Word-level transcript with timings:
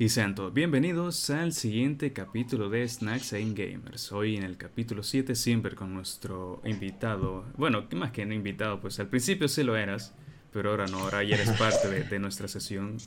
Y 0.00 0.10
sean 0.10 0.36
todos 0.36 0.54
bienvenidos 0.54 1.28
al 1.28 1.52
siguiente 1.52 2.12
capítulo 2.12 2.70
de 2.70 2.88
Snacks 2.88 3.32
and 3.32 3.58
Gamers. 3.58 4.12
Hoy 4.12 4.36
en 4.36 4.44
el 4.44 4.56
capítulo 4.56 5.02
7 5.02 5.34
siempre 5.34 5.74
con 5.74 5.92
nuestro 5.92 6.62
invitado. 6.64 7.44
Bueno, 7.56 7.84
más 7.96 8.12
que 8.12 8.24
no 8.24 8.32
invitado, 8.32 8.80
pues 8.80 9.00
al 9.00 9.08
principio 9.08 9.48
sí 9.48 9.64
lo 9.64 9.76
eras, 9.76 10.12
pero 10.52 10.70
ahora 10.70 10.86
no, 10.86 11.00
ahora 11.00 11.24
ya 11.24 11.34
eres 11.34 11.50
parte 11.58 11.88
de, 11.88 12.18
nuestra 12.20 12.46
sesión. 12.46 12.98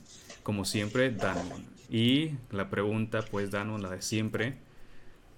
Como 0.42 0.66
siempre, 0.66 1.10
Danon. 1.10 1.64
Y 1.88 2.32
la 2.50 2.68
pregunta, 2.68 3.24
pues 3.24 3.50
Danon, 3.50 3.80
la 3.80 3.88
de 3.88 4.02
siempre. 4.02 4.58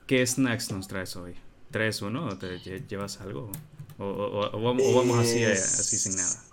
¿Qué 0.09 0.27
snacks 0.27 0.73
nos 0.73 0.89
traes 0.89 1.15
hoy? 1.15 1.35
¿Traes 1.71 2.03
uno 2.03 2.37
te 2.37 2.59
llevas 2.59 3.21
algo? 3.21 3.53
¿O, 3.99 4.51
vamos 4.61 5.19
así, 5.19 5.45
así 5.45 5.99
sin 5.99 6.17
nada? 6.17 6.45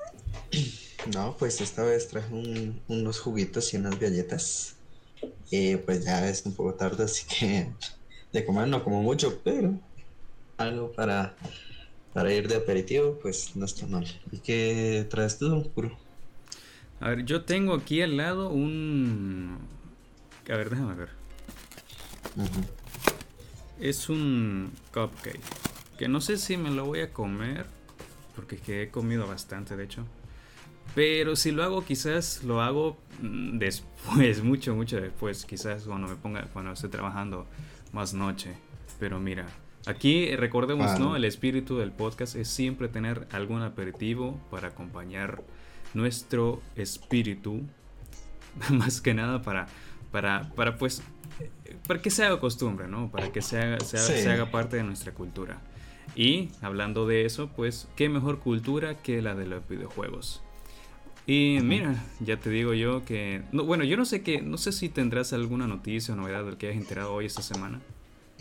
No, 1.12 1.36
pues 1.40 1.60
esta 1.60 1.84
vez 1.84 2.08
traje 2.08 2.32
unos 2.88 3.20
juguitos 3.20 3.74
y 3.74 3.78
unas 3.78 4.00
galletas. 4.00 4.76
Y 5.52 5.76
pues 5.76 6.06
ya 6.06 6.28
es 6.28 6.46
un 6.46 6.56
poco 6.56 6.74
tarde, 6.74 7.04
así 7.04 7.28
que 7.28 7.70
de 8.32 8.46
comer 8.46 8.70
no 8.70 8.84
como 8.84 9.04
mucho, 9.04 9.42
pero 9.44 9.78
algo 10.58 10.92
para, 10.94 11.36
para 12.14 12.34
ir 12.34 12.48
de 12.48 12.56
aperitivo, 12.56 13.20
pues 13.22 13.56
no 13.56 13.66
está 13.66 13.86
mal. 13.86 14.08
¿Y 14.32 14.38
qué 14.38 15.06
traes 15.10 15.38
tú, 15.38 15.70
puro? 15.76 15.98
A 17.02 17.10
ver, 17.10 17.26
yo 17.26 17.44
tengo 17.44 17.74
aquí 17.74 18.02
al 18.02 18.16
lado 18.16 18.50
un... 18.50 19.60
A 20.50 20.56
ver, 20.56 20.70
déjame 20.70 20.96
ver. 20.96 21.10
Es 23.80 24.08
un 24.08 24.72
cupcake. 24.94 25.42
Que 25.98 26.08
no 26.08 26.22
sé 26.22 26.38
si 26.38 26.56
me 26.58 26.72
lo 26.72 26.86
voy 26.86 27.02
a 27.02 27.12
comer. 27.12 27.66
Porque 28.36 28.56
es 28.56 28.62
que 28.62 28.84
he 28.84 28.90
comido 28.90 29.28
bastante, 29.28 29.76
de 29.76 29.84
hecho. 29.84 30.06
Pero 30.96 31.36
si 31.36 31.52
lo 31.52 31.64
hago, 31.64 31.84
quizás 31.84 32.44
lo 32.44 32.62
hago 32.62 32.98
después, 33.22 34.44
mucho, 34.44 34.76
mucho 34.76 35.00
después. 35.00 35.46
Quizás 35.46 35.84
cuando 35.84 36.08
me 36.08 36.16
ponga, 36.16 36.44
cuando 36.54 36.72
esté 36.72 36.90
trabajando 36.90 37.48
más 37.92 38.14
noche. 38.14 38.54
Pero 39.00 39.20
mira, 39.20 39.48
aquí 39.86 40.36
recordemos, 40.36 41.00
¿no? 41.00 41.16
El 41.16 41.26
espíritu 41.26 41.78
del 41.78 41.92
podcast 41.92 42.36
es 42.36 42.48
siempre 42.48 42.88
tener 42.88 43.28
algún 43.32 43.62
aperitivo 43.62 44.40
para 44.50 44.70
acompañar 44.70 45.44
nuestro 45.94 46.62
espíritu. 46.76 47.62
Más 48.70 49.00
que 49.00 49.14
nada 49.14 49.42
para, 49.42 49.68
para, 50.12 50.50
para 50.56 50.78
pues, 50.78 51.02
para 51.88 52.02
que 52.02 52.10
se 52.10 52.26
haga 52.26 52.40
costumbre, 52.40 52.88
¿no? 52.88 53.10
Para 53.10 53.32
que 53.32 53.42
se 53.42 53.60
haga, 53.60 53.80
se 53.80 54.30
haga 54.30 54.52
parte 54.52 54.76
de 54.76 54.84
nuestra 54.84 55.14
cultura. 55.14 55.62
Y 56.16 56.50
hablando 56.62 57.08
de 57.08 57.26
eso, 57.26 57.50
pues, 57.56 57.88
¿qué 57.96 58.10
mejor 58.10 58.40
cultura 58.40 59.02
que 59.02 59.22
la 59.22 59.36
de 59.36 59.48
los 59.48 59.68
videojuegos? 59.68 60.44
Y 61.28 61.60
mira, 61.62 62.04
ya 62.20 62.38
te 62.38 62.50
digo 62.50 62.74
yo 62.74 63.06
que. 63.06 63.44
No, 63.52 63.64
bueno, 63.64 63.84
yo 63.84 63.96
no 63.98 64.06
sé 64.06 64.22
qué. 64.22 64.42
No 64.42 64.58
sé 64.58 64.72
si 64.72 64.90
tendrás 64.90 65.34
alguna 65.34 65.68
noticia 65.68 66.14
o 66.14 66.18
novedad 66.18 66.44
del 66.44 66.58
que 66.58 66.68
hayas 66.68 66.82
enterado 66.82 67.14
hoy 67.14 67.26
esta 67.26 67.42
semana. 67.42 67.80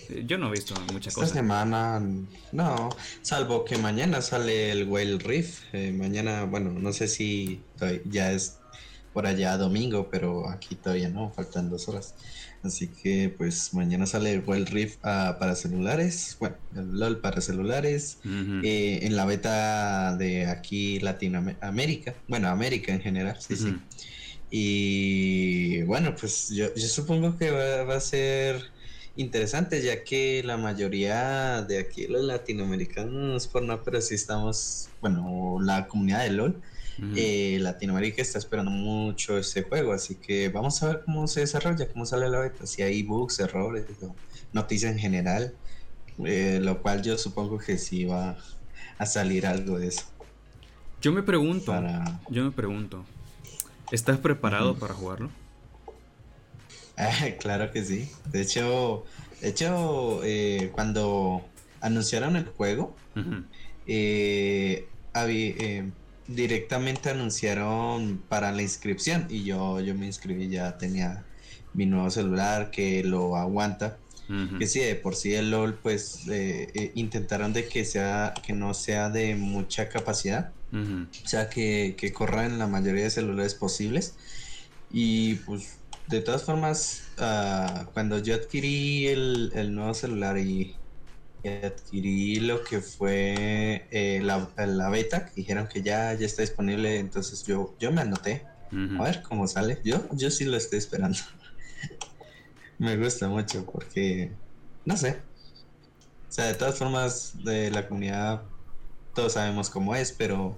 Eh, 0.08 0.24
yo 0.26 0.38
no 0.38 0.48
he 0.48 0.52
visto 0.52 0.74
muchas 0.92 1.14
cosas. 1.14 1.30
Esta 1.30 1.40
semana, 1.40 2.02
no. 2.52 2.88
Salvo 3.22 3.64
que 3.64 3.76
mañana 3.76 4.22
sale 4.22 4.70
el 4.72 4.88
Whale 4.88 5.18
Reef. 5.18 5.62
Eh, 5.72 5.92
mañana, 5.92 6.44
bueno, 6.44 6.70
no 6.72 6.92
sé 6.92 7.06
si 7.06 7.60
ya 8.06 8.32
es 8.32 8.58
por 9.12 9.26
allá 9.26 9.56
domingo, 9.56 10.08
pero 10.10 10.48
aquí 10.48 10.74
todavía 10.74 11.08
no, 11.08 11.30
faltan 11.30 11.68
dos 11.68 11.88
horas. 11.88 12.14
Así 12.62 12.88
que 12.88 13.34
pues 13.36 13.72
mañana 13.72 14.04
sale 14.04 14.32
el 14.32 14.42
Wild 14.46 14.68
Rift 14.68 14.98
ah, 15.02 15.36
para 15.40 15.54
celulares, 15.54 16.36
bueno, 16.38 16.56
el 16.76 16.98
LOL 16.98 17.20
para 17.20 17.40
celulares, 17.40 18.18
eh, 18.62 19.00
en 19.02 19.16
la 19.16 19.24
beta 19.24 20.14
de 20.16 20.46
aquí 20.46 21.00
Latinoamérica, 21.00 22.14
bueno, 22.28 22.48
América 22.48 22.92
en 22.92 23.00
general, 23.00 23.36
sí, 23.40 23.56
sí. 23.56 23.76
Y 24.50 25.82
bueno, 25.82 26.14
pues 26.18 26.50
yo, 26.50 26.74
yo 26.74 26.88
supongo 26.88 27.38
que 27.38 27.50
va, 27.50 27.94
a 27.94 28.00
ser 28.00 28.60
interesante, 29.16 29.80
ya 29.80 30.04
que 30.04 30.42
la 30.44 30.58
mayoría 30.58 31.62
de 31.62 31.78
aquí 31.78 32.08
los 32.08 32.24
latinoamericanos, 32.24 33.46
por 33.46 33.62
no, 33.62 33.82
pero 33.82 34.02
sí 34.02 34.16
estamos, 34.16 34.90
bueno, 35.00 35.58
la 35.62 35.86
comunidad 35.86 36.24
de 36.24 36.30
LOL 36.30 36.60
eh, 37.16 37.58
Latinoamérica 37.60 38.20
está 38.20 38.38
esperando 38.38 38.70
mucho 38.70 39.38
ese 39.38 39.62
juego, 39.62 39.92
así 39.92 40.16
que 40.16 40.48
vamos 40.48 40.82
a 40.82 40.88
ver 40.88 41.02
cómo 41.04 41.26
se 41.26 41.40
desarrolla, 41.40 41.88
cómo 41.88 42.04
sale 42.04 42.28
la 42.28 42.40
beta, 42.40 42.66
si 42.66 42.82
hay 42.82 43.02
bugs, 43.02 43.38
errores, 43.40 43.86
noticias 44.52 44.92
en 44.92 44.98
general, 44.98 45.54
eh, 46.24 46.58
lo 46.60 46.82
cual 46.82 47.02
yo 47.02 47.16
supongo 47.16 47.58
que 47.58 47.78
sí 47.78 48.04
va 48.04 48.36
a 48.98 49.06
salir 49.06 49.46
algo 49.46 49.78
de 49.78 49.88
eso. 49.88 50.04
Yo 51.00 51.12
me 51.12 51.22
pregunto, 51.22 51.72
yo 52.28 52.44
me 52.44 52.50
pregunto, 52.50 53.04
¿estás 53.90 54.18
preparado 54.18 54.76
para 54.76 54.92
jugarlo? 54.92 55.30
claro 57.40 57.70
que 57.70 57.84
sí. 57.84 58.10
De 58.30 58.42
hecho, 58.42 59.04
de 59.40 59.48
hecho, 59.48 60.20
eh, 60.22 60.70
cuando 60.74 61.42
anunciaron 61.80 62.36
el 62.36 62.44
juego, 62.44 62.94
había, 65.14 65.86
directamente 66.34 67.10
anunciaron 67.10 68.24
para 68.28 68.52
la 68.52 68.62
inscripción 68.62 69.26
y 69.30 69.44
yo, 69.44 69.80
yo 69.80 69.94
me 69.94 70.06
inscribí, 70.06 70.48
ya 70.48 70.78
tenía 70.78 71.28
mi 71.72 71.86
nuevo 71.86 72.10
celular 72.10 72.70
que 72.70 73.02
lo 73.04 73.36
aguanta. 73.36 74.04
Que 74.58 74.66
sí, 74.66 74.78
de 74.78 74.94
por 74.94 75.16
sí 75.16 75.34
el 75.34 75.50
LOL, 75.50 75.80
pues 75.80 76.28
eh, 76.28 76.70
eh, 76.74 76.92
intentaron 76.94 77.52
de 77.52 77.68
que 77.68 77.84
sea, 77.84 78.32
que 78.46 78.52
no 78.52 78.74
sea 78.74 79.10
de 79.10 79.34
mucha 79.34 79.88
capacidad, 79.88 80.54
o 81.24 81.28
sea, 81.28 81.48
que, 81.50 81.96
que 81.98 82.12
corra 82.12 82.46
en 82.46 82.58
la 82.58 82.68
mayoría 82.68 83.04
de 83.04 83.10
celulares 83.10 83.54
posibles. 83.56 84.16
Y 84.88 85.36
pues, 85.36 85.80
de 86.06 86.20
todas 86.22 86.44
formas, 86.44 87.12
ah, 87.18 87.90
cuando 87.92 88.18
yo 88.22 88.34
adquirí 88.36 89.08
el, 89.08 89.52
el 89.54 89.74
nuevo 89.74 89.94
celular 89.94 90.38
y 90.38 90.80
adquirí 91.44 92.36
lo 92.40 92.62
que 92.64 92.80
fue 92.80 93.88
eh, 94.38 94.66
la, 94.66 94.88
beta, 94.88 95.30
dijeron 95.34 95.68
que 95.68 95.82
ya, 95.82 96.14
ya 96.14 96.26
está 96.26 96.42
disponible, 96.42 96.98
entonces 96.98 97.44
yo, 97.44 97.76
yo 97.78 97.92
me 97.92 98.02
anoté. 98.02 98.44
A 98.72 99.02
ver 99.02 99.22
cómo 99.22 99.48
sale. 99.48 99.80
Yo, 99.84 100.08
yo 100.12 100.30
sí 100.30 100.44
lo 100.44 100.56
estoy 100.56 100.78
esperando. 100.78 101.18
me 102.78 102.96
gusta 102.96 103.28
mucho 103.28 103.66
porque, 103.66 104.30
no 104.84 104.96
sé. 104.96 105.22
O 106.28 106.32
sea, 106.32 106.46
de 106.46 106.54
todas 106.54 106.78
formas, 106.78 107.32
de 107.42 107.72
la 107.72 107.88
comunidad, 107.88 108.42
todos 109.12 109.32
sabemos 109.32 109.70
cómo 109.70 109.96
es, 109.96 110.12
pero 110.12 110.56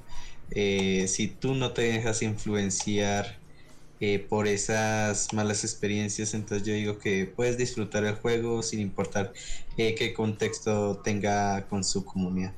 eh, 0.50 1.09
si 1.09 1.28
tú 1.28 1.55
no 1.55 1.72
te 1.72 1.82
dejas 1.82 2.21
influenciar 2.21 3.41
eh, 4.05 4.19
por 4.19 4.49
esas 4.49 5.32
malas 5.32 5.62
experiencias. 5.62 6.34
Entonces 6.34 6.66
yo 6.66 6.75
digo 6.75 6.99
que 6.99 7.25
puedes 7.25 7.56
disfrutar 7.56 8.05
el 8.05 8.16
juego 8.16 8.61
sin 8.65 8.81
importar 8.81 9.32
eh, 9.77 9.94
qué 9.94 10.12
contexto 10.12 11.00
tenga 11.05 11.69
con 11.69 11.84
su 11.84 12.05
comunidad. 12.05 12.53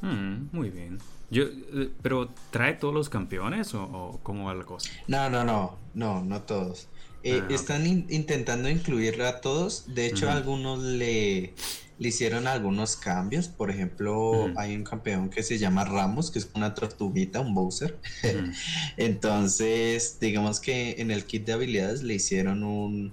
Mm, 0.00 0.48
muy 0.52 0.70
bien. 0.70 0.98
Yo, 1.30 1.44
eh, 1.44 1.90
pero 2.02 2.30
¿trae 2.50 2.74
todos 2.74 2.94
los 2.94 3.08
campeones 3.08 3.74
o, 3.74 4.20
cómo 4.22 4.46
va 4.46 4.54
la 4.54 4.64
cosa? 4.64 4.90
No, 5.08 5.28
no, 5.28 5.44
no, 5.44 5.76
no, 5.94 6.24
no 6.24 6.42
todos. 6.42 6.88
Ah, 7.24 7.46
están 7.50 7.86
intentando 7.86 8.68
incluir 8.68 9.20
a 9.22 9.40
todos. 9.40 9.92
De 9.94 10.06
hecho, 10.06 10.30
algunos 10.30 10.80
le 10.80 11.54
le 11.98 12.08
hicieron 12.08 12.46
algunos 12.46 12.96
cambios. 12.96 13.48
Por 13.48 13.70
ejemplo, 13.70 14.52
hay 14.56 14.74
un 14.76 14.84
campeón 14.84 15.30
que 15.30 15.42
se 15.42 15.58
llama 15.58 15.84
Ramos, 15.84 16.30
que 16.30 16.38
es 16.38 16.48
una 16.54 16.74
tortuguita, 16.74 17.40
un 17.40 17.54
Bowser. 17.54 17.98
Entonces, 18.96 20.18
digamos 20.20 20.60
que 20.60 20.96
en 20.98 21.10
el 21.10 21.24
kit 21.24 21.46
de 21.46 21.52
habilidades 21.54 22.02
le 22.02 22.14
hicieron 22.14 22.62
un 22.62 23.12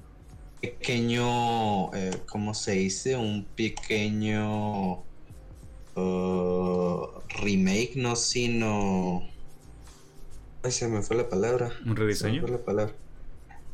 pequeño, 0.62 1.94
eh, 1.94 2.12
¿cómo 2.28 2.54
se 2.54 2.74
dice? 2.74 3.16
Un 3.18 3.46
pequeño 3.56 5.04
uh, 5.96 7.08
remake, 7.42 7.94
no 7.96 8.16
sino... 8.16 9.22
Ay, 10.64 10.72
se 10.72 10.88
me 10.88 11.02
fue 11.02 11.18
la 11.18 11.30
palabra. 11.30 11.72
¿Un 11.86 11.96
rediseño? 11.96 12.48
la 12.48 12.60
palabra. 12.60 12.94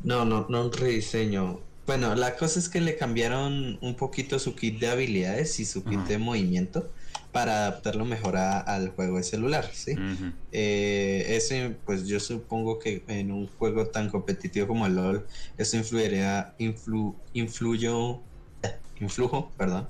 No, 0.02 0.24
no, 0.24 0.46
no 0.48 0.64
un 0.64 0.72
rediseño. 0.72 1.60
Bueno, 1.86 2.14
la 2.14 2.36
cosa 2.36 2.58
es 2.58 2.68
que 2.68 2.80
le 2.80 2.96
cambiaron 2.96 3.78
un 3.80 3.96
poquito 3.96 4.38
su 4.38 4.54
kit 4.54 4.78
de 4.78 4.88
habilidades 4.88 5.58
y 5.60 5.64
su 5.64 5.84
kit 5.84 6.00
de 6.00 6.18
movimiento 6.18 6.90
para 7.32 7.66
adaptarlo 7.66 8.04
mejor 8.04 8.36
al 8.36 8.90
juego 8.90 9.16
de 9.16 9.22
celular, 9.22 9.70
¿sí? 9.72 9.94
Eh, 10.52 11.24
ese, 11.28 11.76
pues 11.84 12.06
yo 12.06 12.18
supongo 12.18 12.78
que 12.78 13.02
en 13.08 13.30
un 13.30 13.48
juego 13.48 13.86
tan 13.86 14.08
competitivo 14.08 14.66
como 14.66 14.86
el 14.86 14.96
LoL, 14.96 15.26
eso 15.56 15.76
influiría, 15.76 16.54
influ, 16.58 17.14
influyo, 17.34 18.20
influjo, 19.00 19.52
perdón, 19.56 19.88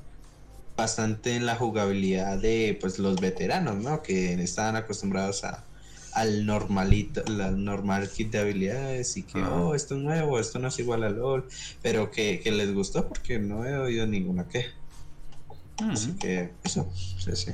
bastante 0.80 1.36
en 1.36 1.46
la 1.46 1.56
jugabilidad 1.56 2.38
de, 2.38 2.76
pues, 2.80 2.98
los 2.98 3.20
veteranos, 3.20 3.76
¿no? 3.76 4.02
Que 4.02 4.34
estaban 4.34 4.76
acostumbrados 4.76 5.44
a, 5.44 5.64
al 6.12 6.46
normalito, 6.46 7.22
la 7.28 7.50
normal 7.50 8.08
kit 8.10 8.30
de 8.32 8.40
habilidades 8.40 9.16
y 9.16 9.22
que, 9.22 9.42
oh, 9.42 9.74
esto 9.74 9.96
es 9.96 10.02
nuevo, 10.02 10.38
esto 10.38 10.58
no 10.58 10.68
es 10.68 10.78
igual 10.78 11.04
a 11.04 11.10
LOL, 11.10 11.46
pero 11.82 12.10
que, 12.10 12.42
les 12.44 12.74
gustó 12.74 13.08
porque 13.08 13.38
no 13.38 13.64
he 13.64 13.76
oído 13.76 14.06
ninguna 14.06 14.48
que. 14.48 14.66
Así 15.78 16.12
que 16.12 16.50
eso, 16.62 16.90
sí, 16.94 17.30
sí. 17.34 17.52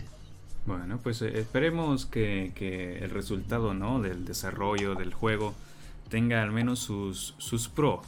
Bueno, 0.64 0.98
pues 1.00 1.22
eh, 1.22 1.38
esperemos 1.38 2.06
que, 2.06 2.98
el 3.00 3.10
resultado 3.10 3.72
¿no? 3.72 4.00
del 4.00 4.24
desarrollo 4.24 4.94
del 4.96 5.14
juego 5.14 5.54
tenga 6.08 6.42
al 6.42 6.50
menos 6.50 6.80
sus, 6.80 7.34
sus 7.38 7.68
pro. 7.68 8.02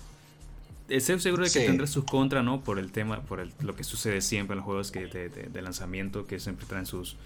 Estoy 0.88 1.20
seguro 1.20 1.44
de 1.44 1.50
que 1.50 1.60
tendrá 1.60 1.86
sus 1.86 2.04
contras, 2.04 2.44
¿no? 2.44 2.62
Por 2.62 2.78
el 2.78 2.92
tema, 2.92 3.20
por 3.22 3.40
el, 3.40 3.52
lo 3.60 3.76
que 3.76 3.84
sucede 3.84 4.20
siempre 4.20 4.54
en 4.54 4.58
los 4.58 4.64
juegos 4.64 4.90
que 4.90 5.06
de, 5.06 5.62
lanzamiento, 5.62 6.26
que 6.26 6.40
siempre 6.40 6.66
traen 6.66 6.86
sus, 6.86 7.16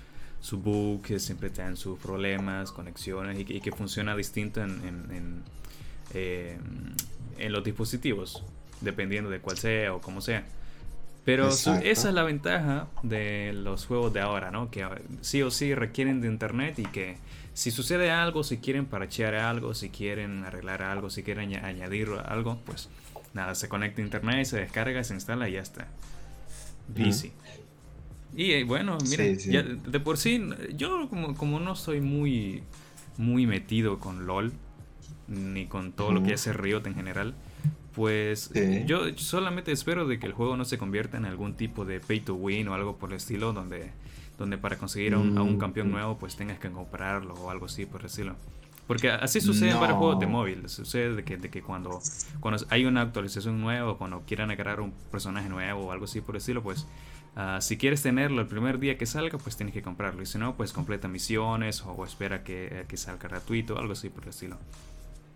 sus 0.40 0.62
bugs, 0.62 1.06
que 1.06 1.18
siempre 1.18 1.50
traen 1.50 1.76
sus 1.76 1.98
problemas, 1.98 2.72
conexiones 2.72 3.38
y, 3.38 3.60
que 3.60 3.72
funciona 3.72 4.16
distinto 4.16 4.62
en, 4.62 4.70
en, 4.84 5.42
eh, 6.14 6.58
en, 7.38 7.52
los 7.52 7.64
dispositivos, 7.64 8.42
dependiendo 8.80 9.30
de 9.30 9.40
cuál 9.40 9.58
sea 9.58 9.94
o 9.94 10.00
cómo 10.00 10.20
sea. 10.20 10.44
Pero 11.24 11.48
esa 11.48 11.80
es 11.80 12.04
la 12.04 12.24
ventaja 12.24 12.88
de 13.04 13.52
los 13.52 13.86
juegos 13.86 14.12
de 14.12 14.20
ahora, 14.20 14.50
¿no? 14.50 14.72
Que 14.72 14.84
sí 15.20 15.40
o 15.42 15.52
sí 15.52 15.72
requieren 15.72 16.20
de 16.20 16.26
internet 16.26 16.80
y 16.80 16.82
que 16.86 17.16
si 17.54 17.70
sucede 17.70 18.10
algo, 18.10 18.42
si 18.42 18.56
quieren 18.56 18.86
parachear 18.86 19.36
algo, 19.36 19.72
si 19.74 19.88
quieren 19.88 20.42
arreglar 20.44 20.82
algo, 20.82 21.10
si 21.10 21.22
quieren 21.22 21.54
añadir 21.64 22.08
algo, 22.24 22.58
pues 22.66 22.88
nada, 23.34 23.54
se 23.54 23.68
conecta 23.68 24.02
a 24.02 24.04
internet, 24.04 24.44
se 24.44 24.60
descarga, 24.60 25.02
se 25.04 25.14
instala 25.14 25.48
y 25.48 25.52
ya 25.52 25.60
está. 25.60 25.88
Easy. 26.96 27.32
Y 28.34 28.52
eh, 28.52 28.64
bueno, 28.64 28.98
miren, 29.08 29.82
de 29.82 30.00
por 30.00 30.16
sí, 30.16 30.42
yo 30.74 31.08
como, 31.08 31.34
como 31.34 31.60
no 31.60 31.76
soy 31.76 32.00
muy, 32.00 32.62
muy 33.18 33.46
metido 33.46 33.98
con 33.98 34.26
LOL, 34.26 34.52
ni 35.28 35.66
con 35.66 35.92
todo 35.92 36.12
lo 36.12 36.22
que 36.22 36.34
hace 36.34 36.52
Riot 36.52 36.86
en 36.86 36.94
general, 36.94 37.34
pues 37.94 38.50
yo 38.86 39.16
solamente 39.16 39.70
espero 39.70 40.06
de 40.06 40.18
que 40.18 40.26
el 40.26 40.32
juego 40.32 40.56
no 40.56 40.64
se 40.64 40.78
convierta 40.78 41.18
en 41.18 41.26
algún 41.26 41.54
tipo 41.54 41.84
de 41.84 42.00
pay 42.00 42.20
to 42.20 42.34
win 42.34 42.68
o 42.68 42.74
algo 42.74 42.96
por 42.96 43.10
el 43.10 43.16
estilo, 43.16 43.52
donde, 43.52 43.90
donde 44.38 44.56
para 44.56 44.78
conseguir 44.78 45.14
a 45.14 45.18
un, 45.18 45.36
a 45.36 45.42
un 45.42 45.58
campeón 45.58 45.88
mm. 45.88 45.92
nuevo 45.92 46.18
pues 46.18 46.36
tengas 46.36 46.58
que 46.58 46.70
comprarlo 46.70 47.34
o 47.34 47.50
algo 47.50 47.66
así 47.66 47.84
por 47.84 48.00
el 48.00 48.06
estilo. 48.06 48.36
Porque 48.92 49.08
así 49.08 49.40
sucede 49.40 49.70
en 49.70 49.80
varios 49.80 49.96
juegos 49.96 50.20
de 50.20 50.26
móvil. 50.26 50.68
Sucede 50.68 51.14
de 51.14 51.24
que, 51.24 51.38
de 51.38 51.48
que 51.48 51.62
cuando, 51.62 52.02
cuando 52.40 52.62
hay 52.68 52.84
una 52.84 53.00
actualización 53.00 53.58
nueva, 53.58 53.96
cuando 53.96 54.20
quieran 54.26 54.50
agarrar 54.50 54.82
un 54.82 54.92
personaje 55.10 55.48
nuevo 55.48 55.86
o 55.86 55.92
algo 55.92 56.04
así 56.04 56.20
por 56.20 56.34
el 56.34 56.40
estilo, 56.40 56.62
pues 56.62 56.86
uh, 57.34 57.58
si 57.62 57.78
quieres 57.78 58.02
tenerlo 58.02 58.42
el 58.42 58.48
primer 58.48 58.78
día 58.78 58.98
que 58.98 59.06
salga, 59.06 59.38
pues 59.38 59.56
tienes 59.56 59.72
que 59.72 59.80
comprarlo. 59.80 60.20
Y 60.20 60.26
si 60.26 60.36
no, 60.36 60.58
pues 60.58 60.74
completa 60.74 61.08
misiones 61.08 61.82
o, 61.86 62.04
espera 62.04 62.44
que, 62.44 62.84
que, 62.86 62.98
salga 62.98 63.30
gratuito, 63.30 63.78
algo 63.78 63.94
así 63.94 64.10
por 64.10 64.24
el 64.24 64.28
estilo. 64.28 64.58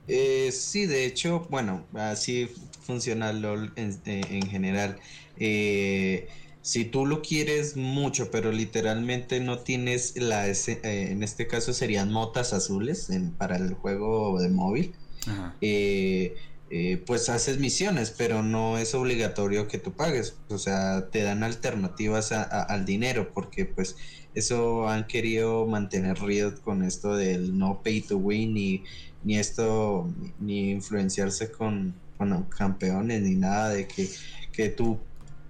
Eh, 0.07 0.53
sí, 0.53 0.85
de 0.85 1.07
hecho, 1.07 1.47
bueno, 1.49 1.87
así 1.95 2.51
funciona 2.83 3.33
LOL 3.33 3.73
en, 3.77 3.99
eh, 4.05 4.21
en 4.29 4.51
general. 4.51 4.99
Eh, 5.39 6.29
si 6.67 6.85
tú 6.85 7.07
lo 7.07 7.23
quieres 7.23 7.77
mucho, 7.77 8.33
pero 8.33 8.51
literalmente 8.51 9.39
no 9.39 9.61
tienes 9.61 10.17
la, 10.17 10.49
eh, 10.49 10.59
en 10.83 11.23
este 11.23 11.47
caso 11.47 11.73
serían 11.73 12.11
motas 12.11 12.53
azules 12.53 13.09
para 13.39 13.55
el 13.57 13.75
juego 13.75 14.41
de 14.41 14.49
móvil, 14.49 14.93
eh, 15.61 16.35
eh, 16.71 17.03
pues 17.07 17.29
haces 17.29 17.61
misiones, 17.61 18.11
pero 18.11 18.43
no 18.43 18.79
es 18.79 18.97
obligatorio 18.97 19.69
que 19.69 19.79
tú 19.79 19.93
pagues. 19.93 20.39
O 20.49 20.59
sea, 20.59 21.09
te 21.09 21.23
dan 21.23 21.45
alternativas 21.45 22.33
al 22.33 22.85
dinero, 22.85 23.31
porque 23.33 23.65
pues 23.65 23.95
eso 24.35 24.89
han 24.89 25.07
querido 25.07 25.69
mantener 25.69 26.19
Riot 26.19 26.63
con 26.63 26.83
esto 26.83 27.15
del 27.15 27.57
no 27.57 27.81
pay 27.85 28.01
to 28.01 28.17
win, 28.17 28.55
ni, 28.55 28.83
ni 29.23 29.39
esto, 29.39 30.13
ni 30.41 30.73
influenciarse 30.73 31.53
con, 31.53 31.95
con 32.19 32.43
campeones, 32.47 33.23
ni 33.23 33.37
nada 33.37 33.69
de 33.69 33.87
que, 33.87 34.11
que 34.51 34.69
tú 34.69 34.99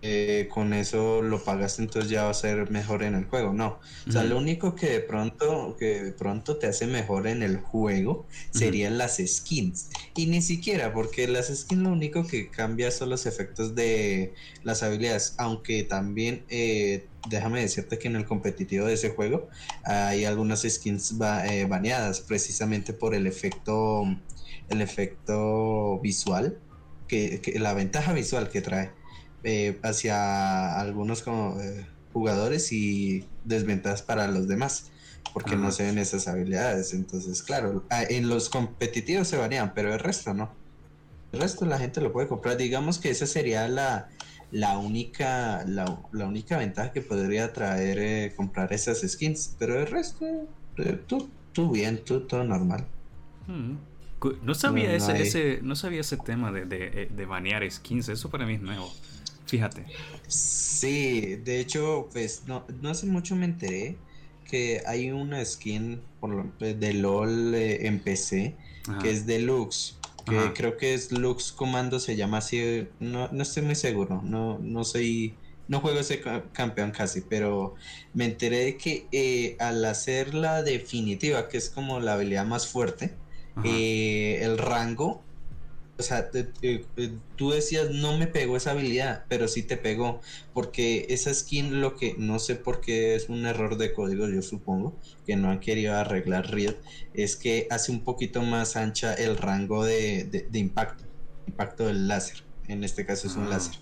eh, 0.09 0.47
con 0.49 0.73
eso 0.73 1.21
lo 1.21 1.43
pagaste, 1.43 1.83
entonces 1.83 2.09
ya 2.09 2.23
va 2.23 2.31
a 2.31 2.35
ser 2.35 2.71
mejor 2.71 3.03
en 3.03 3.17
el 3.17 3.25
juego. 3.25 3.53
No, 3.53 3.81
o 4.07 4.13
sea, 4.13 4.23
lo 4.23 4.39
único 4.39 4.77
que 4.77 4.89
de 4.89 5.01
pronto, 5.01 5.75
que 5.77 6.01
de 6.01 6.13
pronto 6.13 6.59
te 6.59 6.69
hace 6.69 6.87
mejor 6.87 7.27
en 7.27 7.43
el 7.43 7.57
juego 7.57 8.29
serían 8.53 8.99
las 8.99 9.17
skins. 9.17 9.89
Y 10.15 10.27
ni 10.27 10.43
siquiera, 10.43 10.93
porque 10.93 11.27
las 11.27 11.49
skins 11.49 11.83
lo 11.83 11.91
único 11.91 12.25
que 12.25 12.51
cambia 12.51 12.93
son 12.93 13.11
los 13.11 13.27
efectos 13.27 13.75
de 13.75 14.33
las 14.63 14.85
habilidades, 14.85 15.35
aunque 15.39 15.83
también 15.83 16.45
eh, 16.51 17.09
déjame 17.29 17.61
decirte 17.61 17.99
que 17.99 18.07
en 18.07 18.15
el 18.15 18.27
competitivo 18.27 18.87
de 18.87 18.95
ese 18.95 19.11
juego 19.11 19.49
hay 19.83 20.25
algunas 20.25 20.63
skins 20.63 21.17
eh, 21.51 21.67
baneadas 21.69 22.21
precisamente 22.21 22.93
por 22.93 23.13
el 23.13 23.27
efecto 23.27 24.05
el 24.69 24.81
efecto 24.83 25.99
visual 26.01 26.61
que 27.09 27.41
la 27.57 27.75
ventaja 27.75 28.13
visual 28.13 28.49
que 28.51 28.61
trae 28.61 28.93
eh, 29.49 29.79
hacia 29.85 30.77
algunos 30.81 31.23
como, 31.23 31.61
eh, 31.61 31.87
jugadores 32.13 32.73
y 32.73 33.25
desventajas 33.45 34.03
para 34.03 34.27
los 34.27 34.49
demás, 34.49 34.91
porque 35.33 35.55
no 35.55 35.71
se 35.71 35.85
ven 35.85 35.99
esas 35.99 36.27
habilidades. 36.27 36.93
Entonces, 36.93 37.45
claro, 37.45 37.85
ah, 37.91 38.03
en 38.09 38.29
los 38.29 38.49
competitivos 38.49 39.29
se 39.29 39.37
varían, 39.37 39.73
pero 39.73 39.95
el 39.95 40.01
resto 40.01 40.35
no. 40.35 40.51
El 41.31 41.41
resto 41.41 41.65
la 41.65 41.79
gente 41.79 42.01
lo 42.01 42.13
puede 42.13 42.27
comprar. 42.27 42.57
Digamos 42.57 42.99
que 42.99 43.11
esa 43.11 43.25
sería 43.25 43.69
la, 43.69 44.09
la 44.51 44.79
única 44.79 45.65
la, 45.65 46.01
única 46.13 46.59
ventaja 46.59 46.91
que 46.91 47.03
podría 47.03 47.53
traer 47.53 47.99
eh, 48.01 48.33
comprar 48.35 48.73
esas 48.73 49.03
skins, 49.03 49.55
pero 49.61 49.79
el 49.79 49.87
resto, 49.87 50.27
tú, 51.07 51.31
tú 51.53 51.71
bien, 51.71 52.03
tú 52.05 52.23
todo 52.27 52.43
normal. 52.43 52.85
Hmm. 53.47 53.77
No 54.43 54.55
sabía 54.55 54.93
ese, 54.93 55.23
ese, 55.23 55.61
no 55.63 55.77
sabía 55.77 56.01
ese 56.01 56.17
tema 56.17 56.51
de, 56.51 56.65
de, 56.65 57.11
de 57.15 57.27
banear 57.27 57.71
skins, 57.71 58.09
eso 58.09 58.29
para 58.29 58.45
mí 58.45 58.55
es 58.55 58.61
nuevo. 58.61 58.91
Fíjate. 59.47 59.87
Sí, 60.27 61.37
de 61.37 61.61
hecho, 61.61 62.09
pues 62.13 62.43
no, 62.47 62.65
no 62.83 62.91
hace 62.91 63.07
mucho 63.07 63.37
me 63.37 63.47
enteré 63.47 63.97
que 64.45 64.83
hay 64.87 65.11
una 65.11 65.45
skin 65.45 66.01
por 66.21 66.57
de 66.59 66.95
LOL 66.95 67.55
eh, 67.55 67.87
en 67.87 67.99
PC 68.01 68.57
que 69.01 69.11
es 69.11 69.27
deluxe. 69.27 69.97
Que 70.25 70.53
creo 70.55 70.77
que 70.77 70.93
es 70.93 71.13
Lux 71.13 71.53
Comando, 71.53 72.01
se 72.01 72.17
llama 72.17 72.39
así. 72.39 72.89
No, 72.99 73.29
no 73.31 73.43
estoy 73.43 73.63
muy 73.63 73.77
seguro. 73.77 74.23
No, 74.25 74.59
no 74.59 74.83
soy. 74.83 75.35
No 75.69 75.81
juego 75.81 76.01
ese 76.01 76.21
campeón 76.53 76.91
casi, 76.91 77.21
pero 77.21 77.75
me 78.13 78.25
enteré 78.25 78.65
de 78.65 78.77
que 78.77 79.07
eh, 79.13 79.57
al 79.61 79.85
hacer 79.85 80.35
la 80.35 80.63
definitiva, 80.63 81.49
que 81.49 81.59
es 81.59 81.71
como 81.71 82.01
la 82.01 82.15
habilidad 82.15 82.45
más 82.45 82.67
fuerte, 82.67 83.15
eh, 83.65 84.41
el 84.43 84.59
rango 84.59 85.23
o 85.99 86.03
sea, 86.03 86.31
tú 87.37 87.51
decías, 87.51 87.91
no 87.91 88.19
me 88.19 88.27
pegó 88.27 88.57
esa 88.57 88.73
habilidad, 88.73 89.25
pero 89.29 89.49
sí 89.49 89.63
te 89.63 89.77
pegó, 89.77 90.21
porque 90.53 91.07
esa 91.09 91.33
skin 91.33 91.81
lo 91.81 91.97
que, 91.97 92.15
no 92.19 92.39
sé 92.39 92.55
por 92.55 92.81
qué 92.81 93.15
es 93.15 93.29
un 93.31 93.47
error 93.47 93.79
de 93.79 93.95
código, 93.95 94.29
yo 94.29 94.43
supongo, 94.43 94.95
que 95.27 95.37
no 95.37 95.51
han 95.51 95.61
querido 95.61 95.95
arreglar 95.95 96.53
Riot, 96.53 96.77
es 97.15 97.37
que 97.37 97.67
hace 97.71 97.93
un 97.93 98.01
poquito 98.01 98.43
más 98.43 98.77
ancha 98.77 99.15
el 99.15 99.39
rango 99.39 99.85
de, 99.85 100.47
impacto, 100.53 101.05
impacto 101.47 101.87
del 101.87 102.09
láser, 102.09 102.45
en 102.69 102.85
este 102.85 103.07
caso 103.07 103.27
es 103.29 103.37
un 103.37 103.45
ah. 103.45 103.51
láser. 103.51 103.77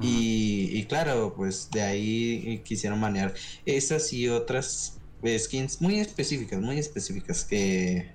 Y, 0.00 0.84
claro, 0.84 1.34
pues 1.36 1.70
de 1.72 1.82
ahí 1.82 2.62
quisieron 2.64 3.00
manejar 3.00 3.34
esas 3.66 4.12
y 4.12 4.28
otras 4.28 4.96
skins 5.36 5.80
muy 5.80 5.98
específicas, 5.98 6.60
muy 6.60 6.78
específicas 6.78 7.44
que... 7.44 8.12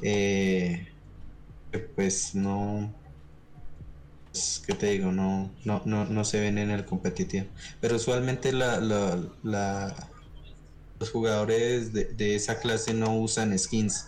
Eh, 0.00 0.88
pues 1.78 2.34
no 2.34 2.92
pues, 4.30 4.62
¿qué 4.64 4.74
te 4.74 4.90
digo? 4.92 5.10
No, 5.12 5.50
no, 5.64 5.82
no, 5.84 6.04
no 6.04 6.24
se 6.24 6.40
ven 6.40 6.58
en 6.58 6.70
el 6.70 6.84
competitivo. 6.84 7.46
Pero 7.80 7.96
usualmente 7.96 8.52
la, 8.52 8.80
la, 8.80 10.08
los 10.98 11.10
jugadores 11.10 11.92
de, 11.92 12.34
esa 12.34 12.60
clase 12.60 12.94
no 12.94 13.16
usan 13.16 13.58
skins. 13.58 14.06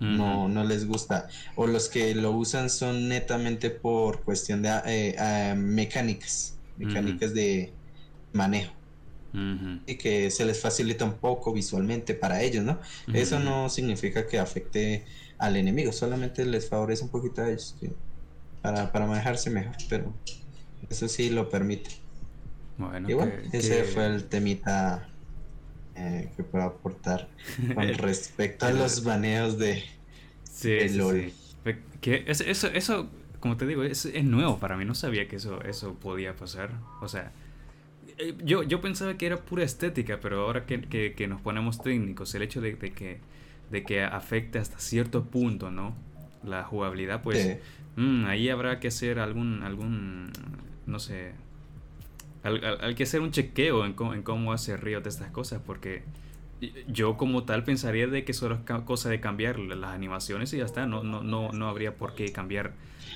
No, 0.00 0.48
no 0.48 0.64
les 0.64 0.84
gusta. 0.84 1.28
O 1.54 1.68
los 1.68 1.88
que 1.88 2.12
lo 2.16 2.32
usan 2.32 2.70
son 2.70 3.08
netamente 3.08 3.70
por 3.70 4.24
cuestión 4.24 4.60
de 4.60 4.68
eh, 4.84 5.14
eh, 5.16 5.54
mecánicas. 5.56 6.58
Mecánicas 6.76 7.32
de 7.32 7.72
manejo. 8.32 8.72
Y 9.86 9.94
que 9.94 10.30
se 10.32 10.44
les 10.44 10.60
facilita 10.60 11.04
un 11.04 11.14
poco 11.14 11.52
visualmente 11.52 12.14
para 12.14 12.42
ellos, 12.42 12.64
¿no? 12.64 12.80
Eso 13.14 13.38
no 13.38 13.68
significa 13.70 14.26
que 14.26 14.40
afecte 14.40 15.06
al 15.42 15.56
enemigo, 15.56 15.90
solamente 15.90 16.44
les 16.44 16.68
favorece 16.68 17.02
un 17.02 17.10
poquito 17.10 17.42
a 17.42 17.48
ellos 17.48 17.74
para, 18.62 18.92
para 18.92 19.06
manejarse 19.06 19.50
mejor, 19.50 19.74
pero 19.88 20.14
eso 20.88 21.08
sí 21.08 21.30
lo 21.30 21.50
permite. 21.50 21.90
Bueno, 22.78 23.10
y 23.10 23.14
bueno, 23.14 23.32
ese 23.52 23.82
fue 23.82 24.06
el 24.06 24.24
temita 24.26 25.08
eh, 25.96 26.30
que 26.36 26.44
puedo 26.44 26.64
aportar 26.64 27.28
con 27.74 27.92
respecto 27.94 28.66
a 28.66 28.70
los 28.70 29.02
baneos 29.02 29.58
de, 29.58 29.82
sí, 30.44 30.88
LOL. 30.90 31.32
Que 32.00 32.24
eso, 32.28 32.68
eso, 32.68 33.08
como 33.40 33.56
te 33.56 33.66
digo, 33.66 33.82
es, 33.82 34.04
es, 34.04 34.24
nuevo 34.24 34.58
para 34.58 34.76
mí, 34.76 34.84
no 34.84 34.94
sabía 34.94 35.26
que 35.26 35.36
eso, 35.36 35.60
eso 35.62 35.94
podía 35.94 36.36
pasar. 36.36 36.70
O 37.00 37.08
sea, 37.08 37.32
eh, 38.18 38.36
yo, 38.44 38.62
yo 38.62 38.80
pensaba 38.80 39.18
que 39.18 39.26
era 39.26 39.38
pura 39.38 39.64
estética, 39.64 40.20
pero 40.20 40.42
ahora 40.42 40.66
que, 40.66 41.14
que, 41.16 41.26
nos 41.26 41.40
ponemos 41.40 41.82
técnicos, 41.82 42.32
el 42.36 42.42
hecho 42.42 42.60
de 42.60 42.76
que 42.76 43.20
de 43.72 43.82
que 43.82 44.04
afecte 44.04 44.58
hasta 44.60 44.78
cierto 44.78 45.24
punto, 45.24 45.70
¿no? 45.70 45.94
La 46.44 46.62
jugabilidad, 46.62 47.22
pues 47.22 47.58
mm, 47.96 48.26
ahí 48.26 48.48
habrá 48.48 48.78
que 48.78 48.88
hacer 48.88 49.18
algún, 49.18 49.62
algún 49.62 50.30
no 50.86 50.98
sé, 51.00 51.32
hay 52.44 52.94
que 52.94 53.04
hacer 53.04 53.20
un 53.20 53.30
chequeo 53.30 53.84
en 53.86 53.94
cómo, 53.94 54.14
en 54.14 54.22
cómo 54.22 54.52
hace 54.52 54.76
Riot 54.76 55.06
estas 55.06 55.30
cosas, 55.30 55.60
porque 55.64 56.02
yo 56.88 57.16
como 57.16 57.44
tal 57.44 57.64
pensaría 57.64 58.06
de 58.06 58.24
que 58.24 58.32
solo 58.32 58.56
es 58.56 58.82
cosa 58.82 59.08
de 59.08 59.20
cambiar 59.20 59.58
las 59.58 59.90
animaciones 59.90 60.52
y 60.52 60.58
ya 60.58 60.64
está, 60.64 60.86
no, 60.86 61.02
no, 61.02 61.22
no, 61.22 61.50
no 61.52 61.68
habría 61.68 61.96
por 61.96 62.14
qué 62.14 62.30
cambiar 62.32 62.72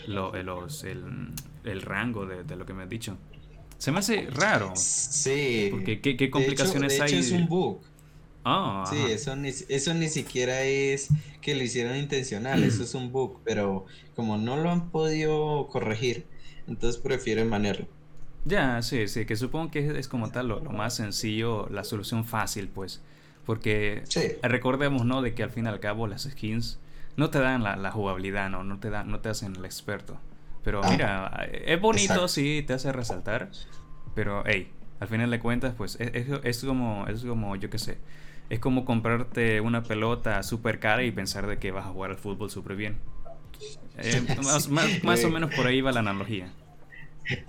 lo, 0.06 0.34
eh, 0.34 0.42
los, 0.42 0.84
el, 0.84 1.82
rango 1.82 2.26
de, 2.26 2.56
lo 2.56 2.66
que 2.66 2.72
me 2.72 2.84
has 2.84 2.88
dicho. 2.88 3.16
Se 3.78 3.92
me 3.92 3.98
hace 3.98 4.28
raro. 4.30 4.72
Sí. 4.74 5.68
Porque 5.70 6.00
qué, 6.00 6.30
complicaciones 6.30 7.00
hay. 7.00 7.14
es 7.14 7.30
un 7.30 7.46
bug. 7.46 7.80
Ah, 8.48 8.84
sí, 8.88 8.96
eso 9.08 9.34
ni, 9.34 9.48
eso 9.48 9.92
ni 9.92 10.08
siquiera 10.08 10.62
es 10.62 11.08
que 11.40 11.56
lo 11.56 11.64
hicieron 11.64 11.96
intencional, 11.96 12.62
eso 12.62 12.84
es 12.84 12.94
un 12.94 13.10
bug, 13.10 13.40
pero 13.42 13.86
como 14.14 14.38
no 14.38 14.56
lo 14.56 14.70
han 14.70 14.90
podido 14.90 15.66
corregir, 15.66 16.26
entonces 16.68 17.00
prefieren 17.02 17.48
manejarlo. 17.48 17.88
Ya, 18.44 18.80
sí, 18.82 19.08
sí, 19.08 19.26
que 19.26 19.34
supongo 19.34 19.72
que 19.72 19.98
es, 19.98 20.06
como 20.06 20.30
tal 20.30 20.46
lo, 20.46 20.60
más 20.60 20.94
sencillo, 20.94 21.66
la 21.70 21.82
solución 21.82 22.24
fácil, 22.24 22.68
pues. 22.68 23.02
Porque 23.44 24.04
recordemos, 24.42 25.04
¿no? 25.04 25.22
De 25.22 25.34
que 25.34 25.42
al 25.42 25.50
fin 25.50 25.64
y 25.64 25.68
al 25.68 25.80
cabo 25.80 26.06
las 26.06 26.22
skins 26.22 26.78
no 27.16 27.30
te 27.30 27.40
dan 27.40 27.64
la, 27.64 27.90
jugabilidad, 27.90 28.48
¿no? 28.48 28.62
No 28.62 28.78
te, 28.78 28.90
dan, 28.90 29.10
no 29.10 29.18
te 29.18 29.28
hacen 29.28 29.56
el 29.56 29.64
experto. 29.64 30.20
Pero 30.62 30.82
ah, 30.84 30.90
mira, 30.92 31.48
es 31.50 31.80
bonito, 31.80 32.28
sí, 32.28 32.62
te 32.64 32.74
hace 32.74 32.92
resaltar. 32.92 33.50
Pero, 34.14 34.44
hey, 34.46 34.70
al 35.00 35.08
final 35.08 35.32
de 35.32 35.40
cuentas, 35.40 35.74
pues 35.76 35.96
es, 35.98 36.28
es, 36.44 36.64
como, 36.64 37.08
es 37.08 37.24
como, 37.24 37.56
yo 37.56 37.70
qué 37.70 37.78
sé, 37.78 37.98
es 38.50 38.60
como 38.60 38.84
comprarte 38.84 39.60
una 39.60 39.82
pelota 39.82 40.42
súper 40.42 40.78
cara 40.78 41.02
y 41.04 41.10
pensar 41.10 41.46
de 41.46 41.58
que 41.58 41.70
vas 41.70 41.86
a 41.86 41.90
jugar 41.90 42.10
al 42.10 42.16
fútbol 42.16 42.50
súper 42.50 42.76
bien. 42.76 42.98
Eh, 43.98 44.22
más, 44.42 44.68
más, 45.02 45.24
o 45.24 45.30
menos 45.30 45.54
por 45.54 45.66
ahí 45.66 45.80
va 45.80 45.92
la 45.92 46.00
analogía. 46.00 46.52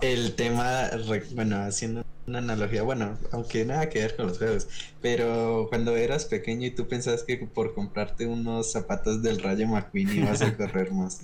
El 0.00 0.34
tema, 0.34 0.90
bueno, 1.34 1.58
haciendo 1.58 2.04
una 2.26 2.38
analogía, 2.38 2.82
bueno, 2.82 3.16
aunque 3.30 3.64
nada 3.64 3.88
que 3.88 4.00
ver 4.00 4.16
con 4.16 4.26
los 4.26 4.38
juegos, 4.38 4.68
pero 5.00 5.66
cuando 5.68 5.96
eras 5.96 6.24
pequeño 6.24 6.66
y 6.66 6.70
tú 6.72 6.88
pensabas 6.88 7.22
que 7.22 7.36
por 7.36 7.74
comprarte 7.74 8.26
unos 8.26 8.72
zapatos 8.72 9.22
del 9.22 9.40
Rayo 9.40 9.68
McQueen 9.68 10.18
ibas 10.18 10.42
a 10.42 10.56
correr 10.56 10.92
más. 10.92 11.22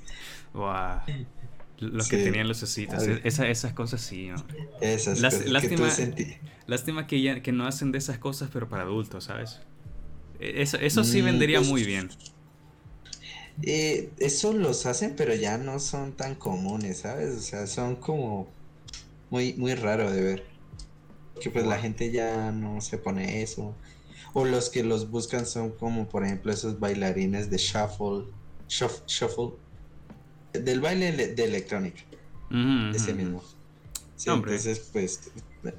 Wow. 0.52 1.00
Los 1.78 2.08
que 2.08 2.18
tenían 2.18 2.46
los 2.46 2.62
ositos, 2.62 3.02
esa, 3.24 3.48
esas 3.48 3.72
cosas 3.72 4.00
sí, 4.00 4.28
¿no? 4.28 4.36
Esas 4.80 5.20
cosas 5.20 5.48
lástima, 5.48 5.88
que 5.94 6.38
Lástima 6.66 7.06
que, 7.06 7.20
ya, 7.20 7.42
que 7.42 7.52
no 7.52 7.66
hacen 7.66 7.92
de 7.92 7.98
esas 7.98 8.18
cosas, 8.18 8.48
pero 8.52 8.68
para 8.68 8.84
adultos, 8.84 9.24
¿sabes? 9.24 9.60
E, 10.40 10.62
eso, 10.62 10.78
eso 10.78 11.04
sí 11.04 11.20
mm, 11.20 11.24
vendería 11.24 11.58
pues, 11.58 11.68
muy 11.68 11.84
bien. 11.84 12.10
Eh, 13.62 14.10
eso 14.18 14.52
los 14.52 14.86
hacen, 14.86 15.14
pero 15.16 15.34
ya 15.34 15.58
no 15.58 15.78
son 15.78 16.12
tan 16.12 16.34
comunes, 16.34 16.98
¿sabes? 16.98 17.36
O 17.36 17.40
sea, 17.40 17.66
son 17.66 17.96
como 17.96 18.48
muy, 19.30 19.54
muy 19.54 19.74
raro 19.74 20.10
de 20.10 20.22
ver. 20.22 20.46
Que 21.40 21.50
pues 21.50 21.66
la 21.66 21.78
gente 21.78 22.10
ya 22.12 22.52
no 22.52 22.80
se 22.80 22.98
pone 22.98 23.42
eso. 23.42 23.74
O 24.32 24.44
los 24.44 24.70
que 24.70 24.82
los 24.82 25.10
buscan 25.10 25.46
son 25.46 25.70
como, 25.70 26.08
por 26.08 26.24
ejemplo, 26.24 26.52
esos 26.52 26.80
bailarines 26.80 27.50
de 27.50 27.58
shuffle. 27.58 28.24
Shuffle. 28.68 29.52
Del 30.60 30.80
baile 30.80 31.12
de 31.12 31.44
electrónica. 31.44 32.02
ese 32.94 33.14
mismo. 33.14 33.42
Sí, 34.16 34.30
entonces, 34.30 34.90
pues. 34.92 35.32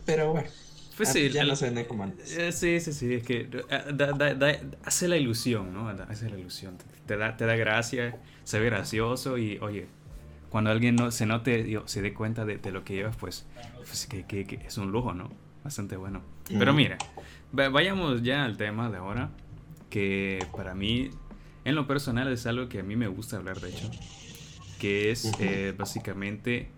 Pero 0.06 0.34
bueno. 0.34 0.50
Pues 0.98 1.10
sí, 1.10 1.30
ya 1.30 1.44
no 1.44 1.56
se 1.56 1.66
vende 1.66 1.88
como 1.88 2.04
antes. 2.04 2.38
Eh, 2.38 2.52
sí, 2.54 2.80
sí, 2.80 2.94
sí, 2.94 3.14
es 3.16 3.24
que 3.24 3.50
eh, 3.70 4.60
hace 4.86 5.08
la 5.10 5.18
ilusión, 5.18 5.74
¿no? 5.74 5.90
Hace 5.90 6.30
la 6.30 6.38
ilusión. 6.38 6.78
Te 7.06 7.18
da, 7.18 7.36
te 7.36 7.46
da 7.46 7.56
gracia, 7.56 8.18
se 8.46 8.60
ve 8.60 8.68
gracioso 8.68 9.38
y, 9.38 9.58
oye, 9.58 9.88
cuando 10.50 10.72
alguien 10.72 10.96
no, 10.96 11.12
se 11.12 11.26
note, 11.26 11.82
se 11.86 12.02
dé 12.02 12.14
cuenta 12.14 12.46
de, 12.46 12.72
lo 12.72 12.86
que 12.86 12.94
llevas, 12.94 13.18
pues, 13.18 13.46
pues 13.76 14.08
que, 14.08 14.26
que, 14.26 14.60
es 14.66 14.78
un 14.78 14.94
lujo, 14.94 15.14
¿no? 15.14 15.30
Bastante 15.66 15.98
bueno. 15.98 16.22
Pero 16.48 16.74
mira, 16.74 16.98
vayamos 17.52 18.24
ya 18.24 18.46
al 18.46 18.56
tema 18.56 18.90
de 18.90 18.98
ahora, 18.98 19.32
que 19.90 20.46
para 20.56 20.76
mí, 20.76 21.10
en 21.66 21.76
lo 21.76 21.88
personal, 21.88 22.32
es 22.32 22.46
algo 22.46 22.70
que 22.70 22.80
a 22.80 22.84
mí 22.84 22.96
me 22.96 23.08
gusta 23.08 23.36
hablar, 23.36 23.60
de 23.60 23.70
hecho, 23.70 23.92
que 24.80 25.12
es 25.12 25.32
eh, 25.40 25.74
básicamente 25.78 26.70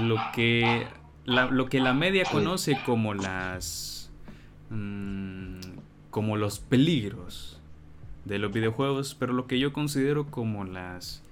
lo 0.00 0.16
que 0.34 0.86
lo 1.24 1.68
que 1.68 1.80
la 1.80 1.94
media 1.94 2.24
conoce 2.30 2.78
como 2.84 3.14
las. 3.14 4.10
Mm, 4.70 5.60
como 6.10 6.36
los 6.36 6.60
peligros 6.60 7.58
de 8.24 8.38
los 8.38 8.52
videojuegos, 8.52 9.16
pero 9.18 9.32
lo 9.32 9.46
que 9.46 9.58
yo 9.58 9.72
considero 9.72 10.30
como 10.30 10.64
las 10.64 11.22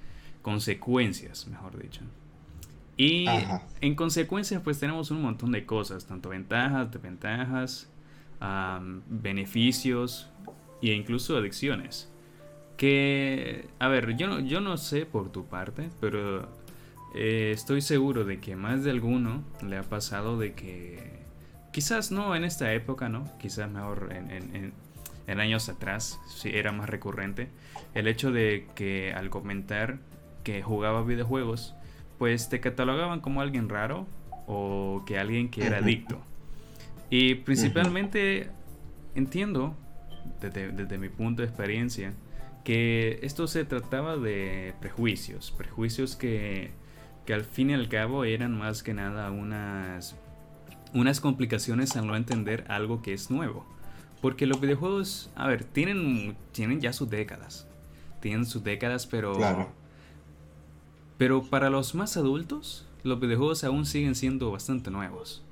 consecuencias, 0.42 1.46
mejor 1.46 1.80
dicho. 1.80 2.00
Y 2.96 3.26
en 3.80 3.94
consecuencias, 3.94 4.60
pues 4.62 4.78
tenemos 4.78 5.10
un 5.10 5.22
montón 5.22 5.52
de 5.52 5.64
cosas, 5.64 6.06
tanto 6.06 6.30
ventajas, 6.30 6.90
desventajas, 6.90 7.88
beneficios 9.08 10.28
e 10.82 10.92
incluso 10.92 11.36
adicciones. 11.36 12.09
Que, 12.80 13.66
a 13.78 13.88
ver, 13.88 14.16
yo 14.16 14.26
no, 14.26 14.40
yo 14.40 14.62
no 14.62 14.78
sé 14.78 15.04
por 15.04 15.30
tu 15.30 15.44
parte, 15.44 15.90
pero 16.00 16.48
eh, 17.14 17.50
estoy 17.52 17.82
seguro 17.82 18.24
de 18.24 18.40
que 18.40 18.56
más 18.56 18.84
de 18.84 18.90
alguno 18.90 19.44
le 19.62 19.76
ha 19.76 19.82
pasado 19.82 20.38
de 20.38 20.54
que 20.54 21.20
quizás 21.74 22.10
no 22.10 22.34
en 22.34 22.42
esta 22.42 22.72
época, 22.72 23.10
¿no? 23.10 23.24
Quizás 23.38 23.70
mejor 23.70 24.08
en, 24.14 24.72
años 25.38 25.68
atrás, 25.68 26.18
si 26.26 26.48
era 26.56 26.72
más 26.72 26.88
recurrente, 26.88 27.50
el 27.92 28.08
hecho 28.08 28.32
de 28.32 28.66
que 28.74 29.12
al 29.12 29.28
comentar 29.28 29.98
que 30.42 30.62
jugaba 30.62 31.02
videojuegos, 31.02 31.74
pues 32.18 32.48
te 32.48 32.60
catalogaban 32.60 33.20
como 33.20 33.42
alguien 33.42 33.68
raro 33.68 34.06
o 34.46 35.04
que 35.06 35.18
alguien 35.18 35.50
que 35.50 35.66
era 35.66 35.80
adicto. 35.80 36.18
Y 37.10 37.34
principalmente 37.34 38.48
entiendo, 39.14 39.76
desde, 40.40 40.72
desde 40.72 40.96
mi 40.96 41.10
punto 41.10 41.42
de 41.42 41.48
experiencia, 41.48 42.14
que 42.64 43.18
esto 43.22 43.46
se 43.46 43.64
trataba 43.64 44.16
de 44.16 44.74
prejuicios, 44.80 45.50
prejuicios 45.50 46.16
que 46.16 46.72
que 47.24 47.34
al 47.34 47.44
fin 47.44 47.70
y 47.70 47.74
al 47.74 47.88
cabo 47.88 48.24
eran 48.24 48.56
más 48.56 48.82
que 48.82 48.94
nada 48.94 49.30
unas, 49.30 50.16
unas 50.92 51.20
complicaciones 51.20 51.96
al 51.96 52.06
no 52.06 52.16
entender 52.16 52.64
algo 52.68 53.02
que 53.02 53.12
es 53.12 53.30
nuevo. 53.30 53.66
Porque 54.20 54.46
los 54.46 54.60
videojuegos, 54.60 55.30
a 55.34 55.46
ver, 55.46 55.64
tienen, 55.64 56.36
tienen 56.52 56.80
ya 56.80 56.92
sus 56.92 57.08
décadas. 57.08 57.66
Tienen 58.20 58.44
sus 58.44 58.62
décadas, 58.62 59.06
pero... 59.06 59.38
Pero 61.16 61.42
para 61.42 61.68
los 61.68 61.94
más 61.94 62.16
adultos, 62.16 62.86
los 63.02 63.20
videojuegos 63.20 63.64
aún 63.64 63.84
siguen 63.84 64.14
siendo 64.14 64.50
bastante 64.50 64.90
nuevos. 64.90 65.42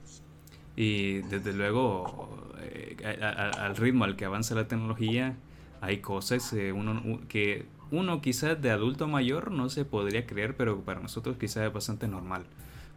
Y 0.77 1.19
desde 1.23 1.53
luego, 1.53 2.50
eh, 2.61 2.97
al 3.23 3.77
ritmo 3.77 4.05
al 4.05 4.17
que 4.17 4.25
avanza 4.25 4.55
la 4.55 4.67
tecnología, 4.67 5.37
hay 5.80 5.99
cosas 5.99 6.52
eh, 6.52 6.73
uno, 6.73 7.20
que 7.28 7.66
uno 7.90 8.20
quizás 8.20 8.61
de 8.61 8.70
adulto 8.70 9.08
mayor 9.08 9.50
no 9.50 9.68
se 9.68 9.85
podría 9.85 10.26
creer, 10.26 10.56
pero 10.56 10.80
para 10.82 11.00
nosotros 11.00 11.37
quizás 11.38 11.66
es 11.66 11.73
bastante 11.73 12.08
normal, 12.08 12.44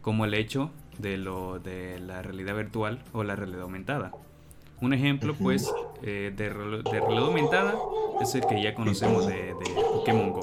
como 0.00 0.24
el 0.24 0.34
hecho 0.34 0.70
de, 0.98 1.16
lo, 1.16 1.58
de 1.58 1.98
la 2.00 2.22
realidad 2.22 2.54
virtual 2.56 3.02
o 3.12 3.24
la 3.24 3.36
realidad 3.36 3.62
aumentada. 3.62 4.12
Un 4.80 4.92
ejemplo, 4.92 5.34
pues, 5.34 5.72
eh, 6.02 6.32
de, 6.36 6.44
de, 6.44 7.00
realidad 7.00 7.26
aumentada 7.26 7.74
es 8.20 8.34
el 8.34 8.44
que 8.46 8.60
ya 8.60 8.74
conocemos 8.74 9.26
de, 9.26 9.54
de 9.54 9.82
Pokémon 9.92 10.32
Go. 10.32 10.40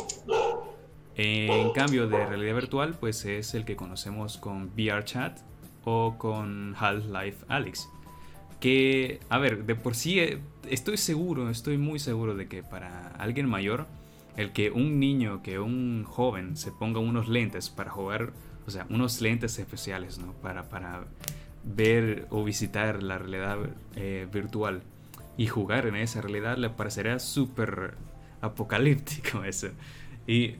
En 1.16 1.72
cambio, 1.72 2.08
de 2.08 2.26
realidad 2.26 2.56
virtual, 2.56 2.96
pues 2.98 3.26
es 3.26 3.54
el 3.54 3.66
que 3.66 3.76
conocemos 3.76 4.38
con 4.38 4.70
VRChat 4.74 5.40
o 5.84 6.16
con 6.18 6.74
Half-Life 6.80 7.46
Alyx. 7.50 7.90
Que, 8.60 9.20
a 9.30 9.38
ver, 9.38 9.66
de 9.66 9.76
por 9.76 9.96
sí 9.96 10.20
eh, 10.20 10.40
estoy 10.70 10.98
seguro, 10.98 11.50
estoy 11.50 11.78
muy 11.78 12.00
seguro 12.00 12.36
de 12.36 12.48
que 12.48 12.62
para 12.64 13.08
alguien 13.18 13.48
mayor 13.48 13.88
el 14.36 14.52
que 14.52 14.72
un 14.72 15.00
niño, 15.00 15.42
que 15.44 15.60
un 15.60 16.04
joven 16.04 16.56
se 16.56 16.72
ponga 16.72 17.00
unos 17.00 17.28
lentes 17.28 17.70
para 17.70 17.90
jugar, 17.92 18.32
o 18.66 18.72
sea, 18.72 18.86
unos 18.90 19.22
lentes 19.22 19.60
especiales, 19.60 20.18
¿no? 20.18 20.34
Para, 20.34 20.70
para 20.70 21.06
ver 21.64 22.28
o 22.30 22.44
visitar 22.44 23.04
la 23.04 23.18
realidad 23.18 23.58
eh, 23.96 24.28
virtual 24.32 24.82
y 25.38 25.48
jugar 25.48 25.88
en 25.88 25.96
esa 25.96 26.22
realidad 26.22 26.58
le 26.58 26.70
parecerá 26.70 27.20
súper 27.20 27.96
apocalíptico 28.42 29.44
eso. 29.46 29.70
Y 30.28 30.56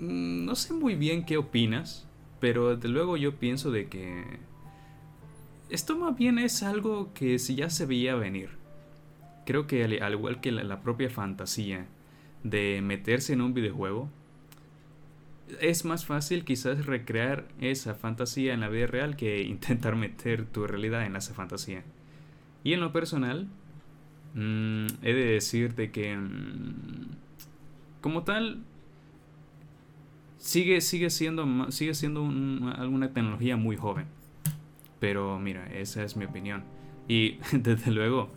mm, 0.00 0.44
no 0.44 0.54
sé 0.54 0.72
muy 0.72 0.94
bien 0.94 1.24
qué 1.24 1.36
opinas, 1.36 2.06
pero 2.40 2.76
desde 2.76 2.88
luego 2.88 3.16
yo 3.16 3.36
pienso 3.36 3.70
de 3.70 3.88
que 3.88 4.24
esto 5.70 5.96
más 5.96 6.16
bien 6.16 6.38
es 6.38 6.62
algo 6.62 7.12
que 7.14 7.38
si 7.38 7.54
ya 7.54 7.70
se 7.70 7.86
veía 7.86 8.14
venir. 8.14 8.50
Creo 9.46 9.66
que 9.66 9.84
al, 9.84 10.12
igual 10.12 10.40
que 10.40 10.52
la 10.52 10.80
propia 10.80 11.10
fantasía, 11.10 11.86
de 12.44 12.80
meterse 12.82 13.32
en 13.32 13.40
un 13.40 13.54
videojuego, 13.54 14.08
es 15.60 15.84
más 15.84 16.04
fácil 16.04 16.44
quizás 16.44 16.86
recrear 16.86 17.48
esa 17.60 17.94
fantasía 17.94 18.54
en 18.54 18.60
la 18.60 18.68
vida 18.68 18.86
real 18.86 19.16
que 19.16 19.42
intentar 19.42 19.96
meter 19.96 20.46
tu 20.46 20.66
realidad 20.66 21.04
en 21.04 21.16
esa 21.16 21.34
fantasía. 21.34 21.82
Y 22.64 22.72
en 22.72 22.80
lo 22.80 22.92
personal, 22.92 23.48
mm, 24.34 24.86
he 25.02 25.12
de 25.12 25.24
decirte 25.24 25.90
que 25.90 26.16
mm, 26.16 27.08
como 28.00 28.24
tal 28.24 28.62
sigue, 30.38 30.80
sigue 30.80 31.10
siendo, 31.10 31.70
sigue 31.70 31.94
siendo 31.94 32.24
alguna 32.76 33.12
tecnología 33.12 33.56
muy 33.56 33.76
joven. 33.76 34.06
Pero 35.00 35.38
mira, 35.38 35.66
esa 35.72 36.02
es 36.02 36.16
mi 36.16 36.24
opinión. 36.24 36.64
Y 37.06 37.38
desde 37.52 37.90
luego, 37.90 38.30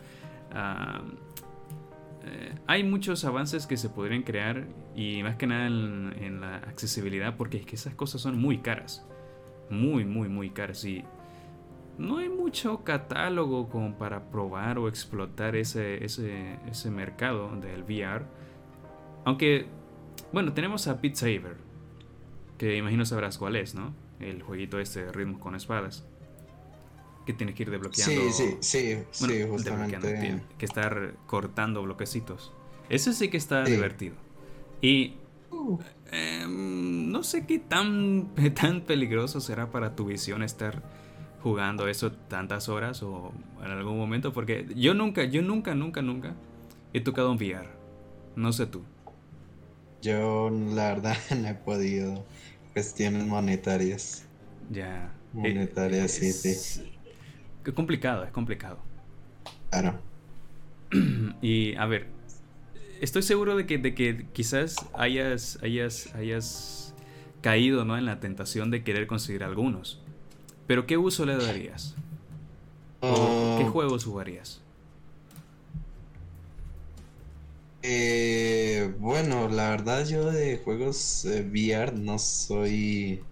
eh, 2.23 2.55
hay 2.67 2.83
muchos 2.83 3.25
avances 3.25 3.67
que 3.67 3.77
se 3.77 3.89
podrían 3.89 4.23
crear 4.23 4.67
y 4.95 5.23
más 5.23 5.35
que 5.35 5.47
nada 5.47 5.67
en, 5.67 6.41
la 6.41 6.57
accesibilidad 6.57 7.35
porque 7.37 7.57
es 7.57 7.65
que 7.65 7.75
esas 7.75 7.95
cosas 7.95 8.21
son 8.21 8.39
muy 8.39 8.59
caras. 8.59 9.05
Muy, 9.69 10.05
muy, 10.05 10.27
muy 10.27 10.49
caras. 10.49 10.83
Y 10.85 11.03
no 11.97 12.17
hay 12.17 12.29
mucho 12.29 12.83
catálogo 12.83 13.69
como 13.69 13.97
para 13.97 14.29
probar 14.29 14.77
o 14.79 14.87
explotar 14.87 15.55
ese, 15.55 16.03
ese, 16.03 16.59
ese 16.69 16.91
mercado 16.91 17.55
del 17.57 17.83
VR. 17.83 18.25
Aunque, 19.23 19.67
bueno, 20.33 20.53
tenemos 20.53 20.87
a 20.87 20.95
Beat 20.95 21.15
Saber, 21.15 21.57
que 22.57 22.75
imagino 22.75 23.05
sabrás 23.05 23.37
cuál 23.37 23.55
es, 23.55 23.75
¿no? 23.75 23.93
El 24.19 24.41
jueguito 24.41 24.79
este 24.79 25.05
de 25.05 25.11
ritmos 25.11 25.39
con 25.39 25.55
espadas 25.55 26.10
que 27.25 27.33
tienes 27.33 27.55
que 27.55 27.63
ir 27.63 27.71
desbloqueando. 27.71 28.21
Sí, 28.31 28.31
sí, 28.31 28.57
sí, 28.59 28.97
sí 29.11 29.43
justamente. 29.49 30.41
que 30.57 30.65
estar 30.65 31.15
cortando 31.27 31.81
bloquecitos. 31.83 32.53
Eso 32.89 33.13
sí 33.13 33.29
que 33.29 33.37
está 33.37 33.63
divertido. 33.63 34.15
Y 34.81 35.15
uh. 35.51 35.79
em, 36.11 37.11
no 37.11 37.23
sé 37.23 37.45
qué 37.45 37.59
tan, 37.59 38.29
tan 38.59 38.81
peligroso 38.81 39.39
será 39.39 39.71
para 39.71 39.95
tu 39.95 40.05
visión 40.05 40.43
estar 40.43 40.83
jugando 41.41 41.87
eso 41.87 42.11
tantas 42.11 42.69
horas 42.69 43.01
o 43.01 43.31
en 43.63 43.71
algún 43.71 43.97
momento, 43.97 44.33
porque 44.33 44.67
yo 44.75 44.93
nunca, 44.93 45.23
yo 45.23 45.41
nunca, 45.41 45.73
nunca, 45.73 46.01
nunca 46.01 46.35
he 46.93 47.01
tocado 47.01 47.31
un 47.31 47.37
VR. 47.37 47.67
No 48.35 48.53
sé 48.53 48.65
tú. 48.65 48.83
Yo 50.01 50.49
la 50.49 50.93
verdad 50.93 51.17
no 51.37 51.47
he 51.47 51.53
podido. 51.53 52.25
Cuestiones 52.73 53.25
monetarias. 53.27 54.23
Ya. 54.69 55.13
Monetarias, 55.33 56.11
sí, 56.11 56.31
sí. 56.31 56.91
Es 57.65 57.73
complicado, 57.73 58.23
es 58.23 58.31
complicado. 58.31 58.79
Claro. 59.69 59.99
Y 61.41 61.75
a 61.75 61.85
ver, 61.85 62.07
estoy 62.99 63.23
seguro 63.23 63.55
de 63.55 63.65
que, 63.65 63.77
de 63.77 63.95
que 63.95 64.27
quizás 64.33 64.75
hayas, 64.93 65.57
hayas, 65.63 66.13
hayas 66.13 66.93
caído 67.41 67.85
¿no? 67.85 67.97
en 67.97 68.05
la 68.05 68.19
tentación 68.19 68.69
de 68.71 68.83
querer 68.83 69.07
conseguir 69.07 69.43
algunos. 69.43 70.01
Pero 70.67 70.85
¿qué 70.85 70.97
uso 70.97 71.25
le 71.25 71.35
darías? 71.37 71.95
¿Qué 73.01 73.07
oh. 73.07 73.69
juegos 73.71 74.05
jugarías? 74.05 74.61
Eh, 77.83 78.93
bueno, 78.99 79.49
la 79.49 79.71
verdad 79.71 80.05
yo 80.05 80.31
de 80.31 80.57
juegos 80.63 81.25
eh, 81.25 81.41
VR 81.41 81.93
no 81.93 82.19
soy, 82.19 83.23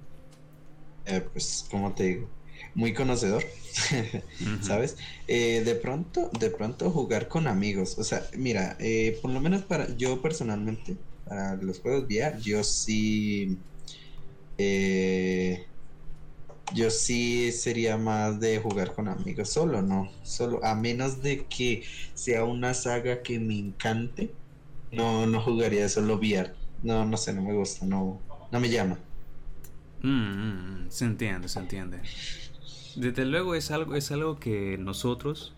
eh, 1.06 1.22
pues, 1.32 1.68
¿cómo 1.70 1.94
te 1.94 2.04
digo? 2.04 2.28
Muy 2.76 2.94
conocedor. 2.94 3.44
¿sabes? 4.62 4.98
Eh, 5.28 5.62
de 5.64 5.76
pronto, 5.76 6.30
de 6.40 6.50
pronto 6.50 6.90
jugar 6.92 7.28
con 7.28 7.48
amigos, 7.48 7.98
o 7.98 8.04
sea, 8.04 8.24
mira, 8.38 8.76
eh, 8.80 9.18
por 9.22 9.32
lo 9.32 9.40
menos 9.40 9.64
para 9.64 9.96
yo 9.96 10.22
personalmente, 10.22 10.98
para 11.26 11.56
los 11.56 11.80
juegos 11.80 12.06
VR, 12.06 12.40
yo 12.42 12.64
sí, 12.64 13.58
eh, 14.58 15.66
yo 16.74 16.90
sí 16.90 17.52
sería 17.52 17.98
más 17.98 18.40
de 18.40 18.60
jugar 18.60 18.94
con 18.94 19.08
amigos, 19.08 19.50
solo, 19.50 19.82
no, 19.82 20.12
solo, 20.24 20.64
a 20.64 20.76
menos 20.76 21.22
de 21.22 21.46
que 21.46 21.84
sea 22.14 22.44
una 22.44 22.74
saga 22.74 23.22
que 23.22 23.40
me 23.40 23.58
encante, 23.58 24.32
no, 24.92 25.26
no 25.28 25.42
jugaría 25.42 25.88
solo 25.90 26.16
VR, 26.16 26.52
no, 26.84 27.06
no 27.06 27.18
sé, 27.18 27.34
no 27.34 27.42
me 27.42 27.54
gusta, 27.54 27.86
no, 27.86 28.20
no 28.52 28.60
me 28.60 28.70
llama. 28.70 29.00
Mm, 30.02 30.08
mm, 30.08 30.86
mm, 30.86 30.92
se 30.92 31.06
entiende, 31.06 31.50
se 31.50 31.60
entiende. 31.60 32.00
Desde 33.00 33.24
luego 33.24 33.56
es 33.56 33.72
algo, 33.72 33.96
es 33.96 34.12
algo 34.12 34.40
que 34.40 34.78
nosotros 34.78 35.56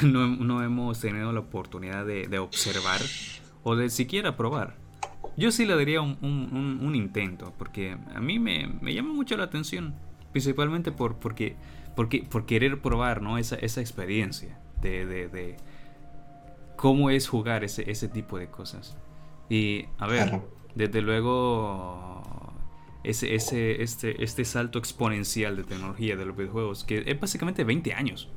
no, 0.02 0.62
hemos 0.64 0.98
tenido 0.98 1.32
la 1.32 1.38
oportunidad 1.38 2.04
de, 2.04 2.38
observar 2.40 3.00
o 3.62 3.76
de 3.76 3.90
siquiera 3.90 4.36
probar. 4.36 4.74
Yo 5.36 5.52
sí 5.52 5.66
le 5.66 5.76
daría 5.76 6.00
un, 6.00 6.92
intento, 6.96 7.52
porque 7.58 7.96
a 8.12 8.20
mí 8.20 8.40
me, 8.40 8.68
llama 8.92 9.12
mucho 9.12 9.36
la 9.36 9.44
atención, 9.44 9.94
principalmente 10.32 10.90
por, 10.90 11.20
porque, 11.20 11.54
porque, 11.94 12.26
por 12.28 12.44
querer 12.44 12.82
probar 12.82 13.22
¿no? 13.22 13.38
esa, 13.38 13.54
esa 13.54 13.80
experiencia 13.80 14.58
de, 14.82 15.06
de, 15.06 15.56
cómo 16.74 17.10
es 17.10 17.28
jugar 17.28 17.62
ese, 17.62 17.88
ese 17.88 18.08
tipo 18.08 18.36
de 18.36 18.48
cosas. 18.48 18.96
Y 19.48 19.84
a 19.98 20.08
ver, 20.08 20.40
desde 20.74 21.02
luego 21.02 22.47
ese, 23.08 23.34
ese, 23.34 23.82
este, 23.82 24.22
este 24.22 24.44
salto 24.44 24.78
exponencial 24.78 25.56
de 25.56 25.64
tecnología 25.64 26.16
de 26.16 26.26
los 26.26 26.36
videojuegos, 26.36 26.84
que 26.84 27.04
es 27.06 27.18
básicamente 27.18 27.64
20 27.64 27.94
años. 27.94 28.28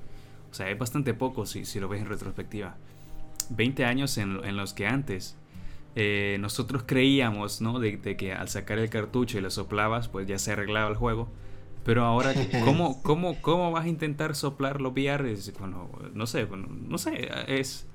O 0.50 0.54
sea, 0.54 0.70
es 0.70 0.78
bastante 0.78 1.14
poco 1.14 1.46
si, 1.46 1.66
si 1.66 1.80
lo 1.80 1.90
ves 1.90 2.02
en 2.02 2.08
retrospectiva. 2.08 2.78
20 3.50 3.84
años 3.86 4.18
en, 4.18 4.44
en 4.46 4.56
los 4.56 4.74
que 4.74 4.88
antes 4.88 5.36
eh, 5.96 6.38
nosotros 6.40 6.84
creíamos, 6.86 7.60
¿no? 7.60 7.80
De, 7.80 8.00
que 8.00 8.34
al 8.34 8.48
sacar 8.48 8.80
el 8.80 8.90
cartucho 8.90 9.38
y 9.38 9.42
lo 9.42 9.52
soplabas, 9.52 10.08
pues 10.08 10.26
ya 10.26 10.40
se 10.40 10.54
arreglaba 10.54 10.90
el 10.90 10.96
juego. 10.96 11.30
Pero 11.84 12.06
ahora, 12.06 12.34
¿cómo, 12.64 13.02
cómo, 13.04 13.42
cómo 13.42 13.72
vas 13.72 13.86
a 13.86 13.90
intentar 13.90 14.36
soplar 14.36 14.80
los 14.80 14.94
VR? 14.94 15.36
Bueno, 15.60 15.90
no 16.14 16.28
sé, 16.28 16.46
bueno, 16.46 16.68
no 16.70 16.98
sé, 16.98 17.30
es, 17.48 17.88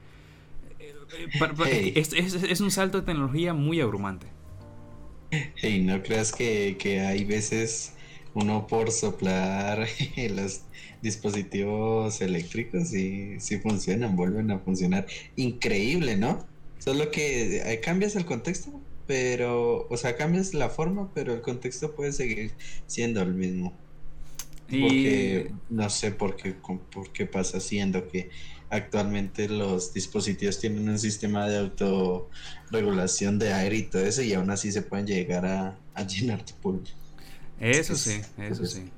eh, 0.79 1.93
es, 1.97 2.13
es, 2.13 2.35
es 2.35 2.61
un 2.61 2.71
salto 2.71 3.01
de 3.01 3.07
tecnología 3.07 3.55
muy 3.55 3.81
abrumante. 3.81 4.36
Y 5.63 5.81
no 5.81 6.03
creas 6.03 6.33
que, 6.33 6.77
hay 7.07 7.25
veces 7.25 7.93
uno 8.35 8.67
por 8.67 8.93
soplar 8.93 9.89
los 10.31 10.63
dispositivos 11.03 12.21
eléctricos 12.21 12.93
y 12.95 13.41
si 13.41 13.59
funcionan, 13.59 14.17
vuelven 14.17 14.51
a 14.51 14.59
funcionar. 14.59 15.07
Increíble, 15.37 16.17
¿no? 16.17 16.47
Solo 16.79 17.11
que 17.11 17.73
eh, 17.73 17.81
cambias 17.81 18.17
el 18.17 18.25
contexto, 18.25 18.81
pero, 19.07 19.87
o 19.89 19.97
sea, 19.97 20.17
cambias 20.17 20.55
la 20.55 20.69
forma, 20.69 21.11
pero 21.15 21.35
el 21.35 21.41
contexto 21.41 21.95
puede 21.95 22.13
seguir 22.13 22.53
siendo 22.87 23.23
el 23.23 23.35
mismo. 23.35 23.73
Porque 24.69 25.53
no 25.71 25.89
sé 25.91 26.11
por 26.11 26.37
qué, 26.37 26.53
por 26.53 27.13
qué 27.13 27.27
pasa 27.27 27.61
siendo 27.61 28.09
que 28.09 28.31
actualmente 28.71 29.49
los 29.49 29.93
dispositivos 29.93 30.59
tienen 30.59 30.89
un 30.89 30.99
sistema 30.99 31.47
de 31.47 31.59
autorregulación 31.59 33.39
de 33.39 33.53
aire 33.53 33.77
y 33.77 33.83
todo 33.85 34.05
eso 34.05 34.23
y 34.23 34.33
aún 34.35 34.51
así 34.51 34.73
se 34.73 34.83
pueden 34.83 35.07
llegar 35.07 35.47
a, 35.47 35.79
llenar 36.07 36.45
tu 36.45 36.55
polvo. 36.55 36.85
Eso 37.61 37.95
sí, 37.97 38.21
eso 38.39 38.67
sí. 38.67 38.91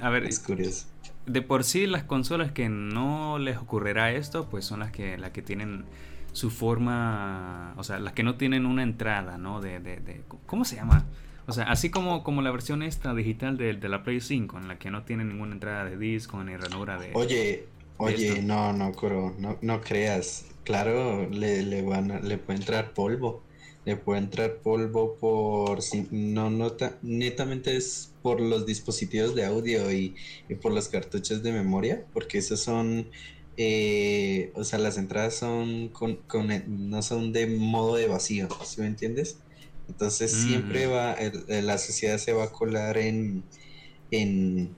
A 0.00 0.10
ver, 0.10 0.24
es 0.24 0.38
curioso. 0.38 0.86
De 1.26 1.42
por 1.42 1.64
sí 1.64 1.86
las 1.86 2.04
consolas 2.04 2.52
que 2.52 2.68
no 2.68 3.38
les 3.38 3.58
ocurrirá 3.58 4.12
esto, 4.12 4.48
pues 4.48 4.64
son 4.64 4.80
las 4.80 4.90
que, 4.90 5.18
las 5.18 5.30
que 5.30 5.42
tienen 5.42 5.84
su 6.32 6.50
forma, 6.50 7.74
o 7.76 7.84
sea, 7.84 7.98
las 7.98 8.14
que 8.14 8.22
no 8.22 8.36
tienen 8.36 8.66
una 8.66 8.82
entrada, 8.82 9.38
¿no? 9.38 9.60
De, 9.60 9.78
de, 9.80 9.98
de 9.98 10.22
¿cómo 10.46 10.64
se 10.64 10.76
llama? 10.76 11.06
O 11.46 11.52
sea, 11.52 11.64
así 11.64 11.90
como, 11.90 12.22
como 12.22 12.40
la 12.40 12.50
versión 12.50 12.82
esta 12.82 13.14
digital 13.14 13.56
de, 13.56 13.74
de 13.74 13.88
la 13.88 14.02
Play 14.02 14.20
5, 14.20 14.58
en 14.58 14.68
la 14.68 14.78
que 14.78 14.90
no 14.90 15.02
tiene 15.02 15.24
ninguna 15.24 15.52
entrada 15.52 15.84
de 15.84 15.96
disco 15.96 16.42
ni 16.44 16.56
ranura 16.56 16.98
de... 16.98 17.10
Oye, 17.14 17.66
Oye, 17.98 18.42
no, 18.42 18.72
no, 18.72 18.92
Coro, 18.92 19.34
no, 19.38 19.58
no 19.60 19.80
creas. 19.80 20.46
Claro, 20.64 21.28
le, 21.28 21.62
le, 21.62 21.82
van 21.82 22.26
le 22.28 22.38
puede 22.38 22.58
entrar 22.58 22.94
polvo. 22.94 23.42
Le 23.84 23.96
puede 23.96 24.20
entrar 24.20 24.60
polvo 24.62 25.16
por. 25.16 25.82
Si, 25.82 26.06
no, 26.10 26.50
nota, 26.50 26.98
netamente 27.02 27.76
es 27.76 28.12
por 28.22 28.40
los 28.40 28.64
dispositivos 28.66 29.34
de 29.34 29.44
audio 29.44 29.90
y, 29.92 30.14
por 30.60 30.72
los 30.72 30.88
cartuchos 30.88 31.42
de 31.42 31.52
memoria, 31.52 32.06
porque 32.12 32.38
esos 32.38 32.60
son. 32.60 33.10
Eh, 33.56 34.50
o 34.54 34.64
sea, 34.64 34.78
las 34.78 34.96
entradas 34.96 35.34
son 35.34 35.88
con, 35.88 36.16
con, 36.26 36.48
no 36.90 37.02
son 37.02 37.32
de 37.32 37.46
modo 37.46 37.96
de 37.96 38.08
vacío, 38.08 38.48
¿sí 38.64 38.80
me 38.80 38.86
entiendes? 38.86 39.38
Entonces 39.88 40.32
siempre 40.32 40.86
va, 40.86 41.16
la 41.48 41.76
sociedad 41.76 42.16
se 42.16 42.32
va 42.32 42.44
a 42.44 42.52
colar 42.52 42.96
en, 42.96 43.44
en, 44.10 44.74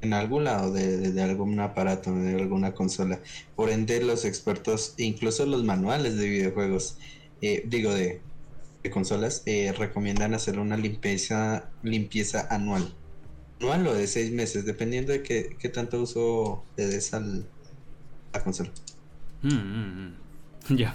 en 0.00 0.12
algún 0.12 0.44
lado 0.44 0.72
de, 0.72 1.22
algún 1.22 1.58
aparato, 1.60 2.14
de 2.14 2.40
alguna 2.40 2.72
consola. 2.72 3.20
Por 3.56 3.70
ende, 3.70 4.02
los 4.02 4.24
expertos, 4.24 4.94
incluso 4.96 5.46
los 5.46 5.64
manuales 5.64 6.16
de 6.16 6.28
videojuegos, 6.28 6.98
eh, 7.42 7.64
digo 7.66 7.92
de, 7.92 8.20
consolas, 8.92 9.42
eh, 9.44 9.74
recomiendan 9.76 10.32
hacer 10.32 10.58
una 10.58 10.76
limpieza, 10.78 11.68
limpieza 11.82 12.46
anual. 12.48 12.94
Anual 13.60 13.86
o 13.88 13.94
de 13.94 14.06
seis 14.06 14.32
meses, 14.32 14.64
dependiendo 14.64 15.12
de 15.12 15.22
qué, 15.22 15.68
tanto 15.68 16.00
uso 16.00 16.64
le 16.76 16.86
des 16.86 17.12
al, 17.12 17.46
a 18.32 18.38
la 18.38 18.44
consola. 18.44 18.70
Mm, 19.42 19.48
mm, 19.48 20.06
mm. 20.06 20.14
Ya, 20.76 20.94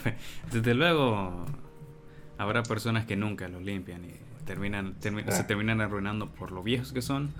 desde 0.52 0.74
luego 0.74 1.46
habrá 2.38 2.64
personas 2.64 3.06
que 3.06 3.16
nunca 3.16 3.48
los 3.48 3.62
limpian 3.62 4.06
y 4.06 4.14
terminan, 4.46 4.96
se 5.02 5.44
terminan 5.44 5.82
arruinando 5.82 6.32
por 6.34 6.52
lo 6.52 6.64
viejos 6.64 6.94
que 6.94 7.02
son 7.02 7.34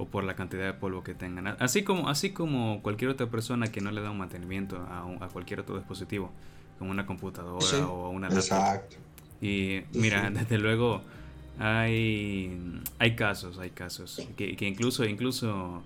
o 0.00 0.06
por 0.06 0.24
la 0.24 0.34
cantidad 0.34 0.64
de 0.64 0.72
polvo 0.72 1.04
que 1.04 1.14
tengan. 1.14 1.46
Así 1.58 1.82
como, 1.82 2.08
así 2.08 2.30
como 2.30 2.80
cualquier 2.82 3.10
otra 3.10 3.26
persona 3.26 3.66
que 3.66 3.82
no 3.82 3.90
le 3.90 4.00
da 4.00 4.10
un 4.10 4.16
mantenimiento 4.16 4.78
a, 4.78 5.00
a 5.20 5.28
cualquier 5.28 5.60
otro 5.60 5.76
dispositivo, 5.76 6.32
como 6.78 6.90
una 6.90 7.04
computadora 7.04 7.86
o 7.86 8.08
una 8.08 8.28
laptop. 8.28 8.44
Exacto. 8.44 8.96
Y 9.42 9.82
mira, 9.92 10.30
desde 10.30 10.56
luego 10.56 11.02
hay, 11.58 12.80
hay 12.98 13.14
casos, 13.14 13.58
hay 13.58 13.70
casos, 13.70 14.26
que, 14.36 14.56
incluso, 14.60 15.04
incluso 15.04 15.82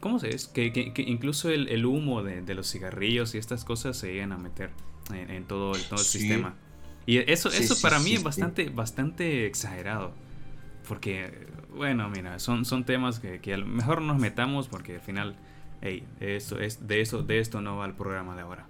¿Cómo 0.00 0.18
se 0.18 0.30
es? 0.30 0.48
Que, 0.48 0.92
incluso 1.06 1.50
el, 1.50 1.86
humo 1.86 2.24
de, 2.24 2.54
los 2.54 2.68
cigarrillos 2.68 3.36
y 3.36 3.38
estas 3.38 3.64
cosas 3.64 3.96
se 3.96 4.12
llegan 4.12 4.32
a 4.32 4.38
meter 4.38 4.70
en, 5.12 5.44
todo, 5.44 5.76
el, 5.76 5.84
todo 5.84 6.00
el 6.00 6.06
sistema. 6.06 6.56
Y 7.06 7.18
eso, 7.18 7.48
eso 7.48 7.80
para 7.80 8.00
mí 8.00 8.14
es 8.14 8.24
bastante, 8.24 8.70
bastante 8.70 9.46
exagerado. 9.46 10.12
Porque, 10.88 11.46
bueno, 11.76 12.08
mira, 12.08 12.38
son, 12.38 12.64
son 12.64 12.84
temas 12.84 13.20
que, 13.20 13.40
que 13.40 13.54
a 13.54 13.56
lo 13.56 13.66
mejor 13.66 14.02
nos 14.02 14.18
metamos 14.18 14.68
porque 14.68 14.96
al 14.96 15.00
final, 15.00 15.36
hey, 15.80 16.04
eso 16.20 16.58
es, 16.58 16.86
de, 16.86 17.00
eso, 17.00 17.22
de 17.22 17.38
esto 17.38 17.60
no 17.60 17.76
va 17.76 17.86
el 17.86 17.94
programa 17.94 18.34
de 18.36 18.42
ahora. 18.42 18.66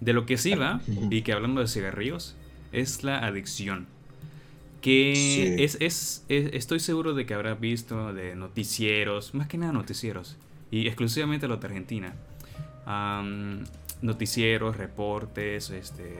De 0.00 0.12
lo 0.12 0.26
que 0.26 0.36
sí 0.36 0.54
va, 0.54 0.80
y 1.10 1.22
que 1.22 1.32
hablando 1.32 1.60
de 1.60 1.68
cigarrillos, 1.68 2.36
es 2.72 3.04
la 3.04 3.18
adicción. 3.18 3.86
Que 4.80 5.64
es, 5.64 5.78
es, 5.80 6.24
estoy 6.28 6.78
seguro 6.78 7.14
de 7.14 7.24
que 7.24 7.32
habrá 7.32 7.54
visto 7.54 8.12
de 8.12 8.36
noticieros, 8.36 9.32
más 9.34 9.48
que 9.48 9.56
nada 9.56 9.72
noticieros, 9.72 10.36
y 10.70 10.86
exclusivamente 10.88 11.48
los 11.48 11.58
de 11.60 11.66
Argentina. 11.66 12.14
noticieros, 14.02 14.76
reportes, 14.76 15.70
este, 15.70 16.14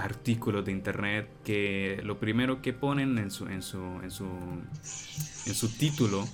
artículos 0.00 0.64
de 0.64 0.72
internet 0.72 1.28
que 1.44 2.00
lo 2.02 2.18
primero 2.18 2.62
que 2.62 2.72
ponen 2.72 3.18
en 3.18 3.30
su, 3.30 3.46
en 3.46 3.62
su, 3.62 3.82
en 4.02 4.10
su, 4.10 4.26
en 4.26 5.54
su 5.54 5.68
título 5.76 6.26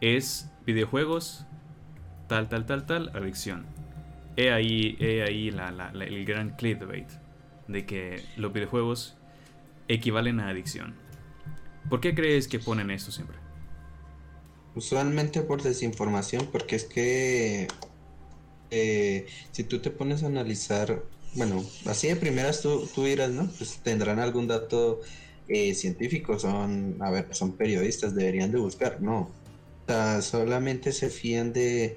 es 0.00 0.50
videojuegos, 0.64 1.44
tal, 2.28 2.48
tal, 2.48 2.66
tal, 2.66 2.86
tal, 2.86 3.10
adicción. 3.14 3.66
He 4.36 4.50
ahí, 4.50 4.96
he 5.00 5.22
ahí 5.22 5.50
la, 5.50 5.92
el 5.94 6.24
gran 6.24 6.56
clickbait 6.56 7.08
de 7.68 7.86
que 7.86 8.22
los 8.36 8.52
videojuegos 8.52 9.16
equivalen 9.88 10.40
a 10.40 10.48
adicción. 10.48 10.94
¿Por 11.88 12.00
qué 12.00 12.14
crees 12.14 12.48
que 12.48 12.58
ponen 12.58 12.90
esto 12.90 13.12
siempre? 13.12 13.36
Usualmente 14.74 15.40
por 15.42 15.62
desinformación, 15.62 16.48
porque 16.52 16.76
es 16.76 16.84
que 16.84 17.68
eh, 18.70 19.26
si 19.52 19.64
tú 19.64 19.78
te 19.80 19.90
pones 19.90 20.22
a 20.22 20.26
analizar, 20.26 21.02
bueno, 21.36 21.64
así 21.86 22.08
de 22.08 22.16
primeras 22.16 22.60
tú, 22.60 22.88
tú 22.94 23.04
dirás, 23.04 23.30
¿no? 23.30 23.48
Pues 23.58 23.78
tendrán 23.82 24.18
algún 24.18 24.48
dato 24.48 25.00
eh, 25.48 25.74
científico, 25.74 26.38
son, 26.38 26.96
a 27.00 27.10
ver, 27.10 27.28
son 27.32 27.56
periodistas, 27.56 28.14
deberían 28.14 28.50
de 28.50 28.58
buscar, 28.58 29.00
no. 29.00 29.30
solamente 30.20 30.92
se 30.92 31.10
fían 31.10 31.52
de, 31.52 31.96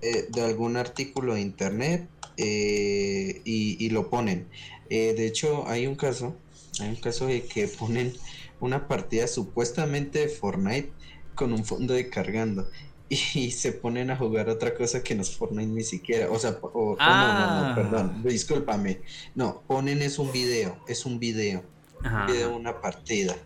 eh, 0.00 0.26
de 0.28 0.42
algún 0.42 0.76
artículo 0.76 1.34
de 1.34 1.42
internet 1.42 2.08
y, 2.36 3.84
y, 3.84 3.90
lo 3.90 4.08
ponen. 4.08 4.48
de 4.88 5.26
hecho, 5.26 5.68
hay 5.68 5.86
un 5.86 5.96
caso 5.96 6.36
hay 6.80 6.88
un 6.88 6.96
caso 6.96 7.26
de 7.26 7.44
que 7.44 7.68
ponen 7.68 8.12
una 8.60 8.88
partida 8.88 9.26
supuestamente 9.26 10.20
de 10.20 10.28
Fortnite 10.28 10.90
con 11.34 11.52
un 11.52 11.64
fondo 11.64 11.94
de 11.94 12.08
cargando 12.08 12.68
y 13.34 13.50
se 13.50 13.72
ponen 13.72 14.10
a 14.10 14.16
jugar 14.16 14.48
otra 14.48 14.74
cosa 14.74 15.02
que 15.02 15.14
no 15.14 15.22
es 15.22 15.30
Fortnite 15.30 15.70
ni 15.70 15.84
siquiera. 15.84 16.30
O 16.30 16.38
sea, 16.38 16.58
o, 16.62 16.96
no, 16.96 16.96
no, 16.96 16.98
ah. 16.98 17.72
perdón, 17.74 18.22
discúlpame. 18.24 19.00
No, 19.34 19.62
ponen 19.66 20.00
es 20.00 20.18
un 20.18 20.32
video, 20.32 20.78
es 20.88 21.04
un 21.04 21.18
video. 21.18 21.62
Un 22.02 22.26
video 22.26 22.48
de 22.48 22.54
una 22.54 22.80
partida. 22.80 23.36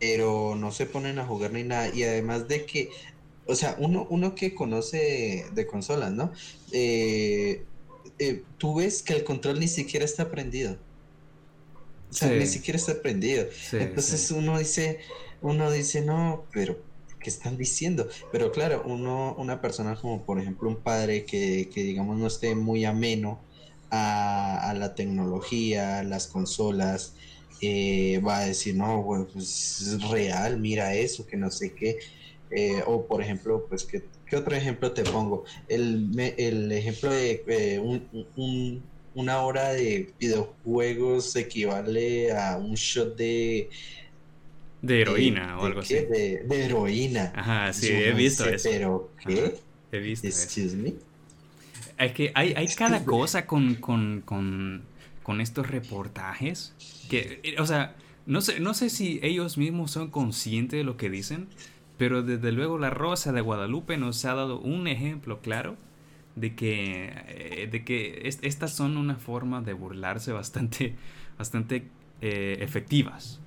Pero 0.00 0.56
no 0.56 0.72
se 0.72 0.86
ponen 0.86 1.18
a 1.18 1.26
jugar 1.26 1.52
ni 1.52 1.64
nada. 1.64 1.94
Y 1.94 2.02
además 2.02 2.48
de 2.48 2.64
que, 2.64 2.90
o 3.46 3.54
sea, 3.54 3.76
uno, 3.78 4.06
uno 4.08 4.34
que 4.34 4.54
conoce 4.54 5.46
de 5.52 5.66
consolas, 5.66 6.10
¿no? 6.10 6.32
Eh, 6.72 7.64
eh, 8.18 8.42
tú 8.56 8.76
ves 8.76 9.02
que 9.02 9.12
el 9.12 9.22
control 9.22 9.60
ni 9.60 9.68
siquiera 9.68 10.04
está 10.04 10.30
prendido. 10.30 10.78
O 12.10 12.14
sea, 12.14 12.30
ni 12.30 12.46
siquiera 12.46 12.78
está 12.78 13.00
prendido. 13.00 13.46
Entonces 13.72 14.30
uno 14.30 14.58
dice, 14.58 15.00
uno 15.40 15.70
dice, 15.70 16.02
no, 16.02 16.44
pero 16.52 16.78
¿qué 17.22 17.30
están 17.30 17.56
diciendo? 17.56 18.08
Pero 18.30 18.52
claro, 18.52 18.82
uno, 18.86 19.34
una 19.38 19.60
persona 19.60 19.96
como 19.96 20.24
por 20.24 20.40
ejemplo 20.40 20.68
un 20.68 20.82
padre 20.82 21.24
que, 21.24 21.70
que 21.72 21.82
digamos 21.82 22.18
no 22.18 22.26
esté 22.26 22.54
muy 22.54 22.84
ameno 22.84 23.40
a, 23.92 24.74
la 24.76 24.94
tecnología, 24.94 26.02
las 26.02 26.26
consolas, 26.26 27.14
eh, 27.60 28.20
va 28.26 28.38
a 28.38 28.46
decir, 28.46 28.74
no, 28.74 29.04
pues 29.32 29.80
es 29.80 30.10
real, 30.10 30.58
mira 30.58 30.94
eso, 30.94 31.26
que 31.26 31.36
no 31.36 31.50
sé 31.50 31.74
qué. 31.74 31.98
Eh, 32.50 32.82
o 32.86 33.06
por 33.06 33.22
ejemplo, 33.22 33.66
pues, 33.68 33.84
¿qué, 33.84 34.04
¿qué, 34.26 34.36
otro 34.36 34.56
ejemplo 34.56 34.92
te 34.92 35.04
pongo? 35.04 35.44
El, 35.68 36.10
el 36.38 36.72
ejemplo 36.72 37.10
de 37.10 37.44
eh, 37.46 37.78
un, 37.78 38.82
una 39.14 39.42
hora 39.42 39.72
de 39.72 40.12
videojuegos 40.18 41.36
equivale 41.36 42.32
a 42.32 42.56
un 42.56 42.74
shot 42.74 43.16
de... 43.16 43.68
De 44.82 45.00
heroína 45.00 45.58
o 45.58 45.64
algo 45.64 45.80
así. 45.80 45.94
De, 45.94 46.44
heroína. 46.50 47.32
Ajá, 47.36 47.72
sí, 47.72 47.88
he 47.88 48.12
visto 48.12 48.44
eso. 48.44 48.68
Pero, 48.68 49.10
¿qué? 49.24 49.54
he 49.92 49.98
visto 49.98 50.26
Excuse 50.26 50.76
me. 50.76 50.94
Es 51.98 52.12
que 52.12 52.32
hay, 52.34 52.52
hay 52.54 52.66
cada 52.68 53.04
cosa 53.04 53.46
con, 53.46 53.76
con, 53.76 54.22
con, 54.22 54.82
con, 55.22 55.40
estos 55.40 55.70
reportajes 55.70 56.74
que, 57.08 57.54
o 57.58 57.66
sea, 57.66 57.94
no 58.26 58.40
sé, 58.40 58.58
no 58.58 58.74
sé 58.74 58.90
si 58.90 59.20
ellos 59.22 59.56
mismos 59.56 59.92
son 59.92 60.10
conscientes 60.10 60.78
de 60.78 60.84
lo 60.84 60.96
que 60.96 61.10
dicen, 61.10 61.46
pero 61.98 62.22
desde 62.22 62.50
luego 62.50 62.78
la 62.78 62.90
Rosa 62.90 63.32
de 63.32 63.40
Guadalupe 63.40 63.96
nos 63.98 64.24
ha 64.24 64.34
dado 64.34 64.58
un 64.58 64.88
ejemplo 64.88 65.40
claro 65.40 65.76
de 66.34 66.56
que, 66.56 67.12
eh, 67.28 67.68
de 67.70 67.84
que 67.84 68.22
estas 68.24 68.74
son 68.74 68.96
una 68.96 69.16
forma 69.16 69.60
de 69.60 69.74
burlarse 69.74 70.32
bastante, 70.32 70.96
bastante 71.38 71.84
eh, 72.20 72.58
efectivas. 72.60 73.40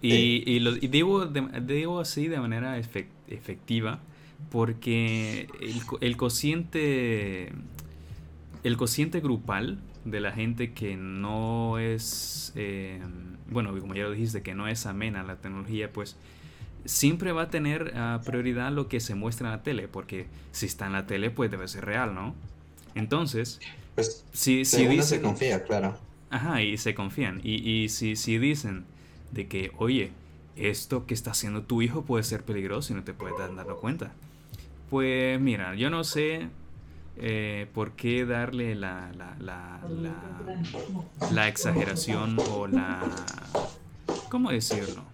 Y, 0.00 0.48
y, 0.48 0.60
lo, 0.60 0.72
digo, 0.74 2.00
así 2.00 2.28
de 2.28 2.38
manera 2.38 2.78
efectiva 2.78 4.00
porque 4.50 5.48
el, 5.60 5.82
el, 6.00 6.16
cociente 6.16 7.52
el 8.62 8.76
cociente 8.76 9.18
grupal 9.18 9.80
de 10.04 10.20
la 10.20 10.30
gente 10.30 10.72
que 10.72 10.96
no 10.96 11.78
es 11.78 12.52
eh, 12.54 13.00
bueno 13.50 13.76
como 13.80 13.96
ya 13.96 14.04
lo 14.04 14.12
dijiste 14.12 14.42
que 14.42 14.54
no 14.54 14.68
es 14.68 14.86
amena 14.86 15.22
a 15.22 15.24
la 15.24 15.36
tecnología 15.36 15.92
pues 15.92 16.16
siempre 16.84 17.32
va 17.32 17.42
a 17.42 17.50
tener 17.50 17.92
ah, 17.96 18.20
prioridad 18.24 18.72
lo 18.72 18.88
que 18.88 19.00
se 19.00 19.14
muestra 19.14 19.48
en 19.48 19.56
la 19.56 19.62
tele, 19.62 19.88
porque 19.88 20.26
si 20.52 20.66
está 20.66 20.86
en 20.86 20.92
la 20.92 21.06
tele, 21.06 21.30
pues 21.30 21.50
debe 21.50 21.68
ser 21.68 21.84
real, 21.84 22.14
¿no? 22.14 22.34
Entonces, 22.94 23.60
pues, 23.94 24.24
si, 24.32 24.64
si 24.64 24.86
dicen, 24.86 25.04
se 25.04 25.22
confía, 25.22 25.62
claro. 25.64 25.96
Ajá, 26.30 26.62
y 26.62 26.76
se 26.78 26.94
confían. 26.94 27.40
Y, 27.44 27.56
y 27.70 27.88
si, 27.88 28.16
si 28.16 28.38
dicen 28.38 28.84
de 29.32 29.48
que, 29.48 29.72
oye, 29.78 30.12
esto 30.56 31.06
que 31.06 31.14
está 31.14 31.32
haciendo 31.32 31.62
tu 31.62 31.82
hijo 31.82 32.02
puede 32.02 32.24
ser 32.24 32.44
peligroso 32.44 32.92
y 32.92 32.96
no 32.96 33.04
te 33.04 33.14
puedes 33.14 33.38
dar 33.38 33.66
cuenta. 33.80 34.12
Pues 34.90 35.40
mira, 35.40 35.74
yo 35.74 35.90
no 35.90 36.04
sé 36.04 36.48
eh, 37.16 37.66
por 37.74 37.92
qué 37.92 38.24
darle 38.24 38.74
la, 38.74 39.12
la, 39.16 39.36
la, 39.38 39.80
la, 39.88 41.30
la 41.30 41.48
exageración 41.48 42.36
o 42.50 42.66
la... 42.66 43.02
¿Cómo 44.30 44.50
decirlo? 44.50 45.04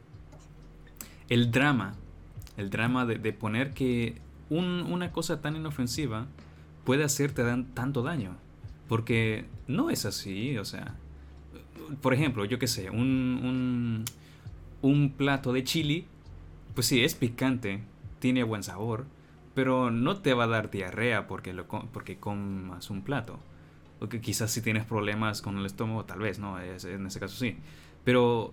el 1.29 1.51
drama, 1.51 1.95
el 2.57 2.71
drama 2.71 3.07
de, 3.07 3.33
poner 3.33 3.73
que 3.73 4.21
una 4.51 5.13
cosa 5.13 5.41
tan 5.41 5.57
inofensiva 5.57 6.27
puede 6.85 7.05
hacerte 7.05 7.43
tanto 7.75 8.03
daño. 8.03 8.37
Porque 8.89 9.47
no 9.67 9.91
es 9.91 10.05
así, 10.05 10.59
o 10.59 10.65
sea, 10.65 10.95
por 12.01 12.15
ejemplo, 12.15 12.45
yo 12.45 12.59
qué 12.59 12.67
sé, 12.67 12.91
un, 12.91 14.05
un, 14.83 15.11
plato 15.17 15.53
de 15.53 15.65
chili, 15.65 16.07
pues 16.75 16.87
sí, 16.87 17.05
es 17.05 17.15
picante, 17.15 17.83
tiene 18.19 18.43
buen 18.43 18.63
sabor, 18.63 19.07
pero 19.55 19.91
no 19.91 20.19
te 20.19 20.35
va 20.35 20.45
a 20.45 20.49
dar 20.49 20.71
diarrea 20.71 21.27
porque, 21.27 21.53
lo, 21.53 21.67
porque 21.67 22.17
comas 22.19 22.91
un 22.91 23.03
plato. 23.03 23.39
O 24.01 24.09
que 24.09 24.21
quizás 24.21 24.51
si 24.51 24.61
tienes 24.61 24.85
problemas 24.85 25.41
con 25.41 25.59
el 25.59 25.67
estómago, 25.67 26.05
tal 26.05 26.19
vez, 26.19 26.39
¿no? 26.39 26.61
en 26.61 27.07
ese 27.07 27.21
caso 27.21 27.37
sí. 27.37 27.57
Pero 28.05 28.53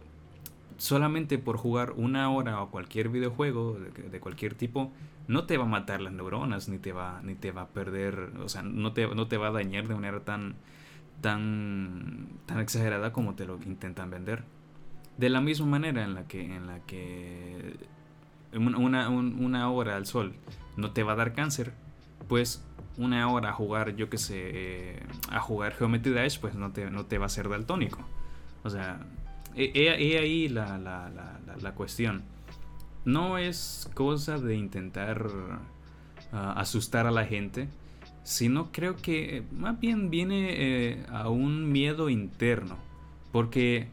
solamente 0.82 1.38
por 1.38 1.58
jugar 1.58 1.94
una 1.96 2.32
hora 2.32 2.60
o 2.62 2.72
cualquier 2.72 3.10
videojuego 3.10 3.78
de, 4.12 4.20
cualquier 4.20 4.56
tipo, 4.56 4.92
no 5.28 5.46
te 5.46 5.58
va 5.58 5.66
a 5.66 5.68
matar 5.68 6.02
las 6.02 6.12
neuronas, 6.12 6.70
ni 6.70 6.80
te 6.80 6.92
va, 6.92 7.22
ni 7.24 7.36
te 7.36 7.52
va 7.52 7.62
a 7.62 7.68
perder, 7.68 8.32
o 8.44 8.50
sea, 8.50 8.64
no 8.64 8.92
te, 8.92 9.08
no 9.08 9.28
te 9.28 9.38
va 9.38 9.50
a 9.50 9.52
dañar 9.52 9.88
de 9.88 9.94
manera 9.94 10.22
tan, 10.22 10.56
tan, 11.22 12.28
tan 12.46 12.60
exagerada 12.60 13.14
como 13.14 13.36
te 13.36 13.46
lo 13.46 13.60
intentan 13.64 14.10
vender. 14.10 14.44
De 15.18 15.30
la 15.30 15.42
misma 15.42 15.68
manera 15.68 16.04
en 16.04 16.14
la 16.14 16.28
que, 16.28 16.42
en 16.42 16.68
la 16.68 16.80
que 16.82 17.76
una, 18.54 19.10
una 19.10 19.70
hora 19.70 19.96
al 19.96 20.06
sol 20.06 20.34
no 20.78 20.92
te 20.92 21.04
va 21.04 21.14
a 21.14 21.16
dar 21.16 21.34
cáncer, 21.34 21.74
pues 22.28 22.66
una 22.98 23.28
hora 23.30 23.50
a 23.50 23.54
jugar, 23.54 23.96
yo 23.96 24.10
que 24.10 24.18
sé, 24.18 24.36
eh, 24.38 25.00
a 25.30 25.40
jugar 25.40 25.74
Geometry 25.74 26.12
Dash, 26.12 26.40
pues 26.40 26.56
no 26.56 26.72
te, 26.72 26.90
no 26.90 27.06
te 27.06 27.18
va 27.18 27.28
a 27.28 27.30
ser 27.30 27.50
daltónico. 27.50 28.00
O 28.64 28.70
sea, 28.70 29.00
He, 29.56 30.18
ahí 30.18 30.48
la, 30.48 30.78
la, 30.78 31.12
la, 31.62 31.72
cuestión. 31.74 32.24
No 33.04 33.38
es 33.38 33.90
cosa 33.94 34.38
de 34.38 34.56
intentar 34.56 35.28
ah, 36.32 36.54
asustar 36.56 37.06
a 37.06 37.12
la 37.12 37.26
gente, 37.26 37.68
sino 38.24 38.72
creo 38.72 38.98
que 38.98 39.44
más 39.52 39.80
bien 39.80 40.10
viene 40.10 40.50
eh, 40.52 41.06
a 41.10 41.30
un 41.30 41.72
miedo 41.72 42.10
interno. 42.10 42.78
Porque, 43.32 43.88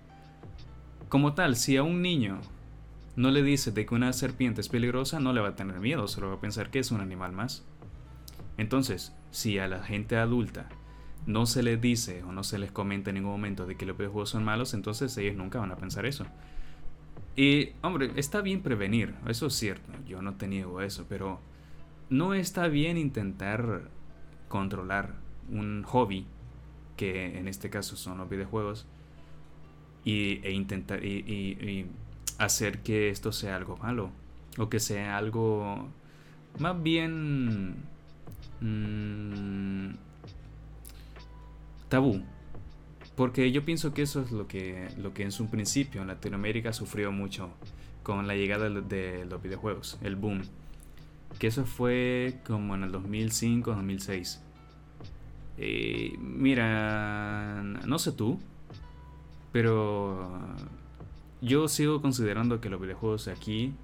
como 1.09 1.35
tal, 1.35 1.57
si 1.57 1.77
a 1.77 1.83
un 1.83 2.03
niño 2.03 2.41
no 3.17 3.31
le 3.31 3.43
dice 3.43 3.73
de 3.73 3.87
que 3.87 3.95
una 3.95 4.13
serpiente 4.13 4.61
es 4.61 4.69
peligrosa, 4.69 5.21
no 5.21 5.33
le 5.33 5.41
va 5.41 5.49
a 5.49 5.57
tener 5.57 5.81
miedo, 5.81 6.09
solo 6.09 6.29
va 6.29 6.35
a 6.35 6.41
pensar 6.41 6.71
que 6.71 6.79
es 6.79 6.91
un 6.91 7.01
animal 7.01 7.33
más. 7.33 7.65
Entonces, 8.57 9.15
si 9.31 9.59
a 9.59 9.69
la 9.69 9.83
gente 9.83 10.17
adulta 10.17 10.69
no 11.27 11.45
se 11.45 11.63
les 11.63 11.81
dice 11.81 12.23
o 12.23 12.33
no 12.33 12.43
se 12.43 12.59
les 12.59 12.73
comenta 12.73 13.11
en 13.11 13.15
ningún 13.17 13.33
momento 13.33 13.67
de 13.67 13.77
que 13.77 13.85
los 13.85 13.99
videojuegos 13.99 14.31
son 14.31 14.45
malos, 14.45 14.73
entonces 14.73 15.17
ellos 15.19 15.37
nunca 15.37 15.59
van 15.59 15.71
a 15.73 15.77
pensar 15.77 16.07
eso. 16.07 16.27
Y, 17.37 17.71
hombre, 17.83 18.13
está 18.17 18.41
bien 18.41 18.63
prevenir, 18.63 19.15
eso 19.29 19.47
es 19.47 19.55
cierto, 19.55 19.93
yo 20.07 20.23
no 20.23 20.35
te 20.35 20.49
niego 20.49 20.81
eso, 20.81 21.07
pero 21.09 21.41
no 22.09 22.35
está 22.35 22.69
bien 22.69 22.97
intentar 22.97 23.91
controlar 24.49 25.15
un 25.51 25.83
hobby, 25.85 26.27
que 26.97 27.39
en 27.39 27.49
este 27.49 27.71
caso 27.71 27.97
son 27.97 28.19
los 28.19 28.29
videojuegos, 28.29 28.87
y, 30.05 30.41
e 30.45 30.53
intentar 30.53 31.05
y 31.05 31.87
hacer 32.39 32.79
que 32.79 33.11
esto 33.11 33.33
sea 33.33 33.57
algo 33.57 33.77
malo 33.77 34.11
o 34.57 34.69
que 34.69 34.81
sea 34.81 35.17
algo 35.17 35.89
más 36.59 36.83
bien 36.83 37.77
mmm, 38.61 39.95
tabú. 41.89 42.23
Porque 43.17 43.51
yo 43.51 43.65
pienso 43.65 43.93
que 43.93 44.03
eso 44.03 44.23
es 44.23 44.31
lo 44.31 44.47
que 44.47 44.89
lo 44.97 45.13
que 45.13 45.25
en 45.25 45.33
su 45.33 45.49
principio 45.49 46.03
en 46.03 46.09
Latinoamérica 46.09 46.73
sufrió 46.73 47.11
mucho 47.11 47.51
con 48.05 48.27
la 48.29 48.35
llegada 48.35 48.71
de 48.71 49.27
los 49.27 49.43
videojuegos 49.43 49.99
el 50.03 50.17
boom 50.17 50.43
que 51.39 51.47
eso 51.49 51.65
fue 51.65 52.41
como 52.47 52.75
en 52.75 52.85
el 52.85 52.93
2005 52.93 53.71
2006 53.73 54.43
eh, 55.59 56.15
mira 56.19 57.63
no 57.63 57.99
sé 57.99 58.13
tú 58.13 58.39
pero 59.53 60.31
yo 61.41 61.69
sigo 61.69 62.03
considerando 62.03 62.61
que 62.61 62.69
los 62.69 62.81
videojuegos 62.81 63.29
aquí 63.29 63.75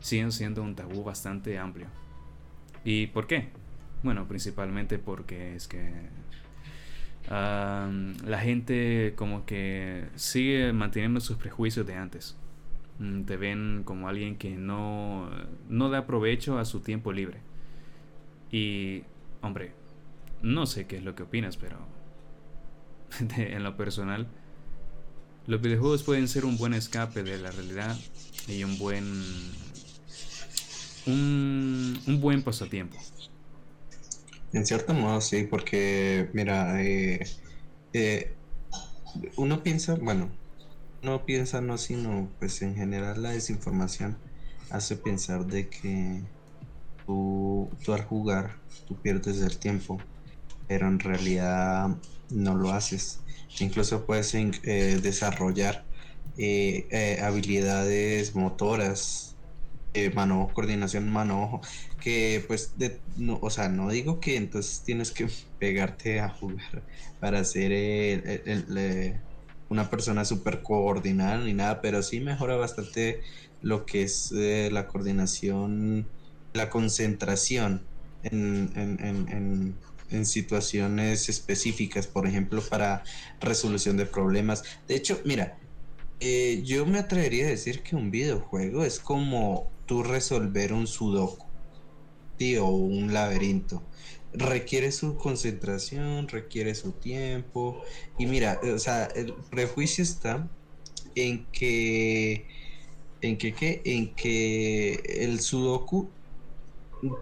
siguen 0.00 0.32
siendo 0.32 0.62
un 0.62 0.74
tabú 0.74 1.04
bastante 1.04 1.58
amplio. 1.58 1.86
¿Y 2.84 3.06
por 3.08 3.26
qué? 3.26 3.48
Bueno, 4.02 4.26
principalmente 4.26 4.98
porque 4.98 5.54
es 5.54 5.68
que 5.68 5.90
la 7.28 8.38
gente 8.42 9.14
como 9.16 9.46
que 9.46 10.08
sigue 10.16 10.72
manteniendo 10.72 11.20
sus 11.20 11.36
prejuicios 11.36 11.86
de 11.86 11.94
antes. 11.94 12.36
Mm, 13.02 13.24
te 13.24 13.36
ven 13.36 13.82
como 13.84 14.08
alguien 14.08 14.36
que 14.36 14.50
no, 14.50 15.28
no 15.68 15.90
da 15.90 16.06
provecho 16.06 16.58
a 16.58 16.64
su 16.64 16.80
tiempo 16.80 17.12
libre. 17.12 17.40
Y, 18.52 19.02
hombre, 19.40 19.72
no 20.40 20.66
sé 20.66 20.86
qué 20.86 20.98
es 20.98 21.02
lo 21.02 21.16
que 21.16 21.24
opinas, 21.24 21.56
pero 21.56 21.78
en 23.36 23.64
lo 23.64 23.76
personal, 23.76 24.28
los 25.48 25.60
videojuegos 25.60 26.04
pueden 26.04 26.28
ser 26.28 26.44
un 26.44 26.56
buen 26.56 26.74
escape 26.74 27.24
de 27.24 27.38
la 27.38 27.50
realidad 27.50 27.98
y 28.46 28.62
un 28.62 28.78
buen 28.78 29.04
un, 31.06 32.20
buen 32.20 32.42
pasatiempo. 32.42 32.96
En 34.52 34.64
cierto 34.64 34.94
modo 34.94 35.20
sí, 35.20 35.48
porque 35.50 36.30
mira, 36.34 36.80
eh, 36.84 37.26
eh, 37.94 38.32
uno 39.36 39.64
piensa, 39.64 39.96
bueno, 39.96 40.30
no 41.02 41.24
piensa 41.26 41.60
no, 41.60 41.78
sino 41.78 42.34
pues 42.38 42.62
en 42.62 42.74
general 42.76 43.22
la 43.22 43.30
desinformación 43.30 44.22
hace 44.70 44.96
pensar 44.96 45.46
de 45.46 45.68
que 45.68 46.24
tú, 47.06 47.70
tú 47.84 47.92
al 47.94 48.04
jugar 48.04 48.62
tú 48.86 49.00
pierdes 49.02 49.40
el 49.42 49.58
tiempo, 49.58 49.98
pero 50.66 50.88
en 50.88 51.00
realidad 51.00 51.88
no 52.30 52.56
lo 52.56 52.72
haces. 52.72 53.24
Incluso 53.60 54.06
puedes 54.06 54.34
eh, 54.34 55.00
desarrollar 55.02 55.86
eh, 56.38 56.88
eh, 56.90 57.20
habilidades 57.22 58.34
motoras, 58.34 59.38
mano, 60.14 60.52
coordinación 60.54 61.10
mano-ojo, 61.10 61.60
que 62.00 62.44
pues, 62.48 62.76
de, 62.78 63.02
no, 63.16 63.38
o 63.42 63.50
sea, 63.50 63.68
no 63.68 63.90
digo 63.90 64.20
que 64.20 64.36
entonces 64.36 64.82
tienes 64.84 65.12
que 65.12 65.28
pegarte 65.58 66.20
a 66.20 66.30
jugar 66.30 66.86
para 67.20 67.44
ser 67.44 67.72
una 69.72 69.90
persona 69.90 70.24
súper 70.24 70.62
coordinada 70.62 71.38
ni 71.44 71.54
nada, 71.54 71.80
pero 71.80 72.02
sí 72.02 72.20
mejora 72.20 72.56
bastante 72.56 73.22
lo 73.60 73.86
que 73.86 74.02
es 74.02 74.30
la 74.32 74.86
coordinación, 74.86 76.08
la 76.52 76.70
concentración 76.70 77.88
en 78.22 79.78
en 80.12 80.26
situaciones 80.26 81.28
específicas, 81.28 82.06
por 82.06 82.26
ejemplo, 82.26 82.62
para 82.68 83.02
resolución 83.40 83.96
de 83.96 84.06
problemas. 84.06 84.62
De 84.86 84.96
hecho, 84.96 85.20
mira, 85.24 85.58
eh, 86.20 86.62
yo 86.64 86.86
me 86.86 86.98
atrevería 86.98 87.46
a 87.46 87.50
decir 87.50 87.82
que 87.82 87.96
un 87.96 88.10
videojuego 88.10 88.84
es 88.84 89.00
como 89.00 89.72
tú 89.86 90.02
resolver 90.02 90.72
un 90.72 90.86
sudoku, 90.86 91.46
o 92.60 92.70
un 92.70 93.12
laberinto. 93.14 93.88
Requiere 94.32 94.92
su 94.92 95.16
concentración, 95.16 96.28
requiere 96.28 96.74
su 96.74 96.92
tiempo. 96.92 97.82
Y 98.18 98.26
mira, 98.26 98.60
o 98.74 98.78
sea, 98.78 99.06
el 99.06 99.34
prejuicio 99.50 100.02
está 100.02 100.48
en 101.14 101.46
que, 101.52 102.46
en 103.20 103.38
que, 103.38 103.54
¿qué? 103.54 103.82
En 103.84 104.14
que 104.14 104.94
el 104.94 105.40
sudoku 105.40 106.10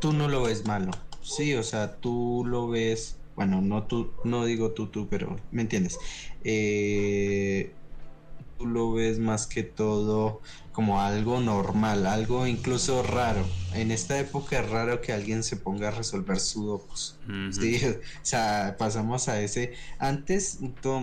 tú 0.00 0.12
no 0.12 0.28
lo 0.28 0.42
ves 0.42 0.64
malo 0.66 0.90
Sí, 1.22 1.54
o 1.54 1.62
sea, 1.62 2.00
tú 2.00 2.44
lo 2.46 2.68
ves, 2.68 3.20
bueno, 3.36 3.60
no 3.60 3.86
tú, 3.86 4.14
no 4.24 4.44
digo 4.46 4.72
tú, 4.72 4.90
tú, 4.90 5.08
pero 5.08 5.36
me 5.50 5.62
entiendes. 5.62 5.98
Eh, 6.44 7.74
tú 8.58 8.66
lo 8.66 8.92
ves 8.92 9.18
más 9.18 9.46
que 9.46 9.62
todo 9.62 10.40
como 10.80 11.02
algo 11.02 11.40
normal, 11.40 12.06
algo 12.06 12.46
incluso 12.46 13.02
raro. 13.02 13.46
En 13.74 13.90
esta 13.90 14.18
época 14.18 14.60
es 14.60 14.70
raro 14.70 15.02
que 15.02 15.12
alguien 15.12 15.44
se 15.44 15.56
ponga 15.56 15.88
a 15.88 15.90
resolver 15.90 16.40
sudokus. 16.40 17.18
Sí, 17.50 17.78
o 17.84 18.24
sea, 18.24 18.76
pasamos 18.78 19.28
a 19.28 19.42
ese. 19.42 19.74
Antes, 19.98 20.58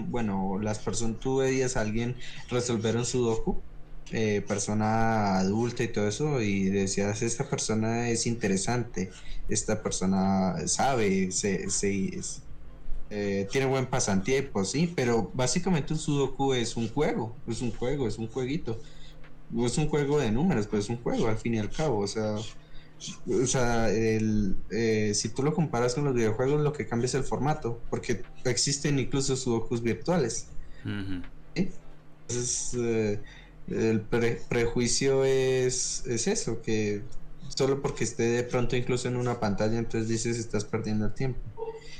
bueno, 0.08 0.58
las 0.60 0.80
personas, 0.80 1.20
tú 1.20 1.38
veías 1.38 1.78
a 1.78 1.82
alguien 1.82 2.16
resolver 2.50 2.98
un 2.98 3.06
sudoku 3.06 3.62
eh, 4.10 4.44
persona 4.48 5.38
adulta 5.38 5.84
y 5.84 5.90
todo 5.90 6.08
eso 6.08 6.42
y 6.42 6.72
decías 6.72 7.22
esta 7.22 7.48
persona 7.48 8.10
es 8.10 8.26
interesante 8.26 9.12
esta 9.50 9.84
persona 9.84 10.56
sabe 10.66 11.30
se, 11.34 11.68
eh, 13.10 13.48
tiene 13.52 13.68
buen 13.68 13.86
pasatiempo 13.86 14.63
sí 14.63 14.94
pero 14.96 15.30
básicamente 15.34 15.92
un 15.92 16.00
sudoku 16.00 16.54
es 16.54 16.78
un 16.78 16.88
juego 16.88 17.36
es 17.50 17.62
un 17.62 17.72
juego 17.72 18.08
es 18.08 18.18
un 18.18 18.30
jueguito 18.30 18.80
es 19.64 19.78
un 19.78 19.88
juego 19.88 20.20
de 20.20 20.32
números 20.32 20.68
pero 20.68 20.82
es 20.82 20.90
un 20.90 20.98
juego 20.98 21.28
al 21.28 21.38
fin 21.38 21.56
y 21.56 21.60
al 21.60 21.70
cabo 21.70 22.00
o 22.00 22.08
sea 22.08 22.36
o 23.30 23.46
sea, 23.46 23.90
el, 23.92 24.56
eh, 24.72 25.12
si 25.14 25.30
tú 25.30 25.44
lo 25.44 25.54
comparas 25.54 25.94
con 25.94 26.06
los 26.06 26.16
videojuegos, 26.16 26.62
lo 26.62 26.74
que 26.74 26.88
cambia 26.88 27.06
es 27.06 27.14
el 27.14 27.24
formato, 27.24 27.80
porque 27.90 28.24
existen 28.44 28.98
incluso 28.98 29.36
sudokus 29.36 29.84
virtuales. 29.84 30.48
Entonces, 31.54 33.20
el 33.68 34.02
prejuicio 34.02 35.26
es, 35.26 36.06
es 36.08 36.28
eso, 36.28 36.62
que 36.62 37.04
solo 37.50 37.82
porque 37.82 38.04
esté 38.04 38.24
de 38.24 38.44
pronto 38.44 38.76
incluso 38.76 39.08
en 39.08 39.16
una 39.16 39.40
pantalla, 39.40 39.78
entonces 39.78 40.10
dices 40.10 40.40
estás 40.40 40.66
perdiendo 40.66 41.06
el 41.06 41.14
tiempo. 41.14 41.40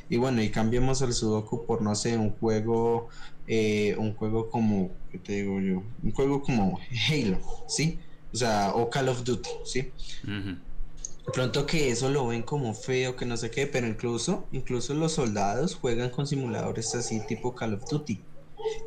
Y 0.10 0.18
bueno, 0.18 0.42
y 0.42 0.50
cambiemos 0.50 1.02
el 1.02 1.14
Sudoku 1.14 1.66
por, 1.66 1.82
no 1.82 1.94
sé, 1.94 2.18
un 2.18 2.32
juego, 2.32 3.10
eh, 3.48 3.96
un 3.98 4.14
juego 4.14 4.50
como, 4.50 4.92
¿qué 5.12 5.18
te 5.18 5.34
digo 5.34 5.60
yo? 5.60 5.84
Un 6.04 6.12
juego 6.12 6.42
como 6.42 6.80
Halo, 7.10 7.40
¿sí? 7.68 8.00
O 8.34 8.38
sea, 8.38 8.74
o 8.76 8.90
Call 8.90 9.10
of 9.10 9.24
Duty, 9.24 9.50
¿sí? 9.66 9.92
Pronto 11.34 11.66
que 11.66 11.90
eso 11.90 12.10
lo 12.10 12.28
ven 12.28 12.44
como 12.44 12.74
feo, 12.74 13.16
que 13.16 13.26
no 13.26 13.36
sé 13.36 13.52
qué, 13.52 13.68
pero 13.68 13.88
incluso, 13.88 14.48
incluso 14.52 14.94
los 14.94 15.14
soldados 15.14 15.76
juegan 15.76 16.10
con 16.10 16.28
simuladores 16.28 16.94
así 16.96 17.20
tipo 17.28 17.56
Call 17.56 17.74
of 17.74 17.84
Duty. 17.90 18.22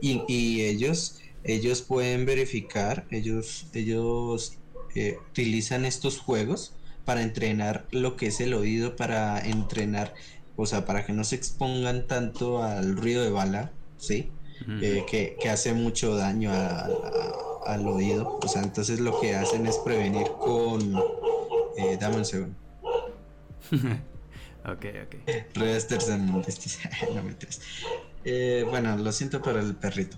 Y, 0.00 0.22
y 0.28 0.62
ellos 0.62 1.20
ellos 1.44 1.82
pueden 1.82 2.26
verificar, 2.26 3.06
ellos, 3.10 3.66
ellos 3.72 4.58
eh, 4.94 5.16
utilizan 5.30 5.84
estos 5.84 6.18
juegos 6.18 6.74
para 7.04 7.22
entrenar 7.22 7.86
lo 7.90 8.16
que 8.16 8.26
es 8.26 8.40
el 8.40 8.54
oído, 8.54 8.96
para 8.96 9.40
entrenar, 9.40 10.14
o 10.56 10.66
sea, 10.66 10.84
para 10.84 11.06
que 11.06 11.12
no 11.12 11.24
se 11.24 11.36
expongan 11.36 12.06
tanto 12.06 12.62
al 12.62 12.96
ruido 12.96 13.22
de 13.22 13.30
bala, 13.30 13.72
¿sí? 13.96 14.30
Eh, 14.68 15.04
que, 15.08 15.50
hace 15.50 15.72
mucho 15.72 16.14
daño 16.16 16.52
al 16.52 17.86
oído. 17.86 18.38
O 18.42 18.48
sea, 18.48 18.62
entonces 18.62 19.00
lo 19.00 19.20
que 19.20 19.34
hacen 19.34 19.66
es 19.66 19.78
prevenir 19.78 20.28
con... 20.38 20.96
Eh, 21.76 21.96
dame 22.00 22.16
un 22.16 22.24
segundo. 22.24 22.56
ok, 24.64 24.84
ok. 25.04 25.14
no 27.14 27.22
me 27.22 27.36
eh, 28.24 28.66
bueno, 28.68 28.96
lo 28.96 29.12
siento 29.12 29.40
por 29.40 29.56
el 29.56 29.74
perrito. 29.74 30.16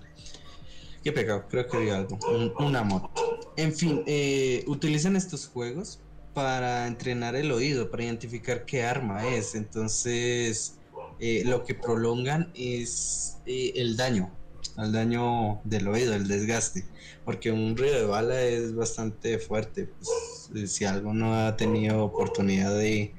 Qué 1.03 1.11
pecado, 1.11 1.45
creo 1.49 1.67
que 1.67 1.79
digo 1.79 1.95
algo. 1.95 2.19
una 2.59 2.83
moto. 2.83 3.11
En 3.57 3.73
fin, 3.73 4.03
eh, 4.07 4.63
utilizan 4.67 5.15
estos 5.15 5.47
juegos 5.47 5.99
para 6.33 6.87
entrenar 6.87 7.35
el 7.35 7.51
oído, 7.51 7.91
para 7.91 8.03
identificar 8.03 8.65
qué 8.65 8.83
arma 8.83 9.27
es. 9.27 9.55
Entonces, 9.55 10.79
eh, 11.19 11.43
lo 11.45 11.63
que 11.63 11.75
prolongan 11.75 12.51
es 12.55 13.37
eh, 13.45 13.73
el 13.75 13.97
daño. 13.97 14.31
al 14.75 14.91
daño 14.91 15.61
del 15.63 15.87
oído, 15.87 16.15
el 16.15 16.27
desgaste, 16.27 16.85
porque 17.25 17.51
un 17.51 17.77
ruido 17.77 17.95
de 17.95 18.05
bala 18.05 18.41
es 18.41 18.73
bastante 18.75 19.37
fuerte. 19.37 19.87
Pues, 19.87 20.71
si 20.71 20.85
algo 20.85 21.13
no 21.13 21.35
ha 21.35 21.55
tenido 21.55 22.03
oportunidad 22.03 22.75
de, 22.75 23.13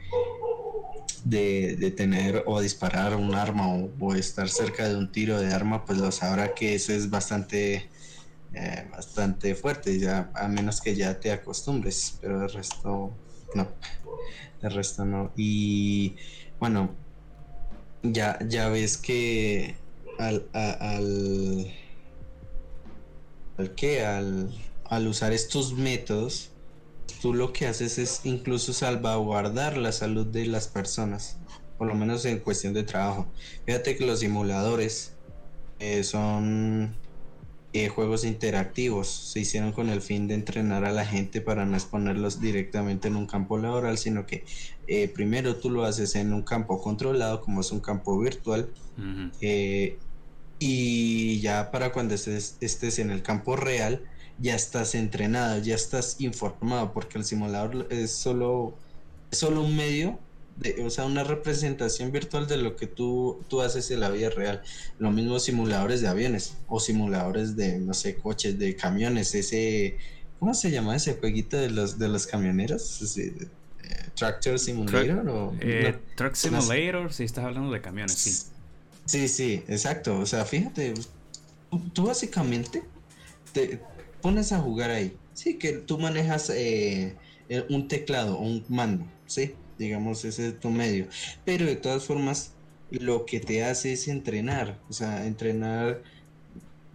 de, 1.25 1.91
tener 1.97 2.43
o 2.47 2.61
disparar 2.61 3.17
un 3.17 3.35
arma 3.35 3.69
o, 3.69 4.15
estar 4.15 4.49
cerca 4.49 4.89
de 4.89 4.97
un 4.97 5.11
tiro 5.11 5.41
de 5.41 5.53
arma, 5.53 5.85
pues 5.85 5.99
lo 5.99 6.13
sabrá 6.13 6.55
que 6.55 6.75
eso 6.75 6.93
es 6.93 7.11
bastante, 7.11 7.89
eh, 8.53 8.89
bastante 8.91 9.55
fuerte, 9.55 9.99
ya, 9.99 10.31
a 10.35 10.49
menos 10.49 10.81
que 10.81 10.95
ya 10.95 11.19
te 11.19 11.33
acostumbres, 11.33 12.19
pero 12.21 12.43
el 12.43 12.53
resto 12.53 13.13
no, 13.55 13.69
el 14.63 14.71
resto 14.71 15.05
no. 15.05 15.33
Y 15.37 16.17
bueno, 16.59 16.95
ya, 18.05 18.39
ya 18.47 18.69
ves 18.69 18.97
que 18.99 19.77
al, 20.19 20.47
al, 20.53 21.73
al 23.57 23.75
que 23.75 24.05
al, 24.05 24.55
al 24.85 25.09
usar 25.09 25.33
estos 25.33 25.73
métodos, 25.73 26.51
tú 27.23 27.35
lo 27.35 27.53
que 27.53 27.67
haces 27.67 27.99
es 27.99 28.21
incluso 28.25 28.73
salvaguardar 28.73 29.77
la 29.79 29.93
salud 29.93 30.27
de 30.27 30.47
las 30.47 30.69
personas, 30.69 31.39
por 31.79 31.89
lo 31.89 31.95
menos 31.95 32.25
en 32.27 32.39
cuestión 32.39 32.75
de 32.75 32.85
trabajo. 32.85 33.27
Fíjate 33.65 33.97
que 33.97 34.07
los 34.07 34.21
simuladores 34.21 35.15
eh, 35.79 36.05
son 36.05 36.97
eh, 37.73 37.89
juegos 37.89 38.25
interactivos, 38.25 39.09
se 39.09 39.41
hicieron 39.41 39.73
con 39.73 39.89
el 39.89 40.01
fin 40.01 40.29
de 40.29 40.35
entrenar 40.35 40.85
a 40.85 40.93
la 40.93 41.05
gente 41.05 41.41
para 41.41 41.65
no 41.65 41.75
exponerlos 41.75 42.41
directamente 42.41 43.09
en 43.09 43.17
un 43.17 43.27
campo 43.27 43.59
laboral, 43.59 43.99
sino 43.99 44.27
que 44.27 44.45
eh, 44.87 45.09
primero 45.09 45.57
tú 45.57 45.71
lo 45.71 45.85
haces 45.85 46.15
en 46.15 46.33
un 46.33 46.43
campo 46.43 46.81
controlado, 46.81 47.41
como 47.41 47.61
es 47.61 47.73
un 47.73 47.81
campo 47.81 48.19
virtual, 48.19 48.69
y 50.59 51.41
ya 51.41 51.71
para 51.71 51.93
cuando 51.93 52.15
estés, 52.15 52.57
estés 52.61 52.99
en 52.99 53.11
el 53.11 53.23
campo 53.23 53.57
real, 53.57 54.03
ya 54.39 54.55
estás 54.55 54.95
entrenado, 54.95 55.61
ya 55.61 55.75
estás 55.75 56.21
informado, 56.21 56.93
porque 56.93 57.19
el 57.19 57.25
simulador 57.25 57.87
es 57.91 58.13
solo, 58.13 58.75
es 59.31 59.39
solo 59.39 59.63
un 59.63 59.77
medio, 59.77 60.19
de, 60.57 60.85
o 60.85 60.91
sea, 60.91 61.05
una 61.05 61.25
representación 61.25 62.13
virtual 62.13 62.47
de 62.47 62.57
lo 62.57 62.77
que 62.77 62.87
tú, 62.87 63.45
tú 63.49 63.61
haces 63.61 63.91
en 63.91 64.01
la 64.01 64.11
vida 64.11 64.31
real. 64.31 64.63
Lo 64.99 65.11
mismo 65.11 65.39
simuladores 65.41 66.01
de 66.01 66.09
aviones 66.09 66.59
o 66.69 66.81
simuladores 66.81 67.57
de, 67.57 67.79
no 67.79 67.95
sé, 67.95 68.17
coches, 68.17 68.59
de 68.59 68.77
camiones, 68.77 69.35
ese, 69.35 69.99
¿cómo 70.39 70.55
se 70.55 70.71
llama 70.71 70.97
ese 70.97 71.15
jueguito 71.15 71.57
de 71.57 71.71
los, 71.71 71.99
de 71.99 72.09
los 72.09 72.27
camioneros? 72.27 73.17
Eh, 73.19 73.49
Tractor 74.15 74.59
Simulator 74.59 75.29
o... 75.29 75.57
Eh, 75.61 75.95
Truck 76.17 76.35
Simulator, 76.35 77.13
si 77.13 77.25
estás 77.25 77.45
hablando 77.45 77.73
de 77.73 77.81
camiones, 77.81 78.13
sí. 78.13 78.51
Sí, 79.07 79.29
sí, 79.29 79.65
exacto. 79.69 80.19
O 80.19 80.27
sea, 80.27 80.45
fíjate, 80.45 80.95
tú 81.93 82.07
básicamente 82.07 82.83
te 83.53 83.81
pones 84.23 84.53
a 84.53 84.61
jugar 84.61 84.91
ahí. 84.91 85.17
Sí, 85.35 85.59
que 85.59 85.73
tú 85.73 85.99
manejas 85.99 86.51
eh, 86.51 87.17
un 87.69 87.89
teclado 87.89 88.39
o 88.39 88.43
un 88.43 88.65
mando, 88.69 89.05
sí, 89.27 89.55
digamos, 89.79 90.25
ese 90.25 90.49
es 90.49 90.61
tu 90.61 90.71
medio. 90.71 91.07
Pero 91.45 91.67
de 91.67 91.77
todas 91.77 92.05
formas, 92.05 92.53
lo 92.91 93.27
que 93.27 93.41
te 93.41 93.65
hace 93.65 93.93
es 93.93 94.09
entrenar, 94.09 94.79
o 94.89 94.93
sea, 94.93 95.27
entrenar 95.27 96.03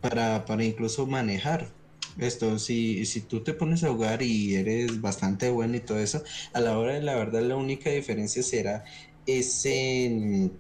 para, 0.02 0.46
para 0.46 0.64
incluso 0.64 1.06
manejar. 1.06 1.70
Esto, 2.18 2.60
si, 2.60 3.06
si 3.06 3.22
tú 3.22 3.44
te 3.44 3.54
pones 3.54 3.84
a 3.84 3.90
jugar 3.90 4.22
y 4.22 4.56
eres 4.56 5.02
bastante 5.02 5.50
bueno 5.50 5.76
y 5.78 5.82
todo 5.82 6.00
eso, 6.00 6.24
a 6.54 6.60
la 6.60 6.78
hora 6.78 6.94
de 6.94 7.02
la 7.02 7.16
verdad 7.16 7.42
la 7.42 7.56
única 7.56 7.90
diferencia 7.90 8.44
será 8.44 8.84
ese 9.26 10.52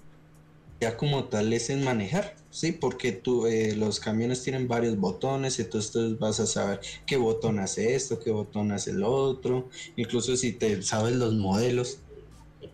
ya 0.82 0.96
como 0.96 1.26
tal 1.26 1.52
es 1.52 1.70
en 1.70 1.84
manejar, 1.84 2.36
¿sí? 2.52 2.72
Porque 2.72 3.12
tú, 3.12 3.48
eh, 3.48 3.76
los 3.76 4.00
camiones 4.00 4.44
tienen 4.44 4.68
varios 4.68 4.98
botones, 4.98 5.60
entonces 5.60 5.92
tú 5.92 6.18
vas 6.18 6.40
a 6.40 6.48
saber 6.48 6.80
qué 7.06 7.18
botón 7.18 7.60
hace 7.60 7.96
esto, 7.96 8.20
qué 8.20 8.32
botón 8.32 8.72
hace 8.72 8.92
el 8.92 9.04
otro, 9.04 9.70
incluso 9.98 10.38
si 10.38 10.54
te 10.54 10.82
sabes 10.82 11.16
los 11.16 11.34
modelos. 11.34 12.00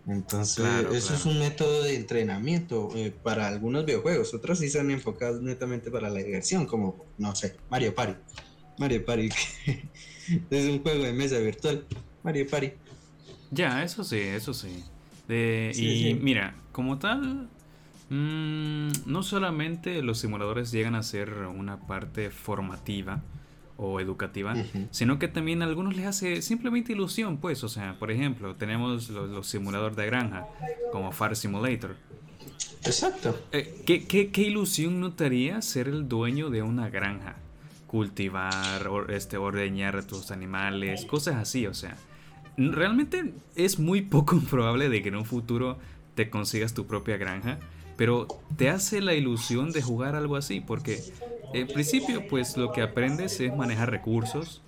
Entonces, 0.06 0.64
eso 0.92 1.14
es 1.14 1.26
un 1.26 1.38
método 1.40 1.82
de 1.82 1.96
entrenamiento 1.96 2.90
eh, 2.94 3.12
para 3.22 3.48
algunos 3.48 3.84
videojuegos, 3.84 4.34
otros 4.34 4.60
sí 4.60 4.70
son 4.70 4.90
enfocados 4.92 5.42
netamente 5.42 5.90
para 5.90 6.08
la 6.08 6.20
diversión, 6.20 6.66
como, 6.66 7.06
no 7.18 7.34
sé, 7.34 7.56
Mario 7.68 7.92
Party. 7.94 8.14
Mario 8.78 9.04
Party, 9.04 9.28
es 10.50 10.68
un 10.68 10.82
juego 10.82 11.04
de 11.04 11.12
mesa 11.12 11.38
virtual. 11.38 11.84
Mario 12.22 12.46
Party. 12.48 12.72
Ya, 13.50 13.82
eso 13.82 14.04
sí, 14.04 14.18
eso 14.18 14.52
sí. 14.52 14.84
y 15.28 16.14
mira, 16.20 16.54
como 16.72 16.98
tal, 16.98 17.48
Mm, 18.08 18.90
no 19.06 19.22
solamente 19.24 20.00
los 20.00 20.18
simuladores 20.18 20.70
llegan 20.70 20.94
a 20.94 21.02
ser 21.02 21.30
una 21.32 21.80
parte 21.88 22.30
formativa 22.30 23.22
o 23.78 24.00
educativa, 24.00 24.54
sino 24.90 25.18
que 25.18 25.28
también 25.28 25.60
a 25.60 25.66
algunos 25.66 25.96
les 25.96 26.06
hace 26.06 26.40
simplemente 26.40 26.92
ilusión, 26.92 27.38
pues, 27.38 27.62
o 27.64 27.68
sea, 27.68 27.98
por 27.98 28.10
ejemplo, 28.10 28.54
tenemos 28.54 29.10
los, 29.10 29.46
simuladores 29.46 29.96
de 29.96 30.06
granja, 30.06 30.46
como 30.92 31.12
Far 31.12 31.36
Simulator. 31.36 31.96
Exacto. 32.84 33.38
Eh, 33.52 33.82
¿qué, 33.84 34.06
qué, 34.06 34.42
ilusión 34.42 35.00
notaría 35.00 35.60
ser 35.60 35.88
el 35.88 36.08
dueño 36.08 36.48
de 36.48 36.62
una 36.62 36.88
granja? 36.88 37.36
Cultivar, 37.86 38.90
este, 39.08 39.36
ordeñar 39.36 39.96
a 39.96 40.02
tus 40.02 40.30
animales, 40.30 41.04
cosas 41.04 41.36
así, 41.36 41.66
o 41.66 41.74
sea. 41.74 41.96
Realmente 42.56 43.34
es 43.54 43.78
muy 43.78 44.02
poco 44.02 44.40
probable 44.50 44.88
de 44.88 45.02
que 45.02 45.08
en 45.08 45.16
un 45.16 45.26
futuro 45.26 45.78
te 46.14 46.30
consigas 46.30 46.74
tu 46.74 46.86
propia 46.86 47.16
granja 47.16 47.58
pero 47.96 48.28
te 48.56 48.68
hace 48.68 49.00
la 49.00 49.14
ilusión 49.14 49.72
de 49.72 49.82
jugar 49.82 50.14
algo 50.14 50.36
así, 50.36 50.60
porque 50.60 51.02
en 51.52 51.66
principio 51.66 52.26
pues 52.28 52.56
lo 52.56 52.72
que 52.72 52.82
aprendes 52.82 53.40
es 53.40 53.54
manejar 53.56 53.90
recursos, 53.90 54.62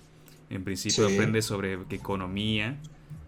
en 0.49 0.63
principio 0.63 1.05
aprendes 1.05 1.45
sobre 1.45 1.77
economía 1.91 2.77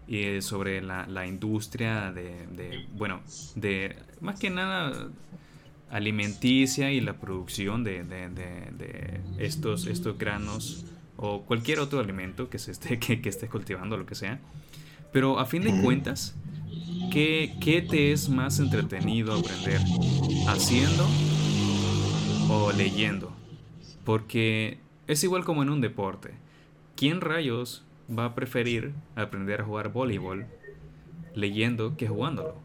y 0.08 0.42
sobre 0.42 0.82
la, 0.82 1.26
industria 1.26 2.12
de, 2.12 2.86
bueno, 2.96 3.20
de 3.54 3.96
más 4.20 4.38
que 4.38 4.50
nada 4.50 5.08
alimenticia 5.92 6.90
y 6.90 7.00
la 7.00 7.18
producción 7.18 7.84
de, 7.84 9.20
estos, 9.38 9.86
estos 9.86 10.18
granos 10.18 10.84
o 11.16 11.42
cualquier 11.42 11.78
otro 11.78 12.00
alimento 12.00 12.50
que 12.50 12.58
se 12.58 12.72
esté, 12.72 12.98
que, 13.00 13.20
que 13.20 13.28
estés 13.28 13.48
cultivando, 13.48 13.96
lo 13.96 14.06
que 14.06 14.16
sea. 14.16 14.40
Pero 15.12 15.38
a 15.38 15.46
fin 15.46 15.62
de 15.62 15.80
cuentas, 15.82 16.34
¿Qué, 17.12 17.86
te 17.90 18.12
es 18.12 18.30
más 18.30 18.58
entretenido 18.58 19.34
aprender? 19.34 19.80
¿Haciendo 20.48 21.06
o 22.48 22.72
leyendo? 22.72 23.30
Porque 24.04 24.78
es 25.06 25.22
igual 25.22 25.44
como 25.44 25.62
en 25.62 25.68
un 25.68 25.82
deporte. 25.82 26.30
¿Quién 26.96 27.20
rayos 27.20 27.84
va 28.08 28.24
a 28.24 28.34
preferir 28.34 28.94
aprender 29.14 29.60
a 29.60 29.64
jugar 29.64 29.92
voleibol 29.92 30.46
leyendo 31.34 31.98
que 31.98 32.08
jugándolo? 32.08 32.56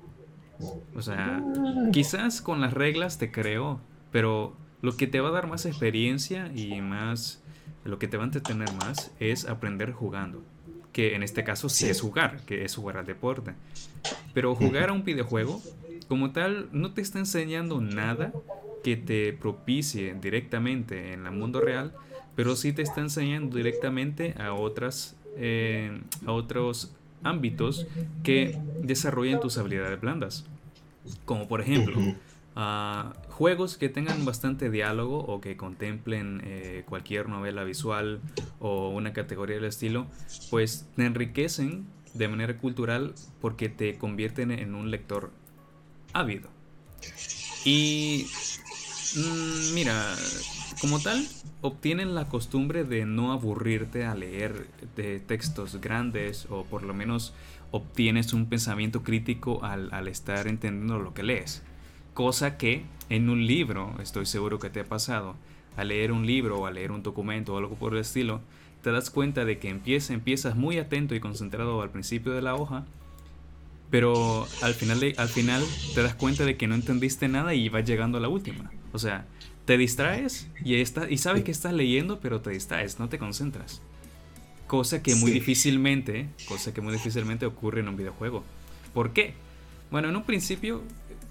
O 0.95 1.01
sea, 1.01 1.43
quizás 1.91 2.41
con 2.41 2.61
las 2.61 2.73
reglas 2.73 3.17
te 3.17 3.31
creo, 3.31 3.79
pero 4.11 4.55
lo 4.81 4.97
que 4.97 5.07
te 5.07 5.19
va 5.19 5.29
a 5.29 5.31
dar 5.31 5.47
más 5.47 5.65
experiencia 5.65 6.51
y 6.55 6.81
más, 6.81 7.43
lo 7.83 7.99
que 7.99 8.07
te 8.07 8.17
va 8.17 8.23
a 8.23 8.27
entretener 8.27 8.71
más 8.73 9.11
es 9.19 9.45
aprender 9.45 9.91
jugando 9.91 10.41
que 10.97 11.13
en 11.13 11.21
este 11.21 11.43
caso 11.43 11.69
sí, 11.69 11.87
es 11.87 12.01
jugar, 12.01 12.41
que 12.47 12.65
es 12.65 12.75
jugar 12.75 12.97
al 12.97 13.05
deporte. 13.05 13.53
Pero 14.33 14.55
jugar 14.55 14.89
a 14.89 14.93
un 14.93 15.03
videojuego, 15.03 15.61
como 16.07 16.31
tal, 16.31 16.69
no 16.71 16.91
te 16.93 17.01
está 17.01 17.19
enseñando 17.19 17.79
nada 17.81 18.33
que 18.83 18.97
te 18.97 19.31
propicie 19.33 20.15
directamente 20.19 21.13
en 21.13 21.27
el 21.27 21.33
mundo 21.33 21.61
real, 21.61 21.93
pero 22.35 22.55
sí 22.55 22.73
te 22.73 22.81
está 22.81 23.01
enseñando 23.01 23.57
directamente 23.57 24.33
a 24.39 24.53
otras 24.53 25.15
eh, 25.35 26.01
a 26.25 26.31
otros 26.31 26.95
ámbitos 27.23 27.87
que 28.23 28.57
desarrollan 28.81 29.39
tus 29.39 29.57
habilidades 29.57 29.99
blandas. 29.99 30.45
Como 31.25 31.47
por 31.47 31.61
ejemplo, 31.61 31.97
juegos 33.29 33.77
que 33.77 33.89
tengan 33.89 34.25
bastante 34.25 34.69
diálogo 34.69 35.19
o 35.19 35.41
que 35.41 35.57
contemplen 35.57 36.41
eh, 36.43 36.83
cualquier 36.87 37.29
novela 37.29 37.63
visual 37.63 38.19
o 38.59 38.89
una 38.89 39.13
categoría 39.13 39.55
del 39.55 39.65
estilo, 39.65 40.07
pues 40.49 40.87
te 40.95 41.05
enriquecen 41.05 41.85
de 42.13 42.27
manera 42.27 42.57
cultural 42.57 43.13
porque 43.41 43.69
te 43.69 43.97
convierten 43.97 44.51
en 44.51 44.75
un 44.75 44.91
lector 44.91 45.31
ávido. 46.13 46.49
Y 47.63 48.27
mm, 49.15 49.73
mira, 49.75 50.15
como 50.79 50.99
tal, 50.99 51.25
obtienen 51.61 52.15
la 52.15 52.25
costumbre 52.29 52.83
de 52.83 53.05
no 53.05 53.31
aburrirte 53.31 54.05
a 54.05 54.15
leer 54.15 54.67
de 54.95 55.19
textos 55.19 55.79
grandes 55.81 56.47
o 56.49 56.63
por 56.65 56.83
lo 56.83 56.93
menos 56.93 57.33
obtienes 57.71 58.33
un 58.33 58.47
pensamiento 58.47 59.03
crítico 59.03 59.63
al, 59.63 59.93
al 59.93 60.07
estar 60.07 60.47
entendiendo 60.47 60.99
lo 60.99 61.13
que 61.13 61.23
lees. 61.23 61.63
Cosa 62.13 62.57
que 62.57 62.85
en 63.09 63.29
un 63.29 63.45
libro, 63.45 63.95
estoy 64.01 64.25
seguro 64.25 64.59
que 64.59 64.69
te 64.69 64.81
ha 64.81 64.85
pasado, 64.85 65.35
a 65.75 65.83
leer 65.83 66.11
un 66.11 66.25
libro 66.25 66.59
o 66.59 66.65
a 66.65 66.71
leer 66.71 66.91
un 66.91 67.03
documento 67.03 67.53
o 67.53 67.57
algo 67.57 67.75
por 67.75 67.93
el 67.93 67.99
estilo, 67.99 68.41
te 68.81 68.91
das 68.91 69.09
cuenta 69.09 69.45
de 69.45 69.59
que 69.59 69.69
empieza, 69.69 70.13
empiezas 70.13 70.55
muy 70.55 70.77
atento 70.77 71.15
y 71.15 71.19
concentrado 71.19 71.81
al 71.81 71.89
principio 71.89 72.33
de 72.33 72.41
la 72.41 72.55
hoja, 72.55 72.85
pero 73.89 74.47
al 74.61 74.73
final, 74.73 75.13
al 75.17 75.27
final 75.27 75.63
te 75.93 76.03
das 76.03 76.15
cuenta 76.15 76.45
de 76.45 76.57
que 76.57 76.67
no 76.67 76.75
entendiste 76.75 77.27
nada 77.27 77.53
y 77.53 77.69
vas 77.69 77.85
llegando 77.85 78.17
a 78.17 78.21
la 78.21 78.27
última. 78.27 78.71
O 78.91 78.99
sea, 78.99 79.25
te 79.67 79.77
distraes 79.77 80.47
y, 80.63 80.75
está, 80.75 81.11
y 81.11 81.17
sabes 81.17 81.43
que 81.43 81.51
estás 81.51 81.73
leyendo, 81.73 82.21
pero 82.21 82.39
te 82.39 82.51
distraes, 82.51 82.99
no 82.99 83.09
te 83.09 83.19
concentras. 83.19 83.81
Cosa 84.65 85.03
que 85.03 85.13
muy 85.15 85.29
difícilmente, 85.29 86.29
cosa 86.47 86.73
que 86.73 86.79
muy 86.79 86.93
difícilmente 86.93 87.45
ocurre 87.45 87.81
en 87.81 87.89
un 87.89 87.97
videojuego. 87.97 88.45
¿Por 88.93 89.11
qué? 89.11 89.33
Bueno, 89.91 90.07
en 90.07 90.15
un 90.15 90.23
principio, 90.23 90.83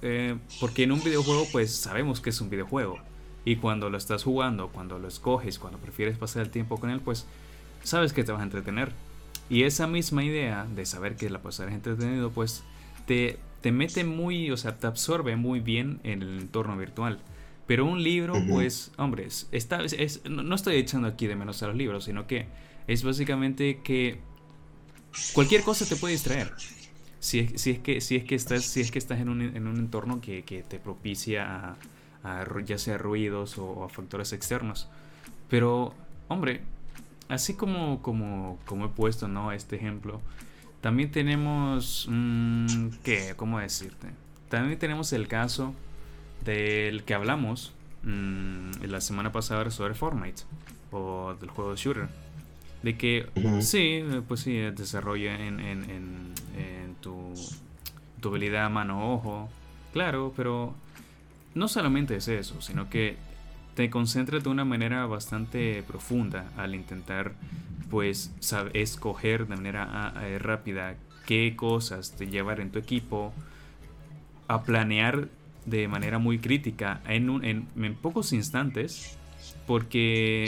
eh, 0.02 0.36
porque 0.60 0.82
en 0.82 0.92
un 0.92 1.02
videojuego 1.02 1.46
pues 1.50 1.74
sabemos 1.74 2.20
que 2.20 2.28
es 2.28 2.38
un 2.42 2.50
videojuego. 2.50 2.98
Y 3.46 3.56
cuando 3.56 3.88
lo 3.88 3.96
estás 3.96 4.22
jugando, 4.24 4.68
cuando 4.68 4.98
lo 4.98 5.08
escoges, 5.08 5.58
cuando 5.58 5.78
prefieres 5.78 6.18
pasar 6.18 6.42
el 6.42 6.50
tiempo 6.50 6.78
con 6.78 6.90
él, 6.90 7.00
pues 7.00 7.24
sabes 7.84 8.12
que 8.12 8.22
te 8.22 8.32
vas 8.32 8.42
a 8.42 8.44
entretener. 8.44 8.92
Y 9.48 9.62
esa 9.62 9.86
misma 9.86 10.24
idea 10.24 10.66
de 10.76 10.84
saber 10.84 11.16
que 11.16 11.30
la 11.30 11.40
pasar 11.40 11.70
entretenido, 11.70 12.30
pues 12.30 12.64
te, 13.06 13.38
te 13.62 13.72
mete 13.72 14.04
muy, 14.04 14.50
o 14.50 14.58
sea, 14.58 14.76
te 14.76 14.86
absorbe 14.86 15.36
muy 15.36 15.60
bien 15.60 16.00
en 16.04 16.20
el 16.20 16.38
entorno 16.38 16.76
virtual. 16.76 17.18
Pero 17.66 17.84
un 17.84 18.02
libro, 18.02 18.34
pues, 18.48 18.92
hombre, 18.96 19.26
está, 19.50 19.82
es, 19.82 20.24
no 20.24 20.54
estoy 20.54 20.76
echando 20.76 21.08
aquí 21.08 21.26
de 21.26 21.34
menos 21.34 21.62
a 21.62 21.66
los 21.66 21.76
libros, 21.76 22.04
sino 22.04 22.26
que 22.26 22.46
es 22.86 23.02
básicamente 23.02 23.80
que 23.82 24.20
cualquier 25.32 25.62
cosa 25.62 25.84
te 25.84 25.96
puede 25.96 26.12
distraer. 26.12 26.52
Si 27.18 27.40
es, 27.40 27.60
si 27.60 27.72
es, 27.72 27.78
que, 27.80 28.00
si 28.00 28.16
es 28.16 28.24
que 28.24 28.36
estás, 28.36 28.64
si 28.64 28.80
es 28.80 28.92
que 28.92 29.00
estás 29.00 29.18
en, 29.18 29.28
un, 29.28 29.42
en 29.42 29.66
un 29.66 29.78
entorno 29.78 30.20
que, 30.20 30.44
que, 30.44 30.62
te 30.62 30.78
propicia 30.78 31.76
a, 32.22 32.44
ya 32.64 32.78
sea 32.78 32.98
ruidos 32.98 33.58
o 33.58 33.82
a 33.84 33.88
factores 33.88 34.32
externos. 34.32 34.88
Pero, 35.48 35.92
hombre, 36.28 36.60
así 37.28 37.54
como, 37.54 38.00
como, 38.00 38.60
como 38.64 38.86
he 38.86 38.88
puesto 38.90 39.26
¿no? 39.26 39.50
este 39.50 39.74
ejemplo, 39.74 40.20
también 40.80 41.10
tenemos, 41.10 42.06
mm, 42.08 42.88
¿qué? 43.02 43.34
¿Cómo 43.36 43.58
decirte? 43.58 44.08
También 44.48 44.78
tenemos 44.78 45.12
el 45.12 45.26
caso 45.26 45.74
del 46.44 47.04
que 47.04 47.14
hablamos 47.14 47.72
mm, 48.02 48.84
la 48.84 49.00
semana 49.00 49.32
pasada 49.32 49.70
sobre 49.70 49.94
Fortnite 49.94 50.42
o 50.92 51.34
del 51.40 51.50
juego 51.50 51.72
de 51.72 51.76
shooter. 51.76 52.08
De 52.82 52.96
que 52.96 53.26
sí, 53.60 54.04
pues 54.28 54.40
sí, 54.40 54.58
desarrolla 54.58 55.34
en, 55.34 55.58
en, 55.60 55.90
en, 55.90 56.34
en 56.56 56.94
tu, 57.00 57.34
tu 58.20 58.28
habilidad 58.28 58.70
mano-ojo, 58.70 59.48
claro, 59.92 60.32
pero 60.36 60.74
no 61.54 61.68
solamente 61.68 62.16
es 62.16 62.28
eso, 62.28 62.60
sino 62.60 62.88
que 62.88 63.16
te 63.74 63.90
concentras 63.90 64.42
de 64.44 64.48
una 64.50 64.64
manera 64.64 65.04
bastante 65.06 65.82
profunda 65.86 66.46
al 66.56 66.74
intentar 66.74 67.32
pues 67.90 68.32
escoger 68.72 69.46
de 69.46 69.56
manera 69.56 70.14
eh, 70.22 70.38
rápida 70.38 70.96
qué 71.26 71.54
cosas 71.56 72.12
te 72.12 72.26
llevar 72.26 72.60
en 72.60 72.70
tu 72.70 72.78
equipo, 72.78 73.32
a 74.48 74.62
planear 74.62 75.28
de 75.66 75.88
manera 75.88 76.18
muy 76.18 76.38
crítica 76.38 77.00
en, 77.06 77.44
en, 77.44 77.94
pocos 77.96 78.32
instantes, 78.32 79.18
porque 79.66 80.46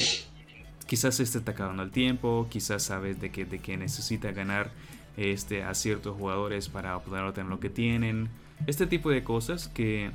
quizás 0.86 1.16
se 1.16 1.24
está 1.24 1.50
acabando 1.50 1.82
el 1.82 1.90
tiempo, 1.90 2.46
quizás 2.50 2.84
sabes 2.84 3.20
de 3.20 3.30
que, 3.30 3.44
de 3.44 3.58
que 3.58 3.76
necesita 3.76 4.30
ganar 4.32 4.70
este, 5.16 5.64
a 5.64 5.74
ciertos 5.74 6.16
jugadores 6.16 6.68
para 6.68 6.98
poder 7.00 7.24
obtener 7.24 7.50
lo 7.50 7.60
que 7.60 7.68
tienen, 7.68 8.28
este 8.66 8.86
tipo 8.86 9.10
de 9.10 9.22
cosas 9.24 9.68
que 9.68 10.10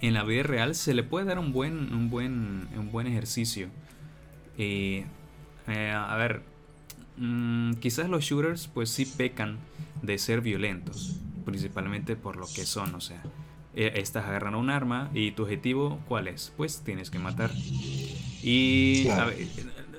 en 0.00 0.14
la 0.14 0.24
vida 0.24 0.44
real 0.44 0.74
se 0.74 0.94
le 0.94 1.02
puede 1.02 1.26
dar 1.26 1.38
un 1.38 1.52
buen, 1.52 1.92
un 1.92 2.08
buen, 2.08 2.68
un 2.76 2.90
buen 2.90 3.06
ejercicio. 3.06 3.68
Eh, 4.56 5.04
eh, 5.66 5.90
a 5.90 6.16
ver, 6.16 6.42
mm, 7.16 7.74
quizás 7.74 8.08
los 8.08 8.24
shooters 8.24 8.68
pues 8.68 8.90
sí 8.90 9.04
pecan 9.04 9.58
de 10.02 10.18
ser 10.18 10.40
violentos, 10.40 11.16
principalmente 11.44 12.16
por 12.16 12.36
lo 12.36 12.46
que 12.46 12.64
son, 12.64 12.94
o 12.94 13.00
sea, 13.00 13.22
estás 13.74 14.26
agarrando 14.26 14.58
un 14.58 14.70
arma 14.70 15.10
y 15.14 15.30
tu 15.32 15.44
objetivo 15.44 16.00
cuál 16.08 16.28
es, 16.28 16.52
pues 16.56 16.82
tienes 16.84 17.10
que 17.10 17.18
matar. 17.18 17.50
Y 18.42 19.06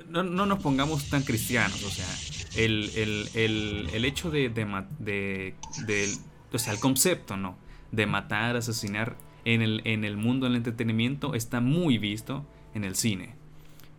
no, 0.10 0.24
nos 0.24 0.60
pongamos 0.60 1.10
tan 1.10 1.24
cristianos, 1.24 1.84
o 1.84 1.90
sea, 1.90 2.08
el, 2.58 4.06
hecho 4.06 4.30
de, 4.30 4.50
de, 4.50 5.56
de, 5.86 6.14
o 6.52 6.58
sea, 6.58 6.74
el 6.74 6.80
concepto, 6.80 7.38
¿no? 7.38 7.58
De 7.92 8.06
matar, 8.06 8.56
asesinar 8.56 9.16
en 9.46 9.62
el, 9.62 9.82
en 9.86 10.04
el 10.04 10.18
mundo 10.18 10.46
del 10.46 10.56
entretenimiento 10.56 11.34
está 11.34 11.62
muy 11.62 11.98
visto 11.98 12.46
en 12.74 12.84
el 12.84 12.96
cine. 12.96 13.36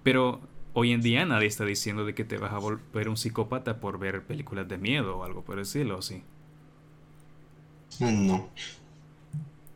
Pero 0.02 0.40
hoy 0.72 0.92
en 0.92 1.00
día 1.00 1.24
nadie 1.24 1.46
está 1.46 1.64
diciendo 1.64 2.04
de 2.04 2.14
que 2.14 2.24
te 2.24 2.38
vas 2.38 2.52
a 2.52 2.58
volver 2.58 3.08
un 3.08 3.16
psicópata 3.16 3.80
por 3.80 3.98
ver 3.98 4.24
películas 4.24 4.68
de 4.68 4.78
miedo 4.78 5.18
o 5.18 5.24
algo 5.24 5.42
por 5.42 5.56
decirlo, 5.56 6.02
¿sí? 6.02 6.22
No. 8.00 8.50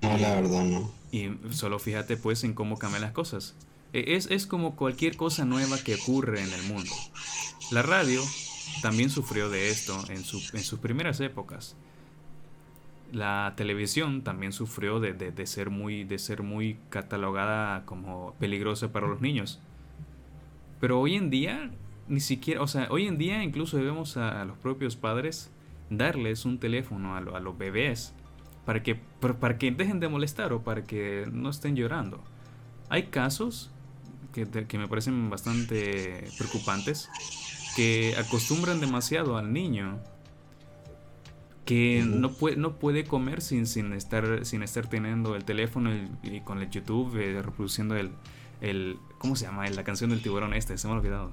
No, 0.03 0.17
la 0.19 0.35
verdad 0.35 0.65
no. 0.65 0.91
Y 1.11 1.31
solo 1.51 1.79
fíjate 1.79 2.17
pues 2.17 2.45
en 2.45 2.55
cómo 2.55 2.79
cambian 2.79 3.03
las 3.03 3.13
cosas. 3.13 3.55
E, 3.93 4.17
es, 4.17 4.27
es 4.31 4.47
como 4.47 4.77
cualquier 4.77 5.17
cosa 5.17 5.45
nueva 5.45 5.79
que 5.79 5.95
ocurre 5.95 6.43
en 6.43 6.53
el 6.53 6.63
mundo. 6.65 6.93
La 7.71 7.83
radio 7.83 8.23
también 8.83 9.11
sufrió 9.11 9.49
de 9.49 9.71
esto 9.71 9.99
en, 10.09 10.19
en 10.19 10.25
sus 10.25 10.79
primeras 10.81 11.21
épocas. 11.21 11.77
La 13.13 13.55
televisión 13.57 14.23
también 14.23 14.53
sufrió 14.53 15.01
de, 15.01 15.13
de, 15.13 15.47
ser 15.47 15.71
muy, 15.71 16.05
de 16.05 16.19
ser 16.19 16.43
muy 16.43 16.79
catalogada 16.91 17.85
como 17.87 18.35
peligrosa 18.39 18.93
para 18.93 19.07
los 19.07 19.21
niños. 19.21 19.61
Pero 20.81 21.01
hoy 21.01 21.15
en 21.15 21.31
día, 21.31 21.71
ni 22.09 22.21
siquiera, 22.21 22.61
o 22.63 22.67
sea, 22.67 22.89
hoy 22.91 23.07
en 23.07 23.17
día 23.17 23.43
incluso 23.43 23.77
debemos 23.77 24.17
a, 24.17 24.45
los 24.45 24.59
propios 24.59 24.97
padres 24.97 25.51
darles 25.89 26.45
un 26.45 26.59
teléfono 26.59 27.17
a 27.17 27.41
los 27.41 27.57
bebés 27.57 28.13
para 28.67 28.83
que, 28.83 28.97
para, 28.97 29.57
que 29.57 29.71
dejen 29.71 30.01
de 30.01 30.09
molestar 30.09 30.53
o 30.53 30.63
para 30.63 30.85
que 30.85 31.27
no 31.33 31.49
estén 31.49 31.77
llorando. 31.77 32.23
Hay 32.91 33.05
casos 33.05 33.71
que, 34.33 34.45
que 34.45 34.77
me 34.77 34.89
parecen 34.89 35.31
bastante 35.31 36.25
preocupantes 36.37 37.09
que 37.77 38.15
acostumbran 38.19 38.81
demasiado 38.81 39.39
al 39.39 39.53
niño 39.53 39.99
que 41.65 42.05
no, 42.07 42.33
puede, 42.33 42.57
no 42.57 42.79
puede 42.79 43.05
comer 43.05 43.43
sin, 43.43 43.67
sin, 43.67 43.93
estar, 43.93 44.45
sin 44.45 44.63
estar 44.63 44.87
teniendo 44.89 45.35
el 45.35 45.45
teléfono 45.45 45.91
y, 46.23 46.41
con 46.41 46.59
el 46.61 46.71
YouTube 46.71 47.17
eh, 47.17 47.43
reproduciendo 47.43 47.97
el, 47.97 48.13
el... 48.61 48.99
¿Cómo 49.19 49.35
se 49.37 49.47
llama? 49.47 49.69
La 49.69 49.83
canción 49.83 50.11
del 50.11 50.23
tiburón 50.23 50.55
este, 50.55 50.79
se 50.79 50.87
me 50.87 50.95
ha 50.95 50.97
olvidado. 50.97 51.33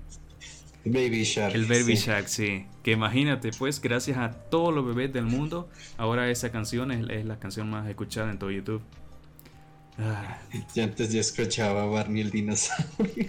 Baby 0.86 1.24
Shark. 1.24 1.56
El 1.56 1.66
Baby 1.66 1.96
Shark, 1.96 2.28
sí. 2.28 2.66
Que 2.84 2.92
imagínate, 2.92 3.52
pues, 3.58 3.82
gracias 3.82 4.18
a 4.18 4.32
todos 4.32 4.74
los 4.74 4.86
bebés 4.86 5.14
del 5.14 5.26
mundo, 5.26 5.70
ahora 5.98 6.30
esa 6.30 6.52
canción 6.52 6.92
es, 6.92 7.26
la 7.26 7.40
canción 7.40 7.70
más 7.70 7.88
escuchada 7.88 8.32
en 8.32 8.40
todo 8.40 8.52
YouTube. 8.52 8.82
Ah. 9.98 10.40
Yo 10.76 10.84
antes 10.84 11.14
yo 11.14 11.22
escuchaba 11.22 11.86
Barney 11.86 12.22
el 12.24 12.32
dinosaurio. 12.32 13.28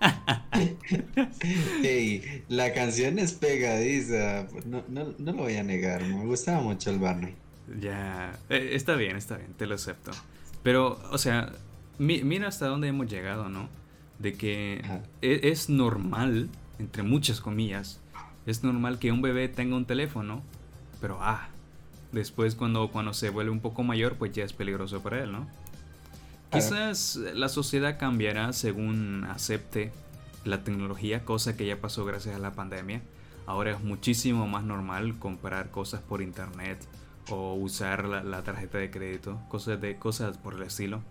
hey, 1.82 2.44
la 2.48 2.72
canción 2.72 3.18
es 3.18 3.32
pegadiza, 3.32 4.46
no, 4.64 4.84
no, 4.88 5.12
no, 5.18 5.32
lo 5.32 5.38
voy 5.42 5.56
a 5.56 5.64
negar, 5.64 6.02
me 6.04 6.24
gustaba 6.24 6.60
mucho 6.60 6.90
el 6.90 7.00
Barney. 7.00 7.34
Ya, 7.80 8.38
eh, 8.48 8.70
está 8.72 8.94
bien, 8.94 9.16
está 9.16 9.36
bien, 9.36 9.54
te 9.54 9.66
lo 9.66 9.74
acepto. 9.74 10.12
Pero, 10.62 11.00
o 11.10 11.18
sea, 11.18 11.52
mira 11.98 12.48
hasta 12.48 12.66
dónde 12.66 12.88
hemos 12.88 13.10
llegado, 13.10 13.48
¿no? 13.48 13.68
De 14.18 14.34
que 14.34 14.82
e, 15.20 15.40
es 15.42 15.68
normal 15.68 16.48
entre 16.78 17.02
muchas 17.02 17.40
comillas, 17.40 18.00
es 18.46 18.62
normal 18.62 18.98
que 18.98 19.12
un 19.12 19.22
bebé 19.22 19.48
tenga 19.48 19.76
un 19.76 19.86
teléfono, 19.86 20.42
pero 21.00 21.18
ah, 21.20 21.48
después 22.12 22.54
cuando, 22.54 22.90
cuando 22.90 23.14
se 23.14 23.30
vuelve 23.30 23.50
un 23.50 23.60
poco 23.60 23.82
mayor, 23.82 24.16
pues 24.16 24.32
ya 24.32 24.44
es 24.44 24.52
peligroso 24.52 25.02
para 25.02 25.22
él, 25.22 25.32
¿no? 25.32 25.46
Quizás 26.50 27.16
la 27.16 27.48
sociedad 27.48 27.98
cambiará 27.98 28.52
según 28.52 29.26
acepte 29.28 29.90
la 30.44 30.62
tecnología, 30.62 31.24
cosa 31.24 31.56
que 31.56 31.66
ya 31.66 31.80
pasó 31.80 32.04
gracias 32.04 32.36
a 32.36 32.38
la 32.38 32.52
pandemia. 32.52 33.02
Ahora 33.46 33.72
es 33.72 33.82
muchísimo 33.82 34.46
más 34.46 34.62
normal 34.64 35.18
comprar 35.18 35.70
cosas 35.70 36.00
por 36.00 36.22
internet 36.22 36.78
o 37.30 37.54
usar 37.54 38.04
la, 38.04 38.42
tarjeta 38.42 38.78
de 38.78 38.90
crédito, 38.90 39.40
cosas, 39.48 39.80
de, 39.80 39.96
cosas 39.96 40.38
por 40.38 40.54
el 40.54 40.62
estilo. 40.62 41.02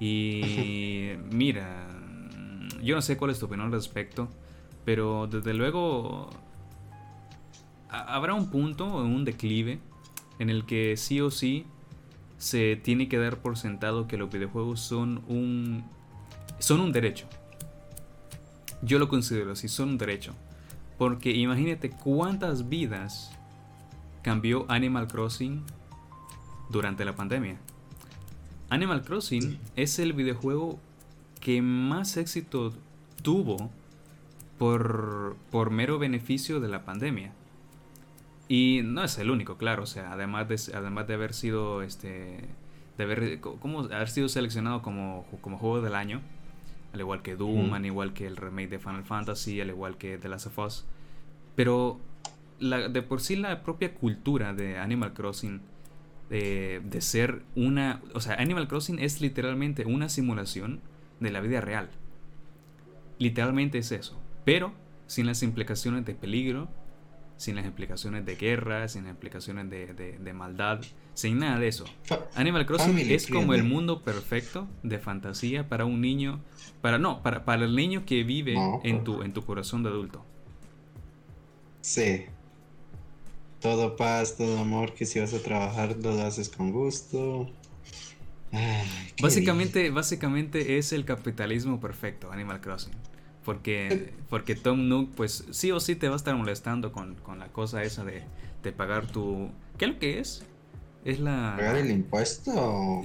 Y 0.00 1.12
mira, 1.30 1.86
yo 2.82 2.94
no 2.94 3.02
sé 3.02 3.16
cuál 3.16 3.30
es 3.30 3.38
tu 3.38 3.46
opinión 3.46 3.66
al 3.66 3.72
respecto, 3.72 4.28
pero 4.84 5.26
desde 5.26 5.54
luego 5.54 6.30
habrá 7.88 8.34
un 8.34 8.50
punto, 8.50 8.86
un 8.86 9.24
declive, 9.24 9.78
en 10.38 10.50
el 10.50 10.64
que 10.64 10.96
sí 10.96 11.20
o 11.20 11.30
sí 11.30 11.66
se 12.38 12.76
tiene 12.76 13.08
que 13.08 13.18
dar 13.18 13.38
por 13.38 13.56
sentado 13.56 14.08
que 14.08 14.16
los 14.16 14.30
videojuegos 14.30 14.80
son 14.80 15.22
un, 15.28 15.84
son 16.58 16.80
un 16.80 16.90
derecho. 16.90 17.26
Yo 18.82 18.98
lo 18.98 19.08
considero 19.08 19.52
así, 19.52 19.68
son 19.68 19.90
un 19.90 19.98
derecho. 19.98 20.34
Porque 20.98 21.30
imagínate 21.30 21.90
cuántas 21.90 22.68
vidas 22.68 23.30
cambió 24.22 24.66
Animal 24.68 25.06
Crossing 25.06 25.62
durante 26.70 27.04
la 27.04 27.14
pandemia. 27.14 27.56
Animal 28.70 29.02
Crossing 29.02 29.58
es 29.76 29.98
el 29.98 30.12
videojuego 30.12 30.80
que 31.40 31.60
más 31.60 32.16
éxito 32.16 32.72
tuvo 33.22 33.70
por, 34.62 35.34
por 35.50 35.70
mero 35.70 35.98
beneficio 35.98 36.60
de 36.60 36.68
la 36.68 36.84
pandemia. 36.84 37.32
Y 38.46 38.82
no 38.84 39.02
es 39.02 39.18
el 39.18 39.32
único, 39.32 39.56
claro, 39.56 39.82
o 39.82 39.86
sea, 39.86 40.12
además 40.12 40.48
de, 40.48 40.76
además 40.76 41.08
de 41.08 41.14
haber 41.14 41.34
sido 41.34 41.82
este, 41.82 42.38
de 42.96 43.02
haber, 43.02 43.40
como, 43.40 43.80
haber 43.80 44.08
sido 44.08 44.28
seleccionado 44.28 44.80
como, 44.80 45.26
como 45.40 45.58
juego 45.58 45.80
del 45.80 45.96
año, 45.96 46.20
al 46.92 47.00
igual 47.00 47.22
que 47.22 47.34
Doom, 47.34 47.74
al 47.74 47.84
igual 47.86 48.12
que 48.12 48.24
el 48.24 48.36
remake 48.36 48.68
de 48.68 48.78
Final 48.78 49.02
Fantasy, 49.02 49.60
al 49.60 49.70
igual 49.70 49.96
que 49.96 50.16
The 50.16 50.28
Last 50.28 50.46
of 50.46 50.58
Us. 50.60 50.84
Pero 51.56 51.98
la, 52.60 52.88
de 52.88 53.02
por 53.02 53.20
sí 53.20 53.34
la 53.34 53.64
propia 53.64 53.92
cultura 53.92 54.54
de 54.54 54.78
Animal 54.78 55.12
Crossing, 55.12 55.60
de, 56.30 56.82
de 56.84 57.00
ser 57.00 57.42
una... 57.56 58.00
O 58.14 58.20
sea, 58.20 58.34
Animal 58.34 58.68
Crossing 58.68 59.00
es 59.00 59.20
literalmente 59.20 59.86
una 59.86 60.08
simulación 60.08 60.78
de 61.18 61.32
la 61.32 61.40
vida 61.40 61.60
real. 61.60 61.90
Literalmente 63.18 63.78
es 63.78 63.90
eso. 63.90 64.21
Pero 64.44 64.72
sin 65.06 65.26
las 65.26 65.42
implicaciones 65.42 66.04
de 66.04 66.14
peligro, 66.14 66.68
sin 67.36 67.56
las 67.56 67.66
implicaciones 67.66 68.24
de 68.24 68.36
guerra, 68.36 68.88
sin 68.88 69.02
las 69.04 69.10
implicaciones 69.10 69.68
de, 69.68 70.32
maldad, 70.32 70.80
sin 71.14 71.40
nada 71.40 71.58
de 71.58 71.68
eso. 71.68 71.84
Animal 72.34 72.66
Crossing 72.66 72.98
es 72.98 73.26
como 73.26 73.54
el 73.54 73.64
mundo 73.64 74.02
perfecto 74.02 74.68
de 74.82 74.98
fantasía 74.98 75.68
para 75.68 75.84
un 75.84 76.00
niño, 76.00 76.40
para 76.80 76.98
no, 76.98 77.22
para, 77.22 77.44
para 77.44 77.64
el 77.64 77.74
niño 77.74 78.04
que 78.06 78.22
vive 78.22 78.54
en, 78.84 79.02
tu, 79.02 79.22
en 79.22 79.32
tu 79.32 79.44
corazón 79.44 79.82
de 79.82 79.88
adulto. 79.88 80.24
Sí. 81.80 82.26
Todo 83.60 83.96
paz, 83.96 84.36
todo 84.36 84.58
amor, 84.58 84.94
que 84.94 85.04
si 85.04 85.20
vas 85.20 85.34
a 85.34 85.42
trabajar 85.42 85.96
lo 85.96 86.10
haces 86.22 86.48
con 86.48 86.70
gusto. 86.70 87.50
básicamente, 89.20 89.90
básicamente 89.90 90.78
es 90.78 90.92
el 90.92 91.04
capitalismo 91.04 91.80
perfecto, 91.80 92.30
Animal 92.30 92.60
Crossing. 92.60 92.94
Porque, 93.44 94.12
porque 94.30 94.54
Tom 94.54 94.88
Nook, 94.88 95.14
pues 95.14 95.44
sí 95.50 95.72
o 95.72 95.80
sí 95.80 95.96
te 95.96 96.08
va 96.08 96.14
a 96.14 96.16
estar 96.16 96.34
molestando 96.36 96.92
con, 96.92 97.16
la 97.38 97.48
cosa 97.48 97.82
esa 97.82 98.04
de, 98.04 98.22
pagar 98.72 99.06
tu... 99.06 99.50
¿Qué 99.78 99.86
es 99.86 99.90
lo 99.90 99.98
que 99.98 100.18
es? 100.20 100.44
Es 101.04 101.18
la... 101.18 101.54
¿Pagar 101.56 101.76
el 101.76 101.90
impuesto? 101.90 103.00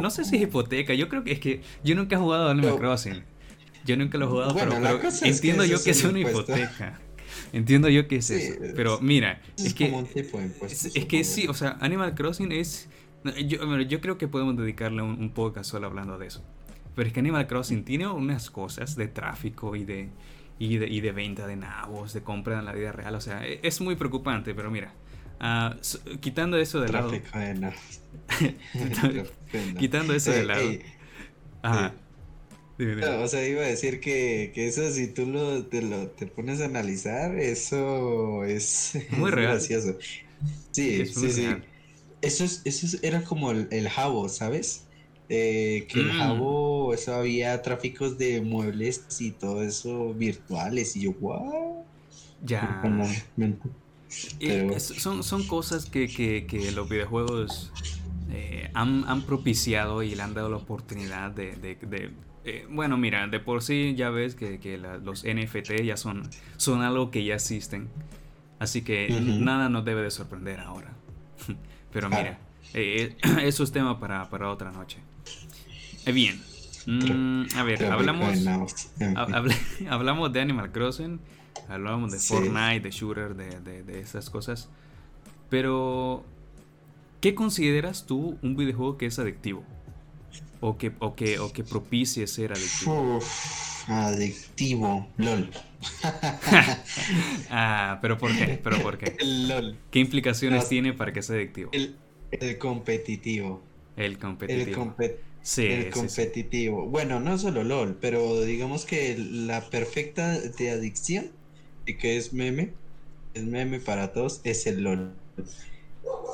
no 0.00 0.10
sé 0.10 0.24
si 0.24 0.36
es 0.36 0.42
hipoteca, 0.42 0.94
yo 0.94 1.08
creo 1.08 1.24
que 1.24 1.32
es 1.32 1.40
que 1.40 1.60
yo 1.84 1.94
nunca 1.94 2.16
he 2.16 2.18
jugado 2.18 2.48
a 2.48 2.52
Animal 2.52 2.78
Crossing. 2.78 3.22
Yo 3.84 3.96
nunca 3.96 4.16
lo 4.16 4.26
he 4.26 4.28
jugado, 4.28 4.54
pero, 4.54 4.72
entiendo 5.22 5.64
yo 5.64 5.82
que 5.82 5.90
es 5.90 6.04
una 6.04 6.20
hipoteca. 6.20 7.00
Entiendo 7.52 7.88
yo 7.88 8.08
que 8.08 8.16
es 8.16 8.30
eso. 8.30 8.58
Pero 8.74 8.98
mira, 9.00 9.42
es, 9.58 9.74
que... 9.74 9.92
es, 10.94 11.06
que 11.06 11.24
sí, 11.24 11.46
o 11.48 11.54
sea, 11.54 11.76
Animal 11.80 12.14
Crossing 12.14 12.52
es... 12.52 12.88
Yo, 13.46 13.80
yo 13.80 14.00
creo 14.00 14.18
que 14.18 14.26
podemos 14.26 14.56
dedicarle 14.56 15.02
un, 15.02 15.20
un 15.20 15.30
podcast 15.30 15.70
solo 15.70 15.86
hablando 15.86 16.18
de 16.18 16.26
eso. 16.26 16.42
Pero 16.94 17.08
es 17.08 17.14
que 17.14 17.20
Animal 17.20 17.46
Crossing 17.46 17.84
tiene 17.84 18.06
unas 18.06 18.50
cosas 18.50 18.96
de 18.96 19.08
tráfico 19.08 19.76
y 19.76 19.84
de, 19.84 20.10
y 20.58 20.76
de, 20.76 20.88
y 20.88 21.00
de 21.00 21.12
venta 21.12 21.46
de 21.46 21.56
nabos, 21.56 22.12
de 22.12 22.22
compra 22.22 22.58
en 22.58 22.66
la 22.66 22.72
vida 22.72 22.92
real. 22.92 23.14
O 23.14 23.20
sea, 23.20 23.46
e, 23.46 23.60
es 23.62 23.80
muy 23.80 23.96
preocupante, 23.96 24.54
pero 24.54 24.70
mira, 24.70 24.92
uh, 25.40 25.74
quitando 26.20 26.58
eso 26.58 26.80
de 26.80 26.90
lado. 26.90 27.10
De 27.10 27.22
quitando 29.78 30.14
eso 30.14 30.30
de 30.30 30.44
lado. 30.44 30.70
Ajá. 31.62 31.94
o 32.78 33.28
sea, 33.28 33.48
iba 33.48 33.62
a 33.62 33.66
decir 33.66 34.00
que, 34.00 34.50
que 34.54 34.66
eso 34.66 34.90
si 34.90 35.08
tú 35.08 35.26
lo 35.26 35.66
te, 35.66 35.82
lo 35.82 36.08
te 36.08 36.26
pones 36.26 36.60
a 36.60 36.66
analizar, 36.66 37.38
eso 37.38 38.44
es 38.44 38.98
muy 39.10 39.30
real. 39.30 39.52
gracioso. 39.52 39.96
Sí, 40.72 41.06
sí, 41.06 41.30
sí. 41.30 41.48
Eso, 42.20 42.44
es, 42.44 42.62
eso 42.64 42.98
era 43.02 43.24
como 43.24 43.50
el, 43.50 43.68
el 43.70 43.88
jabo, 43.88 44.28
¿sabes? 44.28 44.86
Eh, 45.34 45.86
que 45.88 46.00
el 46.00 46.08
mm. 46.08 46.18
Jabo, 46.18 46.92
eso 46.92 47.14
había 47.14 47.62
tráficos 47.62 48.18
de 48.18 48.42
muebles 48.42 49.06
y 49.18 49.30
todo 49.30 49.62
eso 49.62 50.12
virtuales. 50.12 50.94
Y 50.94 51.04
yo, 51.04 51.14
wow. 51.14 51.86
Ya. 52.44 52.82
son, 54.78 55.22
son 55.24 55.46
cosas 55.46 55.86
que, 55.86 56.06
que, 56.06 56.72
los 56.72 56.86
videojuegos 56.86 57.72
eh, 58.30 58.70
han, 58.74 59.22
propiciado 59.22 60.02
y 60.02 60.14
le 60.14 60.22
han 60.22 60.34
dado 60.34 60.50
la 60.50 60.58
oportunidad 60.58 61.30
de. 61.30 61.78
Eh, 62.44 62.66
bueno, 62.68 62.98
mira, 62.98 63.26
de 63.26 63.40
por 63.40 63.62
sí 63.62 63.94
ya 63.96 64.10
ves 64.10 64.34
que, 64.34 64.76
los 65.02 65.24
NFT 65.24 65.82
ya 65.82 65.96
son, 65.96 66.28
son 66.58 66.82
algo 66.82 67.10
que 67.10 67.24
ya 67.24 67.36
existen. 67.36 67.88
Así 68.58 68.82
que 68.82 69.08
nada 69.18 69.70
nos 69.70 69.86
debe 69.86 70.02
de 70.02 70.10
sorprender 70.10 70.60
ahora. 70.60 70.92
Pero 71.90 72.10
mira, 72.10 72.38
eso 72.74 73.64
es 73.64 73.72
tema 73.72 73.98
para, 73.98 74.28
para 74.28 74.50
otra 74.50 74.70
noche. 74.70 74.98
Eh, 76.06 76.12
bien. 76.12 76.40
Mm, 76.86 77.44
a 77.54 77.62
ver, 77.62 77.84
hablamos, 77.84 78.38
hablamos 79.88 80.32
de 80.32 80.40
Animal 80.40 80.72
Crossing, 80.72 81.20
hablamos 81.68 82.10
de 82.10 82.18
Fortnite, 82.18 82.80
de 82.80 82.90
Shooter, 82.90 83.36
de, 83.36 83.82
de, 83.82 84.00
esas 84.00 84.28
cosas. 84.30 84.68
Pero, 85.48 86.24
¿qué 87.20 87.34
consideras 87.34 88.06
tú 88.06 88.36
un 88.42 88.56
videojuego 88.56 88.98
que 88.98 89.06
es 89.06 89.18
adictivo? 89.18 89.64
O 90.60 90.76
que, 90.76 90.92
o 90.98 91.14
que, 91.14 91.38
o 91.38 91.52
que 91.52 91.62
propicie 91.62 92.26
ser 92.26 92.52
adictivo. 92.52 93.20
adictivo, 93.86 95.08
LOL. 95.18 95.50
ah, 97.50 97.98
pero 98.02 98.18
¿por 98.18 98.36
qué? 98.36 98.60
¿Pero 98.62 98.78
por 98.82 98.98
qué? 98.98 99.16
LOL. 99.24 99.76
¿Qué 99.90 100.00
implicaciones 100.00 100.68
tiene 100.68 100.92
para 100.94 101.12
que 101.12 101.22
sea 101.22 101.36
adictivo? 101.36 101.70
El, 101.72 102.58
competitivo. 102.58 103.62
El 103.96 104.18
competitivo. 104.18 104.68
El 104.68 104.76
competitivo 104.76 105.31
el 105.56 105.90
competitivo. 105.90 106.86
Bueno, 106.86 107.20
no 107.20 107.38
solo 107.38 107.64
LOL, 107.64 107.98
pero 108.00 108.42
digamos 108.42 108.84
que 108.84 109.16
la 109.18 109.68
perfecta 109.68 110.38
de 110.38 110.70
adicción 110.70 111.30
y 111.86 111.94
que 111.94 112.16
es 112.16 112.32
meme, 112.32 112.72
es 113.34 113.44
meme 113.44 113.80
para 113.80 114.12
todos, 114.12 114.40
es 114.44 114.66
el 114.66 114.82
LOL. 114.82 115.14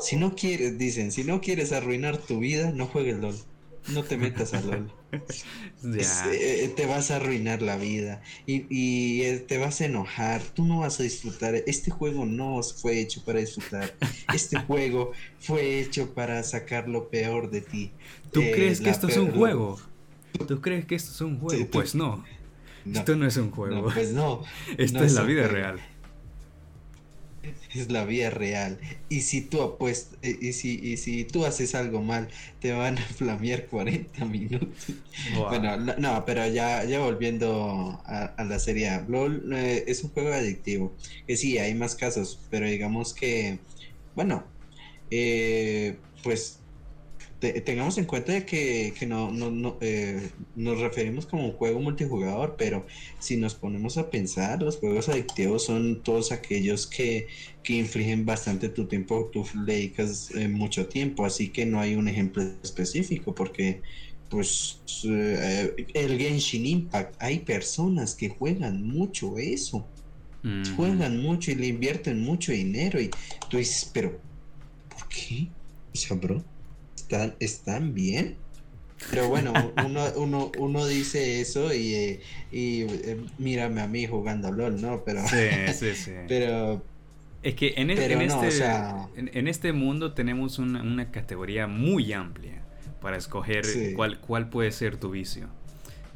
Si 0.02 0.16
no 0.16 0.34
quieres, 0.34 0.78
dicen, 0.78 1.12
si 1.12 1.24
no 1.24 1.40
quieres 1.40 1.72
arruinar 1.72 2.18
tu 2.18 2.38
vida, 2.38 2.70
no 2.72 2.86
juegues 2.86 3.18
LOL 3.18 3.36
no 3.88 4.04
te 4.04 4.16
metas 4.16 4.54
a 4.54 4.60
LOL. 4.60 4.92
Eh, 5.84 6.70
te 6.76 6.84
vas 6.84 7.10
a 7.10 7.16
arruinar 7.16 7.62
la 7.62 7.78
vida 7.78 8.20
y, 8.46 9.22
eh, 9.22 9.38
te 9.38 9.56
vas 9.56 9.80
a 9.80 9.86
enojar. 9.86 10.42
Tú 10.42 10.64
no 10.66 10.80
vas 10.80 11.00
a 11.00 11.02
disfrutar. 11.02 11.54
Este 11.54 11.90
juego 11.90 12.26
no 12.26 12.60
fue 12.62 13.00
hecho 13.00 13.24
para 13.24 13.38
disfrutar. 13.38 13.94
Este 14.34 14.58
juego 14.66 15.12
fue 15.38 15.80
hecho 15.80 16.12
para 16.12 16.42
sacar 16.42 16.88
lo 16.88 17.08
peor 17.08 17.50
de 17.50 17.62
ti. 17.62 17.92
¿Tú 18.32 18.40
eh, 18.40 18.52
crees 18.54 18.80
que 18.80 18.90
esto 18.90 19.08
es 19.08 19.16
un 19.16 19.30
juego? 19.32 19.78
¿Tú 20.46 20.60
crees 20.60 20.84
que 20.84 20.94
esto 20.94 21.10
es 21.12 21.20
un 21.20 21.38
juego? 21.38 21.66
pues 21.70 21.94
no. 21.94 22.24
Esto 22.92 23.16
no 23.16 23.26
es 23.26 23.36
un 23.36 23.50
juego. 23.50 23.90
pues 23.92 24.12
no. 24.12 24.42
Esto 24.78 25.04
es 25.04 25.12
la 25.12 25.22
vida 25.22 25.46
real 25.48 25.80
es 27.74 27.90
la 27.90 28.04
vida 28.04 28.30
real. 28.30 28.78
Y 29.08 29.22
si 29.22 29.40
tú 29.42 29.62
apuestas, 29.62 30.18
eh, 30.22 30.36
y 30.40 30.52
si, 30.52 30.78
y 30.82 30.96
si 30.96 31.24
tú 31.24 31.44
haces 31.44 31.74
algo 31.74 32.02
mal, 32.02 32.28
te 32.60 32.72
van 32.72 32.98
a 32.98 33.02
flamear 33.02 33.66
40 33.66 34.24
minutos. 34.24 34.68
Bueno, 35.36 35.76
no, 35.76 36.24
pero 36.24 36.46
ya, 36.46 36.84
ya 36.84 37.00
volviendo 37.00 38.00
a, 38.04 38.44
la 38.44 38.58
serie, 38.58 39.02
LOL 39.08 39.52
eh, 39.54 39.84
es 39.86 40.02
un 40.04 40.10
juego 40.10 40.32
adictivo. 40.32 40.94
Que 41.26 41.36
sí, 41.36 41.58
hay 41.58 41.74
más 41.74 41.94
casos, 41.94 42.40
pero 42.50 42.66
digamos 42.66 43.14
que, 43.14 43.58
bueno, 44.14 44.44
eh, 45.10 45.96
pues 46.22 46.60
tengamos 47.38 47.96
en 47.98 48.04
cuenta 48.04 48.44
que, 48.44 48.92
que 48.98 49.06
no, 49.06 49.30
no, 49.30 49.76
eh, 49.80 50.30
nos 50.56 50.80
referimos 50.80 51.26
como 51.26 51.46
un 51.46 51.52
juego 51.52 51.78
multijugador, 51.80 52.56
pero 52.58 52.84
si 53.20 53.36
nos 53.36 53.54
ponemos 53.54 53.96
a 53.96 54.10
pensar, 54.10 54.60
los 54.60 54.78
juegos 54.78 55.08
adictivos 55.08 55.64
son 55.64 56.02
todos 56.02 56.32
aquellos 56.32 56.86
que, 56.88 57.28
que 57.62 57.74
infligen 57.74 58.26
bastante 58.26 58.68
tu 58.68 58.86
tiempo, 58.86 59.30
tú 59.32 59.46
le 59.64 59.74
dedicas 59.74 60.32
eh, 60.34 60.48
mucho 60.48 60.86
tiempo, 60.86 61.24
así 61.24 61.50
que 61.50 61.64
no 61.64 61.80
hay 61.80 61.94
un 61.94 62.08
ejemplo 62.08 62.42
específico, 62.62 63.34
porque 63.34 63.82
pues 64.28 64.80
eh, 65.04 65.74
el 65.94 66.18
Genshin 66.18 66.66
Impact, 66.66 67.14
hay 67.20 67.38
personas 67.38 68.16
que 68.16 68.30
juegan 68.30 68.82
mucho 68.82 69.38
eso, 69.38 69.86
juegan 70.76 71.20
mucho 71.22 71.50
y 71.50 71.56
le 71.56 71.66
invierten 71.66 72.20
mucho 72.22 72.52
dinero 72.52 73.00
y 73.00 73.10
tú 73.48 73.58
dices, 73.58 73.90
pero 73.92 74.18
¿por 74.88 75.08
qué? 75.08 75.48
O 75.94 75.96
sea, 75.96 76.16
bro 76.16 76.42
están, 77.08 77.34
están 77.40 77.94
bien. 77.94 78.36
Pero 79.10 79.28
bueno, 79.28 79.52
uno, 79.86 80.04
uno, 80.16 80.52
uno 80.58 80.86
dice 80.86 81.40
eso 81.40 81.72
y, 81.72 81.94
eh, 81.94 82.20
y 82.52 82.82
eh, 82.82 83.20
mírame 83.38 83.80
a 83.80 83.86
mí 83.86 84.06
jugando 84.06 84.52
LOL, 84.52 84.80
¿no? 84.80 85.02
Pero, 85.04 85.26
sí, 85.26 85.72
sí, 85.72 85.94
sí. 85.94 86.12
Pero... 86.26 86.82
Es 87.42 87.54
que 87.54 87.74
en, 87.76 87.90
este, 87.90 88.12
en, 88.12 89.48
este 89.48 89.72
mundo 89.72 90.12
tenemos 90.12 90.58
una, 90.58 91.12
categoría 91.12 91.68
muy 91.68 92.12
amplia 92.12 92.62
para 93.00 93.16
escoger 93.16 93.64
cuál, 93.94 94.18
cuál 94.18 94.50
puede 94.50 94.72
ser 94.72 94.96
tu 94.96 95.10
vicio. 95.10 95.46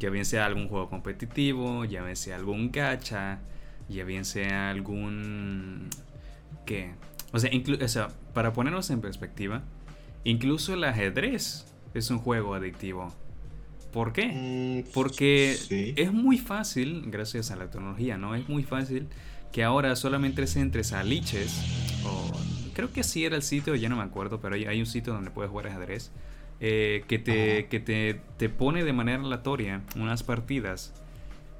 Ya 0.00 0.10
bien 0.10 0.24
sea 0.24 0.46
algún 0.46 0.68
juego 0.68 0.90
competitivo, 0.90 1.84
ya 1.84 2.02
bien 2.02 2.16
sea 2.16 2.34
algún 2.34 2.72
gacha, 2.72 3.38
ya 3.88 4.02
bien 4.02 4.24
sea 4.24 4.70
algún... 4.70 5.88
¿Qué? 6.66 6.90
O 7.32 7.38
sea, 7.38 7.50
o 7.80 7.88
sea, 7.88 8.08
para 8.34 8.52
ponernos 8.52 8.90
en 8.90 9.00
perspectiva, 9.00 9.62
Incluso 10.24 10.74
el 10.74 10.84
ajedrez 10.84 11.66
es 11.94 12.10
un 12.10 12.18
juego 12.18 12.54
adictivo. 12.54 13.12
¿Por 13.92 14.12
qué? 14.12 14.84
Mm, 14.86 14.92
Porque 14.94 15.56
es 15.96 16.12
muy 16.12 16.38
fácil, 16.38 17.04
gracias 17.06 17.50
a 17.50 17.56
la 17.56 17.70
tecnología, 17.70 18.16
¿no? 18.16 18.34
Es 18.34 18.48
muy 18.48 18.62
fácil 18.62 19.08
que 19.52 19.62
ahora 19.64 19.94
solamente 19.96 20.46
se 20.46 20.60
entres 20.60 20.92
a 20.94 21.04
liches, 21.04 21.62
o 22.04 22.30
creo 22.72 22.90
que 22.90 23.00
así 23.00 23.24
era 23.24 23.36
el 23.36 23.42
sitio, 23.42 23.74
ya 23.74 23.90
no 23.90 23.96
me 23.96 24.02
acuerdo, 24.02 24.40
pero 24.40 24.54
hay, 24.54 24.80
un 24.80 24.86
sitio 24.86 25.12
donde 25.12 25.30
puedes 25.30 25.50
jugar 25.50 25.66
ajedrez. 25.66 26.10
eh, 26.60 27.04
que, 27.08 27.18
te, 27.18 27.66
que 27.66 27.80
te, 27.80 28.20
te 28.38 28.48
pone 28.48 28.84
de 28.84 28.92
manera 28.92 29.20
aleatoria 29.22 29.82
unas 29.96 30.22
partidas 30.22 30.94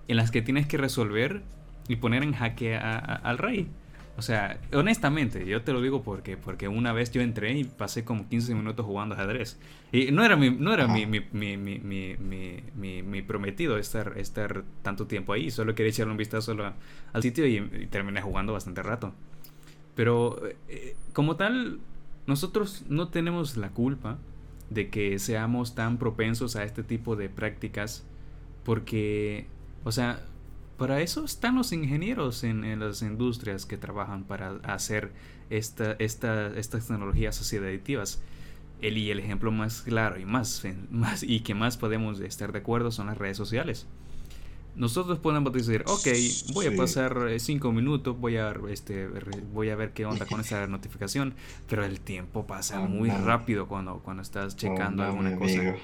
en 0.09 0.17
las 0.17 0.31
que 0.31 0.43
tienes 0.43 0.67
que 0.67 0.79
resolver 0.79 1.43
y 1.89 1.97
poner 1.97 2.23
en 2.23 2.33
jaque 2.33 2.77
al 2.77 3.39
rey. 3.39 3.69
O 4.17 4.23
sea, 4.23 4.61
honestamente, 4.75 5.47
yo 5.47 5.63
te 5.63 5.73
lo 5.73 5.81
digo 5.81 6.03
porque, 6.03 6.37
porque 6.37 6.69
una 6.69 6.93
vez 6.93 7.11
yo 7.11 7.23
entré 7.23 7.57
y 7.59 7.65
pasé 7.65 8.05
como 8.05 8.29
15 8.29 8.55
minutos 8.55 8.85
jugando 8.85 9.15
ajedrez. 9.15 9.59
Y 9.91 10.11
no 10.13 10.23
era 10.23 10.37
mi, 10.37 10.51
no 10.51 10.75
era 10.75 10.87
mi, 10.87 11.07
mi, 11.07 11.21
mi, 11.33 11.57
mi, 11.57 13.03
mi, 13.03 13.23
prometido 13.23 13.79
estar, 13.79 14.19
estar 14.19 14.65
tanto 14.83 15.07
tiempo 15.07 15.33
ahí. 15.33 15.51
Solo 15.51 15.75
quería 15.75 15.91
echarle 15.91 16.13
un 16.13 16.19
vistazo 16.19 16.55
al 17.13 17.23
sitio 17.23 17.47
y, 17.47 17.87
terminé 17.91 18.21
jugando 18.21 18.53
bastante 18.53 18.83
rato. 18.83 19.15
Pero 19.95 20.39
eh, 20.69 20.95
como 21.15 21.37
tal, 21.37 21.81
nosotros 22.27 22.85
no 22.89 23.09
tenemos 23.09 23.57
la 23.57 23.71
culpa 23.71 24.19
de 24.69 24.91
que 24.91 25.19
seamos 25.19 25.75
tan 25.75 25.97
propensos 25.97 26.55
a 26.57 26.65
este 26.65 26.83
tipo 26.83 27.17
de 27.17 27.29
prácticas 27.29 28.05
porque, 28.65 29.47
o 29.85 29.93
sea, 29.93 30.21
para 30.83 31.01
eso 31.01 31.25
están 31.25 31.55
los 31.55 31.73
ingenieros 31.73 32.43
en, 32.43 32.81
las 32.81 33.03
industrias 33.03 33.67
que 33.67 33.79
trabajan 33.79 34.25
para 34.25 34.57
hacer 34.65 35.13
esta, 35.49 35.93
esta, 36.01 36.49
estas 36.59 36.89
tecnologías 36.89 37.41
así 37.41 37.57
aditivas. 37.57 38.21
El, 38.81 38.99
y 38.99 39.13
el 39.13 39.21
ejemplo 39.21 39.53
más 39.53 39.83
claro 39.83 40.19
y 40.19 40.25
más, 40.25 40.61
más 40.91 41.23
y 41.23 41.39
que 41.43 41.55
más 41.55 41.77
podemos 41.77 42.19
estar 42.19 42.51
de 42.51 42.59
acuerdo 42.59 42.91
son 42.91 43.07
las 43.07 43.17
redes 43.17 43.37
sociales. 43.37 43.87
Nosotros 44.75 45.21
podemos 45.21 45.53
decir, 45.53 45.85
ok, 45.87 46.53
voy 46.53 46.67
a 46.67 46.77
pasar 46.77 47.29
eh, 47.29 47.39
cinco 47.39 47.71
minutos, 47.71 48.19
voy 48.19 48.39
a, 48.39 48.53
este, 48.69 49.07
voy 49.53 49.71
a 49.71 49.77
ver 49.77 49.93
qué 49.93 50.05
onda 50.05 50.27
con 50.27 50.41
esa 50.41 50.67
notificación, 50.67 51.35
pero 51.69 51.85
el 51.85 52.01
tiempo 52.01 52.45
pasa 52.45 52.81
oh, 52.81 52.89
muy 52.89 53.09
rápido 53.09 53.69
cuando, 53.69 54.01
cuando 54.01 54.25
estás 54.25 54.57
checando 54.57 55.05
oh, 55.05 55.07
alguna 55.07 55.37
cosa. 55.37 55.77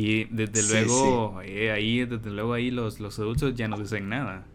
Y 0.00 0.26
desde 0.26 0.62
luego, 0.62 1.42
eh, 1.42 1.72
ahí, 1.72 2.04
desde 2.04 2.30
luego 2.30 2.52
ahí 2.52 2.70
los, 2.70 3.00
los 3.00 3.18
adultos 3.18 3.56
ya 3.56 3.66
no 3.66 3.76
dicen 3.76 4.08
nada. 4.08 4.46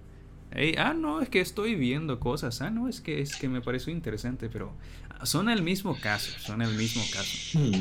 ah, 0.78 0.94
no, 0.94 1.22
es 1.22 1.28
que 1.28 1.42
estoy 1.42 1.76
viendo 1.76 2.18
cosas. 2.22 2.62
Ah, 2.62 2.70
no, 2.70 2.88
es 2.88 3.02
que 3.02 3.20
es 3.20 3.36
que 3.36 3.50
me 3.50 3.60
pareció 3.60 3.92
interesante, 3.92 4.48
pero 4.48 4.74
son 5.24 5.50
el 5.50 5.62
mismo 5.62 6.00
caso, 6.00 6.32
son 6.40 6.62
el 6.62 6.74
mismo 6.76 7.04
caso. 7.12 7.60
Hmm. 7.60 7.74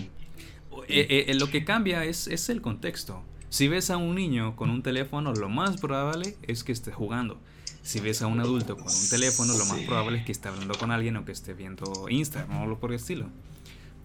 Eh, 0.89 1.27
eh, 1.29 1.35
lo 1.35 1.51
que 1.51 1.65
cambia 1.65 2.05
es, 2.05 2.27
es 2.27 2.49
el 2.49 2.63
contexto. 2.63 3.23
Si 3.49 3.69
ves 3.69 3.91
a 3.91 3.97
un 3.97 4.17
niño 4.17 4.57
con 4.57 4.69
un 4.69 4.83
teléfono, 4.83 5.33
lo 5.33 5.49
más 5.49 5.81
probable 5.81 6.35
es 6.43 6.65
que 6.65 6.73
esté 6.73 6.91
jugando. 6.91 7.39
Si 7.83 8.01
ves 8.01 8.23
a 8.23 8.27
un 8.27 8.41
adulto 8.41 8.77
con 8.77 8.93
un 8.93 9.09
teléfono, 9.09 9.57
lo 9.57 9.67
más 9.67 9.79
probable 9.83 10.19
es 10.19 10.25
que 10.25 10.33
esté 10.33 10.49
hablando 10.49 10.75
con 10.75 10.91
alguien 10.91 11.17
o 11.17 11.25
que 11.25 11.31
esté 11.31 11.55
viendo 11.55 12.09
Instagram 12.09 12.59
o 12.59 12.63
algo 12.65 12.81
por 12.81 12.91
el 12.91 12.97
estilo. 12.97 13.29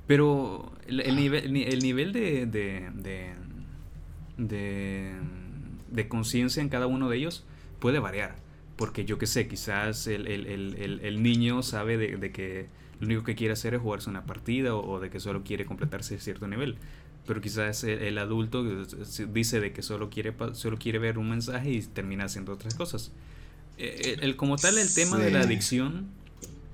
Pero 0.06 0.72
el, 0.88 1.16
nivel, 1.16 1.58
el 1.58 1.80
nivel 1.80 2.14
de, 2.14 2.46
de, 2.46 2.92
de, 2.94 3.34
conciencia 6.10 6.62
en 6.62 6.70
cada 6.70 6.88
uno 6.88 7.10
de 7.10 7.18
ellos 7.18 7.46
puede 7.80 8.00
variar. 8.00 8.36
Porque 8.76 9.06
yo 9.06 9.18
que 9.18 9.26
sé, 9.26 9.48
quizás 9.48 10.08
el, 10.08 11.24
niño 11.24 11.64
sabe 11.64 11.98
de, 11.98 12.32
que 12.32 12.68
lo 13.00 13.08
único 13.08 13.24
que 13.24 13.36
quiere 13.36 13.54
hacer 13.54 13.74
es 13.74 13.82
jugarse 13.82 14.10
una 14.10 14.26
partida 14.26 14.76
o, 14.76 15.00
de 15.00 15.10
que 15.10 15.20
solo 15.20 15.44
quiere 15.44 15.66
completarse 15.66 16.20
cierto 16.20 16.48
nivel. 16.48 16.78
Pero 17.26 17.42
quizás 17.42 17.84
el, 17.84 18.18
adulto 18.20 18.64
dice 19.34 19.60
de 19.60 19.74
que 19.74 19.82
solo 19.82 20.10
quiere, 20.10 20.34
solo 20.54 20.78
quiere 20.78 21.00
ver 21.00 21.18
un 21.18 21.30
mensaje 21.30 21.72
y 21.72 21.82
termina 21.82 22.26
haciendo 22.26 22.54
otras 22.54 22.76
cosas. 22.76 23.12
Eh, 23.80 24.18
el, 24.22 24.36
como 24.36 24.56
tal, 24.58 24.78
el 24.78 24.94
tema 24.94 25.18
de 25.18 25.32
la 25.32 25.42
adicción 25.42 26.08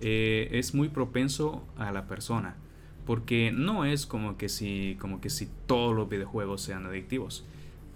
eh, 0.01 0.49
es 0.51 0.73
muy 0.73 0.89
propenso 0.89 1.65
a 1.77 1.91
la 1.93 2.05
persona. 2.07 2.57
Porque 3.05 3.51
no 3.53 3.85
es 3.85 4.05
como 4.05 4.37
que 4.37 4.49
si, 4.49 4.97
como 4.99 5.21
que 5.21 5.29
si 5.29 5.47
todos 5.67 5.95
los 5.95 6.09
videojuegos 6.09 6.61
sean 6.61 6.85
adictivos. 6.85 7.45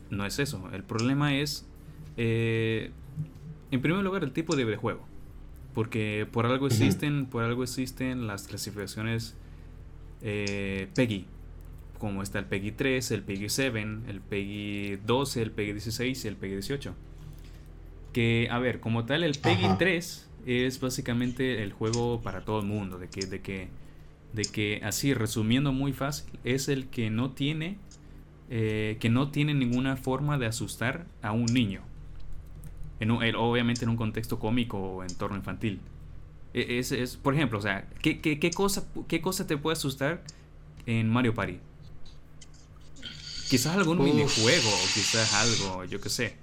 No 0.09 0.25
es 0.25 0.39
eso. 0.39 0.69
El 0.73 0.83
problema 0.83 1.35
es, 1.35 1.65
eh, 2.17 2.91
en 3.71 3.81
primer 3.81 4.03
lugar, 4.03 4.23
el 4.23 4.31
tipo 4.31 4.55
de 4.55 4.65
videojuego. 4.65 5.05
Porque 5.73 6.27
por 6.31 6.45
algo 6.45 6.67
existen, 6.67 7.27
por 7.27 7.43
algo 7.43 7.63
existen 7.63 8.25
las 8.25 8.47
clasificaciones 8.47 9.35
eh, 10.21 10.87
PEGI. 10.95 11.25
Como 11.99 12.23
está 12.23 12.39
el 12.39 12.45
PEGI 12.45 12.71
3, 12.71 13.11
el 13.11 13.23
PEGI 13.23 13.49
7, 13.49 13.87
el 14.07 14.21
PEGI 14.21 14.97
12, 15.05 15.41
el 15.41 15.51
PEGI 15.51 15.71
16 15.73 16.25
y 16.25 16.27
el 16.27 16.35
PEGI 16.35 16.53
18. 16.53 16.95
Que, 18.13 18.47
a 18.49 18.57
ver, 18.59 18.79
como 18.79 19.05
tal, 19.05 19.23
el 19.23 19.37
PEGI 19.37 19.77
3 19.77 20.29
es 20.47 20.79
básicamente 20.79 21.61
el 21.61 21.73
juego 21.73 22.21
para 22.21 22.41
todo 22.41 22.59
el 22.59 22.65
mundo. 22.65 22.97
De 22.97 23.09
que, 23.09 23.25
de 23.27 23.41
que 23.41 23.69
de 24.33 24.43
que 24.43 24.81
así 24.83 25.13
resumiendo 25.13 25.71
muy 25.71 25.93
fácil 25.93 26.27
es 26.43 26.69
el 26.69 26.87
que 26.87 27.09
no 27.09 27.31
tiene 27.31 27.77
eh, 28.49 28.97
que 28.99 29.09
no 29.09 29.29
tiene 29.29 29.53
ninguna 29.53 29.97
forma 29.97 30.37
de 30.37 30.45
asustar 30.45 31.05
a 31.21 31.31
un 31.31 31.45
niño. 31.45 31.81
En 32.99 33.11
obviamente 33.11 33.83
en 33.85 33.89
un 33.89 33.97
contexto 33.97 34.39
cómico 34.39 34.77
o 34.77 35.03
entorno 35.03 35.37
infantil. 35.37 35.81
E, 36.53 36.79
es, 36.79 36.91
es, 36.91 37.17
por 37.17 37.33
ejemplo 37.33 37.59
o 37.59 37.61
sea 37.61 37.87
¿qué, 38.01 38.19
qué, 38.21 38.51
cosa 38.51 38.87
qué 39.07 39.21
cosa 39.21 39.45
te 39.45 39.57
puede 39.57 39.73
asustar 39.73 40.23
en 40.85 41.09
Mario 41.09 41.33
Party 41.33 41.59
quizás 43.49 43.75
algún 43.75 44.03
minijuego 44.03 44.69
o 44.69 44.87
quizás 44.93 45.33
algo 45.33 45.85
yo 45.85 45.99
qué 46.01 46.09
sé. 46.09 46.35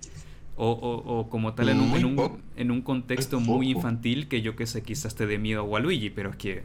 O, 0.57 0.71
o, 0.71 1.29
como 1.31 1.55
tal 1.55 1.71
en 1.71 1.81
un, 1.81 1.97
en 1.97 2.05
un, 2.05 2.43
en 2.55 2.71
un 2.71 2.81
contexto 2.83 3.41
muy 3.41 3.71
infantil 3.71 4.29
que 4.29 4.41
yo 4.41 4.55
que 4.55 4.67
sé 4.67 4.85
quizás 4.85 5.17
te 5.17 5.27
dé 5.27 5.37
miedo 5.37 5.63
a 5.63 5.65
Waluigi 5.65 6.11
pero 6.11 6.31
es 6.31 6.37
que 6.37 6.63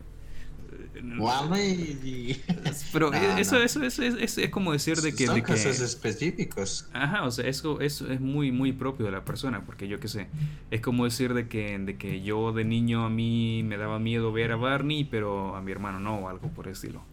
pero 2.93 3.13
eso, 3.13 3.61
eso, 3.61 3.83
eso, 3.83 4.03
es, 4.03 4.37
es, 4.37 4.49
como 4.49 4.71
decir 4.71 4.97
de 4.97 5.13
que... 5.13 5.27
Son 5.27 5.41
casos 5.41 5.79
específicos. 5.79 6.89
Ajá, 6.93 7.23
o 7.23 7.31
sea, 7.31 7.47
eso, 7.47 7.81
eso 7.81 8.11
es 8.11 8.19
muy, 8.19 8.51
muy 8.51 8.73
propio 8.73 9.05
de 9.05 9.11
la 9.11 9.23
persona, 9.23 9.63
porque 9.65 9.87
yo 9.87 9.99
qué 9.99 10.07
sé, 10.07 10.27
es 10.71 10.81
como 10.81 11.05
decir 11.05 11.33
de 11.33 11.47
que, 11.47 11.77
de 11.79 11.97
que 11.97 12.21
yo 12.21 12.51
de 12.51 12.65
niño 12.65 13.05
a 13.05 13.09
mí 13.09 13.63
me 13.63 13.77
daba 13.77 13.99
miedo 13.99 14.31
ver 14.31 14.51
a 14.51 14.55
Barney, 14.55 15.05
pero 15.05 15.55
a 15.55 15.61
mi 15.61 15.71
hermano 15.71 15.99
no, 15.99 16.15
o 16.15 16.29
algo 16.29 16.49
por 16.49 16.67
el 16.67 16.73
estilo. 16.73 17.03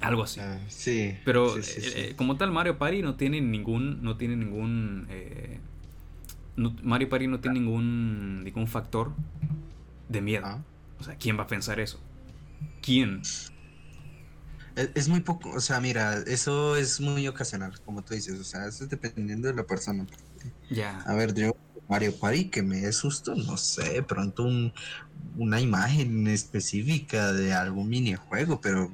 Algo 0.00 0.22
así. 0.22 0.40
Ah, 0.40 0.58
sí. 0.68 1.14
Pero 1.24 1.58
eh, 1.58 1.62
eh, 1.76 2.14
como 2.16 2.36
tal, 2.36 2.52
Mario 2.52 2.78
Party 2.78 3.02
no 3.02 3.16
tiene 3.16 3.40
ningún... 3.40 4.02
No 4.02 4.16
tiene 4.16 4.34
ningún 4.34 5.06
eh, 5.10 5.58
Mario 6.56 7.08
Party 7.08 7.26
no 7.26 7.40
tiene 7.40 7.60
ningún, 7.60 8.44
ningún 8.44 8.66
factor 8.66 9.12
de 10.08 10.20
miedo. 10.20 10.46
Ah. 10.46 10.62
O 10.98 11.04
sea, 11.04 11.16
¿quién 11.16 11.38
va 11.38 11.44
a 11.44 11.46
pensar 11.46 11.80
eso? 11.80 12.00
¿Quién? 12.82 13.22
Es, 14.76 15.08
muy 15.08 15.20
poco, 15.20 15.50
o 15.50 15.60
sea, 15.60 15.80
mira, 15.80 16.22
eso 16.26 16.76
es 16.76 17.00
muy 17.00 17.26
ocasional, 17.28 17.78
como 17.84 18.02
tú 18.02 18.14
dices, 18.14 18.38
o 18.38 18.44
sea, 18.44 18.66
eso 18.66 18.84
es 18.84 18.90
dependiendo 18.90 19.48
de 19.48 19.54
la 19.54 19.64
persona. 19.64 20.06
Ya. 20.70 21.00
A 21.02 21.14
ver, 21.14 21.34
yo, 21.34 21.54
Mario 21.88 22.16
Party, 22.18 22.48
que 22.48 22.62
me 22.62 22.80
dé 22.80 22.92
susto, 22.92 23.34
no 23.34 23.56
sé, 23.56 24.02
pronto 24.02 24.44
un, 24.44 24.72
una 25.36 25.60
imagen 25.60 26.26
específica 26.28 27.32
de 27.32 27.52
algún 27.52 27.88
minijuego, 27.88 28.60
pero 28.60 28.90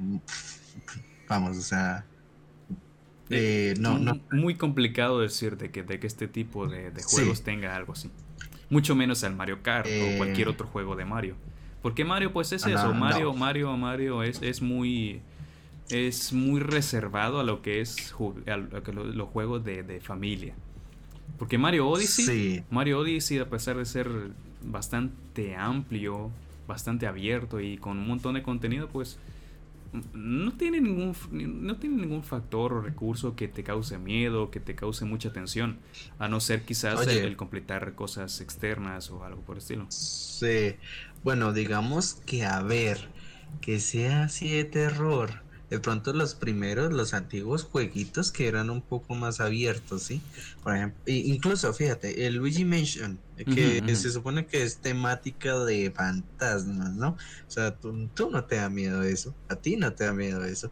vamos, 1.28 1.56
o 1.56 1.62
sea, 1.62 2.04
eh, 3.30 3.74
no, 3.78 3.98
no. 3.98 4.20
Muy 4.30 4.54
complicado 4.54 5.20
decir 5.20 5.56
de 5.56 5.70
que, 5.70 5.82
de 5.82 5.98
que 5.98 6.06
este 6.06 6.28
tipo 6.28 6.68
de, 6.68 6.92
juegos 7.02 7.42
tenga 7.42 7.74
algo 7.74 7.92
así. 7.92 8.10
Mucho 8.70 8.94
menos 8.94 9.22
el 9.22 9.34
Mario 9.34 9.62
Kart 9.62 9.86
o 9.86 10.16
cualquier 10.16 10.48
eh, 10.48 10.50
otro 10.50 10.66
juego 10.66 10.96
de 10.96 11.04
Mario. 11.04 11.36
Porque 11.82 12.04
Mario, 12.04 12.32
pues 12.32 12.52
es 12.52 12.66
eso. 12.66 12.94
Mario, 12.94 13.32
Mario, 13.34 13.76
Mario 13.76 14.22
es, 14.22 14.42
es 14.42 14.62
muy. 14.62 15.20
Es 15.88 16.32
muy 16.32 16.58
reservado 16.58 17.38
a 17.38 17.44
lo 17.44 17.62
que 17.62 17.80
es 17.80 18.12
los 18.44 19.28
juegos 19.28 19.64
de, 19.64 20.00
familia. 20.02 20.54
Porque 21.38 21.58
Mario 21.58 21.88
Odyssey. 21.88 22.64
Mario 22.70 23.00
Odyssey, 23.00 23.38
a 23.38 23.48
pesar 23.48 23.76
de 23.76 23.84
ser 23.84 24.10
bastante 24.62 25.54
amplio, 25.54 26.30
bastante 26.66 27.06
abierto 27.06 27.60
y 27.60 27.78
con 27.78 27.98
un 27.98 28.08
montón 28.08 28.34
de 28.34 28.42
contenido, 28.42 28.88
pues 28.88 29.18
no 30.12 30.52
tiene 30.52 30.80
ningún 30.80 31.14
no 31.30 31.76
tiene 31.76 31.96
ningún 31.96 32.22
factor 32.22 32.72
o 32.72 32.80
recurso 32.80 33.34
que 33.36 33.48
te 33.48 33.62
cause 33.62 33.98
miedo, 33.98 34.50
que 34.50 34.60
te 34.60 34.74
cause 34.74 35.04
mucha 35.04 35.32
tensión, 35.32 35.78
a 36.18 36.28
no 36.28 36.40
ser 36.40 36.64
quizás 36.64 37.06
el, 37.06 37.36
completar 37.36 37.94
cosas 37.94 38.40
externas 38.40 39.10
o 39.10 39.24
algo 39.24 39.40
por 39.42 39.56
el 39.56 39.62
estilo. 39.62 39.86
Sí, 39.88 40.74
bueno, 41.26 41.52
digamos 41.52 42.18
que 42.24 42.44
a 42.44 42.62
ver, 42.62 43.08
que 43.60 43.80
sea 43.80 44.22
así 44.22 44.48
de 44.48 44.62
terror. 44.62 45.42
De 45.68 45.80
pronto 45.80 46.12
los 46.12 46.36
primeros, 46.36 46.92
los 46.92 47.14
antiguos 47.14 47.64
jueguitos 47.64 48.30
que 48.30 48.46
eran 48.46 48.70
un 48.70 48.80
poco 48.80 49.16
más 49.16 49.40
abiertos, 49.40 50.04
¿sí? 50.04 50.20
Por 50.62 50.76
ejemplo, 50.76 51.02
incluso, 51.06 51.74
fíjate, 51.74 52.28
el 52.28 52.36
Luigi 52.36 52.64
Mansion, 52.64 53.18
que 53.36 53.96
se 53.96 54.12
supone 54.12 54.46
que 54.46 54.62
es 54.62 54.76
temática 54.76 55.58
de 55.64 55.90
fantasmas, 55.90 56.94
¿no? 56.94 57.08
O 57.48 57.50
sea, 57.50 57.74
tú, 57.74 58.08
no 58.30 58.44
te 58.44 58.54
da 58.54 58.68
miedo 58.68 59.02
eso, 59.02 59.34
a 59.48 59.56
ti 59.56 59.74
no 59.74 59.94
te 59.94 60.04
da 60.04 60.12
miedo 60.12 60.44
eso. 60.44 60.70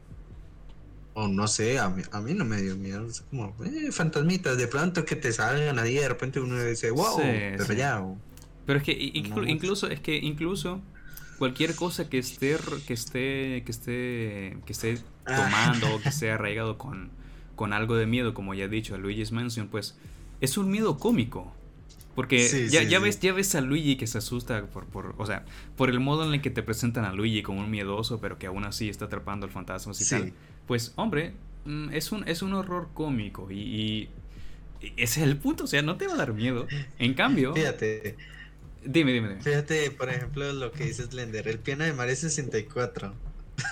O 1.15 1.27
no 1.27 1.49
sé, 1.49 1.81
a 1.81 1.89
mí, 1.89 2.05
a 2.13 2.21
mí 2.21 2.33
no 2.33 2.45
me 2.45 2.63
dio 2.63 2.77
miedo, 2.77 3.09
es 3.09 3.23
como, 3.23 3.57
eh, 3.65 3.91
fantasmitas, 3.91 4.57
de 4.57 4.69
pronto 4.69 5.05
que 5.05 5.17
te 5.17 5.33
salgan 5.33 5.81
ahí, 5.81 5.95
de 5.95 6.09
repente 6.09 6.39
uno 6.39 6.63
dice, 6.63 6.93
wow, 6.93 7.19
pero 7.57 7.73
ya... 7.73 8.05
Pero 8.67 8.79
es 8.79 8.85
que 8.85 8.93
incluso, 9.15 9.89
es 9.89 10.01
que 10.01 10.17
incluso 10.17 10.81
cualquier 11.39 11.75
cosa 11.75 12.09
que 12.09 12.19
esté 12.19 12.57
que 12.87 12.95
esté 12.95 13.63
que 13.67 13.71
esté 13.73 14.57
que 14.67 14.73
esté 14.73 14.99
Ah. 15.27 15.37
tomando 15.37 15.97
o 15.97 16.01
que 16.03 16.09
esté 16.11 16.31
arraigado 16.31 16.77
con, 16.77 17.11
con 17.57 17.73
algo 17.73 17.97
de 17.97 18.07
miedo, 18.07 18.35
como 18.35 18.53
ya 18.55 18.65
he 18.65 18.69
dicho, 18.69 18.95
a 18.95 18.99
Luigi's 18.99 19.33
Mansion, 19.33 19.69
pues 19.69 19.97
es 20.41 20.59
un 20.59 20.71
miedo 20.71 20.99
cómico. 20.99 21.53
Porque 22.15 22.47
Sí, 22.47 22.69
ya, 22.69 22.83
sí, 22.83 22.89
ya 22.89 22.99
sí. 22.99 23.05
ves, 23.05 23.21
ya 23.21 23.33
ves 23.33 23.55
a 23.57 23.61
Luigi 23.61 23.97
que 23.97 24.07
se 24.07 24.19
asusta 24.19 24.67
por, 24.67 24.85
por, 24.87 25.15
o 25.19 25.27
sea, 25.27 25.45
por 25.77 25.91
el 25.91 25.99
modo 25.99 26.25
en 26.27 26.35
el 26.35 26.41
que 26.43 26.51
te 26.51 26.63
presentan 26.63 27.05
a 27.05 27.13
Luigi 27.13 27.43
como 27.43 27.59
un 27.61 27.71
miedoso, 27.71 28.21
pero 28.21 28.39
que 28.39 28.47
aún 28.47 28.65
así 28.65 28.89
está 28.89 29.07
atrapando 29.07 29.47
al 29.47 29.53
fantasma 29.53 29.93
y 29.93 29.97
Sí. 29.97 30.11
tal. 30.11 30.33
Pues, 30.69 30.93
hombre, 30.95 31.33
mm, 31.65 31.89
es 31.93 32.13
un, 32.13 32.29
es 32.29 32.43
un 32.43 32.53
horror 32.55 32.91
cómico 32.95 33.51
y, 33.51 33.59
y- 33.59 34.09
y 34.81 34.87
ese 34.97 35.23
es 35.23 35.27
el 35.27 35.37
punto, 35.39 35.65
o 35.65 35.67
sea, 35.67 35.83
no 35.83 35.97
te 35.97 36.07
va 36.07 36.13
a 36.15 36.17
dar 36.19 36.35
miedo. 36.35 36.69
En 37.01 37.15
cambio, 37.15 37.53
Fíjate, 37.55 38.17
dime, 38.85 39.13
dime, 39.13 39.29
dime. 39.29 39.43
fíjate, 39.43 39.91
por 39.91 40.09
ejemplo, 40.11 40.53
lo 40.53 40.73
que 40.73 40.85
dice 40.85 41.05
Slender, 41.05 41.49
el 41.49 41.59
piano 41.59 41.85
de 41.85 41.93
Mario 41.93 42.17
64. 42.17 43.15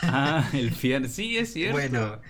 Ah, 0.03 0.49
el 0.53 0.73
piano, 0.73 1.09
sí, 1.09 1.37
es 1.39 1.53
cierto. 1.53 1.73
Bueno, 1.77 2.21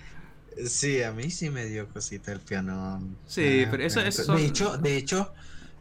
sí, 0.65 1.01
a 1.03 1.11
mí 1.11 1.29
sí 1.29 1.49
me 1.49 1.65
dio 1.65 1.87
cosita 1.89 2.31
el 2.31 2.39
piano. 2.39 3.01
Sí, 3.27 3.63
Ah, 3.65 3.67
pero 3.71 3.83
eso- 3.83 3.99
eso 4.01 4.35
De 4.35 4.45
hecho, 4.45 4.77
de 4.77 4.97
hecho, 4.97 5.33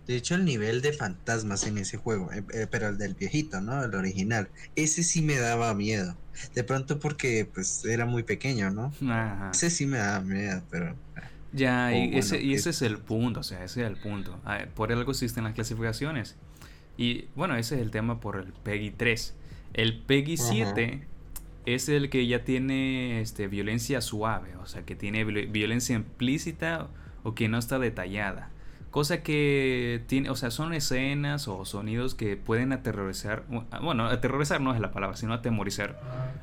de 0.07 0.16
hecho, 0.16 0.34
el 0.34 0.44
nivel 0.44 0.82
de 0.82 0.92
fantasmas 0.92 1.64
en 1.66 1.78
ese 1.78 1.96
juego, 1.96 2.32
eh, 2.32 2.44
eh, 2.53 2.66
pero 2.70 2.88
el 2.88 2.98
del 2.98 3.14
viejito, 3.14 3.61
¿no? 3.61 3.84
El 3.84 3.94
original, 3.94 4.48
ese 4.74 5.03
sí 5.03 5.22
me 5.22 5.36
daba 5.36 5.72
miedo. 5.74 6.16
De 6.55 6.64
pronto 6.64 6.98
porque, 6.98 7.48
pues, 7.53 7.84
era 7.84 8.05
muy 8.07 8.22
pequeño, 8.22 8.70
¿no? 8.70 8.92
Ajá. 9.09 9.50
Ese 9.53 9.70
sí 9.70 9.86
me 9.86 9.98
daba 9.98 10.20
miedo, 10.20 10.62
pero... 10.70 10.96
Ya, 11.53 11.92
y, 11.92 12.07
bueno, 12.07 12.18
ese, 12.18 12.40
y 12.42 12.55
ese 12.55 12.70
es 12.70 12.80
el 12.80 12.96
punto, 12.98 13.40
o 13.40 13.42
sea, 13.42 13.62
ese 13.62 13.82
es 13.82 13.86
el 13.86 13.98
punto. 13.98 14.40
Ah, 14.44 14.64
Por 14.74 14.90
algo 14.90 15.11
existen 15.12 15.44
las 15.44 15.53
clasificaciones. 15.55 16.36
Y 16.97 17.26
bueno, 17.34 17.57
ese 17.57 17.76
es 17.76 17.80
el 17.82 17.90
tema 17.90 18.20
por 18.20 18.36
el 18.36 18.53
PEGI 18.53 18.90
3. 18.93 19.34
El 19.74 19.99
PEGI 19.99 20.34
Ajá. 20.34 20.45
7 20.45 21.07
es 21.66 21.88
el 21.88 22.11
que 22.11 22.26
ya 22.26 22.45
tiene 22.45 23.20
este, 23.20 23.49
violencia 23.49 24.01
suave, 24.01 24.57
o 24.57 24.66
sea, 24.66 24.84
que 24.84 24.95
tiene 24.97 25.24
viol- 25.24 25.51
violencia 25.51 25.97
implícita 25.97 26.88
o 27.22 27.34
que 27.34 27.49
no 27.49 27.59
está 27.59 27.78
detallada. 27.78 28.51
Cosa 28.90 29.22
que 29.22 30.03
tiene, 30.07 30.28
o 30.28 30.36
sea, 30.36 30.51
son 30.51 30.74
escenas 30.74 31.49
o 31.49 31.64
sonidos 31.64 32.14
que 32.14 32.36
pueden 32.36 32.72
aterrorizar, 32.72 33.45
bueno, 33.80 34.07
aterrorizar 34.07 34.61
no 34.61 34.74
es 34.74 34.80
la 34.80 34.93
palabra, 34.93 35.16
sino 35.16 35.32
atemorizar 35.32 35.99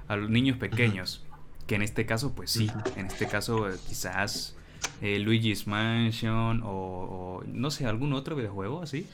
a 0.08 0.16
los 0.16 0.32
niños 0.32 0.58
pequeños. 0.58 1.24
Que 1.68 1.76
en 1.76 1.84
este 1.84 2.08
caso, 2.08 2.34
pues 2.34 2.50
sí, 2.50 2.68
en 2.95 3.06
este 3.06 3.28
caso 3.28 3.70
eh, 3.70 3.76
quizás 3.88 4.56
eh, 5.04 5.20
Luigi's 5.20 5.68
Mansion 5.68 6.64
o, 6.64 6.70
o, 6.72 7.43
no 7.45 7.70
sé, 7.70 7.86
algún 7.86 8.14
otro 8.14 8.36
videojuego 8.36 8.82
así. 8.82 9.06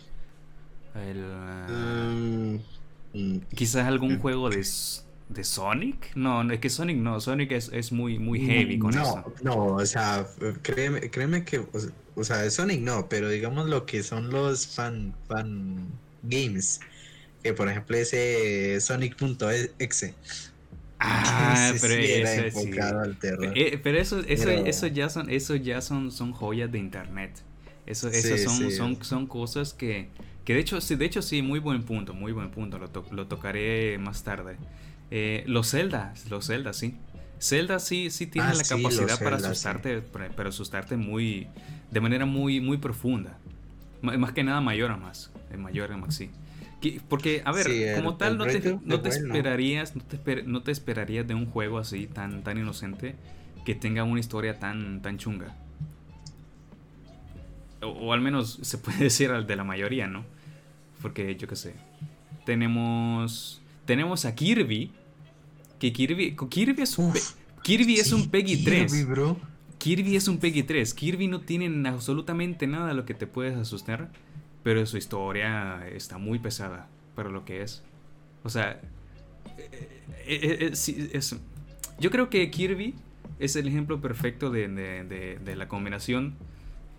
El, 0.95 1.17
eh, 1.17 2.59
Mm, 3.13 3.17
mm, 3.17 3.39
quizás 3.55 3.85
algún 3.87 4.13
mm. 4.15 4.19
juego 4.21 4.49
de, 4.49 4.57
de 5.29 5.43
Sonic. 5.43 6.15
No, 6.15 6.43
no, 6.43 6.53
es 6.53 6.59
que 6.59 6.69
Sonic 6.69 6.97
no, 6.97 7.19
Sonic 7.19 7.51
es, 7.51 7.69
es 7.73 7.91
muy, 7.91 8.19
muy 8.19 8.39
heavy 8.45 8.77
con 8.79 8.93
no, 8.95 9.01
eso. 9.01 9.33
No, 9.43 9.65
o 9.75 9.85
sea, 9.85 10.25
créeme, 10.61 11.09
créeme 11.09 11.43
que, 11.43 11.65
o 12.15 12.23
sea, 12.23 12.49
Sonic 12.49 12.81
no, 12.81 13.07
pero 13.09 13.29
digamos 13.29 13.67
lo 13.69 13.85
que 13.85 14.03
son 14.03 14.29
los 14.31 14.67
fan, 14.67 15.13
fan 15.27 15.87
games, 16.23 16.79
que 17.43 17.53
por 17.53 17.69
ejemplo 17.69 17.97
ese 17.97 18.79
Sonic.exe. 18.81 20.15
Ah, 20.99 21.73
pero 21.81 21.93
sí 21.95 22.11
era 22.73 23.01
al 23.03 23.17
terror. 23.19 23.51
Eh, 23.55 23.79
pero 23.83 23.97
eso, 23.99 24.19
eso, 24.21 24.45
Pero- 24.45 24.65
eso 24.65 24.87
ya 24.87 25.09
son, 25.09 25.29
eso 25.29 25.55
ya 25.55 25.81
son, 25.81 26.11
son 26.11 26.31
joyas 26.31 26.71
de 26.71 26.79
internet. 26.79 27.43
Eso, 27.85 28.09
Sí, 28.11 28.17
eso 28.33 28.37
son, 28.37 28.71
son, 28.71 29.03
son 29.03 29.27
cosas 29.27 29.73
que, 29.73 30.09
que 30.45 30.53
de 30.53 30.59
hecho, 30.61 30.79
sí, 30.79 30.95
de 30.95 31.05
hecho 31.05 31.21
sí, 31.21 31.41
muy 31.41 31.59
buen 31.59 31.83
punto, 31.83 32.13
muy 32.13 32.31
buen 32.31 32.51
punto. 32.51 32.77
Lo, 32.79 32.87
to- 32.89 33.05
lo 33.11 33.27
tocaré 33.27 33.97
más 33.97 34.23
tarde. 34.23 34.57
Eh, 35.11 35.43
los 35.47 35.69
Zelda, 35.71 36.13
los 36.29 36.47
Zelda, 36.47 36.71
sí. 36.73 36.95
Zelda 37.39 37.79
sí, 37.79 38.09
sí 38.11 38.27
tiene 38.27 38.49
Ah, 38.49 38.53
la 38.53 38.63
sí, 38.63 38.75
capacidad 38.75 39.19
para 39.19 39.37
Zelda, 39.37 39.49
asustarte, 39.49 40.01
para 40.01 40.49
asustarte 40.49 40.95
muy, 40.97 41.47
de 41.91 41.99
manera 41.99 42.25
muy, 42.25 42.61
muy 42.61 42.77
profunda. 42.77 43.37
Más 44.01 44.31
que 44.33 44.43
nada 44.43 44.61
mayor 44.61 44.91
a 44.91 44.97
más, 44.97 45.31
de 45.49 45.57
mayor 45.57 45.91
a 45.91 45.97
más, 45.97 46.15
sí. 46.15 46.29
Que- 46.81 47.01
Porque, 47.09 47.41
a 47.43 47.51
ver, 47.51 47.65
Sí, 47.65 47.83
el- 47.83 47.95
como 47.95 48.15
tal, 48.17 48.37
no 48.37 48.45
te, 48.45 48.77
no 48.83 49.01
te 49.01 49.09
esperarías, 49.09 49.95
no 49.95 50.03
te, 50.03 50.17
esper- 50.23 50.43
no 50.45 50.61
te 50.63 50.71
esperarías 50.71 51.27
de 51.27 51.33
un 51.33 51.45
juego 51.47 51.79
así 51.79 52.07
tan, 52.07 52.43
tan 52.43 52.57
inocente 52.57 53.15
que 53.65 53.73
tenga 53.75 54.03
una 54.03 54.19
historia 54.19 54.59
tan, 54.59 55.01
tan 55.01 55.17
chunga. 55.17 55.55
O, 57.81 57.87
o 57.87 58.13
al 58.13 58.21
menos 58.21 58.59
se 58.61 58.77
puede 58.77 58.97
decir 59.05 59.31
al 59.31 59.47
de 59.47 59.55
la 59.55 59.63
mayoría, 59.63 60.07
¿no? 60.07 60.23
Porque 61.01 61.35
yo 61.35 61.47
qué 61.47 61.55
sé. 61.55 61.73
Tenemos. 62.45 63.61
Tenemos 63.85 64.25
a 64.25 64.35
Kirby. 64.35 64.91
Que 65.79 65.91
Kirby. 65.93 66.35
Kirby 66.49 66.81
es 66.81 66.97
un. 66.97 67.09
Uf, 67.09 67.33
Kirby 67.63 67.95
es 67.95 68.11
un 68.11 68.29
Peggy 68.29 68.63
3. 68.63 68.91
Kirby, 68.91 69.03
bro. 69.05 69.37
Kirby 69.77 70.15
es 70.15 70.27
un 70.27 70.37
Peggy 70.37 70.63
3. 70.63 70.93
Kirby 70.93 71.27
no 71.27 71.41
tiene 71.41 71.87
absolutamente 71.89 72.65
nada 72.67 72.87
de 72.87 72.93
lo 72.93 73.05
que 73.05 73.13
te 73.13 73.27
puedes 73.27 73.55
asustar. 73.57 74.09
Pero 74.63 74.85
su 74.85 74.97
historia 74.97 75.87
está 75.89 76.17
muy 76.17 76.39
pesada 76.39 76.87
para 77.15 77.29
lo 77.29 77.45
que 77.45 77.61
es. 77.61 77.83
O 78.43 78.49
sea. 78.49 78.79
eh, 79.57 79.69
eh, 80.27 80.57
eh, 80.61 81.09
es- 81.13 81.35
yo 81.99 82.11
creo 82.11 82.29
que 82.29 82.49
Kirby 82.51 82.93
es 83.39 83.55
el 83.55 83.67
ejemplo 83.67 84.01
perfecto 84.01 84.49
de, 84.49 84.67
de- 84.67 85.03
de- 85.03 85.39
de 85.43 85.55
la 85.55 85.67
combinación 85.67 86.35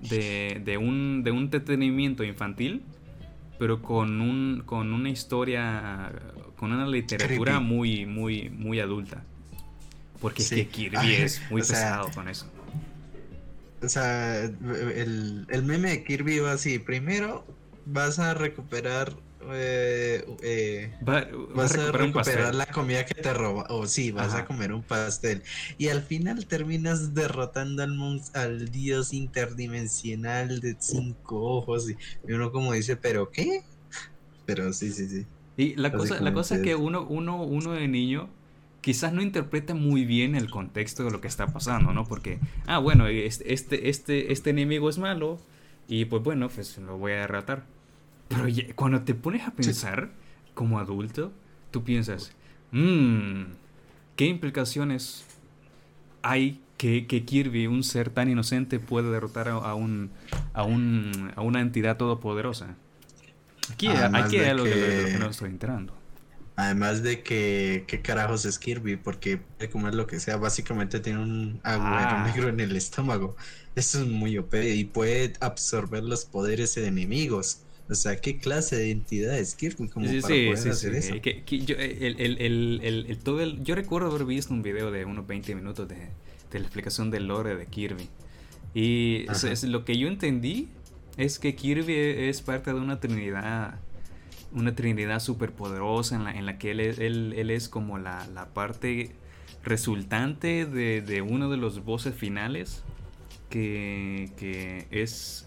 de, 0.09 0.61
de 0.64 0.78
un, 0.78 1.22
de 1.24 1.30
un 1.32 1.38
entretenimiento 1.44 2.24
infantil. 2.24 2.82
Pero 3.59 3.80
con, 3.82 4.20
un, 4.20 4.62
con 4.66 4.92
una 4.92 5.09
historia. 5.11 6.12
Con 6.57 6.72
una 6.72 6.86
literatura 6.86 7.52
Creepy. 7.52 7.64
muy, 7.66 8.07
muy, 8.07 8.50
muy 8.50 8.80
adulta. 8.80 9.22
Porque 10.20 10.42
Sí. 10.42 10.61
es 10.61 10.66
que 10.66 10.72
Kirby 10.72 10.96
Ay, 10.96 11.12
es 11.16 11.42
muy 11.50 11.62
sea, 11.62 11.76
pesado 11.76 12.11
con 12.14 12.28
eso. 12.28 12.46
O 13.82 13.88
sea, 13.88 14.42
el, 14.44 15.46
el 15.48 15.62
meme 15.64 15.90
de 15.90 16.04
Kirby 16.04 16.38
va 16.38 16.52
así. 16.52 16.78
Primero 16.78 17.46
vas 17.84 18.18
a 18.18 18.32
recuperar. 18.34 19.12
Eh, 19.53 20.24
eh, 20.42 20.92
Va, 21.07 21.22
va 21.22 21.26
vas 21.55 21.74
a 21.74 21.92
recuperar 21.92 22.01
un 22.03 22.12
recuperar 22.14 22.55
la 22.55 22.66
comida 22.66 23.05
que 23.05 23.14
te 23.14 23.32
roba. 23.32 23.66
O 23.70 23.86
sí, 23.86 24.11
vas 24.11 24.28
Ajá. 24.28 24.38
a 24.38 24.44
comer 24.47 24.72
un 24.72 24.82
pastel. 24.82 25.42
Y 25.78 25.88
al 25.88 26.03
final 26.03 26.47
terminas 26.47 27.14
derrotando 27.14 27.82
al, 27.82 28.20
al 28.34 28.70
dios 28.70 29.12
interdimensional 29.12 30.61
de 30.61 30.76
cinco 30.78 31.40
ojos. 31.40 31.90
Y, 31.90 32.32
uno 32.32 32.53
como 32.53 32.72
dice, 32.72 32.97
¿pero 32.97 33.30
qué? 33.30 33.62
Pero 34.44 34.72
sí, 34.72 34.92
sí, 34.92 35.09
sí. 35.09 35.26
Y 35.57 35.74
la 35.76 35.92
cosa, 35.92 36.20
la 36.20 36.32
cosa 36.32 36.57
es 36.57 36.62
que 36.62 36.74
uno, 36.74 37.07
uno, 37.09 37.42
uno 37.42 37.72
de 37.72 37.88
niño 37.88 38.28
quizás 38.86 39.12
no 39.12 39.20
interpreta 39.20 39.74
muy 39.74 40.05
bien 40.05 40.36
el 40.36 40.49
contexto 40.49 41.03
de 41.05 41.11
lo 41.11 41.20
que 41.20 41.26
está 41.26 41.49
pasando, 41.49 41.92
¿no? 41.92 42.05
Porque, 42.05 42.38
ah, 42.66 42.78
bueno, 42.78 43.09
este, 43.09 43.88
este, 43.88 44.32
este 44.32 44.51
enemigo 44.51 44.88
es 44.88 44.99
malo 44.99 45.40
y 45.88 46.05
pues 46.05 46.22
bueno, 46.22 46.49
pues 46.49 46.78
lo 46.78 46.97
voy 46.99 47.12
a 47.12 47.16
derrotar. 47.16 47.64
Pero 48.29 48.49
ya- 48.49 48.74
cuando 48.74 49.03
te 49.03 49.14
pones 49.14 49.43
a 49.47 49.53
pensar 49.53 50.11
como 50.55 50.79
adulto, 50.79 51.33
tú 51.70 51.85
piensas, 51.85 52.33
mmm, 52.72 53.43
¿qué 54.16 54.27
implicaciones 54.27 55.24
hay 56.22 56.61
que, 56.77 57.07
que 57.07 57.24
Kirby, 57.24 57.66
un 57.66 57.83
ser 57.85 58.11
tan 58.11 58.29
inocente, 58.29 58.79
puede 58.81 59.11
derrotar 59.11 59.49
a, 59.49 59.53
a 59.55 59.74
un, 59.74 60.11
a, 60.55 60.64
un, 60.64 61.33
a 61.37 61.41
una 61.43 61.61
entidad 61.61 61.97
todopoderosa? 61.97 62.77
Aquí, 63.72 63.89
hay 63.89 63.97
algo 63.97 64.29
que... 64.31 64.41
de 64.41 64.55
lo 64.55 64.64
que- 64.64 65.09
que 65.12 65.18
no 65.18 65.31
estoy 65.31 65.51
entrando. 65.51 65.95
Además 66.59 67.03
de 67.03 67.22
que, 67.22 67.85
¿qué 67.87 68.01
carajos 68.01 68.47
es 68.47 68.59
Kirby? 68.59 68.97
Porque 68.97 69.37
puede 69.37 69.70
comer 69.70 69.95
lo 69.95 70.07
que 70.07 70.18
sea, 70.20 70.39
básicamente 70.39 71.01
tiene 71.01 71.18
un 71.18 71.61
agujero 71.62 72.11
Ah. 72.11 72.24
negro 72.27 72.49
en 72.49 72.61
el 72.61 72.74
estómago. 72.77 73.37
Eso 73.74 74.01
es 74.01 74.09
muy 74.09 74.39
OP 74.39 74.55
y 74.74 74.85
puede 74.85 75.35
absorber 75.41 76.03
los 76.03 76.24
poderes 76.24 76.74
de 76.74 76.87
enemigos. 76.87 77.61
O 77.89 77.95
sea, 77.95 78.16
¿qué 78.20 78.39
clase 78.39 78.76
de 78.76 78.91
entidad 78.91 79.39
es 79.39 79.55
Kirby 79.55 79.89
como 79.89 80.07
Sí, 80.07 80.20
para 80.20 80.34
sí, 80.34 80.45
poder 80.47 80.59
sí, 80.59 80.68
hacer 80.70 80.93
sí. 80.93 80.99
eso? 81.12 81.20
Que- 81.22 81.43
que 81.45 81.59
yo, 81.61 81.76
el, 81.76 82.20
el- 82.20 82.41
el- 82.41 82.80
el- 82.82 83.07
el- 83.09 83.18
todo 83.18 83.41
el- 83.43 83.62
yo 83.62 83.74
recuerdo 83.76 84.09
haber 84.11 84.24
visto 84.24 84.53
un 84.53 84.62
video 84.62 84.91
de 84.91 85.05
unos 85.05 85.26
20 85.26 85.55
minutos 85.55 85.87
de, 85.89 85.95
de 85.95 86.59
la 86.59 86.64
explicación 86.64 87.11
del 87.11 87.26
lore 87.28 87.55
de 87.55 87.66
Kirby. 87.66 88.09
Y 88.74 89.24
es- 89.30 89.45
Ajá. 89.45 89.53
es 89.53 89.62
lo 89.64 89.84
que 89.84 89.97
yo 89.99 90.09
entendí 90.09 90.68
es 91.16 91.39
que 91.39 91.55
Kirby 91.55 91.95
es 91.95 92.43
parte 92.43 92.72
de 92.74 92.80
una 92.80 92.99
trinidad, 93.01 93.78
una 94.53 94.74
trinidad 94.74 95.20
súper 95.20 95.53
poderosa 95.53 96.16
en 96.16 96.24
la, 96.24 96.32
en 96.32 96.45
la 96.45 96.59
que 96.59 96.72
él, 96.72 96.80
es- 96.80 96.99
él, 96.99 97.34
él 97.37 97.51
es 97.51 97.68
como 97.68 97.99
la, 97.99 98.26
la 98.34 98.47
parte 98.53 99.12
resultante 99.62 100.66
de, 100.66 101.03
de 101.03 101.22
uno 101.22 101.49
de 101.51 101.57
los 101.57 101.84
voces 101.84 102.14
finales 102.14 102.82
que, 103.51 104.30
que 104.37 104.87
es, 104.91 105.45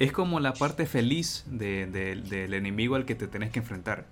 es 0.00 0.10
como 0.10 0.40
la 0.40 0.52
parte 0.54 0.86
feliz 0.86 1.44
de- 1.46 1.86
de- 1.86 2.16
del 2.16 2.54
enemigo 2.54 2.96
al 2.96 3.04
que 3.04 3.14
te 3.14 3.28
tenés 3.28 3.50
que 3.50 3.60
enfrentar. 3.60 4.06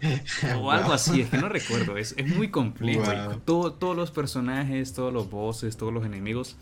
O 0.56 0.70
algo 0.70 0.86
Wow. 0.86 0.92
así, 0.94 1.20
es 1.20 1.28
que 1.30 1.38
no 1.38 1.48
recuerdo, 1.48 1.96
es, 1.96 2.14
es 2.16 2.26
muy 2.36 2.48
complejo. 2.48 3.02
Wow. 3.04 3.40
todo- 3.44 3.72
todos 3.72 3.96
los 3.96 4.10
personajes, 4.10 4.92
todos 4.92 5.12
los 5.12 5.30
bosses, 5.30 5.76
todos 5.76 5.92
los 5.92 6.04
enemigos 6.04 6.56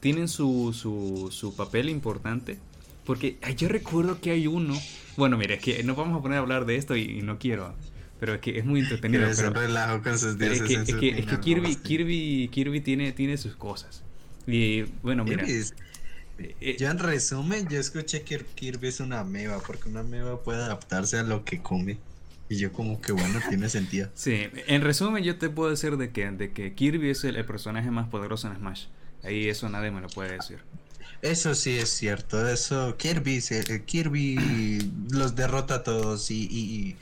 tienen 0.00 0.28
su, 0.28 0.72
su, 0.74 1.28
su 1.30 1.54
papel 1.56 1.88
importante. 1.90 2.58
Porque 3.06 3.36
ay, 3.42 3.54
yo 3.54 3.68
recuerdo 3.68 4.20
que 4.20 4.30
hay 4.30 4.46
uno. 4.46 4.74
Bueno, 5.16 5.36
mire, 5.36 5.54
es 5.54 5.60
que 5.60 5.82
nos 5.82 5.96
vamos 5.96 6.18
a 6.18 6.22
poner 6.22 6.38
a 6.38 6.40
hablar 6.40 6.64
de 6.66 6.76
esto 6.76 6.96
y, 6.96 7.02
y 7.18 7.22
no 7.22 7.38
quiero. 7.38 7.74
pero 8.20 8.34
es 8.34 8.40
que 8.40 8.58
es 8.58 8.64
muy 8.64 8.80
entretenido. 8.80 9.26
es 9.26 9.38
un 9.40 9.52
relajo 9.54 10.02
con 10.02 10.18
sus 10.18 10.38
dioses. 10.38 10.70
Es 10.70 10.94
que, 10.94 11.08
es 11.10 11.26
que, 11.26 11.40
Kirby, 11.40 11.76
Kirby, 11.76 12.48
Kirby 12.50 12.80
tiene, 12.80 13.12
tiene 13.12 13.36
sus 13.36 13.56
cosas. 13.56 14.02
Y 14.46 14.82
bueno, 15.02 15.24
mira. 15.24 15.44
Eh, 16.38 16.76
yo 16.78 16.90
en 16.90 16.98
resumen, 16.98 17.68
yo 17.68 17.78
escuché 17.78 18.22
que 18.22 18.38
Kirby 18.38 18.88
es 18.88 19.00
una 19.00 19.22
meba, 19.24 19.60
porque 19.60 19.88
una 19.88 20.02
meba 20.02 20.42
puede 20.42 20.62
adaptarse 20.62 21.18
a 21.18 21.22
lo 21.22 21.44
que 21.44 21.62
come. 21.62 21.98
Y 22.48 22.56
yo 22.56 22.72
como 22.72 23.00
que 23.00 23.12
bueno, 23.12 23.40
tiene 23.48 23.68
sentido. 23.68 24.08
Sí, 24.14 24.46
en 24.66 24.82
resumen 24.82 25.24
yo 25.24 25.38
te 25.38 25.48
puedo 25.48 25.70
decir 25.70 25.96
de 25.96 26.10
que, 26.10 26.30
de 26.30 26.52
que 26.52 26.74
Kirby 26.74 27.10
es 27.10 27.24
el, 27.24 27.42
personaje 27.44 27.90
más 27.90 28.08
poderoso 28.08 28.48
en 28.48 28.56
Smash. 28.56 28.86
Ahí 29.22 29.48
eso 29.48 29.68
nadie 29.68 29.90
me 29.90 30.00
lo 30.00 30.08
puede 30.08 30.32
decir. 30.32 30.58
Eso 31.22 31.54
sí 31.54 31.78
es 31.78 31.88
cierto, 31.88 32.46
eso 32.46 32.98
Kirby, 32.98 33.42
eh, 33.50 33.82
Kirby 33.86 34.92
los 35.10 35.34
derrota 35.34 35.76
a 35.76 35.82
todos 35.82 36.30
y, 36.30 36.44
y, 36.44 36.96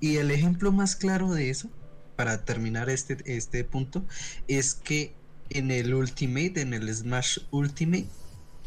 y, 0.00 0.16
el 0.16 0.30
ejemplo 0.30 0.70
más 0.70 0.96
claro 0.96 1.32
de 1.32 1.48
eso, 1.48 1.70
para 2.16 2.44
terminar 2.44 2.90
este, 2.90 3.16
este 3.24 3.64
punto, 3.64 4.04
es 4.48 4.74
que 4.74 5.14
en 5.48 5.70
el 5.70 5.94
Ultimate, 5.94 6.60
en 6.60 6.74
el 6.74 6.94
Smash 6.94 7.38
Ultimate, 7.50 8.06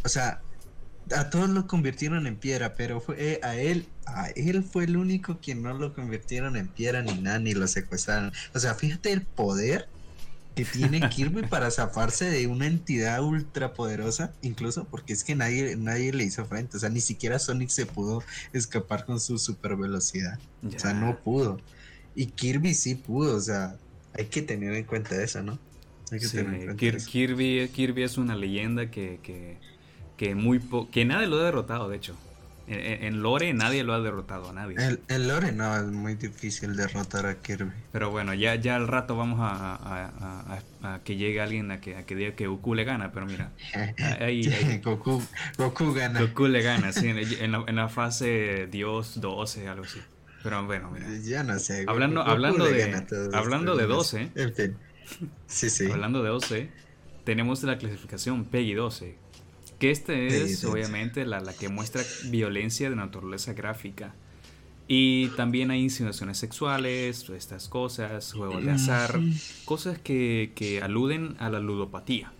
o 0.06 0.10
sea, 0.10 0.42
a 1.16 1.30
todos 1.30 1.50
lo 1.50 1.68
convirtieron 1.68 2.28
en 2.28 2.38
piedra, 2.38 2.76
pero 2.76 3.02
fue 3.02 3.16
eh, 3.20 3.40
a 3.44 3.56
él, 3.56 3.88
a 4.06 4.30
él 4.30 4.64
fue 4.64 4.86
el 4.86 4.98
único 4.98 5.40
quien 5.40 5.62
no 5.62 5.74
lo 5.74 5.94
convirtieron 5.94 6.56
en 6.56 6.68
piedra 6.68 7.02
ni 7.02 7.14
nada, 7.16 7.40
ni 7.40 7.54
lo 7.54 7.68
secuestraron. 7.68 8.32
O 8.54 8.60
sea, 8.60 8.76
fíjate 8.76 9.12
el 9.12 9.22
poder 9.24 9.88
que 10.56 10.64
tiene 10.64 11.02
Kirby 11.10 11.44
para 11.44 11.70
zafarse 11.72 12.26
de 12.26 12.48
una 12.48 12.68
entidad 12.68 13.22
ultra 13.24 13.74
poderosa, 13.74 14.34
incluso 14.42 14.86
porque 14.86 15.14
es 15.14 15.24
que 15.24 15.36
nadie, 15.36 15.76
nadie 15.76 16.14
le 16.14 16.24
hizo 16.24 16.46
frente. 16.46 16.78
O 16.78 16.80
sea, 16.80 16.90
ni 16.90 17.02
siquiera 17.02 17.40
Sonic 17.40 17.70
se 17.70 17.86
pudo 17.86 18.24
escapar 18.54 19.06
con 19.06 19.20
su 19.20 19.38
super 19.38 19.76
velocidad. 19.76 20.40
O 20.64 20.80
sea, 20.80 20.94
no 20.94 21.20
pudo. 21.20 21.60
Y 22.16 22.28
Kirby 22.28 22.74
sí 22.74 22.96
pudo, 22.96 23.36
o 23.36 23.42
sea, 23.42 23.76
hay 24.14 24.26
que 24.26 24.42
tener 24.42 24.74
en 24.74 24.86
cuenta 24.86 25.22
eso, 25.22 25.44
¿no? 25.44 25.60
Hay 26.12 26.20
que 26.20 26.28
tener 26.28 26.54
en 26.54 26.66
cuenta 26.66 26.98
eso. 26.98 27.10
Kirby, 27.10 27.70
Kirby 27.74 28.04
es 28.04 28.18
una 28.18 28.36
leyenda 28.36 28.90
que, 28.90 29.20
que 29.22 29.58
que 30.18 30.36
muy 30.36 30.62
que 30.92 31.06
nadie 31.06 31.28
lo 31.28 31.38
ha 31.40 31.44
derrotado, 31.44 31.90
de 31.90 31.98
hecho. 31.98 32.16
En, 32.68 33.22
Lore 33.22 33.54
nadie 33.54 33.84
lo 33.84 33.94
ha 33.94 34.00
derrotado 34.00 34.50
a 34.50 34.54
nadie. 34.54 34.76
En, 35.08 35.28
Lore 35.28 35.52
no, 35.52 35.76
es 35.76 35.84
muy 35.84 36.16
difícil 36.16 36.76
derrotar 36.76 37.28
a 37.28 37.36
Kirby. 37.36 37.72
Pero 37.92 38.10
bueno, 38.10 38.34
ya, 38.34 38.56
ya 38.56 38.76
al 38.76 38.88
rato 38.88 39.16
vamos 39.16 39.40
a, 39.42 40.62
que 41.04 41.16
llegue 41.16 41.42
alguien 41.42 41.70
a 41.70 41.80
que, 41.80 42.04
que 42.06 42.16
diga 42.16 42.32
que 42.36 42.48
Goku 42.48 42.74
le 42.74 42.84
gana, 42.84 43.12
pero 43.12 43.28
mira. 43.28 43.52
Ahí, 44.20 44.82
Goku, 44.84 45.22
Goku 45.58 45.94
gana. 45.94 46.22
Goku 46.22 46.48
le 46.48 46.64
gana, 46.64 46.92
sí, 46.92 47.08
en, 47.08 47.76
la, 47.76 47.90
fase 47.90 48.68
Dios 48.72 49.22
12, 49.22 49.68
algo 49.68 49.86
así. 49.86 50.00
Pero 50.42 50.66
bueno, 50.66 50.90
mira. 50.90 51.08
Ya 51.24 51.44
no 51.44 51.60
sé. 51.60 51.86
Hablando, 51.88 52.22
hablando 52.22 52.66
de, 52.66 53.06
hablando 53.34 53.76
de 53.76 53.86
12. 53.86 54.32
En 54.34 54.54
fin. 54.56 54.78
Sí, 55.46 55.70
sí. 55.70 55.92
Hablando 55.92 56.24
de 56.24 56.30
12, 56.30 56.70
tenemos 57.26 57.62
la 57.62 57.78
clasificación 57.78 58.46
Peggy 58.46 58.74
12 58.74 59.25
que 59.80 59.92
este 59.92 60.44
es 60.44 60.64
obviamente 60.64 61.26
la, 61.26 61.40
la, 61.42 61.54
que 61.54 61.70
muestra 61.70 62.02
violencia 62.30 62.90
de 62.90 62.96
naturaleza 62.96 63.54
gráfica. 63.54 64.14
Y 64.88 65.30
también 65.30 65.72
hay 65.72 65.82
insinuaciones 65.82 66.38
sexuales, 66.38 67.28
estas 67.30 67.68
cosas, 67.68 68.34
juegos 68.34 68.64
de 68.64 68.72
azar, 68.72 69.20
cosas 69.66 69.98
que, 69.98 70.52
que 70.56 70.82
aluden 70.82 71.36
a 71.40 71.50
la 71.50 71.60
ludopatía. 71.60 72.32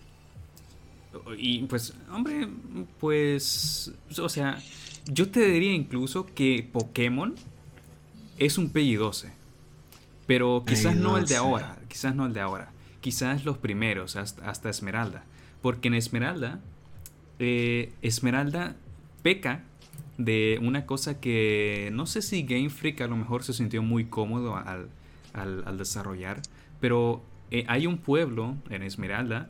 Y 1.36 1.64
pues, 1.64 1.94
hombre, 2.12 2.48
pues, 3.00 3.92
o 4.18 4.28
sea, 4.28 4.62
yo 5.06 5.28
te 5.28 5.44
diría 5.46 5.72
incluso 5.72 6.26
que 6.26 6.68
Pokémon 6.72 7.34
es 8.38 8.58
un 8.58 8.70
PG 8.70 8.98
12. 8.98 9.32
Pero 10.26 10.64
quizás 10.66 10.96
no 10.96 11.18
el 11.18 11.26
de 11.26 11.36
ahora, 11.36 11.78
quizás 11.88 12.14
no 12.14 12.26
el 12.26 12.32
de 12.32 12.40
ahora. 12.40 12.72
Quizás 13.00 13.44
los 13.44 13.58
primeros, 13.58 14.16
hasta, 14.16 14.48
hasta 14.50 14.70
Esmeralda. 14.70 15.24
Porque 15.62 15.88
en 15.88 15.94
Esmeralda 15.94 16.60
eh, 17.38 17.92
Esmeralda 18.02 18.76
peca 19.22 19.64
de 20.18 20.58
una 20.62 20.86
cosa 20.86 21.20
que 21.20 21.90
no 21.92 22.06
sé 22.06 22.22
si 22.22 22.42
Game 22.42 22.70
Freak 22.70 23.00
a 23.02 23.06
lo 23.06 23.16
mejor 23.16 23.42
se 23.42 23.52
sintió 23.52 23.82
muy 23.82 24.06
cómodo 24.06 24.56
al, 24.56 24.88
desarrollar, 25.76 26.40
pero 26.80 27.22
eh, 27.50 27.64
hay 27.68 27.86
un 27.86 27.98
pueblo 27.98 28.56
en 28.70 28.82
Esmeralda 28.82 29.48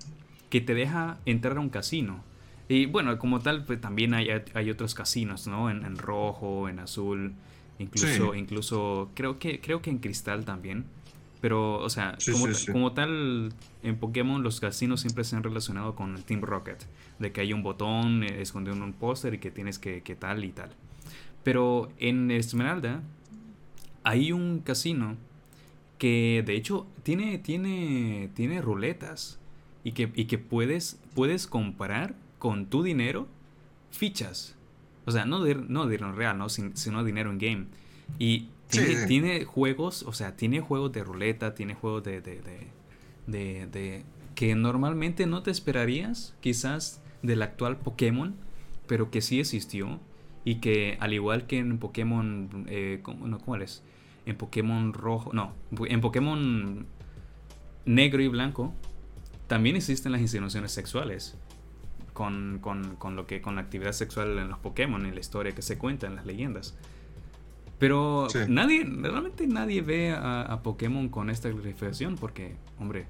que 0.50 0.60
te 0.60 0.74
deja 0.74 1.18
entrar 1.26 1.56
a 1.58 1.60
un 1.60 1.68
casino. 1.68 2.24
Y 2.68 2.86
bueno, 2.86 3.16
como 3.18 3.40
tal, 3.40 3.64
pues 3.64 3.80
también 3.80 4.12
hay, 4.14 4.28
hay 4.54 4.70
otros 4.70 4.94
casinos, 4.94 5.46
¿no? 5.46 5.70
En, 5.70 5.96
rojo, 5.96 6.68
en 6.68 6.80
azul, 6.80 7.34
incluso, 7.78 8.34
incluso 8.34 9.10
creo 9.14 9.38
que, 9.38 9.60
creo 9.60 9.82
que 9.82 9.90
en 9.90 9.98
cristal 9.98 10.44
también. 10.44 10.84
Pero, 11.40 11.78
o 11.78 11.90
sea, 11.90 12.16
como, 12.72 12.92
tal, 12.92 13.52
en 13.82 13.96
Pokémon 13.96 14.42
los 14.42 14.58
casinos 14.60 15.00
siempre 15.00 15.24
se 15.24 15.36
han 15.36 15.42
relacionado 15.42 15.94
con 15.94 16.22
Team 16.22 16.40
Rocket. 16.40 16.84
De 17.18 17.32
que 17.32 17.42
hay 17.42 17.52
un 17.52 17.62
botón 17.62 18.24
eh, 18.24 18.40
escondido 18.40 18.74
en 18.74 18.82
un 18.82 18.92
póster 18.92 19.34
y 19.34 19.38
que 19.38 19.50
tienes 19.50 19.78
que, 19.78 20.02
que, 20.02 20.16
tal 20.16 20.44
y 20.44 20.52
tal. 20.52 20.70
Pero 21.42 21.90
en 21.98 22.30
Esmeralda 22.30 23.02
hay 24.02 24.32
un 24.32 24.60
casino 24.60 25.16
que 25.98 26.42
de 26.46 26.54
hecho 26.54 26.86
tiene, 27.02 27.38
tiene, 27.38 28.30
tiene 28.34 28.60
ruletas. 28.60 29.38
Y 29.84 29.92
que, 29.92 30.10
y 30.16 30.24
que 30.24 30.38
puedes, 30.38 30.98
puedes 31.14 31.46
comprar 31.46 32.16
con 32.40 32.66
tu 32.66 32.82
dinero 32.82 33.28
fichas. 33.92 34.56
O 35.04 35.12
sea, 35.12 35.24
no, 35.26 35.42
de, 35.42 35.54
no 35.54 35.86
dinero 35.86 36.10
real, 36.12 36.36
¿no? 36.38 36.48
sino 36.48 37.04
dinero 37.04 37.30
en 37.30 37.38
game. 37.38 37.66
Y 38.18 38.48
tiene, 38.68 39.44
juegos, 39.44 40.02
o 40.02 40.12
sea, 40.12 40.36
tiene 40.36 40.60
juegos 40.60 40.92
de 40.92 41.04
ruleta, 41.04 41.54
tiene 41.54 41.74
juegos 41.74 42.02
de, 42.04 42.20
de, 42.20 42.40
de, 43.26 43.66
de, 43.66 44.04
que 44.34 44.54
normalmente 44.54 45.26
no 45.26 45.42
te 45.42 45.50
esperarías, 45.50 46.34
quizás 46.40 47.00
del 47.22 47.42
actual 47.42 47.78
Pokémon, 47.78 48.34
pero 48.86 49.10
que 49.10 49.20
sí 49.20 49.40
existió 49.40 50.00
y 50.44 50.56
que 50.56 50.96
al 51.00 51.12
igual 51.12 51.46
que 51.46 51.58
en 51.58 51.78
Pokémon, 51.78 52.66
eh, 52.68 53.00
¿cómo, 53.02 53.26
no, 53.26 53.38
¿cuál 53.38 53.62
es? 53.62 53.82
En 54.26 54.36
Pokémon 54.36 54.92
rojo, 54.92 55.32
no, 55.32 55.54
en 55.86 56.00
Pokémon 56.00 56.86
negro 57.84 58.22
y 58.22 58.28
blanco, 58.28 58.72
también 59.46 59.76
existen 59.76 60.12
las 60.12 60.20
insinuaciones 60.20 60.72
sexuales. 60.72 61.36
Con, 62.12 62.60
con, 62.62 62.96
con, 62.96 63.14
lo 63.14 63.26
que 63.26 63.42
con 63.42 63.56
la 63.56 63.60
actividad 63.60 63.92
sexual 63.92 64.38
en 64.38 64.48
los 64.48 64.58
Pokémon, 64.58 65.04
en 65.04 65.12
la 65.12 65.20
historia 65.20 65.54
que 65.54 65.60
se 65.60 65.76
cuenta, 65.76 66.06
en 66.06 66.16
las 66.16 66.24
leyendas. 66.24 66.74
Pero 67.78 68.28
nadie, 68.48 68.84
realmente 68.84 69.46
nadie 69.46 69.82
ve 69.82 70.12
a, 70.12 70.60
Pokémon 70.62 71.08
con 71.08 71.28
esta 71.28 71.50
clasificación 71.50 72.16
porque, 72.16 72.54
hombre, 72.78 73.06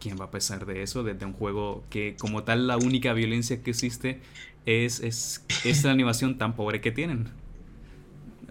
¿quién 0.00 0.18
va 0.18 0.26
a 0.26 0.30
pesar 0.30 0.66
de 0.66 0.82
eso 0.82 1.02
desde 1.02 1.26
un 1.26 1.32
juego 1.32 1.84
que 1.90 2.16
como 2.18 2.44
tal 2.44 2.66
la 2.68 2.76
única 2.76 3.12
violencia 3.12 3.62
que 3.62 3.70
existe 3.70 4.20
es, 4.66 5.00
es, 5.00 5.84
la 5.84 5.90
animación 5.90 6.38
tan 6.38 6.54
pobre 6.54 6.80
que 6.80 6.92
tienen? 6.92 7.28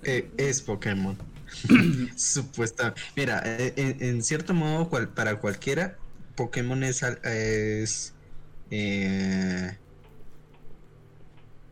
Eh, 0.03 0.30
es 0.38 0.61
Pokémon. 0.61 1.18
Supuesta. 2.18 2.93
Mira, 3.16 3.41
eh, 3.45 3.95
en, 3.99 4.22
cierto 4.22 4.53
modo, 4.53 4.89
para 5.16 5.39
cualquiera, 5.39 5.97
Pokémon 6.36 6.84
es, 6.84 7.03
es 7.03 8.14
eh, 8.70 9.78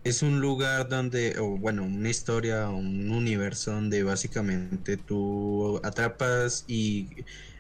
es 0.04 0.24
un 0.24 0.40
lugar 0.40 0.90
donde, 0.90 1.38
o 1.40 1.58
bueno, 1.58 1.84
una 1.84 2.10
historia, 2.10 2.70
un 2.70 3.12
universo 3.12 3.72
donde 3.72 4.04
básicamente 4.04 4.98
tú 4.98 5.80
atrapas 5.84 6.66
y 6.68 7.08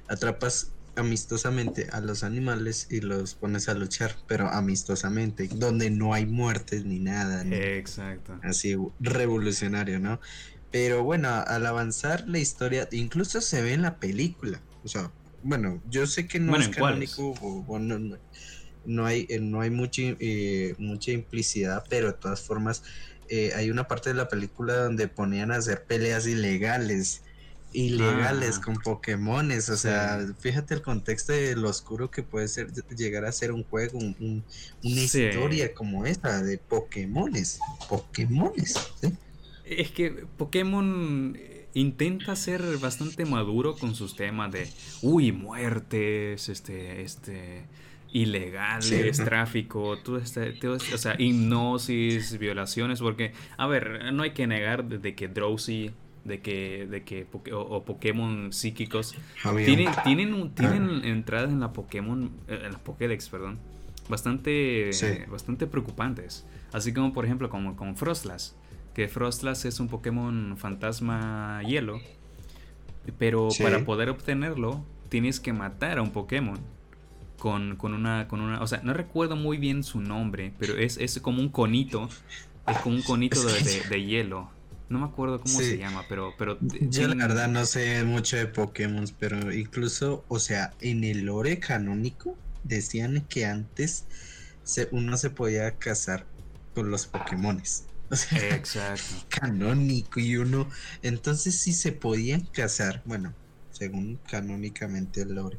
atrapas 0.07 0.71
amistosamente 0.95 1.87
a 1.91 2.01
los 2.01 2.23
animales 2.23 2.87
y 2.89 3.01
los 3.01 3.35
pones 3.35 3.69
a 3.69 3.73
luchar, 3.73 4.15
pero 4.27 4.49
amistosamente, 4.49 5.49
donde 5.53 5.89
no 5.89 6.13
hay 6.13 6.25
muertes 6.25 6.83
ni 6.83 6.99
nada. 6.99 7.43
Exacto. 7.45 8.39
Así 8.43 8.75
revolucionario, 8.99 9.99
¿no? 9.99 10.19
Pero 10.71 11.03
bueno, 11.03 11.29
al 11.29 11.65
avanzar 11.65 12.27
la 12.27 12.39
historia, 12.39 12.87
incluso 12.91 13.41
se 13.41 13.61
ve 13.61 13.73
en 13.73 13.81
la 13.83 13.99
película. 13.99 14.61
O 14.83 14.87
sea, 14.87 15.11
bueno, 15.43 15.81
yo 15.89 16.07
sé 16.07 16.27
que 16.27 16.39
no 16.39 16.55
es 16.55 16.69
canónico, 16.69 17.33
o, 17.41 17.79
no 17.79 18.17
hay, 19.05 19.25
eh, 19.29 19.39
no 19.39 19.61
hay 19.61 19.69
mucha, 19.69 20.01
eh, 20.19 20.75
mucha 20.77 21.11
implicidad, 21.11 21.83
pero 21.89 22.07
de 22.07 22.13
todas 22.13 22.41
formas 22.41 22.83
eh, 23.29 23.51
hay 23.55 23.69
una 23.69 23.87
parte 23.87 24.09
de 24.09 24.15
la 24.15 24.27
película 24.27 24.75
donde 24.75 25.07
ponían 25.07 25.51
a 25.51 25.55
hacer 25.55 25.83
peleas 25.83 26.27
ilegales, 26.27 27.21
ilegales 27.73 28.57
ah. 28.57 28.61
con 28.65 28.75
Pokémones, 28.75 29.69
o 29.69 29.77
sea, 29.77 30.19
fíjate 30.39 30.73
el 30.73 30.81
contexto 30.81 31.31
de 31.31 31.55
lo 31.55 31.69
oscuro 31.69 32.11
que 32.11 32.23
puede 32.23 32.47
ser 32.47 32.71
llegar 32.97 33.25
a 33.25 33.31
ser 33.31 33.51
un 33.53 33.63
juego, 33.63 33.99
una 33.99 34.43
historia 34.83 35.73
como 35.73 36.05
esta 36.05 36.41
de 36.43 36.57
Pokémones, 36.57 37.59
Pokémones. 37.87 38.75
Es 39.63 39.91
que 39.91 40.25
Pokémon 40.37 41.37
intenta 41.73 42.35
ser 42.35 42.61
bastante 42.77 43.25
maduro 43.25 43.77
con 43.77 43.95
sus 43.95 44.15
temas 44.15 44.51
de, 44.51 44.67
uy, 45.01 45.31
muertes, 45.31 46.49
este, 46.49 47.01
este 47.01 47.63
ilegales, 48.11 49.17
tráfico, 49.25 49.97
todo 49.97 50.17
este, 50.17 50.51
todo 50.53 50.75
este, 50.75 50.95
o 50.95 50.97
sea, 50.97 51.15
hipnosis, 51.17 52.37
violaciones, 52.37 52.99
porque, 52.99 53.33
a 53.57 53.67
ver, 53.67 54.13
no 54.13 54.23
hay 54.23 54.31
que 54.31 54.47
negar 54.47 54.85
de 54.85 55.15
que 55.15 55.27
Drowsy 55.27 55.91
de 56.23 56.39
que, 56.41 56.87
de 56.89 57.03
que 57.03 57.25
o, 57.51 57.83
Pokémon 57.83 58.53
psíquicos 58.53 59.15
tienen, 59.65 59.89
tienen, 60.03 60.51
tienen 60.51 61.03
entradas 61.03 61.49
en 61.49 61.59
la 61.59 61.73
Pokémon, 61.73 62.31
eh, 62.47 62.61
en 62.65 62.73
la 62.73 62.79
Pokédex, 62.79 63.29
perdón, 63.29 63.57
bastante, 64.09 64.91
bastante 65.29 65.67
preocupantes. 65.67 66.45
Así 66.71 66.93
como 66.93 67.13
por 67.13 67.25
ejemplo 67.25 67.49
como 67.49 67.75
con 67.75 67.95
Frostlass, 67.97 68.55
que 68.93 69.07
Frostlass 69.07 69.65
es 69.65 69.79
un 69.79 69.87
Pokémon 69.87 70.57
fantasma 70.57 71.61
hielo, 71.63 71.99
pero 73.17 73.49
para 73.61 73.83
poder 73.83 74.09
obtenerlo 74.09 74.85
tienes 75.09 75.39
que 75.39 75.53
matar 75.53 75.97
a 75.97 76.01
un 76.01 76.11
Pokémon. 76.11 76.59
Con, 77.41 77.75
con, 77.75 77.95
una, 77.95 78.27
con 78.27 78.39
una, 78.39 78.61
o 78.61 78.67
sea, 78.67 78.81
no 78.83 78.93
recuerdo 78.93 79.35
muy 79.35 79.57
bien 79.57 79.83
su 79.83 79.99
nombre, 79.99 80.53
pero 80.59 80.77
es, 80.77 80.97
es 80.97 81.19
como 81.21 81.41
un 81.41 81.49
conito, 81.49 82.07
es 82.67 82.77
como 82.77 82.97
un 82.97 83.01
conito 83.01 83.43
de, 83.43 83.81
de 83.89 84.05
hielo. 84.05 84.51
No 84.89 84.99
me 84.99 85.05
acuerdo 85.07 85.41
cómo 85.41 85.57
se 85.57 85.75
llama, 85.75 86.03
pero... 86.07 86.35
pero 86.37 86.59
Yo 86.61 87.07
la 87.07 87.15
verdad 87.15 87.47
no 87.47 87.65
sé 87.65 88.03
mucho 88.03 88.37
de 88.37 88.45
Pokémon, 88.45 89.07
pero 89.17 89.51
incluso, 89.51 90.23
o 90.27 90.37
sea, 90.37 90.75
en 90.81 91.03
el 91.03 91.21
lore 91.25 91.57
canónico 91.57 92.37
decían 92.63 93.25
que 93.27 93.47
antes 93.47 94.05
se, 94.63 94.87
uno 94.91 95.17
se 95.17 95.31
podía 95.31 95.71
casar 95.79 96.27
con 96.75 96.91
los 96.91 97.07
Pokémones. 97.07 97.85
O 98.11 98.15
sea, 98.17 98.55
Exacto. 98.55 99.01
canónico 99.29 100.19
y 100.19 100.37
uno... 100.37 100.69
Entonces 101.01 101.57
sí 101.57 101.73
se 101.73 101.91
podían 101.91 102.41
casar, 102.41 103.01
bueno, 103.05 103.33
según 103.71 104.19
canónicamente 104.29 105.23
el 105.23 105.33
lore. 105.33 105.57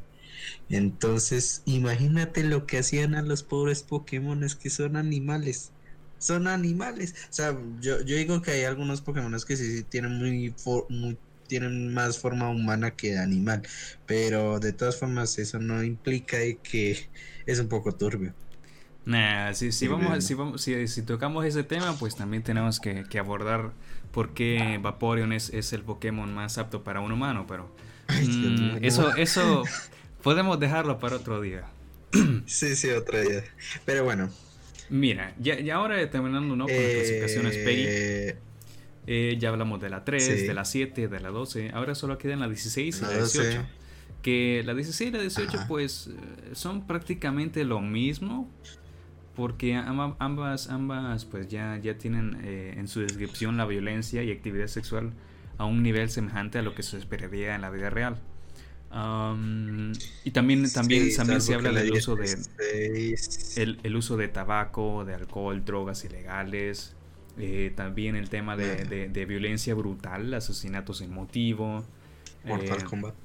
Entonces, 0.69 1.61
imagínate 1.65 2.43
lo 2.43 2.65
que 2.65 2.79
hacían 2.79 3.15
a 3.15 3.21
los 3.21 3.43
pobres 3.43 3.83
Pokémones 3.83 4.55
que 4.55 4.69
son 4.69 4.95
animales 4.95 5.71
son 6.23 6.47
animales. 6.47 7.13
O 7.29 7.33
sea, 7.33 7.57
yo, 7.81 8.01
yo 8.01 8.15
digo 8.15 8.41
que 8.41 8.51
hay 8.51 8.63
algunos 8.63 9.01
Pokémon 9.01 9.35
que 9.45 9.57
sí, 9.57 9.83
tienen 9.83 10.17
muy, 10.17 10.53
tienen 11.47 11.93
más 11.93 12.17
forma 12.17 12.49
humana 12.49 12.91
que 12.91 13.17
animal, 13.17 13.61
pero 14.05 14.59
de 14.59 14.73
todas 14.73 14.97
formas 14.97 15.37
eso 15.37 15.59
no 15.59 15.83
implica 15.83 16.37
que 16.63 17.09
es 17.45 17.59
un 17.59 17.67
poco 17.67 17.93
turbio. 17.93 18.33
Nah, 19.05 19.53
si, 19.53 19.73
si, 19.73 19.89
vamos, 19.89 20.23
si, 20.23 20.33
vamos, 20.33 20.61
si, 20.61 20.87
si, 20.87 21.01
tocamos 21.01 21.45
ese 21.45 21.63
tema, 21.63 21.93
pues 21.99 22.15
también 22.15 22.41
tenemos 22.41 22.79
que, 22.79 23.03
que 23.03 23.19
abordar 23.19 23.73
por 24.13 24.33
qué 24.33 24.79
Vaporeon 24.81 25.33
es, 25.33 25.49
es, 25.49 25.73
el 25.73 25.81
Pokémon 25.81 26.33
más 26.33 26.57
apto 26.57 26.85
para 26.85 27.01
un 27.01 27.11
humano, 27.11 27.45
pero 27.45 27.69
mm, 28.07 28.77
eso, 28.81 29.13
eso 29.15 29.63
podemos 30.23 30.59
dejarlo 30.59 30.99
para 30.99 31.17
otro 31.17 31.41
día. 31.41 31.65
Sí, 32.45 32.75
sí, 32.75 32.89
otro 32.89 33.21
día. 33.21 33.43
Pero 33.85 34.03
bueno, 34.03 34.29
Mira, 34.89 35.33
ya, 35.39 35.59
ya 35.59 35.75
ahora 35.75 36.07
terminando 36.09 36.55
¿no? 36.55 36.65
con 36.65 36.73
las 36.75 36.83
clasificaciones 36.83 37.57
PEGI. 37.57 37.83
Eh, 37.87 38.35
eh, 39.07 39.37
ya 39.39 39.49
hablamos 39.49 39.81
de 39.81 39.89
la 39.89 40.05
3, 40.05 40.47
de 40.47 40.53
la 40.53 40.65
7, 40.65 41.07
de 41.07 41.19
la 41.19 41.29
12. 41.29 41.71
Ahora 41.73 41.95
solo 41.95 42.17
quedan 42.17 42.39
la 42.39 42.47
16 42.47 42.99
y 42.99 43.01
la, 43.01 43.09
18. 43.09 43.65
Que 44.21 44.61
la 44.65 44.73
16 44.73 45.09
y 45.09 45.13
la 45.13 45.21
18 45.21 45.65
pues 45.67 46.07
eh, 46.07 46.51
son 46.53 46.85
prácticamente 46.85 47.63
lo 47.65 47.81
mismo. 47.81 48.49
Porque 49.35 49.73
ambas, 49.73 50.69
ambas 50.69 51.25
pues 51.25 51.47
ya, 51.47 51.79
ya 51.81 51.97
tienen 51.97 52.45
en 52.45 52.87
su 52.87 52.99
descripción 52.99 53.57
la 53.57 53.65
violencia 53.65 54.21
y 54.21 54.31
actividad 54.31 54.67
sexual 54.67 55.11
a 55.57 55.65
un 55.65 55.81
nivel 55.81 56.11
semejante 56.11 56.59
a 56.59 56.61
lo 56.61 56.75
que 56.75 56.83
se 56.83 56.99
esperaría 56.99 57.55
en 57.55 57.61
la 57.61 57.71
vida 57.71 57.89
real 57.89 58.19
y 58.95 60.31
también, 60.31 60.71
también, 60.71 61.15
también 61.15 61.41
se 61.41 61.55
habla 61.55 61.71
del 61.71 61.93
uso 61.93 62.15
de 62.15 63.15
el, 63.55 63.95
uso 63.95 64.17
de 64.17 64.27
tabaco, 64.27 65.03
de 65.03 65.15
alcohol, 65.15 65.65
drogas 65.65 66.05
ilegales, 66.05 66.93
eh, 67.39 67.73
también 67.75 68.15
el 68.15 68.29
tema 68.29 68.55
de, 68.55 69.09
de, 69.09 69.25
violencia 69.25 69.73
brutal, 69.73 70.33
asesinatos 70.33 70.99
sin 70.99 71.11
motivo. 71.11 71.83
Mortal 72.45 72.81
eh, 72.81 72.83
Kombat. 72.83 73.15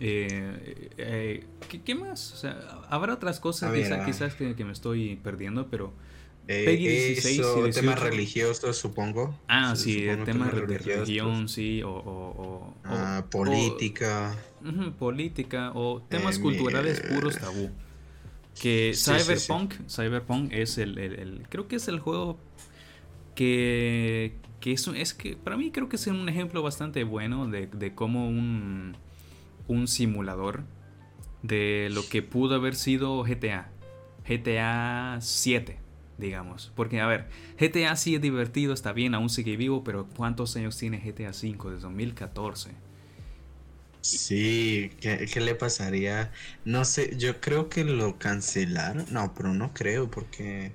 Eh, 0.00 1.44
¿qué, 1.84 1.94
más? 1.94 2.32
O 2.34 2.36
sea, 2.36 2.58
habrá 2.90 3.14
otras 3.14 3.40
cosas 3.40 3.72
quizás 4.04 4.34
que, 4.34 4.54
que, 4.54 4.64
me 4.64 4.72
estoy 4.72 5.16
perdiendo, 5.16 5.68
pero 5.68 5.92
eh, 6.48 6.64
Peggy 6.64 6.88
16 6.88 7.42
y 7.68 7.70
temas 7.72 8.00
religiosos, 8.00 8.78
supongo. 8.78 9.38
Ah, 9.48 9.76
sí, 9.76 10.06
temas 10.24 10.54
de 10.54 10.78
religión, 10.78 11.46
sí, 11.46 11.82
o... 11.82 11.90
o, 11.90 12.74
ah, 12.84 13.26
política. 13.30 14.34
Política, 14.98 15.72
o 15.74 16.02
temas 16.02 16.38
eh, 16.38 16.40
culturales 16.40 17.00
puros 17.00 17.36
tabú. 17.38 17.70
Que 18.60 18.92
Cyberpunk, 18.94 19.74
Cyberpunk 19.88 20.52
es 20.52 20.78
el, 20.78 20.98
el, 20.98 21.46
Creo 21.48 21.68
que 21.68 21.76
es 21.76 21.88
el 21.88 22.00
juego 22.00 22.38
que... 23.34 24.36
Que 24.60 24.72
es, 24.72 24.88
es 24.88 25.14
que 25.14 25.36
para 25.36 25.56
mí 25.56 25.70
creo 25.70 25.88
que 25.88 25.94
es 25.94 26.06
un 26.08 26.28
ejemplo 26.28 26.62
bastante 26.62 27.04
bueno 27.04 27.46
de, 27.46 27.68
de 27.68 27.94
cómo 27.94 28.28
un, 28.28 28.96
un 29.68 29.86
simulador 29.86 30.64
de 31.44 31.88
lo 31.92 32.02
que 32.08 32.22
pudo 32.22 32.56
haber 32.56 32.74
sido 32.74 33.22
GTA. 33.22 33.70
GTA 34.26 35.18
7 35.20 35.78
digamos. 36.18 36.72
Porque, 36.74 37.00
a 37.00 37.06
ver, 37.06 37.28
GTA 37.58 37.96
sí 37.96 38.16
es 38.16 38.20
divertido, 38.20 38.74
está 38.74 38.92
bien, 38.92 39.14
aún 39.14 39.30
sigue 39.30 39.56
vivo, 39.56 39.82
pero 39.84 40.06
¿cuántos 40.16 40.54
años 40.56 40.76
tiene 40.76 40.98
GTA 40.98 41.30
V? 41.30 41.70
Desde 41.70 41.80
2014. 41.80 42.87
Sí, 44.08 44.90
¿qué, 45.00 45.40
le 45.40 45.54
pasaría? 45.54 46.32
No 46.64 46.84
sé, 46.84 47.16
yo 47.16 47.40
creo 47.40 47.68
que 47.68 47.84
lo 47.84 48.18
cancelaron. 48.18 49.06
No, 49.10 49.34
pero 49.34 49.54
no 49.54 49.72
creo 49.74 50.10
porque... 50.10 50.72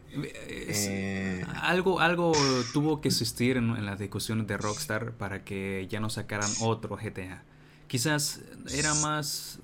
Eh, 0.47 1.45
algo, 1.61 1.99
algo 1.99 2.33
tuvo 2.73 3.01
que 3.01 3.09
existir 3.09 3.57
en, 3.57 3.85
las 3.85 3.99
discusiones 3.99 4.47
de 4.47 4.57
Rockstar 4.57 5.13
para 5.13 5.43
que 5.43 5.87
ya 5.89 5.99
no 5.99 6.09
sacaran 6.09 6.49
otro 6.61 6.97
GTA. 6.97 7.43
Quizás 7.87 8.41
era 8.71 8.93
más, 8.95 9.59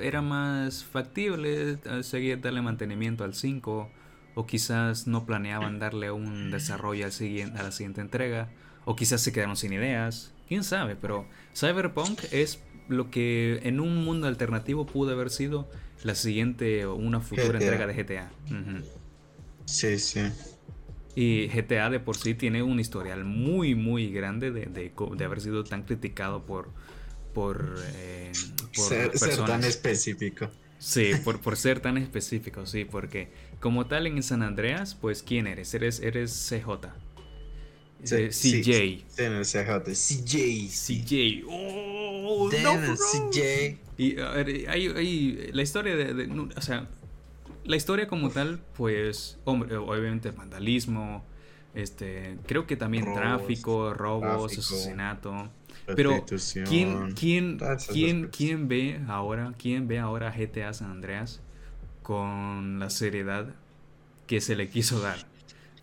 era 0.00 0.22
más 0.22 0.84
factible 0.84 1.78
eh, 1.84 2.02
seguir 2.02 2.40
darle 2.40 2.62
mantenimiento 2.62 3.24
al 3.24 3.34
5 3.34 3.90
o 4.34 4.46
quizás 4.46 5.06
no 5.06 5.26
planeaban 5.26 5.78
darle 5.78 6.10
un 6.10 6.50
desarrollo 6.50 7.04
al 7.04 7.12
siguiente, 7.12 7.58
a 7.58 7.62
la 7.62 7.72
siguiente 7.72 8.00
entrega, 8.00 8.48
o 8.84 8.96
quizás 8.96 9.20
se 9.20 9.32
quedaron 9.32 9.56
sin 9.56 9.72
ideas, 9.72 10.32
quién 10.48 10.64
sabe, 10.64 10.96
pero 10.96 11.26
Cyberpunk 11.54 12.20
es 12.30 12.60
lo 12.88 13.10
que 13.10 13.60
en 13.62 13.80
un 13.80 14.04
mundo 14.04 14.26
alternativo 14.26 14.86
pudo 14.86 15.12
haber 15.12 15.30
sido 15.30 15.68
la 16.04 16.14
siguiente 16.14 16.84
o 16.84 16.94
una 16.94 17.20
futura 17.20 17.58
entrega 17.58 17.86
de 17.86 17.94
GTA. 17.94 18.30
Sí, 19.64 19.98
sí. 19.98 20.20
Y 21.14 21.48
GTA 21.48 21.90
de 21.90 22.00
por 22.00 22.16
sí 22.16 22.34
tiene 22.34 22.62
un 22.62 22.80
historial 22.80 23.24
muy, 23.24 23.74
muy 23.74 24.10
grande 24.10 24.50
de, 24.50 24.66
de, 24.66 25.24
haber 25.24 25.40
sido 25.40 25.62
tan 25.62 25.82
criticado 25.82 26.46
por, 26.46 26.70
por, 27.34 27.76
eh, 27.94 28.32
ser, 28.72 29.10
tan 29.44 29.62
específico. 29.64 30.50
Sí, 30.78 31.12
por, 31.22 31.40
por 31.40 31.56
ser 31.56 31.80
tan 31.80 31.96
específico, 31.98 32.66
sí, 32.66 32.84
porque 32.84 33.30
como 33.60 33.86
tal 33.86 34.06
en 34.06 34.22
San 34.22 34.42
Andreas, 34.42 34.94
pues 34.94 35.22
¿quién 35.22 35.46
eres? 35.46 35.72
Eres, 35.74 36.00
eres 36.00 36.32
CJ. 36.48 36.88
CJ. 38.04 38.32
Sí, 38.32 38.62
CJ. 38.62 39.04
CJ. 39.44 39.92
CJ. 40.66 41.44
Oh, 41.46 41.81
no, 42.62 42.96
CJ. 42.96 43.78
Y 43.98 44.18
a 44.18 44.30
ver, 44.30 44.68
hay, 44.68 45.50
la 45.52 45.62
historia 45.62 45.96
de, 45.96 46.48
O 46.56 46.60
sea, 46.60 46.88
la 47.64 47.76
historia 47.76 48.08
como 48.08 48.30
tal, 48.30 48.60
pues, 48.76 49.38
hombre, 49.44 49.76
obviamente 49.76 50.30
vandalismo, 50.30 51.24
este, 51.74 52.36
creo 52.46 52.66
que 52.66 52.76
también 52.76 53.12
tráfico, 53.14 53.94
robos, 53.94 54.58
asesinato. 54.58 55.50
Pero 55.96 56.24
¿quién, 56.68 57.12
quién, 57.12 57.58
quién, 57.90 58.28
quién 58.28 58.68
ve 58.68 59.00
ahora, 59.08 59.52
quién 59.58 59.88
ve 59.88 59.98
ahora 59.98 60.30
GTA 60.30 60.72
San 60.74 60.90
Andreas 60.90 61.40
con 62.02 62.78
la 62.78 62.88
seriedad 62.90 63.54
que 64.26 64.40
se 64.40 64.54
le 64.54 64.68
quiso 64.68 65.00
dar? 65.00 65.26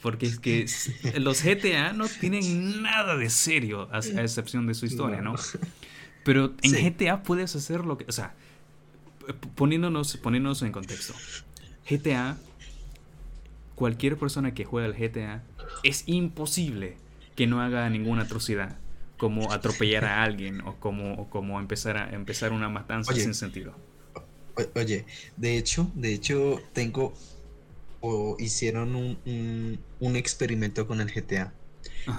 Porque 0.01 0.27
es 0.27 0.39
que 0.39 0.65
los 1.19 1.43
GTA 1.43 1.93
no 1.93 2.07
tienen 2.07 2.81
nada 2.81 3.17
de 3.17 3.29
serio, 3.29 3.89
a, 3.91 3.99
excepción 3.99 4.67
de 4.67 4.73
su 4.73 4.85
historia, 4.85 5.21
¿no? 5.21 5.35
Pero 6.23 6.53
en 6.61 6.71
GTA 6.73 7.23
puedes 7.23 7.55
hacer 7.55 7.85
lo 7.85 7.97
que, 7.97 8.05
o 8.07 8.11
sea, 8.11 8.33
poniéndonos, 9.55 10.17
poniéndonos 10.17 10.61
en 10.61 10.71
contexto. 10.71 11.13
GTA, 11.89 12.37
cualquier 13.75 14.17
persona 14.17 14.53
que 14.53 14.65
juega 14.65 14.87
al 14.87 14.93
GTA, 14.93 15.43
es 15.83 16.03
imposible 16.07 16.97
que 17.35 17.47
no 17.47 17.61
haga 17.61 17.89
ninguna 17.89 18.23
atrocidad 18.23 18.77
como 19.17 19.51
atropellar 19.51 20.05
a 20.05 20.23
alguien 20.23 20.61
o 20.61 20.75
como, 20.75 21.29
como 21.29 21.59
empezar 21.59 21.97
a 21.97 22.09
empezar 22.11 22.53
una 22.53 22.69
matanza 22.69 23.13
sin 23.13 23.33
sentido. 23.33 23.75
Oye, 24.75 25.05
de 25.37 25.57
hecho, 25.57 25.91
de 25.93 26.13
hecho 26.13 26.61
tengo 26.73 27.13
o 28.01 28.37
hicieron 28.39 28.95
un, 28.95 29.79
un, 29.99 30.15
experimento 30.15 30.87
con 30.87 31.01
el 31.01 31.11
GTA. 31.11 31.53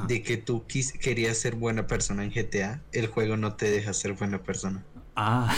De 0.06 0.22
que 0.22 0.36
tú 0.36 0.64
querías 1.00 1.38
ser 1.38 1.56
buena 1.56 1.86
persona 1.86 2.22
en 2.24 2.30
GTA, 2.30 2.82
el 2.92 3.06
juego 3.06 3.36
no 3.36 3.54
te 3.54 3.70
deja 3.70 3.92
ser 3.92 4.12
buena 4.12 4.42
persona. 4.42 4.84
Ah. 5.16 5.54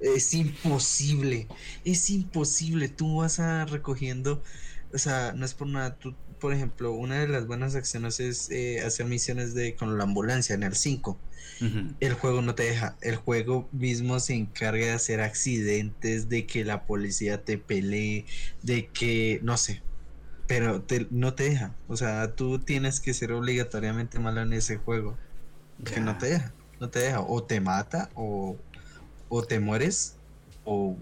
es 0.00 0.34
imposible, 0.34 1.48
es 1.84 2.10
imposible. 2.10 2.88
Tú 2.88 3.18
vas 3.18 3.40
a 3.40 3.64
recogiendo, 3.64 4.42
o 4.92 4.98
sea, 4.98 5.32
no 5.32 5.46
es 5.46 5.54
por 5.54 5.68
nada, 5.68 5.96
tú 5.96 6.14
por 6.42 6.52
ejemplo, 6.52 6.90
una 6.90 7.20
de 7.20 7.28
las 7.28 7.46
buenas 7.46 7.76
acciones 7.76 8.18
es 8.18 8.50
eh, 8.50 8.82
hacer 8.84 9.06
misiones 9.06 9.54
de 9.54 9.76
con 9.76 9.96
la 9.96 10.02
ambulancia 10.02 10.56
en 10.56 10.64
el 10.64 10.74
5. 10.74 11.16
el 12.00 12.14
juego 12.14 12.42
no 12.42 12.56
te 12.56 12.64
deja. 12.64 12.96
El 13.00 13.14
juego 13.14 13.68
mismo 13.70 14.18
se 14.18 14.34
encarga 14.34 14.86
de 14.86 14.90
hacer 14.90 15.20
accidentes, 15.20 16.28
de 16.28 16.44
que 16.44 16.64
la 16.64 16.84
policía 16.84 17.44
te 17.44 17.58
pelee, 17.58 18.26
de 18.62 18.88
que, 18.88 19.38
no 19.44 19.56
sé, 19.56 19.82
pero 20.52 20.84
no 21.10 21.32
te 21.32 21.44
deja. 21.44 21.74
O 21.88 21.96
sea, 21.96 22.34
tú 22.34 22.58
tienes 22.58 23.00
que 23.00 23.14
ser 23.14 23.32
obligatoriamente 23.32 24.18
malo 24.18 24.42
en 24.42 24.52
ese 24.52 24.76
juego. 24.76 25.16
Que 25.82 25.98
no 25.98 26.18
te 26.18 26.26
deja, 26.26 26.52
no 26.78 26.90
te 26.90 26.98
deja. 26.98 27.20
O 27.20 27.42
te 27.42 27.58
mata 27.58 28.10
o, 28.14 28.58
o 29.30 29.42
te 29.42 29.60
mueres 29.60 30.16
o, 30.64 30.94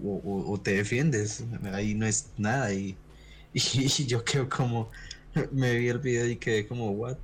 o, 0.47 0.57
te 0.61 0.75
defiendes. 0.75 1.43
Ahí 1.73 1.95
no 1.95 2.05
es 2.05 2.27
nada. 2.37 2.71
Y, 2.73 2.95
y, 3.53 4.05
yo 4.05 4.23
creo 4.23 4.47
como 4.47 4.89
me 5.51 5.75
vi 5.75 5.89
el 5.89 5.99
video 5.99 6.27
y 6.27 6.37
quedé 6.37 6.65
como, 6.65 6.91
what? 6.91 7.17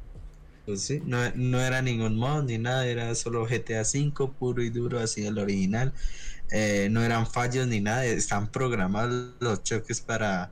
Pues 0.66 0.82
sí, 0.82 1.02
no, 1.06 1.18
no 1.34 1.62
era 1.62 1.82
ningún 1.82 2.18
mod 2.18 2.44
ni 2.44 2.58
nada, 2.58 2.86
era 2.86 3.16
solo 3.16 3.46
GTA 3.46 3.84
V 3.84 4.34
puro 4.38 4.62
y 4.62 4.70
duro, 4.70 5.00
así 5.00 5.26
el 5.26 5.38
original. 5.38 5.94
Eh, 6.52 6.90
no 6.92 7.02
eran 7.02 7.26
fallos 7.26 7.68
ni 7.68 7.80
nada, 7.80 8.04
están 8.04 8.52
programados 8.52 9.34
los 9.40 9.64
choques 9.64 10.02
para, 10.02 10.52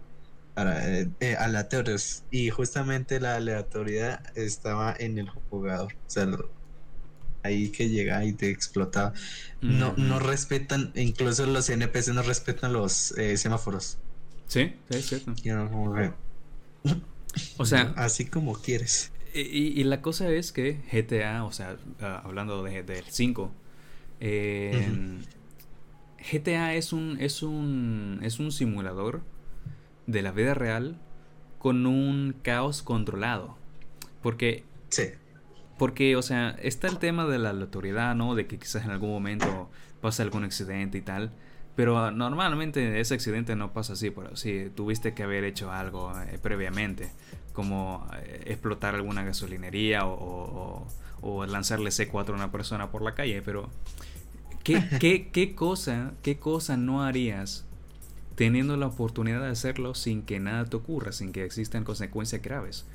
para 0.56 0.99
eh, 0.99 1.10
eh, 1.20 1.36
aleatorios. 1.36 2.24
Y 2.32 2.49
justamente 2.49 3.20
la 3.20 3.36
aleatoriedad 3.36 4.24
estaba 4.36 4.95
en 4.97 5.20
el 5.20 5.30
jugador. 5.30 5.93
O 5.93 6.10
sea, 6.10 6.28
ahí 7.43 7.70
que 7.70 7.89
llega 7.89 8.26
y 8.26 8.34
te 8.34 8.49
explotaba. 8.49 9.14
No, 9.62 9.93
no 9.97 10.18
respetan, 10.18 10.91
incluso 10.95 11.45
los 11.45 11.70
NPC 11.70 12.08
no 12.14 12.24
respetan 12.24 12.74
los 12.74 13.14
semáforos. 13.36 13.99
Sí, 14.47 14.74
es 14.89 15.06
cierto. 15.08 15.36
o 17.58 17.66
sea, 17.66 17.93
así 17.97 18.26
como 18.26 18.53
quieres. 18.53 19.12
Y, 19.34 19.84
la 19.84 20.01
cosa 20.01 20.30
es 20.30 20.53
que 20.53 20.80
GTA, 20.91 21.43
o 21.43 21.51
sea, 21.51 21.76
ah, 21.99 22.22
hablando 22.24 22.64
del 22.64 22.86
de 22.86 23.03
5, 23.06 23.51
GTA 26.32 26.74
es 26.76 26.93
un, 26.93 27.18
es, 27.20 27.43
un, 27.43 28.22
es 28.24 28.39
un 28.39 28.53
simulador 28.53 29.22
de 30.08 30.22
la 30.22 30.32
vida 30.32 30.53
real 30.53 30.97
con 31.60 31.86
un 31.86 32.36
caos 32.41 32.82
controlado. 32.84 33.58
Porque. 34.22 34.64
Sí. 34.89 35.10
Porque, 35.78 36.16
o 36.16 36.22
sea, 36.22 36.56
está 36.62 36.88
el 36.88 36.99
tema 36.99 37.26
de 37.26 37.38
la 37.38 37.49
autoridad, 37.49 38.16
¿no? 38.16 38.36
De 38.36 38.47
que 38.47 38.58
quizás 38.58 38.86
en 38.86 38.91
algún 38.91 39.10
momento 39.10 39.70
pasa 39.99 40.24
algún 40.24 40.43
accidente 40.43 40.97
y 40.97 41.01
tal. 41.01 41.32
Pero 41.76 42.12
normalmente 42.12 43.01
ese 43.01 43.16
accidente 43.16 43.56
no 43.58 43.74
pasa 43.74 43.93
así, 43.93 44.10
pero 44.10 44.38
si 44.38 44.70
tuviste 44.74 45.14
que 45.14 45.24
haber 45.24 45.43
hecho 45.43 45.72
algo 45.72 46.14
eh, 46.22 46.39
previamente, 46.41 47.12
como 47.51 48.08
eh, 48.22 48.43
explotar 48.45 48.95
alguna 48.95 49.26
gasolinería 49.26 50.06
o, 50.06 50.88
lanzarle 51.47 51.89
C4 51.89 52.30
a 52.30 52.34
una 52.34 52.51
persona 52.51 52.91
por 52.91 53.01
la 53.01 53.16
calle, 53.16 53.41
pero 53.41 53.70
¿qué, 54.64 54.82
qué, 54.99 55.30
qué, 55.30 55.56
cosa, 55.56 56.14
¿qué 56.22 56.38
cosa 56.38 56.78
no 56.78 57.03
harías 57.03 57.66
teniendo 58.36 58.77
la 58.77 58.88
oportunidad 58.88 59.41
de 59.41 59.49
hacerlo 59.49 59.95
sin 59.95 60.21
que 60.21 60.39
nada 60.39 60.65
te 60.65 60.77
ocurra, 60.77 61.11
sin 61.11 61.31
que 61.31 61.45
existan 61.45 61.83
consecuencias 61.83 62.41
graves? 62.41 62.86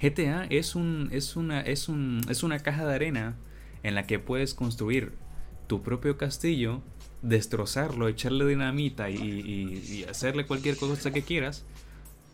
GTA 0.00 0.44
es, 0.44 0.74
un, 0.74 1.08
es, 1.12 1.36
una, 1.36 1.60
es, 1.60 1.88
un, 1.88 2.20
es 2.28 2.42
una 2.42 2.58
caja 2.60 2.86
de 2.86 2.94
arena 2.94 3.36
en 3.82 3.94
la 3.94 4.06
que 4.06 4.18
puedes 4.18 4.54
construir 4.54 5.12
tu 5.66 5.82
propio 5.82 6.16
castillo 6.16 6.82
destrozarlo, 7.22 8.08
echarle 8.08 8.46
dinamita 8.46 9.10
y, 9.10 10.04
hacerle 10.08 10.46
cualquier 10.46 10.76
cosa 10.76 11.10
que 11.10 11.22
quieras. 11.22 11.64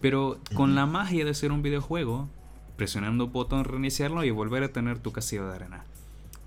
Pero 0.00 0.38
con 0.54 0.74
la 0.74 0.86
magia 0.86 1.24
de 1.24 1.34
ser 1.34 1.52
un 1.52 1.62
videojuego, 1.62 2.28
presionando 2.76 3.26
un 3.26 3.32
botón, 3.32 3.64
reiniciarlo 3.64 4.24
y 4.24 4.30
volver 4.30 4.64
a 4.64 4.72
tener 4.72 4.98
tu 4.98 5.12
castillo 5.12 5.48
de 5.48 5.54
arena. 5.54 5.84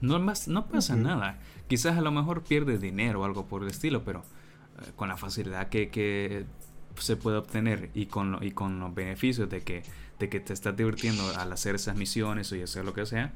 No, 0.02 0.20
más, 0.20 0.48
no 0.48 0.68
pasa 0.68 0.96
nada. 0.96 1.40
Quizás 1.68 1.98
a 1.98 2.02
lo 2.02 2.12
mejor 2.12 2.44
pierdes 2.44 2.82
dinero 2.82 3.22
o 3.22 3.26
algo 3.26 3.46
por 3.46 3.64
el 3.64 3.70
estilo, 3.70 4.04
pero 4.04 4.24
con 4.96 5.10
la 5.10 5.18
facilidad 5.18 5.70
que, 5.70 6.46
se 6.98 7.18
puede 7.18 7.36
obtener 7.38 7.90
y 7.94 8.06
con, 8.06 8.42
y 8.42 8.52
con 8.52 8.80
los 8.80 8.96
beneficios 8.96 9.50
de 9.50 9.62
que, 9.62 9.84
de 10.18 10.30
que 10.30 10.40
te 10.40 10.54
estás 10.54 10.78
divirtiendo 10.78 11.28
al 11.36 11.52
hacer 11.52 11.76
esas 11.76 11.98
misiones 11.98 12.52
o 12.54 12.64
hacer 12.64 12.86
lo 12.86 12.94
que 12.94 13.06
sea. 13.06 13.34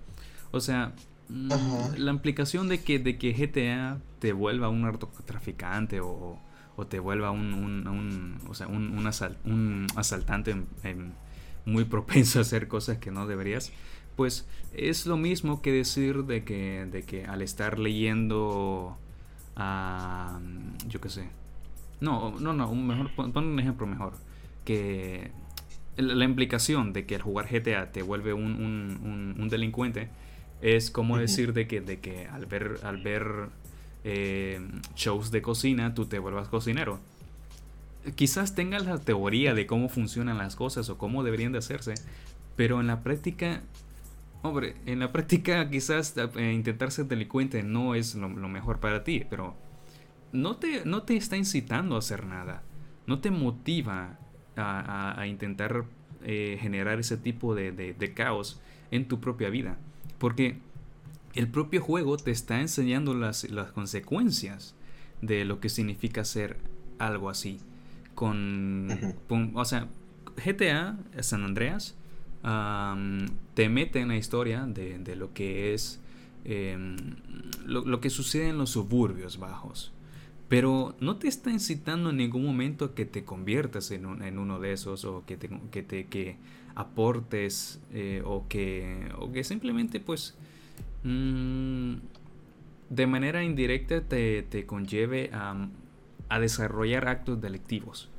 O 0.52 0.62
sea, 0.62 0.94
Mm, 1.30 1.52
la 1.98 2.12
implicación 2.12 2.68
de 2.70 2.82
que, 2.82 2.98
de 2.98 3.18
que 3.20 3.34
GTA 3.34 4.02
te 4.18 4.34
vuelva 4.34 4.70
un 4.70 4.82
narcotraficante 4.82 6.02
o, 6.02 6.40
o 6.76 6.88
te 6.88 7.00
vuelva 7.00 7.30
un, 7.30 7.54
un, 7.54 8.40
o 8.48 8.56
sea, 8.56 8.68
un, 8.68 8.98
un, 8.98 9.88
asaltante 9.96 10.56
muy 11.66 11.84
propenso 11.86 12.40
a 12.40 12.42
hacer 12.42 12.68
cosas 12.68 12.98
que 12.98 13.12
no 13.12 13.28
deberías, 13.28 13.72
pues 14.16 14.48
es 14.74 15.06
lo 15.06 15.18
mismo 15.18 15.62
que 15.62 15.72
decir 15.72 16.24
de 16.24 16.44
que, 16.44 16.88
de 16.92 17.04
que 17.04 17.26
al 17.26 17.44
estar 17.44 17.78
leyendo, 17.78 18.98
a 19.60 20.39
yo 20.88 20.99
qué 20.99 21.10
sé, 21.10 21.30
no, 21.99 22.32
no, 22.39 22.53
no, 22.53 22.70
un 22.70 22.88
mejor, 22.88 23.12
pon, 23.14 23.36
un 23.36 23.60
ejemplo 23.60 23.86
mejor, 23.86 24.14
que 24.66 25.32
la 25.97 26.26
implicación 26.26 26.93
de 26.93 27.05
que 27.05 27.16
al 27.16 27.22
jugar 27.22 27.47
GTA 27.51 27.91
te 27.91 28.01
vuelve 28.01 28.34
un 28.34 29.47
delincuente, 29.51 30.10
es 30.62 30.91
como 30.91 31.18
decir 31.18 31.53
de 31.53 31.68
que, 31.68 31.82
de 31.82 31.99
que 31.99 32.28
al 32.28 32.45
ver, 32.45 32.80
al 32.84 32.97
ver 32.97 33.49
eh, 34.03 34.62
shows 34.95 35.32
de 35.32 35.41
cocina 35.41 35.93
tú 35.93 36.05
te 36.05 36.20
vuelvas 36.20 36.47
cocinero. 36.49 36.99
Quizás 38.16 38.55
tengas 38.55 38.86
la 38.86 38.97
teoría 38.97 39.53
de 39.53 39.68
cómo 39.68 39.89
funcionan 39.89 40.38
las 40.38 40.55
cosas 40.55 40.89
o 40.89 40.97
cómo 40.97 41.24
deberían 41.24 41.51
de 41.51 41.60
hacerse, 41.60 41.95
pero 42.55 42.80
en 42.80 42.88
la 42.88 43.01
práctica, 43.03 43.62
hombre, 44.42 44.76
en 44.86 45.00
la 45.00 45.12
práctica 45.12 45.70
quizás 45.70 46.16
eh, 46.18 46.52
intentar 46.54 46.92
ser 46.92 47.06
delincuente 47.06 47.64
no 47.64 47.96
es 47.96 48.16
lo, 48.16 48.30
mejor 48.30 48.80
para 48.80 49.04
ti, 49.04 49.26
pero 49.30 49.56
no 50.32 50.58
te, 50.58 50.86
no 50.86 51.04
te 51.04 51.18
está 51.18 51.38
incitando 51.38 51.96
a 51.96 52.00
hacer 52.00 52.26
nada, 52.26 52.64
no 53.08 53.20
te 53.20 53.32
motiva 53.32 54.20
a, 54.56 55.26
intentar 55.26 55.86
eh, 56.24 56.58
generar 56.60 57.00
ese 57.00 57.16
tipo 57.16 57.56
de 57.56 58.14
caos 58.16 58.62
en 58.92 59.08
tu 59.08 59.20
propia 59.20 59.50
vida. 59.50 59.78
Porque 60.18 60.58
el 61.34 61.48
propio 61.48 61.82
juego 61.82 62.18
te 62.18 62.32
está 62.32 62.60
enseñando 62.62 63.14
las, 63.14 63.50
las 63.50 63.72
consecuencias 63.72 64.76
de 65.22 65.46
lo 65.46 65.60
que 65.60 65.70
significa 65.70 66.22
hacer 66.22 66.58
algo 66.98 67.30
así. 67.30 67.60
Con, 68.16 69.16
o 69.54 69.66
sea, 69.66 69.88
GTA 70.44 70.98
San 71.22 71.44
Andreas 71.44 71.96
te 72.42 73.70
mete 73.70 74.00
en 74.00 74.08
la 74.08 74.18
historia 74.18 74.66
de, 74.66 75.16
lo 75.16 75.34
que 75.34 75.74
es 75.74 76.00
em, 76.46 76.96
lo, 77.66 78.00
que 78.00 78.10
sucede 78.10 78.50
en 78.50 78.58
los 78.58 78.72
suburbios 78.72 79.40
bajos. 79.40 79.92
Pero 80.48 80.96
no 81.00 81.18
te 81.18 81.28
está 81.28 81.52
incitando 81.52 82.10
en 82.10 82.18
ningún 82.18 82.44
momento 82.44 82.86
a 82.86 82.96
que 82.96 83.06
te 83.06 83.24
conviertas 83.24 83.92
en, 83.92 84.06
uno 84.06 84.60
de 84.60 84.74
esos 84.74 85.06
o 85.06 85.24
que 85.26 85.38
te, 85.38 85.50
que 85.72 85.84
te 85.84 86.38
aportes 86.76 87.82
eh, 87.92 88.22
o, 88.26 88.48
que, 88.48 89.12
o 89.18 89.32
que 89.32 89.44
simplemente 89.44 90.00
pues 90.00 90.36
mm, 91.04 91.96
de 92.90 93.08
manera 93.08 93.44
indirecta 93.44 94.02
te, 94.02 94.66
conlleve 94.66 95.30
a, 95.34 95.70
desarrollar 96.40 97.08
actos 97.08 97.42
delictivos. 97.42 98.09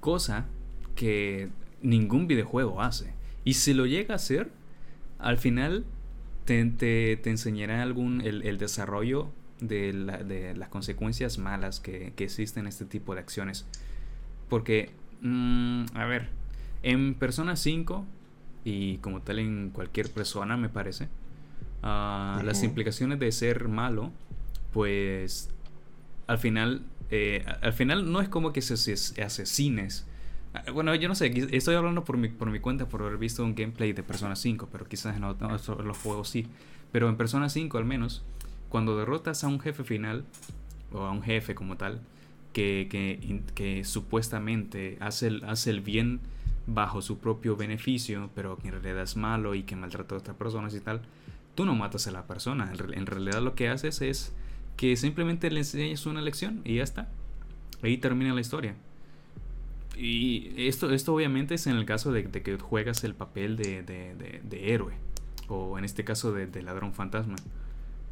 Cosa 0.00 0.46
que 0.94 1.48
ningún 1.82 2.26
videojuego 2.26 2.82
hace. 2.82 3.14
Y 3.44 3.54
si 3.54 3.74
lo 3.74 3.86
llega 3.86 4.14
a 4.14 4.16
hacer, 4.16 4.50
al 5.18 5.38
final 5.38 5.84
te, 6.44 6.64
te, 6.64 7.30
enseñará 7.30 7.82
algún, 7.82 8.20
el, 8.20 8.58
desarrollo 8.58 9.30
de, 9.60 10.54
las 10.56 10.68
consecuencias 10.68 11.38
malas 11.38 11.80
que, 11.80 12.12
existen 12.16 12.64
en 12.64 12.68
este 12.68 12.84
tipo 12.84 13.14
de 13.14 13.20
acciones. 13.20 13.66
Porque, 14.48 14.90
mm, 15.22 15.84
a 15.94 16.04
ver, 16.06 16.28
en 16.82 17.14
Persona 17.14 17.56
5, 17.56 18.04
y 18.64 18.98
como 18.98 19.20
tal 19.20 19.38
en 19.38 19.70
cualquier 19.70 20.10
persona 20.10 20.56
me 20.56 20.68
parece, 20.68 21.08
ah, 21.82 22.42
las 22.44 22.62
implicaciones 22.62 23.18
de 23.18 23.30
ser 23.32 23.68
malo, 23.68 24.10
pues 24.72 25.50
al 26.26 26.38
final, 26.38 26.82
eh, 27.10 27.44
al 27.62 27.72
final 27.72 28.10
no 28.10 28.20
es 28.20 28.28
como 28.28 28.52
que 28.52 28.62
se, 28.62 28.92
asesines. 29.22 30.06
Ah, 30.54 30.70
bueno, 30.72 30.94
yo 30.94 31.08
no 31.08 31.16
sé, 31.16 31.32
estoy 31.50 31.74
hablando 31.74 32.04
por 32.04 32.16
mi, 32.16 32.28
por 32.28 32.48
mi 32.48 32.60
cuenta 32.60 32.88
por 32.88 33.02
haber 33.02 33.18
visto 33.18 33.44
un 33.44 33.56
gameplay 33.56 33.92
de 33.92 34.04
Persona 34.04 34.36
5, 34.36 34.68
pero 34.70 34.86
quizás 34.86 35.16
en, 35.16 35.24
otros, 35.24 35.68
los 35.84 35.98
juegos 35.98 36.28
sí. 36.28 36.46
Pero 36.92 37.08
en 37.08 37.16
Persona 37.16 37.48
5 37.48 37.76
al 37.76 37.84
menos, 37.84 38.22
cuando 38.68 38.96
derrotas 38.96 39.42
a 39.42 39.48
un 39.48 39.58
jefe 39.58 39.82
final, 39.82 40.24
o 40.92 41.00
a 41.00 41.10
un 41.10 41.22
jefe 41.22 41.56
como 41.56 41.76
tal, 41.76 42.00
que, 42.52 42.86
que, 42.88 43.42
que 43.56 43.82
supuestamente 43.84 44.96
hace 45.00 45.26
el, 45.26 45.44
hace 45.44 45.70
el 45.70 45.80
bien 45.80 46.20
bajo 46.68 47.02
su 47.02 47.18
propio 47.18 47.56
beneficio, 47.56 48.30
pero 48.36 48.56
que 48.56 48.68
en 48.68 48.74
realidad 48.74 49.02
es 49.02 49.16
malo 49.16 49.56
y 49.56 49.64
que 49.64 49.74
maltrata 49.74 50.14
a 50.14 50.18
otras 50.18 50.36
personas 50.36 50.72
y 50.74 50.80
tal, 50.80 51.02
tú 51.56 51.64
no 51.64 51.74
matas 51.74 52.06
a 52.06 52.12
la 52.12 52.28
persona. 52.28 52.72
En 52.92 53.06
realidad 53.06 53.42
lo 53.42 53.56
que 53.56 53.68
haces 53.68 54.00
es 54.02 54.32
que 54.76 54.96
simplemente 54.96 55.50
le 55.50 55.60
enseñas 55.60 56.06
una 56.06 56.22
lección 56.22 56.62
y 56.64 56.76
ya 56.76 56.84
está. 56.84 57.08
Ahí 57.82 57.98
termina 57.98 58.32
la 58.32 58.40
historia. 58.40 58.76
Y 59.96 60.52
esto, 60.68 60.90
esto 60.90 61.14
obviamente 61.14 61.54
es 61.54 61.66
en 61.66 61.76
el 61.76 61.84
caso 61.84 62.12
de, 62.12 62.30
que 62.30 62.58
juegas 62.58 63.04
el 63.04 63.14
papel 63.14 63.56
de, 63.56 64.44
héroe, 64.52 64.94
o 65.48 65.78
en 65.78 65.84
este 65.84 66.04
caso 66.04 66.32
de, 66.32 66.62
ladrón 66.62 66.92
fantasma. 66.92 67.36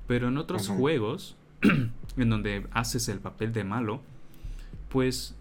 Pero 0.06 0.28
en 0.28 0.38
otros 0.38 0.68
juegos, 0.68 1.36
en 2.16 2.30
donde 2.30 2.66
haces 2.72 3.08
el 3.08 3.18
papel 3.18 3.52
de 3.52 3.64
malo, 3.64 4.00
pues 4.88 5.36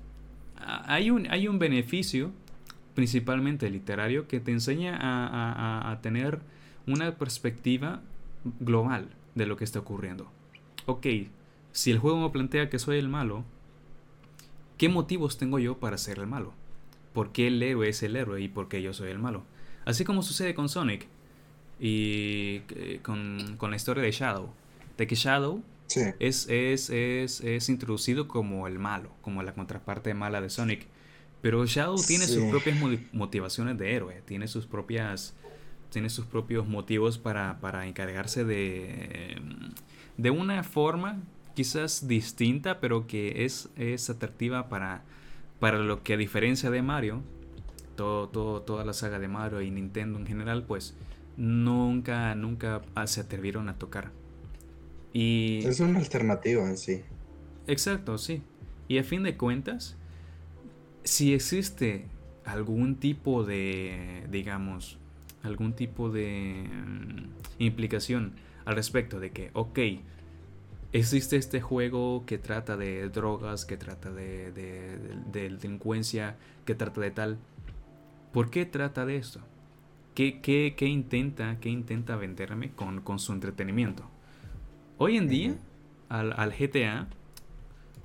hay 0.57 1.11
un, 1.11 1.27
hay 1.29 1.47
un 1.47 1.59
beneficio, 1.59 2.31
principalmente 2.95 3.69
literario, 3.69 4.27
que 4.27 4.39
te 4.39 4.51
enseña 4.51 4.97
a, 5.01 5.99
tener 6.01 6.39
una 6.87 7.15
perspectiva 7.15 8.01
global 8.59 9.09
de 9.35 9.45
lo 9.45 9.57
que 9.57 9.63
está 9.63 9.79
ocurriendo. 9.79 10.31
Ok, 10.85 11.05
si 11.71 11.91
el 11.91 11.99
juego 11.99 12.19
me 12.19 12.29
plantea 12.29 12.69
que 12.69 12.79
soy 12.79 12.97
el 12.97 13.07
malo, 13.07 13.43
¿qué 14.81 14.89
motivos 14.89 15.37
tengo 15.37 15.59
yo 15.59 15.77
para 15.77 15.95
ser 15.99 16.17
el 16.17 16.25
malo? 16.25 16.55
¿Por 17.13 17.31
qué 17.31 17.45
el 17.45 17.61
héroe 17.61 17.87
es 17.87 18.01
el 18.01 18.15
héroe 18.15 18.41
y 18.41 18.47
por 18.47 18.67
qué 18.67 18.81
yo 18.81 18.95
soy 18.95 19.11
el 19.11 19.19
malo? 19.19 19.43
Así 19.85 20.03
como 20.03 20.23
sucede 20.23 20.55
con 20.55 20.69
Sonic 20.69 21.05
y 21.79 22.63
eh, 22.69 22.99
con, 23.03 23.57
con 23.59 23.69
la 23.69 23.75
historia 23.75 24.01
de 24.01 24.09
Shadow. 24.09 24.49
De 24.97 25.05
que 25.05 25.13
Shadow 25.13 25.61
es, 26.17 26.47
es, 26.49 26.89
es, 26.89 27.41
es, 27.41 27.69
introducido 27.69 28.27
como 28.27 28.65
el 28.65 28.79
malo, 28.79 29.11
como 29.21 29.43
la 29.43 29.53
contraparte 29.53 30.15
mala 30.15 30.41
de 30.41 30.49
Sonic. 30.49 30.87
Pero 31.43 31.63
Shadow 31.67 32.01
tiene 32.03 32.25
sus 32.25 32.45
propias 32.45 32.75
motivaciones 33.13 33.77
de 33.77 33.95
héroe, 33.95 34.23
tiene 34.25 34.47
sus 34.47 34.65
propias 34.65 35.35
tiene 35.91 36.09
sus 36.09 36.25
propios 36.25 36.67
motivos 36.67 37.19
para, 37.19 37.59
para 37.59 37.85
encargarse 37.85 38.45
de 38.45 39.39
de 40.17 40.31
una 40.31 40.63
forma 40.63 41.19
quizás 41.53 42.07
distinta, 42.07 42.79
pero 42.79 43.07
que 43.07 43.45
es, 43.45 43.69
es 43.75 44.09
atractiva 44.09 44.69
para, 44.69 45.03
para 45.59 45.79
lo 45.79 46.03
que 46.03 46.13
a 46.13 46.17
diferencia 46.17 46.69
de 46.69 46.81
Mario, 46.81 47.21
todo, 47.95 48.29
todo, 48.29 48.61
toda 48.61 48.85
la 48.85 48.93
saga 48.93 49.19
de 49.19 49.27
Mario 49.27 49.61
y 49.61 49.71
Nintendo 49.71 50.19
en 50.19 50.25
general, 50.25 50.63
pues 50.65 50.95
nunca, 51.37 52.35
nunca 52.35 52.81
se 53.05 53.21
atrevieron 53.21 53.69
a 53.69 53.77
tocar. 53.77 54.11
Y... 55.13 55.59
Es 55.65 55.79
una 55.79 55.99
alternativa 55.99 56.67
en 56.67 56.77
sí. 56.77 57.01
Exacto, 57.67 58.17
sí. 58.17 58.41
Y 58.87 58.97
a 58.97 59.03
fin 59.03 59.23
de 59.23 59.37
cuentas, 59.37 59.95
si 61.03 61.33
existe 61.33 62.05
algún 62.45 62.95
tipo 62.95 63.43
de, 63.43 64.25
digamos, 64.29 64.97
algún 65.43 65.73
tipo 65.73 66.09
de 66.09 66.65
mm, 66.69 67.63
implicación 67.63 68.33
al 68.65 68.75
respecto 68.75 69.19
de 69.19 69.31
que, 69.31 69.49
ok, 69.53 69.79
existe 70.93 71.37
este 71.37 71.61
juego 71.61 72.23
que 72.25 72.37
trata 72.37 72.77
de 72.77 73.09
drogas, 73.09 73.65
que 73.65 73.77
trata 73.77 74.11
de, 74.11 74.51
de, 74.51 74.97
delincuencia, 75.31 76.37
que 76.65 76.75
trata 76.75 77.01
de 77.01 77.11
tal. 77.11 77.37
¿Por 78.33 78.49
qué 78.49 78.65
trata 78.65 79.05
de 79.05 79.17
esto? 79.17 79.39
¿Qué, 80.15 80.41
qué, 80.41 80.75
qué 80.77 80.87
intenta, 80.87 81.59
qué 81.59 81.69
intenta 81.69 82.15
venderme 82.15 82.71
con, 82.71 83.01
con, 83.01 83.19
su 83.19 83.31
entretenimiento? 83.33 84.03
Hoy 84.97 85.17
en 85.17 85.27
día, 85.27 85.55
al, 86.09 86.33
al 86.37 86.51
GTA, 86.51 87.07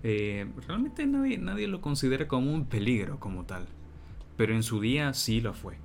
eh, 0.03 0.47
realmente 0.67 1.05
nadie, 1.07 1.39
nadie 1.39 1.67
lo 1.67 1.81
considera 1.81 2.29
como 2.29 2.53
un 2.53 2.67
peligro 2.67 3.19
como 3.19 3.45
tal. 3.45 3.67
Pero 4.37 4.55
en 4.55 4.63
su 4.63 4.81
día 4.81 5.13
sí 5.15 5.41
lo 5.41 5.53
fue. 5.53 5.79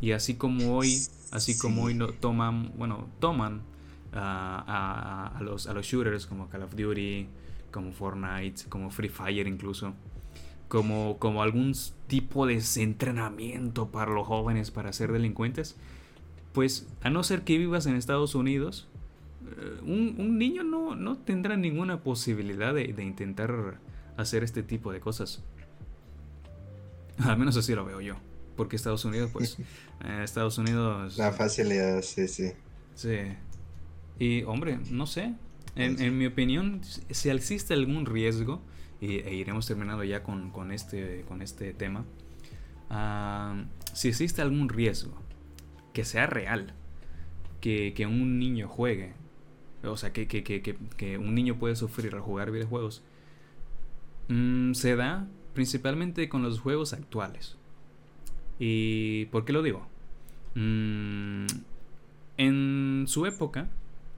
Y 0.00 0.12
así 0.12 0.34
como 0.34 0.76
hoy, 0.76 0.98
así 1.30 1.56
como 1.56 1.84
hoy 1.84 1.94
no 1.94 2.08
toman, 2.08 2.72
bueno, 2.76 3.08
toman 3.18 3.62
a, 4.12 5.38
los, 5.40 5.66
a 5.66 5.72
los 5.72 5.86
shooters 5.86 6.26
como 6.26 6.48
Call 6.48 6.62
of 6.62 6.74
Duty, 6.74 7.26
como 7.70 7.92
Fortnite, 7.92 8.64
como 8.68 8.90
Free 8.90 9.08
Fire 9.08 9.46
incluso, 9.46 9.94
como, 10.68 11.18
como 11.18 11.42
algún 11.42 11.74
tipo 12.06 12.46
de 12.46 12.62
entrenamiento 12.76 13.88
para 13.88 14.12
los 14.12 14.26
jóvenes 14.26 14.70
para 14.70 14.92
ser 14.92 15.12
delincuentes, 15.12 15.76
pues 16.52 16.88
a 17.02 17.10
no 17.10 17.22
ser 17.22 17.42
que 17.42 17.58
vivas 17.58 17.86
en 17.86 17.96
Estados 17.96 18.34
Unidos, 18.34 18.88
eh, 19.46 19.80
un, 19.84 20.38
niño 20.38 20.64
no, 20.64 20.96
no, 20.96 21.18
tendrá 21.18 21.56
ninguna 21.56 22.00
posibilidad 22.02 22.74
de, 22.74 22.94
intentar 23.02 23.78
hacer 24.16 24.42
este 24.42 24.62
tipo 24.62 24.92
de 24.92 25.00
cosas. 25.00 25.42
Al 27.18 27.38
menos 27.38 27.56
así 27.56 27.74
lo 27.74 27.84
veo 27.84 28.00
yo. 28.00 28.14
Porque 28.56 28.76
Estados 28.76 29.04
Unidos, 29.04 29.30
pues, 29.32 29.58
eh, 30.04 30.22
Estados 30.24 30.56
Unidos... 30.56 31.18
La 31.18 31.32
facilidad, 31.32 32.00
sí, 32.02 32.26
sí. 32.26 32.52
Sí, 32.94 33.18
y 34.18 34.42
hombre, 34.44 34.78
no 34.90 35.06
sé, 35.06 35.34
en, 35.74 36.16
mi 36.16 36.26
opinión, 36.26 36.80
si 36.82 37.28
existe 37.28 37.74
algún 37.74 38.06
riesgo, 38.06 38.62
y, 39.00 39.18
e 39.18 39.34
iremos 39.34 39.66
terminando 39.66 40.04
ya 40.04 40.22
con, 40.22 40.50
con, 40.50 40.72
este, 40.72 41.24
con 41.28 41.42
este 41.42 41.74
tema, 41.74 42.04
ah, 42.88 43.64
si 43.92 44.08
existe 44.08 44.40
algún 44.40 44.68
riesgo 44.68 45.14
que 45.92 46.04
sea 46.04 46.26
real, 46.26 46.74
que, 47.60 47.92
que 47.94 48.06
un 48.06 48.38
niño 48.38 48.68
juegue, 48.68 49.12
o 49.82 49.96
sea, 49.96 50.12
que, 50.12 50.26
que, 50.26 50.42
que, 50.42 51.18
un 51.18 51.34
niño 51.34 51.58
puede 51.58 51.76
sufrir 51.76 52.14
al 52.14 52.20
jugar 52.20 52.50
videojuegos, 52.50 53.02
mm, 54.28 54.72
se 54.72 54.96
da 54.96 55.28
principalmente 55.52 56.28
con 56.28 56.42
los 56.42 56.60
juegos 56.60 56.92
actuales. 56.92 57.56
¿Y 58.58 59.26
por 59.26 59.44
qué 59.44 59.52
lo 59.52 59.62
digo? 59.62 59.86
Mm, 60.54 61.46
en 62.38 63.04
su 63.06 63.26
época, 63.26 63.68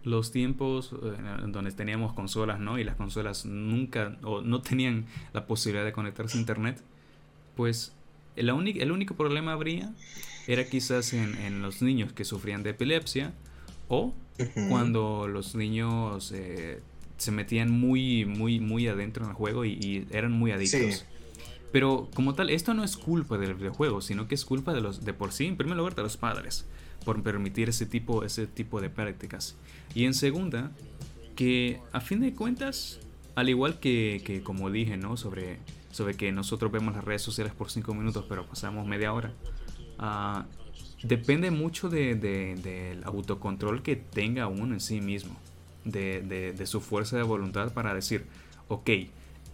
los 0.04 0.30
tiempos 0.30 0.92
eh, 0.92 1.16
en 1.44 1.52
donde 1.52 1.72
teníamos 1.72 2.12
consolas, 2.12 2.60
¿no? 2.60 2.78
Y 2.78 2.84
las 2.84 2.96
consolas 2.96 3.44
nunca 3.46 4.16
o 4.22 4.40
no 4.40 4.62
tenían 4.62 5.06
la 5.32 5.46
posibilidad 5.46 5.84
de 5.84 5.92
conectarse 5.92 6.38
a 6.38 6.40
internet, 6.40 6.82
pues 7.56 7.92
el, 8.36 8.48
el 8.48 8.92
único 8.92 9.14
problema 9.14 9.52
habría 9.52 9.92
era 10.46 10.64
quizás 10.64 11.12
en, 11.12 11.60
los 11.60 11.82
niños 11.82 12.12
que 12.12 12.24
sufrían 12.24 12.62
de 12.62 12.70
epilepsia 12.70 13.34
o 13.88 14.14
cuando 14.68 15.28
los 15.28 15.54
niños 15.54 16.32
eh, 16.32 16.80
se 17.18 17.32
metían 17.32 17.70
muy, 17.70 18.24
muy, 18.24 18.60
muy 18.60 18.88
adentro 18.88 19.24
en 19.24 19.30
el 19.30 19.36
juego 19.36 19.64
y, 19.64 20.06
eran 20.10 20.32
muy 20.32 20.52
adictos. 20.52 21.04
Pero 21.70 22.08
como 22.14 22.34
tal, 22.34 22.48
esto 22.48 22.72
no 22.72 22.82
es 22.82 22.96
culpa 22.96 23.36
del 23.36 23.54
videojuego, 23.54 24.00
sino 24.00 24.26
que 24.26 24.34
es 24.34 24.46
culpa 24.46 24.72
de 24.72 24.80
los 24.80 25.04
de 25.04 25.12
por 25.12 25.32
sí, 25.32 25.46
en 25.46 25.58
primer 25.58 25.76
lugar, 25.76 25.94
de 25.94 26.02
los 26.02 26.16
padres 26.16 26.64
por 27.08 27.22
permitir 27.22 27.70
ese 27.70 27.86
tipo, 27.86 28.22
ese 28.22 28.46
tipo 28.46 28.82
de 28.82 28.90
prácticas. 28.90 29.56
Y 29.94 30.04
en 30.04 30.12
segunda, 30.12 30.72
que 31.36 31.80
a 31.90 32.02
fin 32.02 32.20
de 32.20 32.34
cuentas, 32.34 33.00
al 33.34 33.48
igual 33.48 33.80
que, 33.80 34.42
como 34.44 34.70
dije, 34.70 34.98
¿no? 34.98 35.16
Sobre, 35.16 35.56
sobre 35.90 36.18
que 36.18 36.30
nosotros 36.32 36.70
vemos 36.70 36.94
las 36.94 37.02
redes 37.02 37.22
sociales 37.22 37.54
por 37.54 37.70
5 37.70 37.94
minutos, 37.94 38.26
pero 38.28 38.44
pasamos 38.44 38.86
media 38.86 39.14
hora. 39.14 39.32
Ah, 39.98 40.44
depende 41.02 41.50
mucho 41.50 41.88
del 41.88 42.20
de, 42.20 43.00
autocontrol 43.04 43.82
que 43.82 43.96
tenga 43.96 44.46
uno 44.46 44.74
en 44.74 44.80
sí 44.80 45.00
mismo. 45.00 45.34
De, 45.86 46.20
de, 46.20 46.66
su 46.66 46.82
fuerza 46.82 47.16
de 47.16 47.22
voluntad 47.22 47.72
para 47.72 47.94
decir, 47.94 48.26
ok, 48.68 48.90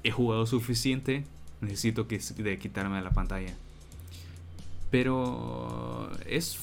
he 0.02 0.10
jugado 0.10 0.44
suficiente, 0.46 1.22
necesito 1.60 2.08
que, 2.08 2.18
de 2.18 2.58
quitarme 2.58 2.96
de 2.96 3.02
la 3.02 3.12
pantalla. 3.12 3.54
Pero 4.90 6.10
es 6.26 6.58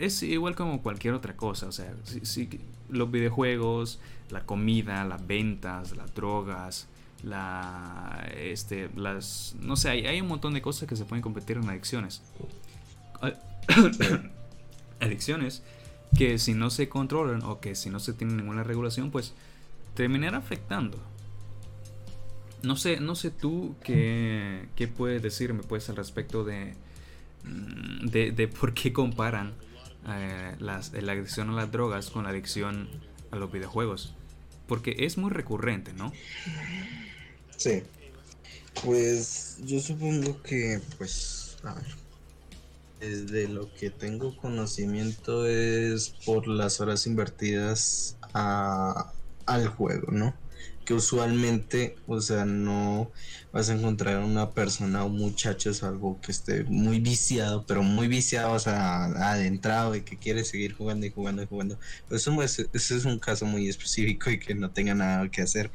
es 0.00 0.22
igual 0.22 0.54
como 0.54 0.82
cualquier 0.82 1.14
otra 1.14 1.36
cosa. 1.36 1.66
O 1.66 1.72
sea, 1.72 1.94
si, 2.22 2.48
los 2.88 3.10
videojuegos, 3.10 3.98
la 4.30 4.44
comida, 4.44 5.04
las 5.04 5.26
ventas, 5.26 5.96
las 5.96 6.14
drogas, 6.14 6.88
la, 7.22 8.28
este, 8.36 8.90
las, 8.96 9.56
no 9.60 9.76
sé, 9.76 9.90
hay, 9.90 10.20
un 10.20 10.28
montón 10.28 10.54
de 10.54 10.62
cosas 10.62 10.88
que 10.88 10.96
se 10.96 11.04
pueden 11.04 11.22
convertir 11.22 11.56
en 11.56 11.68
adicciones. 11.68 12.22
adicciones 15.00 15.62
que 16.16 16.38
si 16.38 16.54
no 16.54 16.70
se 16.70 16.88
controlan 16.88 17.42
o 17.42 17.60
que 17.60 17.74
si 17.74 17.90
no 17.90 18.00
se 18.00 18.12
tiene 18.12 18.34
ninguna 18.34 18.62
regulación, 18.62 19.10
pues 19.10 19.34
terminará 19.94 20.38
afectando. 20.38 20.98
No 22.62 22.76
sé, 22.76 23.00
no 23.00 23.14
sé 23.14 23.30
tú 23.30 23.76
qué, 23.84 24.68
qué 24.76 24.88
puedes 24.88 25.22
decirme 25.22 25.62
pues 25.62 25.88
al 25.90 25.96
respecto 25.96 26.44
de, 26.44 26.74
mm, 27.44 28.06
de, 28.06 28.30
de 28.32 28.48
por 28.48 28.72
qué 28.72 28.92
comparan 28.92 29.52
eh, 30.08 30.56
la 30.58 30.78
adicción 31.12 31.50
a 31.50 31.52
las 31.52 31.72
drogas 31.72 32.10
con 32.10 32.24
la 32.24 32.30
adicción 32.30 32.88
a 33.30 33.36
los 33.36 33.50
videojuegos. 33.50 34.14
Porque 34.66 34.96
es 34.98 35.16
muy 35.16 35.30
recurrente, 35.30 35.92
¿no? 35.92 36.12
Sí. 37.56 37.82
Pues 38.84 39.58
yo 39.64 39.80
supongo 39.80 40.42
que, 40.42 40.80
pues, 40.98 41.56
a 41.62 41.74
ver. 41.74 42.06
Desde 43.00 43.46
lo 43.48 43.72
que 43.74 43.90
tengo 43.90 44.34
conocimiento 44.36 45.46
es 45.46 46.14
por 46.24 46.48
las 46.48 46.80
horas 46.80 47.06
invertidas 47.06 48.16
a, 48.32 49.12
al 49.44 49.68
juego, 49.68 50.10
¿no? 50.12 50.34
Que 50.86 50.94
usualmente, 50.94 51.96
o 52.06 52.20
sea, 52.20 52.46
no 52.46 53.10
vas 53.52 53.68
a 53.68 53.74
encontrar 53.74 54.24
una 54.24 54.52
persona 54.52 55.04
o 55.04 55.08
un 55.08 55.18
muchacho 55.18 55.72
algo 55.82 56.20
que 56.20 56.32
esté 56.32 56.64
muy 56.64 57.00
viciado, 57.00 57.66
pero 57.66 57.82
muy 57.82 58.08
viciado, 58.08 58.52
o 58.52 58.58
sea, 58.58 59.06
adentrado 59.06 59.96
y 59.96 60.02
que 60.02 60.16
quiere 60.18 60.44
seguir 60.44 60.74
jugando 60.74 61.04
y 61.04 61.10
jugando 61.10 61.42
y 61.42 61.46
jugando. 61.46 61.78
Pues 62.08 62.22
eso 62.22 62.40
es, 62.42 62.60
ese 62.72 62.96
es 62.96 63.04
un 63.04 63.18
caso 63.18 63.46
muy 63.46 63.68
específico 63.68 64.30
y 64.30 64.38
que 64.38 64.54
no 64.54 64.70
tenga 64.70 64.94
nada 64.94 65.28
que 65.28 65.42
hacer. 65.42 65.72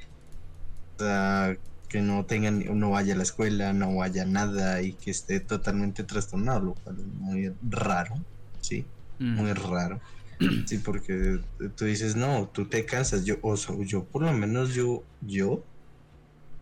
O 0.97 1.03
sea, 1.03 1.57
que 1.89 2.01
no 2.01 2.25
tengan, 2.25 2.63
no 2.79 2.91
vaya 2.91 3.13
a 3.13 3.17
la 3.17 3.23
escuela, 3.23 3.73
no 3.73 3.93
vaya 3.93 4.23
nada 4.23 4.81
y 4.81 4.93
que 4.93 5.11
esté 5.11 5.41
totalmente 5.41 6.05
trastornado, 6.05 6.61
lo 6.61 6.75
cual 6.75 6.99
es 6.99 7.05
muy 7.05 7.51
raro, 7.61 8.15
sí, 8.61 8.85
muy 9.19 9.51
raro. 9.51 9.99
Sí, 10.65 10.77
porque 10.79 11.39
tú 11.75 11.85
dices, 11.85 12.15
no, 12.15 12.49
tú 12.51 12.65
te 12.65 12.85
cansas. 12.85 13.25
Yo, 13.25 13.35
o 13.41 13.55
sea, 13.57 13.75
yo 13.85 14.03
por 14.03 14.23
lo 14.23 14.33
menos 14.33 14.73
yo, 14.73 15.03
yo, 15.21 15.63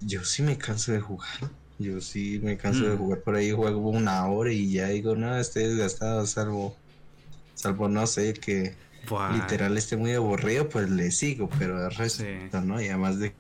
yo 0.01 0.23
sí 0.23 0.43
me 0.43 0.57
canso 0.57 0.91
de 0.91 0.99
jugar. 0.99 1.51
Yo 1.77 2.01
sí 2.01 2.41
me 2.43 2.57
canso 2.57 2.89
de 2.89 2.95
mm. 2.95 2.97
jugar 2.97 3.21
por 3.21 3.35
ahí, 3.35 3.51
juego 3.51 3.89
una 3.89 4.27
hora 4.27 4.51
y 4.51 4.69
ya 4.71 4.89
digo, 4.89 5.15
no, 5.15 5.37
estoy 5.37 5.63
desgastado, 5.63 6.25
salvo, 6.25 6.75
salvo 7.55 7.87
no 7.87 8.05
sé, 8.05 8.33
que 8.33 8.75
literal 9.33 9.77
esté 9.77 9.95
muy 9.95 10.11
aburrido, 10.11 10.67
pues 10.67 10.89
le 10.89 11.09
sigo, 11.11 11.49
pero 11.57 11.85
el 11.85 11.95
resto, 11.95 12.25
¿no? 12.63 12.81
Y 12.81 12.89
además 12.89 13.19
de 13.19 13.33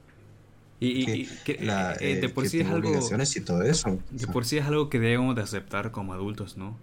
y, 0.79 1.25
que, 1.43 1.51
eh, 1.51 1.67
eh, 1.99 2.19
de 2.21 2.29
por 2.29 2.47
sí 2.47 2.61
es 2.61 2.67
algo 2.67 2.89
y 2.89 3.39
todo 3.41 3.63
eso. 3.63 3.99
De 4.11 4.27
por 4.27 4.45
sí 4.45 4.57
es 4.57 4.65
algo 4.65 4.89
que 4.89 4.99
debemos 4.99 5.35
de 5.35 5.41
aceptar 5.41 5.91
como 5.91 6.13
adultos, 6.13 6.55
¿no? 6.55 6.77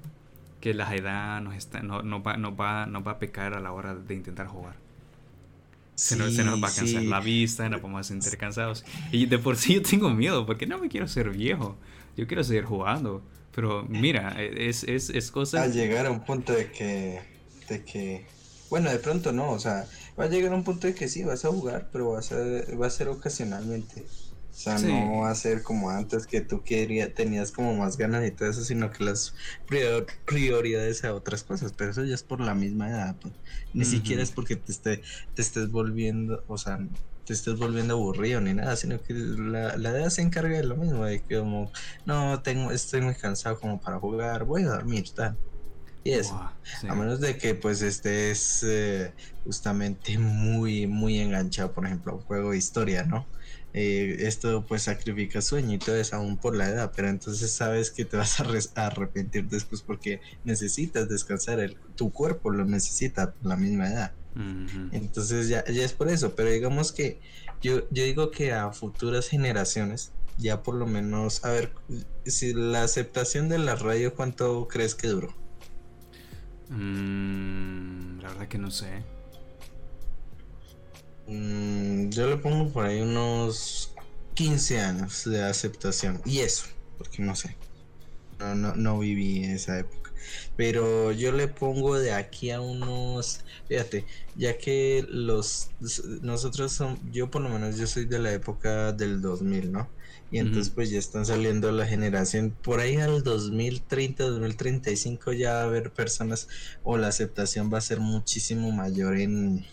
Que 0.61 0.75
la 0.75 0.95
edad 0.95 1.41
nos 1.41 1.55
está 1.55 1.83
no, 1.83 2.03
no 2.03 2.23
va, 2.23 2.37
no 2.37 2.57
va, 2.57 2.87
no 2.87 3.03
va 3.03 3.13
a 3.13 3.19
pecar 3.19 3.55
a 3.55 3.61
la 3.61 3.73
hora 3.73 3.95
de 3.95 4.15
intentar 4.15 4.47
jugar. 4.47 4.75
Se, 5.95 6.15
nos, 6.17 6.35
se, 6.35 6.45
nos, 6.45 6.63
va 6.63 6.69
a 6.69 6.75
cansar 6.75 7.03
la 7.03 7.21
vista, 7.21 7.69
nos 7.71 7.81
vamos 7.81 8.01
a 8.01 8.05
sentir 8.05 8.37
cansados. 8.37 8.85
Y 9.13 9.27
de 9.27 9.39
por 9.39 9.57
sí 9.57 9.75
yo 9.75 9.83
tengo 9.83 10.11
miedo, 10.11 10.45
porque 10.45 10.67
no 10.67 10.79
me 10.79 10.89
quiero 10.89 11.09
ser 11.09 11.31
viejo. 11.31 11.77
Yo 12.17 12.27
quiero 12.27 12.45
seguir 12.45 12.65
jugando. 12.65 13.23
Pero 13.55 13.87
mira, 13.89 14.37
es, 14.43 14.85
es, 14.85 15.09
es 15.09 15.31
cosa... 15.31 15.63
Al 15.63 15.73
llegar 15.73 16.05
a 16.05 16.11
un 16.11 16.23
punto 16.23 16.53
de 16.53 16.71
que, 16.71 17.23
de 17.71 17.83
que... 17.83 18.27
Bueno, 18.69 18.91
de 18.91 18.99
pronto 18.99 19.33
no, 19.33 19.53
o 19.53 19.59
sea, 19.59 19.87
va 20.19 20.25
a 20.25 20.29
llegar 20.29 20.53
a 20.53 20.57
un 20.57 20.65
punto 20.65 20.87
de 20.87 20.95
que 20.95 21.09
sí, 21.09 21.25
vas 21.25 21.47
a 21.47 21.49
jugar, 21.49 21.89
pero 21.91 22.11
vas 22.11 22.33
a, 22.33 22.37
va 22.79 22.87
a 22.87 22.91
ser 22.91 23.09
ocasionalmente. 23.09 24.05
O 24.57 24.59
sea, 24.59 24.79
no 24.79 25.19
va 25.21 25.31
a 25.31 25.35
ser 25.35 25.63
como 25.63 25.91
antes 25.91 26.27
que 26.27 26.41
tú 26.41 26.63
querías, 26.63 27.13
tenías 27.13 27.53
como 27.53 27.77
más 27.77 27.99
ganas 27.99 28.27
y 28.27 28.31
todo 28.31 28.49
eso, 28.49 28.65
sino 28.65 28.91
que 28.91 29.05
las 29.05 29.35
prioridades 30.25 31.05
a 31.05 31.13
otras 31.13 31.45
cosas, 31.45 31.75
pero 31.77 31.91
eso 31.91 32.03
ya 32.05 32.15
es 32.15 32.23
por 32.23 32.41
la 32.41 32.55
misma 32.55 32.89
edad, 32.89 33.17
pues. 33.21 33.35
Ni 33.75 33.85
siquiera 33.85 34.23
es 34.23 34.31
porque 34.31 34.57
te, 34.57 34.73
esté, 34.73 35.03
te 35.35 35.43
estés 35.43 35.71
volviendo, 35.71 36.43
o 36.49 36.57
sea, 36.57 36.79
te 37.27 37.35
estés 37.35 37.59
volviendo 37.59 37.95
aburrido 37.95 38.41
ni 38.41 38.55
nada, 38.55 38.77
sino 38.77 38.99
que 39.03 39.13
la, 39.13 39.77
la 39.77 39.91
edad 39.91 40.09
se 40.09 40.23
encarga 40.23 40.57
de 40.57 40.65
lo 40.65 40.77
mismo, 40.77 41.05
de 41.05 41.21
que 41.21 41.39
como, 41.39 41.71
no, 42.07 42.41
tengo, 42.41 42.71
estoy 42.71 43.03
muy 43.03 43.15
cansado 43.15 43.61
como 43.61 43.79
para 43.79 43.99
jugar, 43.99 44.45
voy 44.45 44.63
a 44.63 44.69
dormir, 44.69 45.05
tal. 45.15 45.37
Y 46.03 46.13
eso, 46.13 46.35
a 46.89 46.95
menos 46.95 47.21
de 47.21 47.37
que 47.37 47.55
pues 47.55 47.83
estés 47.83 48.63
eh, 48.67 49.13
justamente 49.45 50.17
muy, 50.17 50.87
muy 50.87 51.19
enganchado, 51.19 51.73
por 51.73 51.85
ejemplo, 51.85 52.13
a 52.13 52.15
un 52.15 52.23
juego 52.23 52.53
de 52.53 52.57
historia, 52.57 53.05
¿no? 53.05 53.27
Eh, 53.79 54.27
esto 54.27 54.65
pues 54.67 54.85
sacrifica 54.85 55.43
sueño 55.43 55.75
y 55.75 55.79
todo 55.79 55.97
eso 55.97 56.17
aún 56.17 56.39
por 56.39 56.57
la 56.57 56.67
edad, 56.67 56.93
pero 56.97 57.11
entonces 57.11 57.53
sabes 57.53 57.91
que 57.91 58.07
te 58.07 58.17
vas 58.17 58.41
a, 58.41 58.87
arrepentir 58.87 59.51
después 59.51 59.83
porque 59.83 60.23
necesitas 60.45 61.11
descansar, 61.11 61.61
el, 61.61 61.77
tu 61.95 62.11
cuerpo 62.11 62.51
lo 62.51 62.65
necesita 62.65 63.35
por 63.35 63.51
la 63.51 63.57
misma 63.57 63.93
edad. 63.93 64.13
Entonces 64.93 65.49
ya, 65.49 65.63
ya 65.67 65.85
es 65.85 65.93
por 65.93 66.09
eso, 66.09 66.35
pero 66.35 66.51
digamos 66.51 66.93
que 66.93 67.21
yo, 67.61 67.87
yo 67.91 68.05
digo 68.05 68.31
que 68.31 68.53
a 68.53 68.73
futuras 68.73 69.29
generaciones 69.29 70.13
ya 70.39 70.63
por 70.63 70.75
lo 70.75 70.87
menos, 70.87 71.45
a 71.45 71.51
ver, 71.51 71.73
si 72.25 72.55
la 72.55 72.83
aceptación 72.83 73.51
de 73.51 73.59
la 73.59 73.75
radio, 73.75 74.15
¿cuánto 74.15 74.69
crees 74.69 74.95
que 74.95 75.09
duró? 75.09 75.35
Mm, 76.71 78.21
la 78.21 78.29
verdad 78.29 78.49
que 78.49 78.59
no 78.59 78.71
sé. 78.71 79.03
Mm, 81.27 82.11
yo 82.11 82.29
le 82.29 82.37
pongo 82.37 82.73
por 82.73 82.87
ahí 82.87 83.01
unos 83.01 83.95
15 84.35 84.81
años 84.81 85.25
de 85.25 85.43
aceptación. 85.43 86.21
Y 86.25 86.41
eso, 86.41 86.67
porque 86.99 87.23
no 87.23 87.35
sé. 87.35 87.57
No, 88.39 88.55
no, 88.55 88.75
no 88.77 88.99
viví 88.99 89.45
esa 89.45 89.79
época. 89.79 90.13
Pero 90.57 91.13
yo 91.13 91.33
le 91.33 91.49
pongo 91.49 91.99
de 91.99 92.13
aquí 92.13 92.51
a 92.51 92.61
unos. 92.61 93.41
Fíjate, 93.69 94.05
ya 94.37 94.59
que 94.59 95.07
los. 95.09 95.71
Nosotros 96.23 96.73
son. 96.73 96.99
Yo 97.13 97.31
por 97.31 97.43
lo 97.43 97.49
menos 97.49 97.77
yo 97.77 97.87
soy 97.87 98.05
de 98.05 98.19
la 98.19 98.33
época 98.33 98.93
del 98.93 99.21
2000, 99.21 99.73
¿no? 99.73 99.89
Y 100.31 100.39
entonces 100.39 100.73
pues 100.75 100.91
ya 100.91 100.99
están 100.99 101.25
saliendo 101.25 101.71
la 101.71 101.87
generación, 101.87 102.57
por 102.63 102.81
ahí 102.81 102.97
al 102.97 103.23
2030, 103.23 104.25
2035 104.25 105.33
ya 105.33 105.53
va 105.53 105.61
a 105.61 105.65
haber 105.65 105.93
personas 105.93 106.49
o 106.83 106.99
la 106.99 107.07
aceptación 107.09 107.73
va 107.73 107.79
a 107.79 107.83
ser 107.83 108.01
muchísimo 108.01 108.73
mayor 108.73 109.19
en 109.19 109.65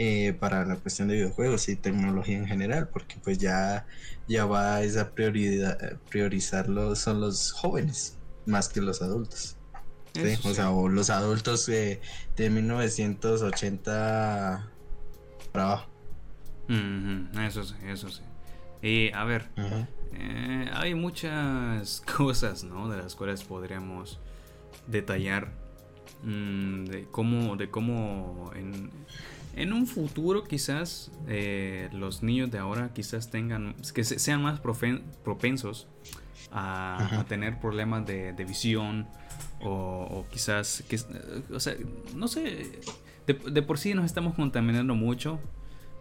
eh, 0.00 0.32
para 0.32 0.64
la 0.64 0.76
cuestión 0.76 1.08
de 1.08 1.16
videojuegos 1.16 1.68
y 1.68 1.74
tecnología 1.74 2.38
en 2.38 2.46
general, 2.46 2.88
porque 2.88 3.16
pues 3.22 3.38
ya, 3.38 3.84
ya 4.28 4.46
va 4.46 4.80
esa 4.82 5.10
prioridad, 5.10 5.98
priorizarlo 6.08 6.94
son 6.94 7.20
los 7.20 7.50
jóvenes 7.50 8.16
más 8.46 8.68
que 8.68 8.80
los 8.80 9.02
adultos. 9.02 9.56
O 10.44 10.54
sea, 10.54 10.70
o 10.70 10.88
los 10.88 11.10
adultos 11.10 11.66
de 11.66 12.00
1980 12.38 14.70
para 15.52 15.64
abajo. 15.64 15.90
Eso 17.40 17.64
sí, 17.64 17.74
eso 17.86 18.08
sí. 18.08 18.22
Y 18.82 19.12
a 19.12 19.24
ver, 19.24 19.48
eh, 20.12 20.70
hay 20.72 20.94
muchas 20.94 22.00
cosas, 22.16 22.64
¿no? 22.64 22.88
De 22.88 22.98
las 22.98 23.14
cuales 23.14 23.42
podríamos 23.42 24.20
detallar 24.86 25.52
mm, 26.22 26.84
de 26.84 27.06
cómo, 27.10 27.56
de 27.56 27.70
cómo 27.70 28.50
en, 28.54 28.90
en 29.62 29.72
un 29.72 29.86
futuro 29.86 30.44
quizás 30.44 31.10
eh, 31.26 31.88
los 31.92 32.22
niños 32.22 32.50
de 32.50 32.58
ahora 32.58 32.90
quizás 32.94 33.30
tengan, 33.30 33.74
que 33.94 34.04
sean 34.04 34.42
más 34.42 34.60
propensos 34.60 35.88
a, 36.50 37.24
tener 37.28 37.58
problemas 37.60 38.06
de, 38.06 38.32
visión 38.46 39.06
o, 39.60 40.24
quizás, 40.30 40.84
que, 40.88 40.98
o 41.52 41.60
sea, 41.60 41.74
no 42.14 42.28
sé, 42.28 42.80
de 43.26 43.62
por 43.62 43.78
sí 43.78 43.94
nos 43.94 44.06
estamos 44.06 44.34
contaminando 44.34 44.94
mucho 44.94 45.38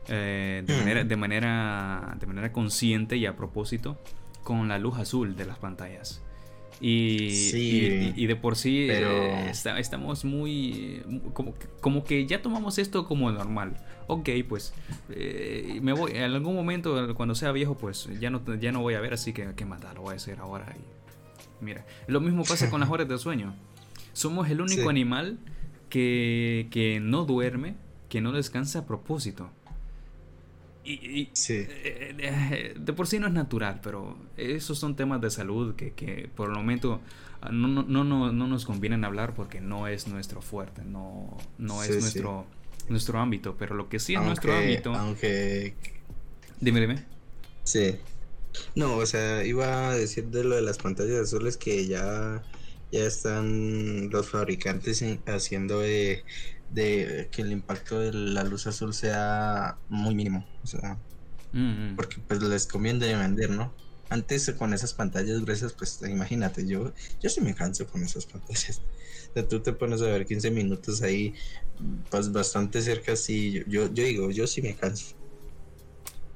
eh, 0.10 0.64
de, 0.66 0.78
manera, 0.78 1.04
de, 1.04 1.16
manera, 1.18 2.18
de 2.20 2.28
manera 2.28 2.54
consciente 2.54 3.18
y 3.18 3.26
a 3.26 3.36
propósito 3.36 3.98
con 4.44 4.68
la 4.70 4.78
luz 4.80 4.98
azul 4.98 5.36
de 5.36 5.46
las 5.46 5.58
pantallas. 5.58 6.22
Y, 6.80 8.14
y, 8.16 8.28
de 8.28 8.36
por 8.36 8.56
sí 8.56 8.88
eh, 8.90 9.52
estamos 9.78 10.26
muy... 10.26 11.02
Como, 11.34 11.56
como, 11.82 12.04
que 12.04 12.28
ya 12.28 12.42
tomamos 12.42 12.78
esto 12.78 13.08
como 13.08 13.32
normal. 13.32 13.78
Ok, 14.06 14.30
pues 14.48 14.74
eh, 15.10 15.80
me 15.82 15.94
voy, 15.94 16.12
en 16.12 16.24
algún 16.24 16.56
momento 16.56 17.16
cuando 17.16 17.36
sea 17.36 17.52
viejo 17.52 17.76
pues 17.76 18.08
ya 18.20 18.30
no, 18.30 18.42
ya 18.56 18.72
no 18.72 18.82
voy 18.82 18.94
a 18.94 19.02
ver, 19.02 19.14
así 19.14 19.34
que 19.34 19.54
qué 19.56 19.66
más 19.66 19.82
lo 19.96 20.02
voy 20.02 20.14
a 20.14 20.18
hacer 20.18 20.40
ahora. 20.40 20.76
Y, 20.78 21.64
mira, 21.66 21.86
lo 22.08 22.22
mismo 22.22 22.44
pasa 22.44 22.70
con 22.70 22.80
las 22.80 22.90
horas 22.90 23.08
de 23.08 23.18
sueño. 23.18 23.56
Somos 24.14 24.50
el 24.50 24.62
único 24.62 24.90
animal 24.90 25.40
que, 25.90 26.68
que 26.72 27.00
no 27.00 27.26
duerme, 27.26 27.76
que 28.10 28.22
no 28.22 28.32
descansa 28.32 28.80
a 28.80 28.86
propósito. 28.86 29.50
Y, 30.90 31.30
eh, 31.50 32.16
eh, 32.18 32.74
de 32.80 32.94
por 32.94 33.08
sí 33.08 33.20
no 33.20 33.28
es 33.28 33.34
natural, 33.34 33.82
pero 33.84 34.18
esos 34.38 34.80
son 34.80 34.96
temas 34.96 35.20
de 35.20 35.30
salud 35.30 35.76
que, 35.76 36.30
por 36.34 36.50
el 36.50 36.56
momento 36.56 37.02
ah, 37.42 37.50
no, 37.52 37.68
no, 37.68 37.84
no, 38.06 38.32
no, 38.32 38.48
nos 38.48 38.64
convienen 38.64 39.04
hablar 39.04 39.36
porque 39.36 39.60
no 39.60 39.90
es 39.90 40.08
nuestro 40.08 40.42
fuerte, 40.42 40.84
no, 40.86 41.38
no 41.58 41.84
es 41.84 41.90
nuestro, 41.90 42.46
nuestro 42.88 43.20
ámbito, 43.20 43.58
pero 43.58 43.76
lo 43.76 43.90
que 43.90 44.00
sí 44.00 44.16
es 44.16 44.22
nuestro 44.22 44.56
ámbito... 44.56 44.94
Aunque... 44.96 45.76
Dime, 46.62 46.80
dime. 46.80 47.04
Sí. 47.66 47.98
No, 48.74 48.96
o 48.96 49.06
sea, 49.06 49.44
iba 49.44 49.90
a 49.90 49.96
decir 49.96 50.28
de 50.28 50.46
lo 50.46 50.56
de 50.56 50.62
las 50.62 50.78
pantallas 50.78 51.20
azules 51.20 51.58
que 51.58 51.86
ya, 51.86 52.42
ya 52.92 53.06
están 53.06 54.10
los 54.10 54.30
fabricantes 54.30 55.04
haciendo 55.28 55.80
de 55.80 56.24
de 56.70 57.30
que 57.32 57.42
el 57.42 57.52
impacto 57.52 58.00
de 58.00 58.14
la 58.14 58.44
luz 58.44 58.68
azul 58.68 58.94
sea 58.94 59.78
muy 59.90 60.16
mínimo. 60.16 60.46
O 60.64 60.68
sea, 60.68 61.00
mm, 61.52 61.92
mm. 61.92 61.96
porque 61.96 62.18
pues 62.28 62.42
les 62.42 62.68
conviene 62.68 63.16
vender, 63.16 63.50
¿no? 63.50 63.74
Antes 64.10 64.50
con 64.58 64.74
esas 64.74 64.94
pantallas 64.94 65.42
gruesas, 65.42 65.74
pues 65.74 66.02
imagínate, 66.08 66.66
yo, 66.66 66.94
yo 67.22 67.30
sí 67.30 67.42
me 67.42 67.54
canso 67.54 67.86
con 67.88 68.04
esas 68.04 68.26
pantallas. 68.26 68.82
O 69.30 69.34
sea, 69.34 69.48
tú 69.48 69.62
te 69.62 69.74
pones 69.74 70.02
a 70.02 70.06
ver 70.06 70.26
15 70.26 70.50
minutos 70.50 71.02
ahí, 71.02 71.34
pues 72.10 72.32
bastante 72.32 72.82
cerca, 72.82 73.18
sí, 73.18 73.64
yo, 73.68 73.94
yo, 73.94 74.04
digo, 74.04 74.32
yo 74.32 74.48
sí 74.48 74.62
me 74.62 74.76
canso. 74.76 75.17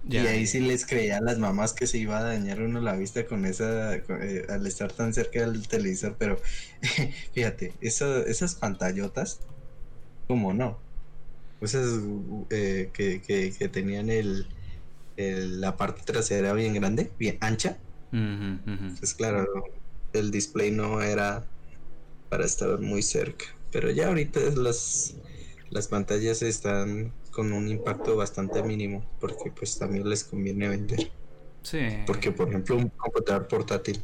Y 0.09 0.17
ahí 0.17 0.47
sí 0.47 0.59
les 0.59 0.85
creía 0.85 1.17
a 1.17 1.21
las 1.21 1.37
mamás 1.37 1.73
que 1.73 1.87
se 1.87 1.97
iba 1.97 2.17
a 2.17 2.23
dañar 2.23 2.61
uno 2.61 2.81
la 2.81 2.95
vista 2.95 3.25
con 3.25 3.45
esa, 3.45 3.95
eh, 3.95 4.45
al 4.49 4.65
estar 4.65 4.91
tan 4.91 5.13
cerca 5.13 5.41
del 5.41 5.67
televisor, 5.67 6.15
pero 6.17 6.39
fíjate, 7.33 7.73
esas 7.81 8.55
pantallotas 8.55 9.41
¿Cómo 10.31 10.53
no? 10.53 10.79
Cosas 11.59 11.99
eh, 12.51 12.89
que, 12.93 13.21
que, 13.21 13.67
tenían 13.67 14.09
el, 14.09 14.47
la 15.17 15.75
parte 15.75 16.03
trasera 16.05 16.53
bien 16.53 16.73
grande, 16.73 17.11
bien 17.19 17.37
ancha. 17.41 17.77
Entonces, 18.13 19.13
claro, 19.13 19.45
el 20.13 20.31
display 20.31 20.71
no 20.71 21.01
era 21.01 21.45
para 22.29 22.45
estar 22.45 22.79
muy 22.79 23.01
cerca. 23.01 23.43
Pero 23.73 23.91
ya 23.91 24.07
ahorita 24.07 24.39
las, 24.55 25.15
las 25.69 25.89
pantallas 25.89 26.41
están 26.43 27.11
con 27.31 27.53
un 27.53 27.67
impacto 27.67 28.15
bastante 28.15 28.61
mínimo, 28.61 29.03
porque 29.19 29.51
pues 29.51 29.77
también 29.79 30.07
les 30.07 30.23
conviene 30.23 30.67
vender. 30.67 31.11
Sí. 31.63 31.79
Porque, 32.05 32.31
por 32.31 32.49
ejemplo, 32.49 32.75
un 32.75 32.89
computador 32.89 33.47
portátil, 33.47 34.01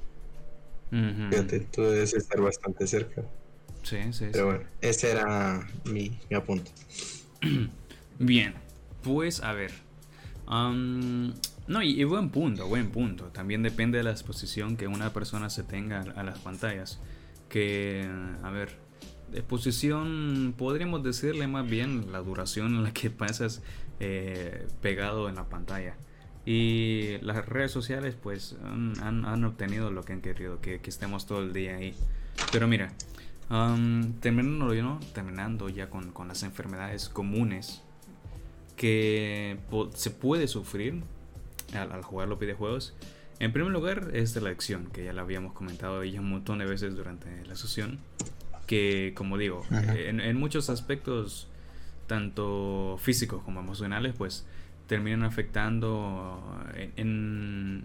tú 1.72 1.82
debes 1.82 2.14
estar 2.14 2.42
bastante 2.42 2.88
cerca. 2.88 3.24
Sí, 3.84 3.98
sí, 4.12 4.28
Pero 4.32 4.48
bueno, 4.48 4.64
ese 4.82 5.12
era 5.12 5.66
mi, 5.86 6.20
mi 6.30 6.36
apunte. 6.36 6.72
Bien, 8.20 8.54
pues 9.04 9.42
a 9.42 9.54
ver. 9.54 9.72
no, 10.48 11.82
y, 11.84 12.04
buen 12.04 12.30
punto, 12.30 12.68
buen 12.68 12.90
punto. 12.90 13.26
También 13.26 13.64
depende 13.64 13.98
de 13.98 14.04
la 14.04 14.12
exposición 14.12 14.78
que 14.78 14.88
una 14.88 15.14
persona 15.14 15.50
se 15.50 15.64
tenga 15.64 16.02
a 16.02 16.24
las 16.24 16.40
pantallas. 16.40 17.00
Que, 17.50 18.10
a 18.44 18.50
ver, 18.52 18.78
exposición 19.34 20.54
podríamos 20.58 21.04
decirle 21.04 21.48
más 21.48 21.68
bien 21.68 22.12
la 22.12 22.20
duración 22.20 22.76
en 22.76 22.84
la 22.84 22.94
que 22.94 23.10
pasas 23.10 23.62
eh, 24.00 24.68
pegado 24.82 25.30
en 25.30 25.36
la 25.36 25.46
pantalla. 25.46 25.96
Y 26.46 27.18
las 27.24 27.46
redes 27.46 27.72
sociales 27.72 28.16
pues 28.16 28.56
han, 28.64 29.44
obtenido 29.44 29.92
lo 29.92 30.04
que 30.04 30.14
han 30.14 30.22
querido, 30.22 30.62
que, 30.62 30.80
estemos 30.86 31.26
todo 31.26 31.42
el 31.42 31.52
día 31.52 31.76
ahí. 31.76 31.94
Pero 32.54 32.70
mira, 32.70 32.94
terminando, 34.22 35.00
terminando 35.14 35.68
ya 35.68 35.90
con, 35.90 36.14
las 36.26 36.44
enfermedades 36.44 37.10
comunes 37.10 37.82
que 38.78 39.60
se 39.96 40.10
puede 40.10 40.48
sufrir 40.48 41.04
al, 41.74 42.02
jugar 42.04 42.30
los 42.30 42.40
videojuegos. 42.40 42.94
En 43.40 43.52
primer 43.52 43.74
lugar 43.74 44.12
es 44.14 44.36
la 44.38 44.48
adicción, 44.48 44.88
que 44.94 45.04
ya 45.04 45.12
la 45.12 45.24
habíamos 45.24 45.52
comentado 45.52 46.04
ya 46.06 46.22
un 46.22 46.30
montón 46.30 46.60
de 46.60 46.66
veces 46.66 46.96
durante 46.96 47.46
la 47.46 47.58
sesión. 47.58 48.00
Que 48.68 49.14
como 49.16 49.38
digo, 49.38 49.66
en, 49.72 50.20
en 50.20 50.38
muchos 50.38 50.70
aspectos, 50.70 51.48
tanto 52.06 52.98
físicos 53.00 53.42
como 53.44 53.60
emocionales, 53.60 54.14
pues 54.16 54.46
terminan 54.88 55.24
afectando 55.24 56.42
en, 56.96 57.84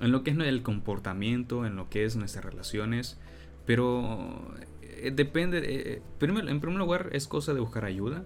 en, 0.00 0.12
lo 0.12 0.22
que 0.22 0.30
es 0.30 0.38
el 0.38 0.62
comportamiento, 0.62 1.64
en 1.66 1.76
lo 1.76 1.88
que 1.88 2.04
es 2.04 2.16
nuestras 2.16 2.44
relaciones, 2.44 3.18
pero 3.64 4.54
eh, 4.82 5.12
depende, 5.14 5.62
eh, 5.64 6.02
primero, 6.18 6.48
en 6.48 6.60
primer 6.60 6.78
lugar 6.78 7.10
es 7.12 7.26
cosa 7.26 7.54
de 7.54 7.60
buscar 7.60 7.84
ayuda. 7.84 8.24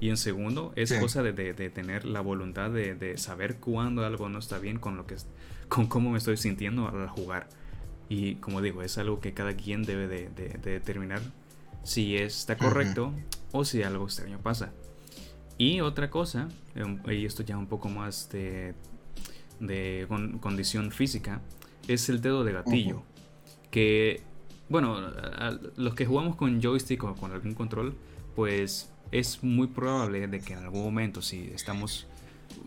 Y 0.00 0.08
en 0.08 0.16
segundo 0.16 0.72
es 0.74 0.92
cosa 0.94 1.22
de, 1.22 1.32
de, 1.32 1.70
tener 1.70 2.04
la 2.04 2.20
voluntad 2.20 2.70
de, 2.70 2.96
de, 2.96 3.16
saber 3.18 3.58
cuándo 3.58 4.04
algo 4.04 4.28
no 4.28 4.40
está 4.40 4.58
bien 4.58 4.80
con 4.80 4.96
lo 4.96 5.06
que 5.06 5.14
con 5.68 5.86
cómo 5.86 6.10
me 6.10 6.18
estoy 6.18 6.36
sintiendo 6.36 6.88
al 6.88 7.08
jugar 7.08 7.48
y 8.12 8.34
como 8.36 8.60
digo 8.60 8.82
es 8.82 8.98
algo 8.98 9.20
que 9.20 9.32
cada 9.32 9.54
quien 9.54 9.84
debe 9.84 10.06
de, 10.06 10.28
determinar 10.62 11.22
si 11.82 12.16
está 12.16 12.58
correcto 12.58 13.12
o 13.52 13.64
si 13.64 13.82
algo 13.82 14.04
extraño 14.04 14.38
pasa 14.38 14.72
y 15.58 15.80
otra 15.80 16.10
cosa, 16.10 16.48
em, 16.74 16.98
y 17.08 17.24
esto 17.24 17.42
ya 17.42 17.56
un 17.56 17.68
poco 17.68 17.88
más 17.88 18.28
de, 18.30 18.74
de 19.60 20.06
condición 20.40 20.90
física, 20.90 21.40
es 21.86 22.08
el 22.08 22.20
dedo 22.20 22.42
de 22.42 22.52
gatillo. 22.52 23.04
Que, 23.70 24.22
bueno, 24.68 24.98
los 25.76 25.94
que 25.94 26.04
jugamos 26.04 26.34
con 26.36 26.60
joystick 26.60 27.04
o 27.04 27.14
con 27.14 27.30
algún 27.32 27.54
control, 27.54 27.94
pues 28.34 28.90
es 29.12 29.44
muy 29.44 29.68
probable 29.68 30.26
de 30.26 30.40
que 30.40 30.54
en 30.54 30.60
algún 30.60 30.82
momento, 30.82 31.22
si 31.22 31.52
estamos, 31.54 32.06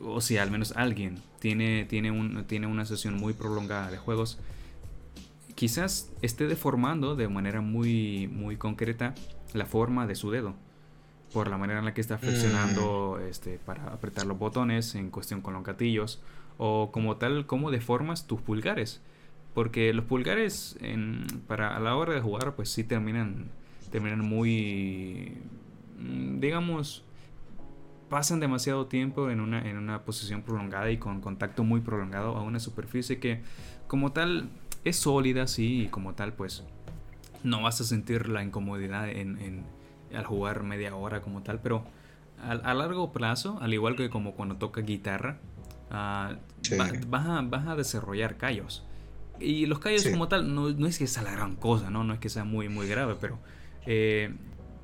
o 0.01 0.21
si 0.21 0.37
al 0.37 0.49
menos 0.49 0.71
alguien 0.77 1.17
tiene, 1.39 1.85
tiene, 1.85 2.11
un, 2.11 2.45
tiene 2.45 2.67
una 2.67 2.85
sesión 2.85 3.15
muy 3.15 3.33
prolongada 3.33 3.91
de 3.91 3.97
juegos, 3.97 4.39
quizás 5.55 6.11
esté 6.21 6.47
deformando 6.47 7.15
de 7.15 7.27
manera 7.27 7.61
muy, 7.61 8.27
muy 8.27 8.57
concreta 8.57 9.15
la 9.53 9.65
forma 9.65 10.05
de 10.05 10.15
su 10.15 10.29
dedo 10.31 10.53
por 11.33 11.49
la 11.49 11.57
manera 11.57 11.79
en 11.79 11.85
la 11.85 11.93
que 11.93 12.01
está 12.01 12.17
flexionando 12.17 13.17
mm. 13.19 13.27
este, 13.29 13.59
para 13.59 13.87
apretar 13.87 14.25
los 14.25 14.37
botones 14.37 14.95
en 14.95 15.09
cuestión 15.09 15.41
con 15.41 15.53
los 15.53 15.63
gatillos 15.63 16.21
o 16.57 16.91
como 16.91 17.17
tal 17.17 17.45
cómo 17.45 17.71
deformas 17.71 18.27
tus 18.27 18.41
pulgares 18.41 19.01
porque 19.53 19.93
los 19.93 20.05
pulgares 20.05 20.77
en, 20.81 21.25
para 21.47 21.75
a 21.75 21.79
la 21.79 21.95
hora 21.95 22.13
de 22.13 22.21
jugar 22.21 22.55
pues 22.55 22.69
sí 22.69 22.83
terminan 22.83 23.49
terminan 23.91 24.19
muy 24.19 25.37
mm, 25.97 26.39
digamos 26.39 27.03
pasan 28.09 28.39
demasiado 28.39 28.85
tiempo 28.85 29.29
en 29.29 29.39
una, 29.39 29.67
en 29.67 29.77
una 29.77 30.03
posición 30.03 30.41
prolongada 30.41 30.91
y 30.91 30.97
con 30.97 31.21
contacto 31.21 31.63
muy 31.63 31.81
prolongado 31.81 32.35
a 32.35 32.43
una 32.43 32.59
superficie 32.59 33.19
que 33.19 33.41
como 33.87 34.11
tal 34.11 34.49
es 34.85 34.95
sólida 34.95 35.47
sí 35.47 35.81
y 35.81 35.87
como 35.87 36.13
tal 36.13 36.33
pues 36.33 36.63
no 37.43 37.61
vas 37.61 37.81
a 37.81 37.83
sentir 37.83 38.29
la 38.29 38.43
incomodidad 38.43 39.09
en 39.09 39.65
al 40.15 40.25
jugar 40.25 40.63
media 40.63 40.95
hora 40.95 41.21
como 41.21 41.41
tal, 41.41 41.59
pero 41.59 41.83
a, 42.41 42.73
largo 42.73 43.11
plazo, 43.11 43.57
al 43.61 43.73
igual 43.73 43.95
que 43.95 44.09
como 44.09 44.33
cuando 44.33 44.57
toca 44.57 44.81
guitarra, 44.81 45.39
uh, 45.91 46.35
vas, 47.09 47.67
a, 47.67 47.75
desarrollar 47.75 48.37
callos. 48.37 48.83
Y 49.39 49.65
los 49.65 49.79
callos 49.79 50.07
como 50.07 50.27
tal 50.27 50.53
no, 50.53 50.87
es 50.87 50.97
que 50.97 51.07
sea 51.07 51.23
la 51.23 51.31
gran 51.31 51.55
cosa, 51.55 51.89
¿no? 51.89 52.03
No 52.03 52.13
es 52.13 52.19
que 52.19 52.29
sea 52.29 52.43
muy, 52.43 52.69
muy 52.69 52.87
grave, 52.87 53.15
pero 53.19 53.39
eh, 53.85 54.33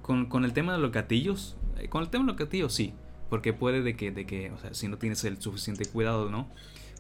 con, 0.02 0.44
el 0.44 0.54
tema 0.54 0.74
de 0.74 0.80
los 0.80 0.92
gatillos, 0.92 1.56
eh, 1.78 1.88
con 1.88 2.04
el 2.04 2.10
tema 2.10 2.26
de 2.26 2.32
los 2.32 2.38
gatillos 2.38 2.74
sí, 2.74 2.94
porque 3.30 3.54
puede 3.54 3.82
de 3.82 3.96
que, 3.96 4.12
de 4.12 4.26
que 4.26 4.52
o 4.52 4.58
sea, 4.58 4.74
si 4.74 4.88
no 4.88 4.98
tienes 4.98 5.24
el 5.24 5.42
suficiente 5.42 5.86
cuidado, 5.86 6.30
¿no? 6.30 6.50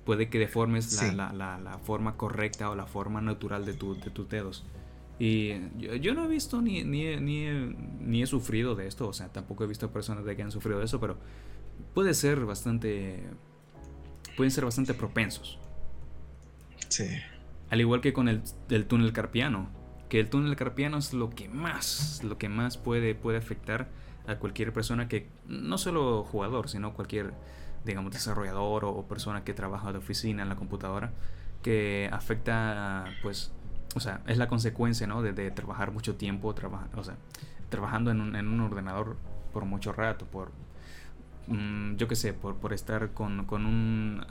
Puede 0.05 0.29
que 0.29 0.39
deformes 0.39 1.01
la, 1.13 1.31
la, 1.31 1.59
la, 1.59 1.77
forma 1.77 2.17
correcta 2.17 2.69
o 2.71 2.75
la 2.75 2.87
forma 2.87 3.21
natural 3.21 3.65
de, 3.65 3.73
tu, 3.73 3.95
de 3.99 4.09
tus 4.09 4.27
dedos. 4.29 4.65
Y 5.19 5.53
yo, 5.99 6.15
no 6.15 6.25
he 6.25 6.27
visto 6.27 6.63
ni, 6.63 6.83
ni, 6.83 7.15
ni, 7.17 7.47
ni, 7.99 8.23
he 8.23 8.25
sufrido 8.25 8.73
de 8.73 8.87
esto, 8.87 9.07
o 9.07 9.13
sea, 9.13 9.27
tampoco 9.31 9.63
he 9.63 9.67
visto 9.67 9.91
personas 9.91 10.25
de 10.25 10.35
que 10.35 10.41
han 10.41 10.51
sufrido 10.51 10.79
de 10.79 10.85
eso, 10.85 10.99
pero 10.99 11.17
puede 11.93 12.15
ser 12.15 12.39
bastante. 12.45 13.21
Pueden 14.35 14.49
ser 14.49 14.65
bastante 14.65 14.95
propensos. 14.95 15.59
Sí. 16.87 17.05
Al 17.69 17.79
igual 17.79 18.01
que 18.01 18.13
con 18.13 18.27
el, 18.27 18.41
túnel 18.87 19.13
carpiano, 19.13 19.69
que 20.09 20.19
el 20.19 20.29
túnel 20.29 20.55
carpiano 20.55 20.97
es 20.97 21.13
lo 21.13 21.29
que 21.29 21.47
más, 21.47 22.21
lo 22.23 22.37
que 22.37 22.49
más 22.49 22.77
puede, 22.77 23.15
puede 23.15 23.37
afectar 23.37 23.89
a 24.27 24.39
cualquier 24.39 24.73
persona 24.73 25.07
que, 25.07 25.29
no 25.47 25.77
solo 25.77 26.23
jugador, 26.23 26.67
sino 26.67 26.93
cualquier, 26.93 27.33
digamos, 27.85 28.11
desarrollador 28.11 28.85
o, 28.85 29.03
persona 29.07 29.43
que 29.43 29.53
trabaja 29.53 29.91
de 29.91 29.97
oficina 29.97 30.43
en 30.43 30.49
la 30.49 30.55
computadora, 30.55 31.11
que 31.61 32.09
afecta, 32.11 33.05
pues, 33.21 33.51
o 33.95 33.99
sea, 33.99 34.21
es 34.27 34.37
la 34.37 34.47
consecuencia, 34.47 35.07
¿no? 35.07 35.21
De, 35.21 35.51
trabajar 35.51 35.91
mucho 35.91 36.15
tiempo, 36.15 36.55
o 36.95 37.03
sea, 37.03 37.15
trabajando 37.69 38.11
en 38.11 38.21
un, 38.21 38.35
en 38.35 38.47
un, 38.47 38.61
ordenador 38.61 39.17
por 39.53 39.65
mucho 39.65 39.93
rato, 39.93 40.25
por, 40.25 40.51
mm, 41.47 41.95
yo 41.95 42.07
qué 42.07 42.15
sé, 42.15 42.33
por, 42.33 42.55
por 42.55 42.73
estar 42.73 43.11
con, 43.13 43.45
con 43.45 43.65
un... 43.65 44.25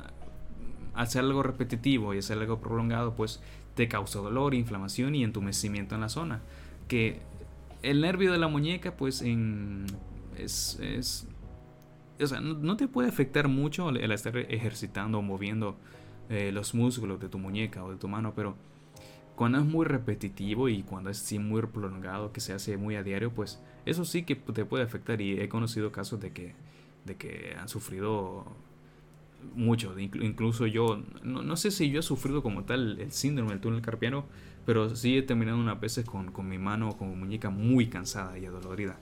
hacer 0.94 1.22
algo 1.22 1.42
repetitivo 1.42 2.14
y 2.14 2.18
hacer 2.18 2.38
algo 2.38 2.60
prolongado, 2.60 3.14
pues 3.14 3.42
te 3.74 3.88
causa 3.88 4.18
dolor, 4.20 4.54
inflamación 4.54 5.14
y 5.14 5.24
entumecimiento 5.24 5.94
en 5.94 6.00
la 6.02 6.08
zona. 6.08 6.40
Que 6.88 7.20
el 7.82 8.00
nervio 8.00 8.32
de 8.32 8.38
la 8.38 8.48
muñeca, 8.48 8.96
pues, 8.96 9.22
en, 9.22 9.86
es 10.36 11.26
o 12.22 12.26
sea, 12.26 12.40
no, 12.40 12.76
te 12.76 12.88
puede 12.88 13.08
afectar 13.08 13.48
mucho 13.48 13.88
el, 13.90 14.10
estar 14.12 14.36
ejercitando 14.36 15.18
o 15.18 15.22
moviendo 15.22 15.76
eh, 16.28 16.52
los 16.52 16.74
músculos 16.74 17.20
de 17.20 17.28
tu 17.28 17.38
muñeca 17.38 17.84
o 17.84 17.90
de 17.90 17.96
tu 17.96 18.08
mano, 18.08 18.32
pero 18.34 18.56
cuando 19.36 19.58
es 19.58 19.64
muy 19.64 19.86
repetitivo 19.86 20.68
y 20.68 20.82
cuando 20.82 21.10
es 21.10 21.18
sí 21.18 21.38
muy 21.38 21.62
prolongado, 21.62 22.32
que 22.32 22.40
se 22.40 22.52
hace 22.52 22.76
muy 22.76 22.96
a 22.96 23.02
diario, 23.02 23.32
pues 23.32 23.62
eso 23.86 24.04
sí 24.04 24.24
que 24.24 24.36
te 24.36 24.64
puede 24.64 24.84
afectar 24.84 25.20
y 25.20 25.40
he 25.40 25.48
conocido 25.48 25.92
casos 25.92 26.20
de 26.20 26.32
que, 26.32 26.54
de 27.06 27.16
que 27.16 27.56
han 27.58 27.68
sufrido 27.68 28.44
mucho, 29.54 29.98
incluso 29.98 30.66
yo, 30.66 31.02
no, 31.22 31.56
sé 31.56 31.70
si 31.70 31.90
yo 31.90 32.00
he 32.00 32.02
sufrido 32.02 32.42
como 32.42 32.64
tal 32.64 33.00
el 33.00 33.12
síndrome 33.12 33.52
del 33.52 33.60
túnel 33.60 33.80
carpiano, 33.80 34.26
pero 34.66 34.94
sí 34.94 35.16
he 35.16 35.22
terminado 35.22 35.58
unas 35.58 35.80
veces 35.80 36.04
con, 36.04 36.30
con 36.32 36.46
mi 36.46 36.58
mano 36.58 36.90
o 36.90 36.98
con 36.98 37.08
mi 37.08 37.16
muñeca 37.16 37.48
muy 37.48 37.88
cansada 37.88 38.38
y 38.38 38.44
adolorida. 38.44 38.98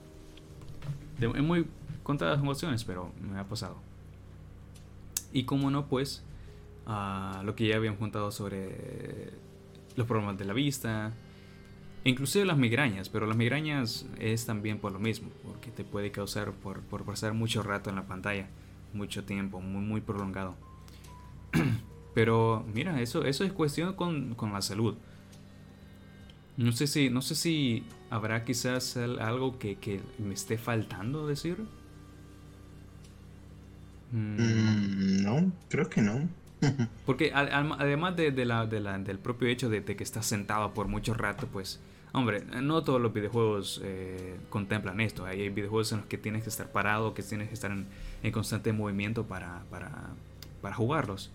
en 1.19 1.45
muy 1.45 1.65
contadas 2.09 2.41
ocasiones, 2.41 2.83
pero 2.85 3.11
me 3.21 3.37
ha 3.37 3.43
pasado. 3.43 3.77
Y 5.31 5.43
como 5.43 5.69
no, 5.69 5.85
pues, 5.85 6.23
uh, 6.87 7.43
lo 7.43 7.53
que 7.53 7.67
ya 7.67 7.75
habían 7.75 7.97
contado 7.97 8.31
sobre 8.31 9.31
los 9.95 10.07
problemas 10.07 10.35
de 10.39 10.45
la 10.45 10.53
vista, 10.53 11.13
inclusive 12.03 12.45
las 12.45 12.57
migrañas, 12.57 13.09
pero 13.09 13.27
las 13.27 13.37
migrañas 13.37 14.07
es 14.17 14.47
también 14.47 14.79
por 14.79 14.91
lo 14.91 14.97
mismo, 14.97 15.29
porque 15.45 15.69
te 15.69 15.83
puede 15.83 16.09
causar 16.09 16.51
por, 16.51 16.81
por 16.81 17.03
pasar 17.03 17.35
mucho 17.35 17.61
rato 17.61 17.91
en 17.91 17.97
la 17.97 18.07
pantalla, 18.07 18.47
mucho 18.91 19.23
tiempo, 19.23 19.61
muy, 19.61 19.83
muy 19.83 20.01
prolongado. 20.01 20.55
pero 22.15 22.65
mira, 22.73 22.99
eso, 23.03 23.23
eso 23.23 23.43
es 23.43 23.53
cuestión 23.53 23.93
con, 23.93 24.33
con 24.33 24.51
la 24.51 24.63
salud. 24.63 24.95
No 26.57 26.71
sé 26.71 26.87
si, 26.87 27.11
no 27.11 27.21
sé 27.21 27.35
si 27.35 27.83
habrá 28.09 28.43
quizás 28.45 28.97
algo 28.97 29.59
que, 29.59 29.75
que 29.75 30.01
me 30.17 30.33
esté 30.33 30.57
faltando 30.57 31.27
decir. 31.27 31.57
Mm, 34.11 35.23
no, 35.23 35.51
creo 35.69 35.89
que 35.89 36.01
no. 36.01 36.27
Porque 37.05 37.31
además 37.33 38.15
de, 38.15 38.45
la, 38.45 38.65
del 38.65 39.19
propio 39.19 39.47
hecho 39.47 39.69
de, 39.69 39.83
que 39.83 40.03
estás 40.03 40.25
sentado 40.25 40.73
por 40.73 40.87
mucho 40.87 41.13
rato, 41.13 41.47
pues, 41.47 41.79
hombre, 42.11 42.43
no 42.61 42.83
todos 42.83 43.01
los 43.01 43.13
videojuegos 43.13 43.81
eh, 43.83 44.37
contemplan 44.49 44.99
esto. 44.99 45.25
Hay, 45.25 45.49
videojuegos 45.49 45.91
en 45.93 45.99
los 45.99 46.07
que 46.07 46.17
tienes 46.17 46.43
que 46.43 46.49
estar 46.49 46.71
parado, 46.71 47.13
que 47.13 47.23
tienes 47.23 47.47
que 47.47 47.53
estar 47.53 47.71
en, 47.71 48.31
constante 48.31 48.73
movimiento 48.73 49.25
para, 49.25 49.63
para, 49.69 50.73
jugarlos. 50.73 51.31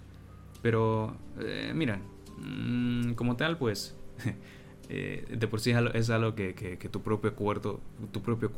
Pero, 0.63 1.17
eh, 1.41 1.73
mm, 2.39 3.13
como 3.15 3.37
tal, 3.37 3.57
pues, 3.57 3.95
eh, 4.89 5.25
de 5.31 5.47
por 5.49 5.61
sí 5.61 5.71
es 5.71 6.11
algo, 6.11 6.35
que, 6.35 6.55
que, 6.55 6.89
tu 6.89 7.03
propio 7.03 7.35
cuerpo, 7.35 7.81
tu 8.13 8.23
propio 8.23 8.53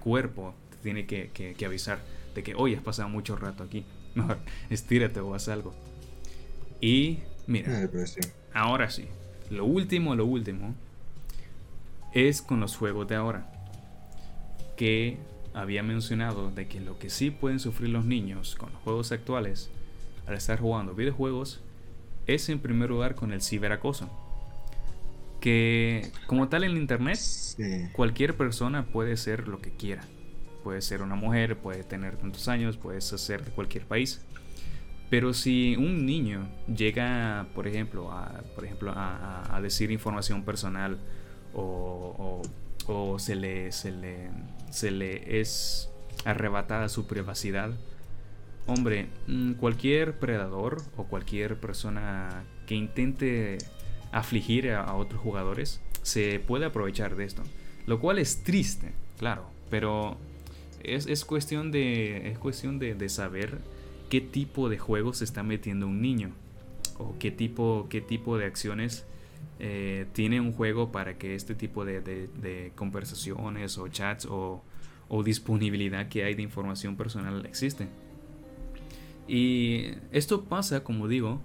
cuerpo 0.00 0.54
te 0.70 0.76
tiene 0.78 1.06
que, 1.06 1.56
avisar 1.66 1.98
de 2.34 2.42
que 2.42 2.54
hoy 2.54 2.74
has 2.74 2.82
pasado 2.82 3.08
mucho 3.08 3.36
rato 3.36 3.62
aquí. 3.62 3.84
Mejor 4.14 4.38
estírate 4.70 5.20
o 5.20 5.34
haz 5.34 5.48
algo. 5.48 5.74
Y 6.80 7.20
mira, 7.46 7.88
ahora 8.52 8.90
sí, 8.90 9.06
lo 9.50 9.64
último, 9.64 10.14
lo 10.14 10.26
último 10.26 10.74
es 12.12 12.42
con 12.42 12.60
los 12.60 12.76
juegos 12.76 13.08
de 13.08 13.16
ahora. 13.16 13.50
Que 14.76 15.18
había 15.54 15.82
mencionado 15.82 16.50
de 16.50 16.66
que 16.66 16.80
lo 16.80 16.98
que 16.98 17.10
sí 17.10 17.30
pueden 17.30 17.60
sufrir 17.60 17.90
los 17.90 18.04
niños 18.04 18.56
con 18.56 18.72
los 18.72 18.82
juegos 18.82 19.12
actuales 19.12 19.70
al 20.26 20.34
estar 20.34 20.58
jugando 20.58 20.94
videojuegos 20.94 21.60
es 22.26 22.48
en 22.48 22.58
primer 22.58 22.90
lugar 22.90 23.14
con 23.14 23.32
el 23.32 23.40
ciberacoso 23.40 24.10
que 25.44 26.10
como 26.26 26.48
tal 26.48 26.64
en 26.64 26.74
internet 26.78 27.18
cualquier 27.92 28.34
persona 28.34 28.86
puede 28.86 29.18
ser 29.18 29.46
lo 29.46 29.60
que 29.60 29.72
quiera. 29.72 30.02
Puede 30.64 30.80
ser 30.80 31.02
una 31.02 31.14
mujer, 31.14 31.58
puede 31.58 31.84
tener 31.84 32.16
tantos 32.16 32.48
años, 32.48 32.76
puede 32.76 33.00
ser 33.00 33.44
de 33.44 33.52
cualquier 33.52 33.86
país. 33.86 34.20
Pero 35.10 35.32
si 35.32 35.76
un 35.76 36.06
niño 36.06 36.48
llega, 36.66 37.46
por 37.54 37.68
ejemplo, 37.68 38.10
a, 38.10 38.42
por 38.54 38.64
ejemplo, 38.64 38.92
a, 38.96 39.60
decir 39.62 39.90
información 39.92 40.42
personal 40.42 40.98
o, 41.54 42.42
se, 43.18 43.36
le, 43.36 43.70
se, 43.70 43.92
le, 43.92 44.30
se 44.70 44.90
le 44.90 45.40
es 45.40 45.90
arrebatada 46.24 46.88
su 46.88 47.06
privacidad, 47.06 47.70
hombre, 48.66 49.08
mm, 49.26 49.52
cualquier 49.52 50.18
predador 50.18 50.82
o 50.96 51.04
cualquier 51.04 51.60
persona 51.60 52.44
que 52.66 52.74
intente 52.74 53.58
afligir 54.12 54.70
a, 54.70 54.94
otros 54.94 55.20
jugadores, 55.20 55.80
se 56.02 56.40
puede 56.40 56.66
aprovechar 56.66 57.16
de 57.16 57.24
esto. 57.24 57.42
Lo 57.86 58.00
cual 58.00 58.18
es 58.18 58.42
triste, 58.42 58.92
claro, 59.18 59.46
pero 59.70 60.16
es, 60.84 61.24
cuestión, 61.24 61.70
de, 61.70 62.30
es 62.30 62.38
cuestión 62.38 62.78
de, 62.78 63.08
saber 63.08 63.58
qué 64.08 64.20
tipo 64.20 64.68
de 64.68 64.78
juegos 64.78 65.18
se 65.18 65.24
está 65.24 65.42
metiendo 65.42 65.86
un 65.86 66.00
niño 66.00 66.30
o 66.98 67.16
qué 67.18 67.30
tipo, 67.30 67.86
qué 67.90 68.00
tipo 68.00 68.38
de 68.38 68.46
acciones 68.46 69.06
eh, 69.58 70.06
tiene 70.12 70.40
un 70.40 70.52
juego 70.52 70.92
para 70.92 71.16
que 71.16 71.34
este 71.34 71.54
tipo 71.54 71.84
de, 71.84 72.72
conversaciones 72.74 73.78
o 73.78 73.88
chats 73.88 74.26
o, 74.30 74.62
disponibilidad 75.24 76.08
que 76.08 76.24
hay 76.24 76.34
de 76.34 76.42
información 76.42 76.96
personal 76.96 77.46
existe. 77.46 77.86
Y 79.28 79.92
esto 80.10 80.44
pasa, 80.44 80.82
como 80.82 81.06
digo, 81.08 81.40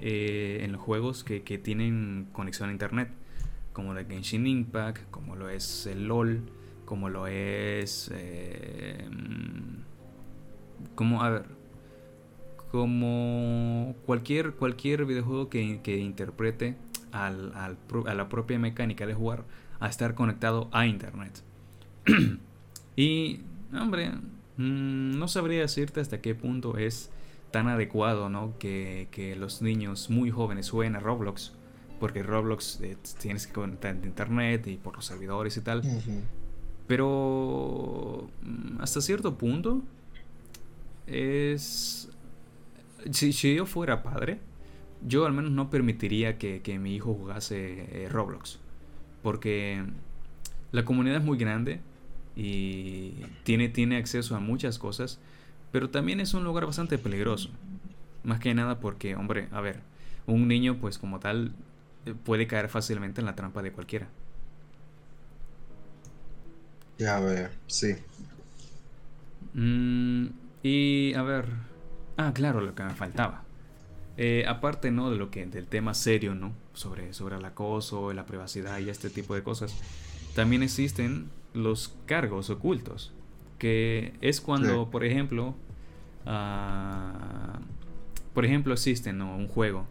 eh, 0.00 0.60
en 0.62 0.72
los 0.72 0.80
juegos 0.80 1.24
que, 1.24 1.40
tienen 1.58 2.28
conexión 2.32 2.68
a 2.68 2.72
internet, 2.72 3.08
como 3.72 3.96
el 3.96 4.06
Genshin 4.06 4.46
Impact, 4.46 5.10
como 5.10 5.36
lo 5.36 5.48
es 5.48 5.86
el 5.86 6.06
LOL, 6.06 6.42
como 6.84 7.08
lo 7.08 7.26
es. 7.26 8.10
Eh, 8.14 9.08
como, 10.94 11.22
a 11.22 11.30
ver. 11.30 11.44
Como 12.70 13.94
cualquier, 14.04 14.54
cualquier 14.54 15.04
videojuego 15.04 15.48
que, 15.48 15.60
interprete 15.60 16.76
al, 17.12 17.52
a 17.54 18.14
la 18.14 18.28
propia 18.28 18.58
mecánica 18.58 19.06
de 19.06 19.14
jugar 19.14 19.44
a 19.80 19.88
estar 19.88 20.14
conectado 20.14 20.68
a 20.72 20.86
internet. 20.86 21.42
y, 22.96 23.40
hombre, 23.72 24.10
mm, 24.56 25.18
no 25.18 25.28
sabría 25.28 25.60
decirte 25.60 26.00
hasta 26.00 26.20
qué 26.20 26.34
punto 26.34 26.76
es 26.76 27.10
tan 27.50 27.68
adecuado, 27.68 28.28
¿no? 28.28 28.58
Que, 28.58 29.36
los 29.38 29.62
niños 29.62 30.10
muy 30.10 30.30
jóvenes 30.30 30.70
jueguen 30.70 30.96
a 30.96 31.00
Roblox, 31.00 31.52
porque 32.00 32.22
Roblox 32.22 32.80
eh, 32.80 32.96
tienes 33.20 33.46
que 33.46 33.52
conectar 33.52 33.94
a 33.94 34.06
internet 34.06 34.66
y 34.66 34.76
por 34.76 34.96
los 34.96 35.04
servidores 35.04 35.56
y 35.56 35.60
tal. 35.60 35.82
Pero 36.86 38.28
mm, 38.42 38.80
hasta 38.80 39.00
cierto 39.00 39.36
punto 39.36 39.82
es... 41.06 42.10
Si, 43.10 43.32
yo 43.32 43.66
fuera 43.66 44.02
padre, 44.02 44.38
yo 45.06 45.26
al 45.26 45.32
menos 45.32 45.50
no 45.50 45.68
permitiría 45.68 46.38
que, 46.38 46.78
mi 46.78 46.94
hijo 46.94 47.14
jugase 47.14 48.04
eh, 48.04 48.08
Roblox. 48.08 48.58
Porque 49.22 49.84
la 50.72 50.84
comunidad 50.84 51.18
es 51.18 51.24
muy 51.24 51.38
grande 51.38 51.80
y 52.36 53.12
tiene, 53.44 53.68
tiene 53.68 53.96
acceso 53.96 54.34
a 54.36 54.40
muchas 54.40 54.78
cosas 54.78 55.20
pero 55.74 55.90
también 55.90 56.20
es 56.20 56.34
un 56.34 56.44
lugar 56.44 56.66
bastante 56.66 56.98
peligroso. 56.98 57.50
Más 58.22 58.38
que 58.38 58.54
nada 58.54 58.78
porque, 58.78 59.16
hombre, 59.16 59.48
a 59.50 59.60
ver, 59.60 59.80
un 60.24 60.46
niño 60.46 60.76
pues 60.80 60.98
como 60.98 61.18
tal 61.18 61.52
eh, 62.06 62.14
puede 62.14 62.46
caer 62.46 62.68
fácilmente 62.68 63.20
en 63.20 63.24
la 63.24 63.34
trampa 63.34 63.60
de 63.60 63.72
cualquiera. 63.72 64.06
Ya 66.98 67.18
ver, 67.20 67.50
sí. 67.66 67.96
Mm, 69.54 70.26
y 70.62 71.14
a 71.14 71.22
ver, 71.22 71.46
ah, 72.16 72.32
claro, 72.34 72.60
lo 72.60 72.74
que 72.74 72.82
me 72.84 72.94
faltaba. 72.94 73.42
Eh, 74.16 74.44
aparte, 74.46 74.90
¿no? 74.90 75.10
De 75.10 75.16
lo 75.16 75.30
que, 75.30 75.46
del 75.46 75.66
tema 75.66 75.94
serio, 75.94 76.34
¿no? 76.34 76.52
Sobre, 76.72 77.12
sobre 77.12 77.36
el 77.36 77.44
acoso, 77.44 78.12
la 78.12 78.26
privacidad 78.26 78.78
y 78.78 78.90
este 78.90 79.10
tipo 79.10 79.34
de 79.34 79.42
cosas. 79.42 79.74
También 80.34 80.62
existen 80.62 81.30
los 81.52 81.94
cargos 82.06 82.50
ocultos. 82.50 83.12
Que 83.58 84.14
es 84.20 84.40
cuando, 84.40 84.90
por 84.90 85.04
ejemplo, 85.04 85.54
Ah, 86.26 87.58
por 88.32 88.44
ejemplo, 88.44 88.72
existe 88.72 89.10
un 89.10 89.48
juego 89.48 89.86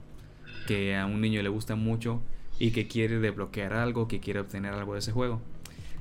que 0.68 0.96
a 0.96 1.06
un 1.06 1.22
niño 1.22 1.42
le 1.42 1.50
gusta 1.50 1.76
mucho 1.76 2.22
y 2.60 2.72
que 2.72 2.88
quiere 2.88 3.20
desbloquear 3.20 3.74
algo, 3.74 4.08
que 4.08 4.20
quiere 4.20 4.40
obtener 4.40 4.74
algo 4.74 4.94
de 4.94 5.00
ese 5.00 5.12
juego. 5.12 5.42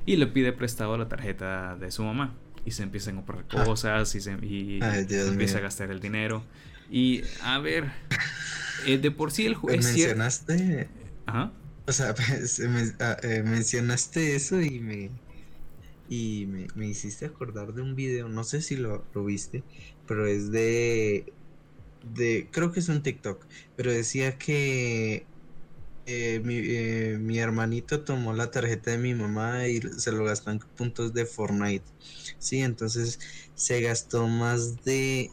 Y 0.05 0.17
le 0.17 0.27
pide 0.27 0.51
prestado 0.53 0.97
la 0.97 1.07
tarjeta 1.07 1.75
de 1.75 1.91
su 1.91 2.03
mamá. 2.03 2.35
Y 2.65 2.71
se 2.71 2.83
empiezan 2.83 3.15
a 3.15 3.25
comprar 3.25 3.45
ah. 3.49 3.63
cosas 3.65 4.13
y, 4.15 4.21
se, 4.21 4.31
empieza 4.31 5.57
a 5.57 5.61
gastar 5.61 5.91
el 5.91 5.99
dinero. 5.99 6.43
Y 6.89 7.23
a 7.41 7.59
ver, 7.59 7.91
eh, 8.85 8.97
de 8.97 9.11
por 9.11 9.31
sí 9.31 9.45
el 9.45 9.55
juego... 9.55 9.77
Mencionaste... 9.77 10.89
Ajá. 11.25 11.51
O 11.85 11.91
sea, 11.91 12.15
ah, 12.99 13.17
eh, 13.23 13.43
mencionaste 13.43 14.35
eso 14.35 14.61
y 14.61 14.79
me... 14.79 15.09
Y 16.09 16.47
me, 16.75 16.87
hiciste 16.87 17.25
acordar 17.25 17.73
de 17.73 17.81
un 17.81 17.95
video, 17.95 18.29
no 18.29 18.43
sé 18.43 18.61
si 18.61 18.75
lo, 18.75 19.03
lo 19.15 19.25
viste, 19.25 19.63
pero 20.05 20.27
es 20.27 20.51
de, 20.51 21.33
de, 22.13 22.49
creo 22.51 22.71
que 22.71 22.81
es 22.81 22.89
un 22.89 23.01
TikTok, 23.01 23.43
pero 23.75 23.91
decía 23.91 24.37
que 24.37 25.25
eh, 26.05 26.41
mi, 26.43 26.57
eh, 26.57 27.17
mi, 27.19 27.39
hermanito 27.39 28.03
tomó 28.03 28.33
la 28.33 28.51
tarjeta 28.51 28.91
de 28.91 28.97
mi 28.97 29.13
mamá 29.13 29.67
y 29.67 29.81
se 29.81 30.11
lo 30.11 30.25
gastó 30.25 30.51
en 30.51 30.59
puntos 30.59 31.13
de 31.13 31.25
Fortnite. 31.25 31.85
Sí, 32.39 32.59
entonces 32.59 33.19
se 33.55 33.81
gastó 33.81 34.27
más 34.27 34.83
de, 34.83 35.31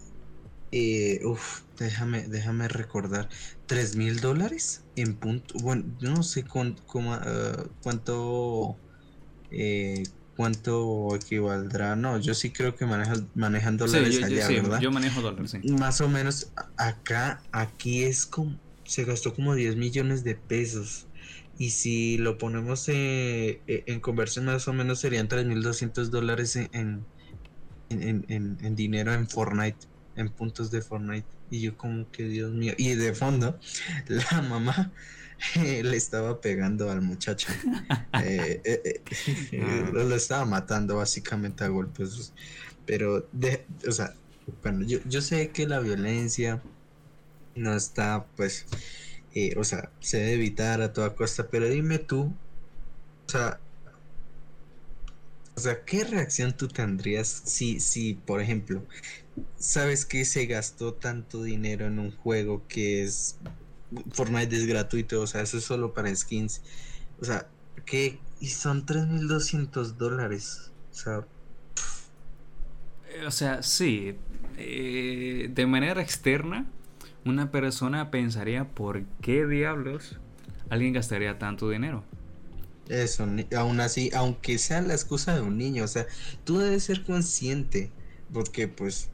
eh, 0.71 1.21
uf, 1.25 1.63
déjame, 1.79 2.29
déjame 2.29 2.69
recordar, 2.69 3.29
tres 3.67 3.97
mil 3.97 4.21
dólares 4.21 4.85
en 4.95 5.17
punto, 5.17 5.55
bueno, 5.61 5.85
yo 5.99 6.11
no 6.11 6.23
sé 6.23 6.45
con, 6.45 6.77
ah, 7.11 7.65
cuánto, 7.83 8.77
eh, 9.51 10.05
cuánto 10.37 11.17
equivaldrá. 11.17 11.97
No, 11.97 12.19
yo 12.19 12.35
sí 12.35 12.51
creo 12.51 12.77
que 12.77 12.87
manejan, 12.87 13.29
manejan 13.35 13.77
dólares 13.77 14.21
yo, 14.21 14.27
allá, 14.27 14.49
¿verdad? 14.49 14.81
Yo 14.81 14.93
manejo 14.93 15.21
dólares, 15.21 15.51
sí. 15.51 15.69
Más 15.71 16.01
o 16.01 16.09
menos 16.09 16.53
acá, 16.77 17.43
aquí 17.51 18.05
es 18.05 18.25
como, 18.25 18.57
se 18.91 19.05
gastó 19.05 19.33
como 19.33 19.55
10 19.55 19.77
millones 19.77 20.25
de 20.25 20.35
pesos. 20.35 21.07
Y 21.57 21.71
si 21.71 22.19
lo 22.19 22.39
ponemos 22.39 22.89
eh, 22.89 23.61
eh, 23.69 23.85
en 23.87 24.01
conversión, 24.01 24.47
más 24.47 24.67
o 24.67 24.73
menos 24.73 24.99
serían 24.99 25.29
3.200 25.29 26.07
dólares 26.07 26.57
en, 26.57 26.69
en, 26.73 27.05
en, 28.27 28.59
en, 28.61 28.75
dinero 28.75 29.15
en 29.15 29.29
Fortnite, 29.29 29.79
en 30.17 30.29
puntos 30.31 30.73
de 30.73 30.83
Fortnite. 30.83 31.29
Y 31.51 31.61
yo 31.61 31.77
como 31.77 32.11
que, 32.11 32.25
Dios 32.25 32.53
mío. 32.53 32.73
Y 32.79 32.95
de 32.95 33.15
fondo, 33.15 33.61
la 34.09 34.43
mamá 34.43 34.93
le 35.57 35.97
estaba 35.97 36.41
pegando 36.41 36.91
al 36.91 37.01
muchacho. 37.01 37.49
Eh, 38.25 38.61
eh, 38.65 39.03
eh, 39.53 39.63
ah. 39.63 39.91
lo 39.93 40.15
estaba 40.15 40.45
matando 40.45 40.97
básicamente 40.97 41.63
a 41.63 41.69
golpes. 41.69 42.33
Pero, 42.85 43.29
de, 43.31 43.65
o 43.87 43.93
sea, 43.93 44.15
bueno, 44.63 44.85
yo, 44.85 44.99
yo 45.07 45.23
sé 45.23 45.51
que 45.51 45.69
la 45.69 45.79
violencia 45.79 46.61
no 47.55 47.75
está, 47.75 48.27
pues, 48.37 48.67
o 49.57 49.65
sea, 49.65 49.91
se 50.01 50.19
debe 50.19 50.35
evitar 50.35 50.81
a 50.83 50.93
toda 50.93 51.15
costa, 51.15 51.49
pero 51.51 51.69
dime 51.69 51.99
tú, 51.99 52.33
o 53.27 53.31
sea, 53.31 53.61
o 55.57 55.61
sea, 55.61 55.85
¿qué 55.85 56.05
reacción 56.05 56.57
tú 56.57 56.69
tendrías 56.69 57.29
si, 57.29 58.15
por 58.27 58.41
ejemplo, 58.41 58.83
sabes 59.59 60.07
que 60.07 60.25
se 60.25 60.47
gastó 60.47 60.95
tanto 60.95 61.43
dinero 61.43 61.87
en 61.87 61.99
un 61.99 62.13
juego 62.13 62.63
que 62.67 63.03
es 63.05 63.37
Fortnite 64.13 64.57
es 64.57 64.67
gratuito, 64.67 65.21
o 65.21 65.27
sea, 65.27 65.43
eso 65.43 65.59
es 65.59 65.65
solo 65.65 65.93
para 65.93 66.15
skins. 66.15 66.63
O 67.21 67.25
sea, 67.25 67.47
que 67.85 68.19
y 68.41 68.49
son 68.49 68.87
3.200 68.87 69.97
dólares. 69.97 70.71
O 70.93 70.95
sea, 70.95 71.27
eh, 73.11 73.27
o 73.27 73.31
sea, 73.31 73.63
sí. 73.63 74.17
Eh, 74.57 75.51
de 75.53 75.67
manera 75.67 76.03
externa, 76.03 76.67
una 77.25 77.51
persona 77.51 78.11
pensaría 78.11 78.69
por 78.69 79.05
qué 79.21 79.47
diablos 79.47 80.19
alguien 80.69 80.93
gastaría 80.93 81.39
tanto 81.39 81.69
dinero. 81.69 82.05
Eso, 82.89 83.27
aún 83.57 83.81
así, 83.81 84.11
aunque 84.15 84.59
sea 84.59 84.81
la 84.83 84.95
excusa 84.95 85.35
de 85.35 85.43
un 85.43 85.57
niño, 85.57 85.85
o 85.85 85.89
sea, 85.89 86.07
tú 86.45 86.59
debes 86.59 86.85
ser 86.85 87.05
consciente, 87.05 87.93
porque 88.33 88.67
pues 88.67 89.11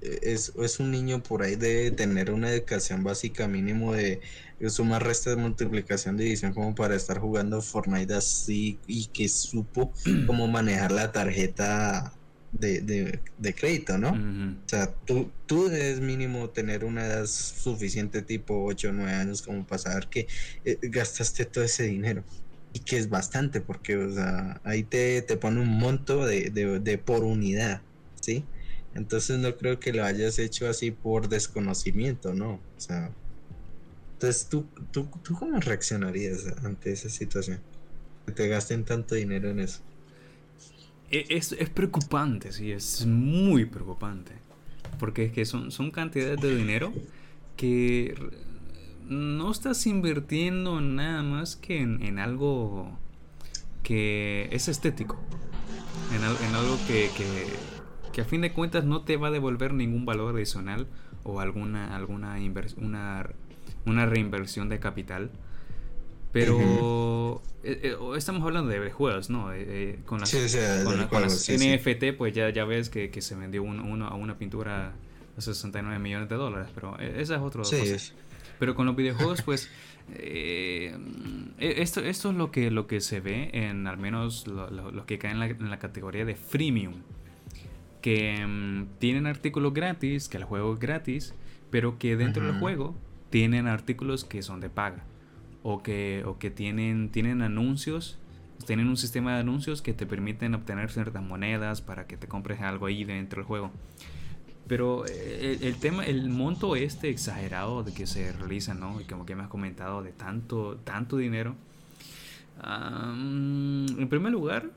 es, 0.00 0.52
es 0.58 0.80
un 0.80 0.90
niño 0.90 1.22
por 1.22 1.42
ahí 1.42 1.56
debe 1.56 1.90
tener 1.90 2.30
una 2.30 2.50
educación 2.50 3.04
básica 3.04 3.46
mínimo 3.46 3.92
de 3.92 4.20
suma, 4.68 4.98
resta, 4.98 5.30
de 5.30 5.36
multiplicación, 5.36 6.16
división, 6.16 6.52
como 6.52 6.74
para 6.74 6.94
estar 6.94 7.18
jugando 7.18 7.62
Fortnite 7.62 8.14
así 8.14 8.78
y 8.86 9.06
que 9.06 9.28
supo 9.28 9.92
cómo 10.26 10.48
manejar 10.48 10.92
la 10.92 11.12
tarjeta 11.12 12.14
de, 12.52 13.20
crédito, 13.56 13.98
¿no? 13.98 14.10
O 14.10 14.68
sea, 14.68 14.92
tú, 15.04 15.30
tú 15.46 15.68
debes 15.68 16.00
mínimo 16.00 16.50
tener 16.50 16.84
una 16.84 17.06
edad 17.06 17.26
suficiente, 17.26 18.22
tipo 18.22 18.64
8 18.64 18.90
o 18.90 18.92
9 18.92 19.12
años, 19.12 19.42
como 19.42 19.66
para 19.66 19.78
saber 19.78 20.08
que 20.08 20.26
eh, 20.64 20.78
gastaste 20.82 21.44
todo 21.44 21.64
ese 21.64 21.84
dinero. 21.84 22.24
Y 22.72 22.80
que 22.80 22.98
es 22.98 23.08
bastante, 23.08 23.60
porque, 23.60 23.96
o 23.96 24.12
sea, 24.14 24.60
ahí 24.64 24.84
te, 24.84 25.22
te 25.22 25.36
pone 25.36 25.60
un 25.60 25.78
monto 25.78 26.24
de, 26.24 26.50
de 26.50 26.98
por 26.98 27.24
unidad, 27.24 27.82
¿sí? 28.20 28.44
Entonces 28.94 29.38
no 29.38 29.56
creo 29.56 29.78
que 29.78 29.92
lo 29.92 30.04
hayas 30.04 30.38
hecho 30.38 30.68
así 30.68 30.90
por 30.90 31.28
desconocimiento, 31.28 32.34
¿no? 32.34 32.54
O 32.76 32.80
sea, 32.80 33.10
entonces 34.14 34.48
tú, 34.48 34.66
tú, 34.90 35.08
tú 35.22 35.34
cómo 35.34 35.58
reaccionarías 35.60 36.46
ante 36.62 36.92
esa 36.92 37.08
situación? 37.08 37.60
Que 38.26 38.32
te 38.32 38.48
gasten 38.48 38.84
tanto 38.84 39.14
dinero 39.14 39.50
en 39.50 39.60
eso. 39.60 39.80
E, 41.10 41.26
es, 41.28 41.52
es 41.52 41.68
preocupante, 41.70 42.52
sí, 42.52 42.72
es 42.72 43.06
muy 43.06 43.64
preocupante. 43.64 44.32
Porque 44.98 45.24
es 45.24 45.32
que 45.32 45.44
son, 45.44 45.70
son 45.70 45.90
cantidades 45.90 46.40
de 46.40 46.54
dinero 46.54 46.92
que 47.56 48.14
no 49.06 49.50
estás 49.50 49.86
invirtiendo 49.86 50.80
nada 50.80 51.22
más 51.22 51.56
que 51.56 51.80
en, 51.80 52.18
algo 52.18 52.98
que 53.82 54.48
es 54.52 54.68
estético. 54.68 55.18
En, 56.14 56.54
algo 56.54 56.78
que 56.86 57.08
que 58.12 58.20
a 58.20 58.24
fin 58.24 58.40
de 58.40 58.52
cuentas 58.52 58.84
no 58.84 59.02
te 59.02 59.16
va 59.16 59.28
a 59.28 59.30
devolver 59.30 59.72
ningún 59.72 60.04
valor 60.04 60.34
adicional 60.34 60.86
o 61.22 61.40
alguna, 61.40 61.94
alguna 61.94 62.36
una, 62.76 63.30
una 63.86 64.06
reinversión 64.06 64.68
de 64.68 64.80
capital. 64.80 65.30
Pero 66.32 67.42
eh, 67.62 67.80
eh, 67.82 67.96
estamos 68.16 68.42
hablando 68.42 68.70
de 68.70 68.90
juegos, 68.90 69.30
¿no? 69.30 69.52
Eh, 69.52 69.98
con 70.06 70.20
las, 70.20 70.32
NFT, 70.32 72.16
pues 72.16 72.32
ya, 72.32 72.50
ya 72.50 72.64
ves 72.64 72.88
que, 72.88 73.10
se 73.20 73.34
vendió 73.34 73.62
uno, 73.62 74.06
a 74.06 74.14
una 74.14 74.38
pintura 74.38 74.94
a 75.36 75.40
69 75.40 75.98
millones 75.98 76.28
de 76.28 76.36
dólares, 76.36 76.68
pero 76.74 76.98
esa 76.98 77.36
es 77.36 77.40
otra 77.40 77.62
cosa. 77.62 77.76
Pero 78.58 78.74
con 78.74 78.86
los 78.86 78.94
videojuegos, 78.94 79.42
pues, 79.44 79.68
e, 80.14 80.94
esto, 81.58 82.00
esto 82.00 82.30
es 82.30 82.36
lo 82.36 82.50
que, 82.50 82.70
lo 82.70 82.86
que 82.86 83.00
se 83.00 83.20
ve 83.20 83.50
en 83.52 83.86
al 83.86 83.98
menos 83.98 84.46
los 84.46 85.04
que 85.06 85.18
caen 85.18 85.34
en 85.34 85.40
la, 85.40 85.46
en 85.46 85.70
la 85.70 85.78
categoría 85.78 86.24
de 86.24 86.36
freemium 86.36 86.94
que 88.02 88.46
mm, 88.46 88.98
tienen 88.98 89.26
artículos 89.26 89.74
gratis, 89.74 90.28
que 90.28 90.38
el 90.38 90.44
juego 90.44 90.72
es 90.72 90.80
gratis, 90.80 91.34
pero 91.70 91.98
que 91.98 92.16
dentro 92.16 92.46
del 92.46 92.58
juego 92.58 92.94
tienen 93.28 93.66
artículos 93.66 94.24
que 94.24 94.42
son 94.42 94.60
de 94.60 94.70
paga 94.70 95.04
o 95.62 95.82
que, 95.82 96.22
o 96.26 96.38
que 96.38 96.50
tienen, 96.50 97.10
tienen 97.10 97.42
anuncios, 97.42 98.18
tienen 98.66 98.88
un 98.88 98.96
sistema 98.96 99.34
de 99.34 99.40
anuncios 99.40 99.82
que 99.82 99.92
te 99.92 100.06
permiten 100.06 100.54
obtener 100.54 100.90
ciertas 100.90 101.22
monedas 101.22 101.80
para 101.80 102.06
que 102.06 102.16
te 102.16 102.28
compres 102.28 102.60
algo 102.60 102.86
ahí 102.86 103.04
dentro 103.04 103.40
del 103.40 103.46
juego. 103.46 103.70
Pero 104.66 105.04
eh, 105.06 105.58
el, 105.62 105.76
tema, 105.76 106.04
el 106.04 106.28
monto 106.28 106.76
este 106.76 107.10
exagerado 107.10 107.82
de 107.82 107.92
que 107.92 108.06
se 108.06 108.32
realiza, 108.32 108.74
¿no? 108.74 109.00
Y 109.00 109.04
como 109.04 109.26
que 109.26 109.34
me 109.34 109.42
has 109.42 109.48
comentado, 109.48 110.02
de 110.02 110.12
tanto, 110.12 110.76
tanto 110.84 111.16
dinero. 111.16 111.56
en 112.62 114.06
primer 114.08 114.32
lugar, 114.32 114.70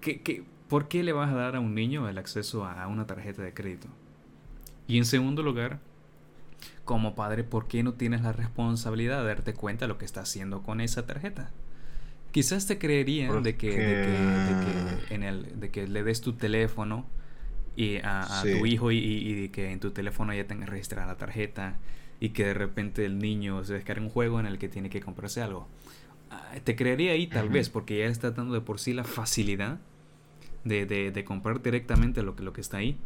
que, 0.00 0.22
que 0.22 0.44
¿por 0.68 0.88
qué 0.88 1.02
le 1.02 1.12
vas 1.12 1.30
a 1.30 1.34
dar 1.34 1.56
a 1.56 1.60
un 1.60 1.74
niño 1.74 2.08
el 2.08 2.18
acceso 2.18 2.64
a 2.64 2.86
una 2.86 3.06
tarjeta 3.06 3.42
de 3.42 3.52
crédito? 3.52 3.88
Y 4.88 4.98
en 4.98 5.04
segundo 5.04 5.42
lugar, 5.42 5.80
como 6.86 7.14
padre, 7.14 7.44
¿por 7.44 7.66
qué 7.66 7.82
no 7.82 7.92
tienes 7.94 8.22
la 8.22 8.32
responsabilidad 8.32 9.20
de 9.20 9.26
darte 9.26 9.52
cuenta 9.52 9.84
de 9.84 9.88
lo 9.88 9.98
que 9.98 10.06
está 10.06 10.20
haciendo 10.20 10.62
con 10.62 10.80
esa 10.80 11.04
tarjeta? 11.04 11.50
Quizás 12.30 12.66
te 12.66 12.78
creerían 12.78 13.42
de 13.42 13.56
que, 13.56 13.74
en 15.10 15.22
el, 15.22 15.60
de 15.60 15.70
que 15.70 15.88
le 15.88 16.02
des 16.02 16.20
tu 16.20 16.34
teléfono 16.34 17.04
y 17.76 17.96
a, 18.04 18.42
tu 18.42 18.64
hijo 18.66 18.92
y, 18.92 18.98
y, 18.98 19.48
que 19.48 19.72
en 19.72 19.80
tu 19.80 19.90
teléfono 19.90 20.32
ya 20.32 20.46
tengas 20.46 20.68
registrada 20.68 21.08
la 21.08 21.16
tarjeta 21.16 21.76
y 22.20 22.30
que 22.30 22.46
de 22.46 22.54
repente 22.54 23.04
el 23.04 23.18
niño 23.18 23.64
se 23.64 23.74
descargue 23.74 24.02
un 24.02 24.10
juego 24.10 24.38
en 24.38 24.46
el 24.46 24.58
que 24.58 24.68
tiene 24.68 24.88
que 24.88 25.00
comprarse 25.00 25.42
algo. 25.42 25.66
Ah, 26.30 26.52
te 26.62 26.76
creería 26.76 27.12
ahí 27.12 27.26
tal 27.26 27.48
vez 27.48 27.68
porque 27.68 27.98
ya 27.98 28.06
está 28.06 28.30
dando 28.30 28.54
de 28.54 28.60
por 28.60 28.78
sí 28.78 28.92
la 28.92 29.04
facilidad 29.04 29.78
de, 30.64 31.24
comprar 31.26 31.62
directamente 31.62 32.22
lo 32.22 32.36
que, 32.36 32.44
lo 32.44 32.52
que 32.52 32.60
está 32.60 32.76
ahí. 32.76 32.96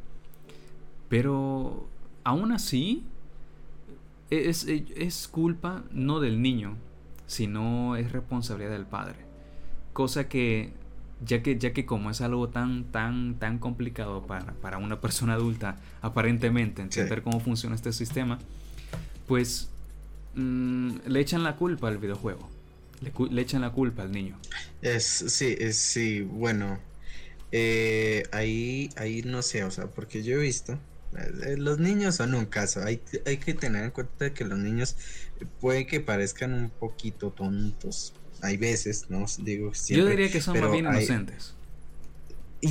Pero 1.08 1.88
aún 2.24 2.52
así, 2.52 3.04
es, 4.30 4.66
es, 4.66 5.28
culpa 5.28 5.84
no 5.90 6.20
del 6.20 6.40
niño, 6.40 6.76
sino 7.26 7.96
es 7.96 8.12
responsabilidad 8.12 8.70
del 8.70 8.86
padre. 8.86 9.16
Cosa 9.92 10.28
que, 10.28 10.72
ya 11.24 11.42
que, 11.42 11.58
ya 11.58 11.72
que 11.72 11.84
como 11.84 12.10
es 12.10 12.20
algo 12.20 12.48
tan, 12.48 12.84
tan, 12.84 13.38
tan 13.38 13.58
complicado 13.58 14.26
para, 14.26 14.78
una 14.78 15.00
persona 15.00 15.34
adulta, 15.34 15.78
aparentemente, 16.00 16.82
entender 16.82 17.22
cómo 17.22 17.40
funciona 17.40 17.74
este 17.74 17.92
sistema, 17.92 18.38
pues 19.26 19.70
mm, 20.34 20.90
le 21.06 21.20
echan 21.20 21.42
la 21.42 21.56
culpa 21.56 21.88
al 21.88 21.98
videojuego. 21.98 22.48
Le, 23.30 23.42
echan 23.42 23.62
la 23.62 23.70
culpa 23.70 24.02
al 24.02 24.12
niño. 24.12 24.38
Es, 24.82 25.04
sí, 25.04 25.56
es, 25.58 25.76
sí, 25.76 26.20
bueno, 26.20 26.78
eh, 27.50 28.22
ahí, 28.30 28.90
ahí 28.96 29.22
no 29.22 29.42
sé, 29.42 29.64
o 29.64 29.70
sea, 29.70 29.86
porque 29.88 30.22
yo 30.22 30.36
he 30.36 30.38
visto, 30.38 30.78
los 31.56 31.78
niños 31.78 32.16
son 32.16 32.34
un 32.34 32.46
caso, 32.46 32.82
hay, 32.84 33.00
hay 33.26 33.38
que 33.38 33.54
tener 33.54 33.84
en 33.84 33.90
cuenta 33.90 34.32
que 34.32 34.44
los 34.44 34.58
niños 34.58 34.96
puede 35.60 35.86
que 35.86 36.00
parezcan 36.00 36.54
un 36.54 36.70
poquito 36.70 37.30
tontos, 37.30 38.12
hay 38.42 38.56
veces, 38.56 39.06
¿no? 39.08 39.26
Digo, 39.38 39.72
yo 39.88 40.06
diría 40.06 40.30
que 40.30 40.40
son 40.40 40.60
más 40.60 40.72
bien 40.72 40.86
inocentes. 40.86 41.54
Y, 42.62 42.68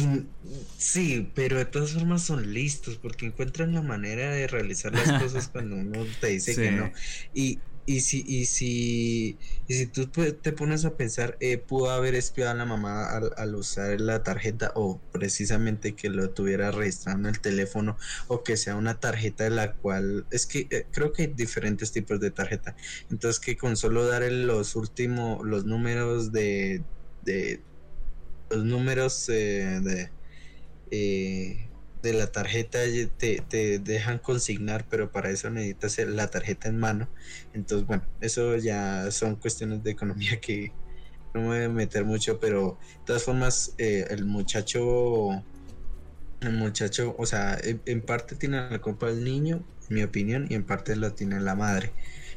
sí, 0.78 1.32
pero 1.34 1.58
de 1.58 1.66
todas 1.66 1.94
formas 1.94 2.22
son 2.22 2.54
listos 2.54 2.98
porque 2.98 3.26
encuentran 3.26 3.74
la 3.74 3.82
manera 3.82 4.32
de 4.32 4.46
realizar 4.48 4.94
las 4.94 5.22
cosas 5.22 5.48
cuando 5.48 5.76
uno 5.78 6.06
te 6.22 6.28
dice 6.28 6.56
que 6.56 6.72
no. 6.72 6.92
Y, 7.34 7.60
y 7.90 8.02
si, 8.02 8.24
y 8.28 8.46
si, 8.46 9.40
y 9.68 9.74
si 9.74 9.88
tú 9.88 10.06
te 10.10 10.52
pones 10.52 10.86
a 10.86 10.96
pensar, 10.96 11.38
eh, 11.40 11.58
pudo 11.58 11.90
haber 11.90 12.14
espiado 12.14 12.52
a 12.52 12.54
la 12.54 12.64
mamá 12.64 13.10
al, 13.36 13.56
usar 13.56 14.00
la 14.00 14.22
tarjeta 14.22 14.72
o 14.76 15.02
precisamente 15.12 15.96
que 15.96 16.10
lo 16.12 16.30
tuviera 16.30 16.70
registrando 16.70 17.30
en 17.30 17.34
el 17.34 17.42
teléfono 17.42 17.98
o 18.28 18.44
que 18.44 18.58
sea 18.58 18.76
una 18.76 19.00
tarjeta 19.00 19.46
de 19.46 19.50
la 19.50 19.74
cual, 19.74 20.28
es 20.30 20.46
que 20.46 20.68
eh, 20.70 20.86
creo 20.92 21.14
que 21.14 21.24
hay 21.24 21.28
diferentes 21.30 21.92
tipos 21.92 22.20
de 22.20 22.30
tarjeta. 22.30 22.76
Entonces 23.10 23.40
que 23.40 23.58
con 23.58 23.76
solo 23.76 24.06
dar 24.06 24.22
los 24.32 24.76
últimos, 24.76 25.44
los 25.44 25.66
números 25.66 26.32
de, 26.32 26.84
de 27.24 27.60
los 28.52 28.66
números 28.66 29.28
eh, 29.30 29.80
de... 29.82 30.12
Eh, 30.92 31.69
de 32.02 32.14
la 32.14 32.28
tarjeta 32.28 32.80
te, 33.18 33.42
te, 33.42 33.80
dejan 33.80 34.20
consignar, 34.20 34.86
pero 34.90 35.12
para 35.12 35.30
eso 35.30 35.50
necesitas 35.50 35.98
la 36.08 36.28
tarjeta 36.28 36.70
en 36.70 36.80
mano. 36.80 37.10
Entonces, 37.54 37.88
bueno, 37.88 38.04
eso 38.22 38.56
ya 38.58 39.12
son 39.12 39.36
cuestiones 39.36 39.84
de 39.84 39.92
economía 39.92 40.40
que 40.40 40.72
no 41.34 41.42
me 41.42 41.48
voy 41.48 41.64
a 41.64 41.70
meter 41.70 42.06
mucho, 42.06 42.40
pero 42.40 42.78
de 43.00 43.06
todas 43.06 43.24
formas, 43.24 43.74
eh, 43.78 44.08
el 44.10 44.26
muchacho, 44.26 45.44
el 46.42 46.54
muchacho, 46.54 47.16
o 47.18 47.26
sea, 47.26 47.60
en, 47.62 48.02
parte 48.02 48.36
tiene 48.36 48.70
la 48.70 48.80
culpa 48.80 49.10
el 49.10 49.24
niño, 49.24 49.64
en 49.90 49.96
mi 49.96 50.04
opinión, 50.04 50.48
y 50.50 50.56
en 50.56 50.64
parte 50.64 50.96
la 50.96 51.12
tiene 51.12 51.40
la 51.40 51.56
madre. 51.56 51.92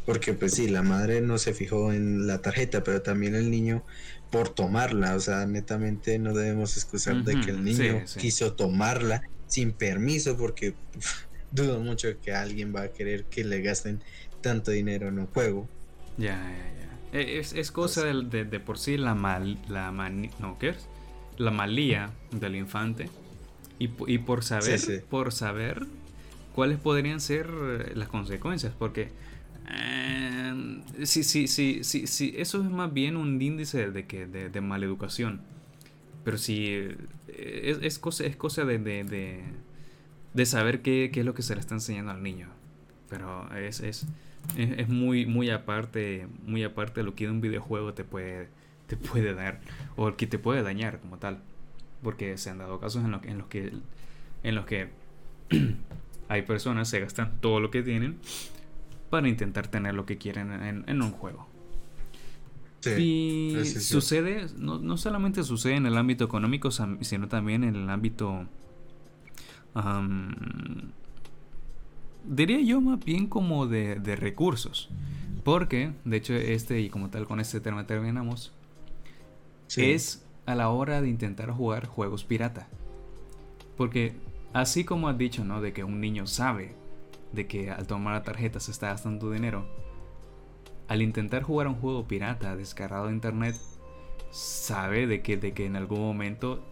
Porque 0.05 0.32
pues 0.32 0.55
sí, 0.55 0.68
la 0.68 0.82
madre 0.82 1.20
no 1.20 1.39
se 1.39 1.55
fijó 1.55 1.93
en 1.93 2.26
la 2.26 2.43
tarjeta, 2.43 2.82
pero 2.82 3.02
también 3.02 3.36
el 3.36 3.52
niño 3.52 3.84
por 4.32 4.48
tomarla, 4.48 5.14
o 5.14 5.20
sea, 5.20 5.47
netamente 5.47 6.18
no 6.18 6.34
debemos 6.34 6.76
excusar 6.76 7.22
de 7.22 7.40
que 7.40 7.51
el 7.51 7.62
niño 7.62 8.02
quiso 8.16 8.55
tomarla 8.55 9.22
sin 9.52 9.72
permiso 9.72 10.38
porque 10.38 10.74
dudo 11.50 11.78
mucho 11.80 12.08
que 12.22 12.32
alguien 12.32 12.74
va 12.74 12.82
a 12.84 12.88
querer 12.88 13.24
que 13.24 13.44
le 13.44 13.60
gasten 13.60 14.00
tanto 14.40 14.70
dinero 14.70 15.08
en 15.08 15.18
un 15.18 15.26
juego. 15.26 15.68
Ya, 16.16 16.36
ya, 16.36 17.12
ya. 17.12 17.18
E, 17.18 17.38
es, 17.38 17.52
es 17.52 17.70
cosa 17.70 18.06
de, 18.06 18.44
de, 18.46 18.60
por 18.60 18.78
sí 18.78 18.96
la 18.96 19.14
mal, 19.14 19.58
la 19.68 19.92
no, 19.92 20.58
¿qué 20.58 20.70
es? 20.70 20.88
La 21.36 21.50
malía 21.50 22.10
del 22.30 22.56
infante 22.56 23.10
y, 23.78 23.90
y 24.06 24.18
por 24.18 24.42
saber, 24.42 24.80
por 25.10 25.32
saber 25.32 25.86
cuáles 26.54 26.78
podrían 26.78 27.20
ser 27.20 27.50
eh, 27.50 27.92
las 27.94 28.08
consecuencias, 28.08 28.72
porque 28.78 29.10
eh, 29.70 30.80
sí, 31.02 31.24
sí, 31.24 31.46
sí, 31.46 31.80
sí, 31.84 32.06
sí, 32.06 32.34
eso 32.38 32.62
es 32.62 32.70
más 32.70 32.90
bien 32.90 33.18
un 33.18 33.40
índice 33.40 33.90
de 33.90 34.06
que 34.06 34.26
de, 34.26 34.48
de 34.48 34.60
maleducación 34.62 35.51
pero 36.24 36.39
sí, 36.39 36.66
eh, 37.28 37.78
es, 37.82 37.99
cosa, 37.99 38.24
es 38.24 38.36
cosa 38.36 38.65
de, 38.65 38.78
de, 40.35 40.47
saber 40.47 40.82
qué, 40.82 41.11
es 41.12 41.24
lo 41.24 41.35
que 41.35 41.43
se 41.43 41.55
le 41.55 41.61
está 41.61 41.74
enseñando 41.74 42.12
al 42.12 42.23
niño. 42.23 42.49
Pero 43.09 43.53
es, 43.55 43.81
es, 43.81 44.07
es, 44.57 44.89
muy, 44.89 45.27
muy 45.27 45.51
aparte, 45.51 46.27
muy 46.47 46.65
aparte 46.65 47.01
de 47.01 47.05
lo 47.05 47.15
que 47.15 47.28
un 47.28 47.40
videojuego 47.40 47.94
te 47.94 48.05
puede, 48.05 48.49
te 48.86 48.97
puede 48.97 49.35
dar 49.35 49.61
o 49.97 50.15
que 50.16 50.27
te 50.27 50.39
puede 50.39 50.62
dañar 50.62 51.01
como 51.01 51.19
tal. 51.19 51.40
Porque 52.03 52.36
se 52.39 52.51
han 52.51 52.59
dado 52.59 52.81
casos 52.81 53.05
en, 53.05 53.15
en 53.28 53.39
los 53.39 53.47
que 53.47 53.73
en 54.43 54.55
los 54.55 54.66
que 54.66 54.89
hay 56.28 56.43
personas 56.43 56.89
se 56.89 57.01
gastan 57.01 57.40
todo 57.40 57.61
lo 57.61 57.70
que 57.70 57.82
tienen 57.82 58.19
para 59.11 59.28
intentar 59.28 59.69
tener 59.69 59.94
lo 59.94 60.07
que 60.07 60.19
quieren 60.19 60.85
en, 60.86 61.03
un 61.03 61.11
juego. 61.12 61.47
Y 62.98 63.64
sucede, 63.64 64.46
no, 64.56 64.96
solamente 64.96 65.42
sucede 65.44 65.76
en 65.76 65.86
el 65.86 65.96
ámbito 65.96 66.24
económico, 66.24 66.70
sino 66.70 67.28
también 67.28 67.64
en 67.64 67.76
el 67.76 67.90
ámbito, 67.90 68.46
diría 72.24 72.60
yo 72.60 72.80
más 72.80 73.04
bien 73.04 73.26
como 73.26 73.66
de, 73.66 74.16
recursos. 74.16 74.88
Porque, 75.44 75.92
de 76.04 76.16
hecho, 76.16 76.34
este, 76.34 76.80
y 76.80 76.88
como 76.88 77.10
tal 77.10 77.26
con 77.26 77.40
este 77.40 77.60
tema 77.60 77.86
terminamos, 77.86 78.52
es 79.76 80.24
a 80.46 80.54
la 80.54 80.68
hora 80.68 81.00
de 81.00 81.09
intentar 81.09 81.50
jugar 81.50 81.86
juegos 81.86 82.24
pirata. 82.24 82.68
Porque 83.76 84.14
así 84.52 84.84
como 84.84 85.09
has 85.09 85.18
dicho, 85.18 85.44
¿no? 85.44 85.60
De 85.60 85.72
que 85.72 85.82
un 85.82 86.00
niño 86.00 86.26
sabe 86.26 86.76
de 87.32 87.46
que 87.46 87.70
al 87.70 87.86
tomar 87.86 88.14
la 88.14 88.22
tarjeta 88.22 88.60
se 88.60 88.70
está 88.70 88.88
gastando 88.88 89.30
dinero, 89.30 89.66
al 90.88 91.02
intentar 91.02 91.42
jugar 91.42 91.68
un 91.68 91.74
juego 91.74 92.06
pirata 92.06 92.56
descargado 92.56 93.06
de 93.06 93.12
internet, 93.12 93.56
sabe 94.30 95.06
de 95.06 95.22
que, 95.22 95.36
de 95.36 95.52
que 95.52 95.66
en 95.66 95.76
algún 95.76 96.00
momento 96.00 96.64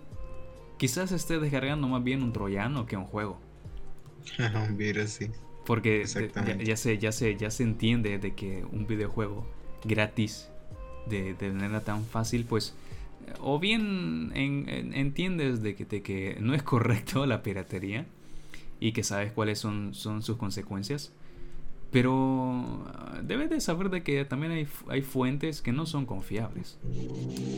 quizás 0.78 1.12
esté 1.12 1.38
descargando 1.38 1.88
más 1.88 2.02
bien 2.02 2.22
un 2.22 2.32
troyano 2.32 2.86
que 2.86 2.96
un 2.96 3.04
juego. 3.04 3.38
un 4.68 4.76
virus, 4.76 5.10
sí. 5.10 5.30
Porque 5.66 6.04
ya, 6.64 6.76
se, 6.76 6.98
ya, 6.98 7.12
se, 7.12 7.36
ya 7.36 7.50
se 7.50 7.62
entiende 7.62 8.18
de 8.18 8.34
que 8.34 8.64
un 8.64 8.86
videojuego 8.86 9.46
gratis, 9.84 10.48
de, 11.06 11.34
de 11.34 11.52
manera 11.52 11.80
tan 11.82 12.04
fácil, 12.04 12.44
pues 12.44 12.74
o 13.38 13.58
bien 13.58 14.32
entiendes 14.34 15.62
de 15.62 15.74
que, 15.74 15.84
de 15.84 16.02
que 16.02 16.36
no 16.40 16.54
es 16.54 16.62
correcto 16.62 17.26
la 17.26 17.42
piratería, 17.42 18.06
y 18.80 18.92
que 18.92 19.04
sabes 19.04 19.30
cuáles 19.32 19.58
son, 19.58 19.94
son 19.94 20.22
sus 20.22 20.36
consecuencias. 20.36 21.12
Pero 21.90 22.84
ah, 22.86 23.20
debes 23.22 23.50
de 23.50 23.60
saber 23.60 23.90
de 23.90 24.02
que 24.02 24.24
también 24.24 24.52
hay, 24.52 24.68
hay 24.88 25.02
fuentes 25.02 25.60
que 25.60 25.72
no 25.72 25.86
son 25.86 26.06
confiables. 26.06 26.78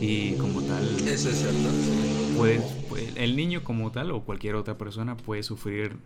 Y 0.01 0.33
como 0.35 0.63
tal... 0.63 0.85
Eso 1.07 1.29
es 1.29 1.37
cierto. 1.37 2.39
Puede, 2.39 2.63
el 3.17 3.37
niño 3.37 3.63
como 3.63 3.91
tal 3.93 4.11
o 4.11 4.23
cualquier 4.23 4.55
otra 4.55 4.79
persona 4.79 5.17
puede 5.17 5.43
sufrir 5.43 5.97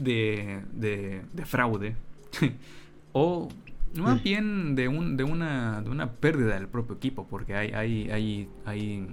de, 0.00 0.62
de, 0.72 1.22
de 1.32 1.44
fraude. 1.44 1.96
o 3.12 3.48
más 3.94 4.20
mm. 4.20 4.24
bien 4.24 4.74
de, 4.76 4.88
un, 4.88 5.16
de, 5.16 5.24
una, 5.24 5.82
de 5.82 5.90
una 5.90 6.12
pérdida 6.12 6.54
del 6.54 6.68
propio 6.68 6.96
equipo. 6.96 7.26
Porque 7.28 7.54
hay, 7.54 7.72
hay, 7.72 8.10
hay, 8.10 8.48
hay, 8.64 9.06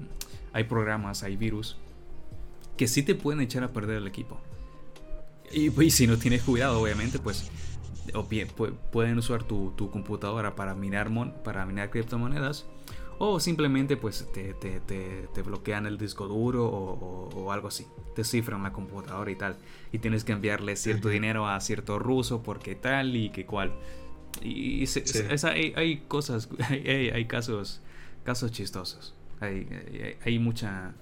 hay 0.54 0.64
programas, 0.66 1.24
hay 1.24 1.38
virus 1.38 1.78
que 2.82 2.88
sí 2.88 3.04
te 3.04 3.14
pueden 3.14 3.42
echar 3.42 3.64
a 3.64 3.74
perder 3.74 3.98
el 3.98 4.08
equipo. 4.08 4.40
Y, 5.54 5.70
si 5.92 6.08
no 6.08 6.18
tienes 6.18 6.42
cuidado, 6.42 6.82
obviamente, 6.82 7.20
pues 7.20 7.52
o 8.14 8.24
bien, 8.24 8.48
pueden 8.92 9.18
usar 9.18 9.44
tu, 9.44 9.76
computadora 9.92 10.56
para 10.56 10.76
minar, 10.76 11.10
para 11.44 11.66
minar 11.66 11.90
criptomonedas 11.90 12.66
o 13.24 13.40
simplemente 13.40 13.98
pues 13.98 14.28
te, 14.34 14.56
te, 14.56 15.42
bloquean 15.44 15.86
el 15.86 16.00
disco 16.00 16.28
duro 16.28 16.66
o, 16.66 17.52
algo 17.52 17.68
así. 17.68 17.86
Te 18.16 18.24
cifran 18.24 18.64
la 18.64 18.74
computadora 18.74 19.30
y 19.30 19.36
tal. 19.36 19.58
Y 19.92 20.00
tienes 20.00 20.24
que 20.24 20.32
enviarle 20.32 20.76
cierto 20.76 21.08
dinero 21.08 21.48
a 21.48 21.60
cierto 21.62 22.00
ruso 22.00 22.42
porque 22.42 22.74
tal 22.74 23.16
y 23.16 23.30
que 23.30 23.46
cual. 23.46 23.74
Y 24.42 24.86
hay, 25.76 26.04
cosas, 26.08 26.50
hay, 26.70 27.26
casos, 27.26 27.82
casos 28.24 28.52
chistosos. 28.52 29.14
Hay, 29.40 29.68
hay, 30.26 30.40
mucha, 30.40 30.96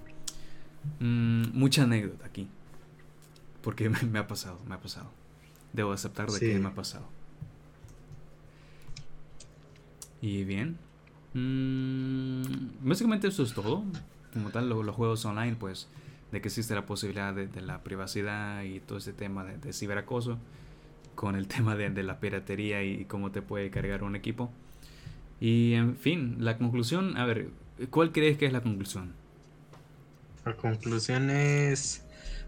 mm, 0.98 1.44
mucha 1.54 1.84
anécdota 1.84 2.26
aquí. 2.26 2.50
Porque 3.62 3.88
me, 4.12 4.18
ha 4.18 4.26
pasado, 4.26 4.60
me 4.68 4.74
ha 4.74 4.80
pasado. 4.80 5.10
Debo 5.72 5.92
aceptar 5.92 6.30
de 6.30 6.40
que 6.40 6.58
me 6.58 6.68
ha 6.68 6.74
pasado. 6.74 7.06
Y 10.20 10.44
bien. 10.44 10.78
Mm, 11.34 12.42
básicamente 12.82 13.28
eso 13.28 13.42
es 13.42 13.54
todo. 13.54 13.84
Como 14.32 14.50
tal, 14.50 14.68
los, 14.68 14.94
juegos 14.94 15.24
online, 15.24 15.56
pues, 15.58 15.88
de 16.32 16.40
que 16.40 16.48
existe 16.48 16.74
la 16.74 16.86
posibilidad 16.86 17.34
de, 17.34 17.48
la 17.60 17.82
privacidad 17.82 18.62
y 18.62 18.80
todo 18.80 18.98
ese 18.98 19.12
tema 19.12 19.44
de, 19.44 19.72
ciberacoso. 19.72 20.38
Con 21.14 21.36
el 21.36 21.46
tema 21.48 21.76
de, 21.76 21.90
de, 21.90 22.02
la 22.02 22.20
piratería 22.20 22.82
y 22.82 23.04
cómo 23.04 23.30
te 23.30 23.42
puede 23.42 23.70
cargar 23.70 24.02
un 24.02 24.16
equipo. 24.16 24.50
Y 25.40 25.72
en 25.74 25.96
fin, 25.96 26.36
la 26.40 26.58
conclusión, 26.58 27.16
a 27.16 27.24
ver, 27.24 27.48
¿cuál 27.90 28.12
crees 28.12 28.36
que 28.36 28.46
es 28.46 28.52
la 28.52 28.60
conclusión? 28.60 29.14
La 30.44 30.54
conclusión 30.54 31.30
es 31.30 32.04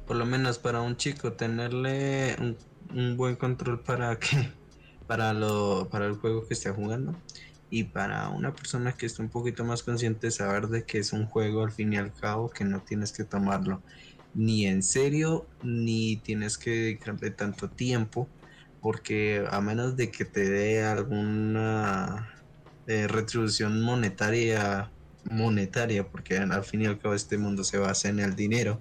por 0.07 0.17
lo 0.17 0.27
menos 0.27 0.59
para 0.59 0.83
un 0.83 0.97
chico 0.97 1.33
tenerle 1.33 2.37
un, 2.41 2.57
buen 3.17 3.37
control 3.37 3.81
para 3.81 4.19
que 4.19 4.51
para 5.07 5.33
lo 5.33 5.89
para 5.91 6.07
el 6.07 6.15
juego 6.15 6.47
que 6.47 6.55
esté 6.55 6.71
jugando. 6.71 7.17
Y 7.71 7.85
para 7.85 8.29
una 8.29 8.55
persona 8.55 8.93
que 8.93 9.07
esté 9.07 9.23
un 9.23 9.31
poquito 9.31 9.65
más 9.65 9.83
consciente 9.83 10.31
saber 10.31 10.69
de 10.69 10.85
que 10.85 10.99
es 10.99 11.15
un 11.15 11.25
juego 11.25 11.65
al 11.65 11.73
fin 11.73 11.93
y 11.95 11.97
al 11.97 12.13
cabo 12.13 12.51
que 12.51 12.65
no 12.65 12.81
tienes 12.83 13.13
que 13.13 13.25
tomarlo 13.25 13.83
ni 14.35 14.67
en 14.67 14.83
serio 14.83 15.47
ni 15.63 16.17
tienes 16.17 16.59
que 16.59 16.71
dedicarle 16.71 17.31
tanto 17.31 17.69
tiempo 17.69 18.29
porque 18.81 19.45
a 19.51 19.61
menos 19.61 19.97
de 19.97 20.11
que 20.11 20.25
te 20.25 20.49
dé 20.49 20.85
alguna 20.85 22.35
eh, 22.87 23.07
retribución 23.09 23.83
monetaria 23.83 24.91
monetaria 25.31 26.09
porque 26.09 26.39
al 26.39 26.65
fin 26.65 26.83
y 26.83 26.87
al 26.87 26.99
cabo 26.99 27.15
este 27.15 27.39
mundo 27.39 27.63
se 27.63 27.79
basa 27.79 28.09
en 28.09 28.21
el 28.21 28.35
dinero 28.35 28.81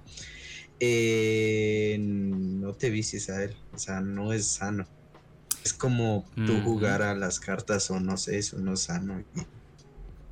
eh, 0.83 1.97
no 1.99 2.73
te 2.73 2.89
vicies 2.89 3.29
a 3.29 3.43
él, 3.43 3.55
o 3.71 3.77
sea, 3.77 4.01
no 4.01 4.33
es 4.33 4.47
sano. 4.47 4.87
Es 5.63 5.73
como 5.73 6.25
tú 6.35 6.59
jugar 6.63 7.03
a 7.03 7.13
las 7.13 7.39
cartas 7.39 7.91
o 7.91 7.99
no 7.99 8.17
sé, 8.17 8.39
eso 8.39 8.57
no 8.57 8.73
es 8.73 8.79
sano. 8.81 9.23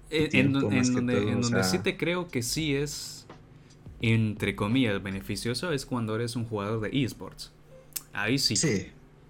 en, 0.09 0.51
donde, 0.51 1.63
sí 1.63 1.77
te 1.77 1.97
creo 1.97 2.29
que 2.29 2.41
sí 2.41 2.75
es, 2.75 3.27
entre 4.01 4.55
comillas, 4.55 5.03
beneficioso 5.03 5.71
es 5.71 5.85
cuando 5.85 6.15
eres 6.15 6.35
un 6.35 6.45
jugador 6.45 6.81
de 6.81 7.03
esports. 7.03 7.51
Ahí 8.11 8.39
sí. 8.39 8.55
Sí. 8.55 8.87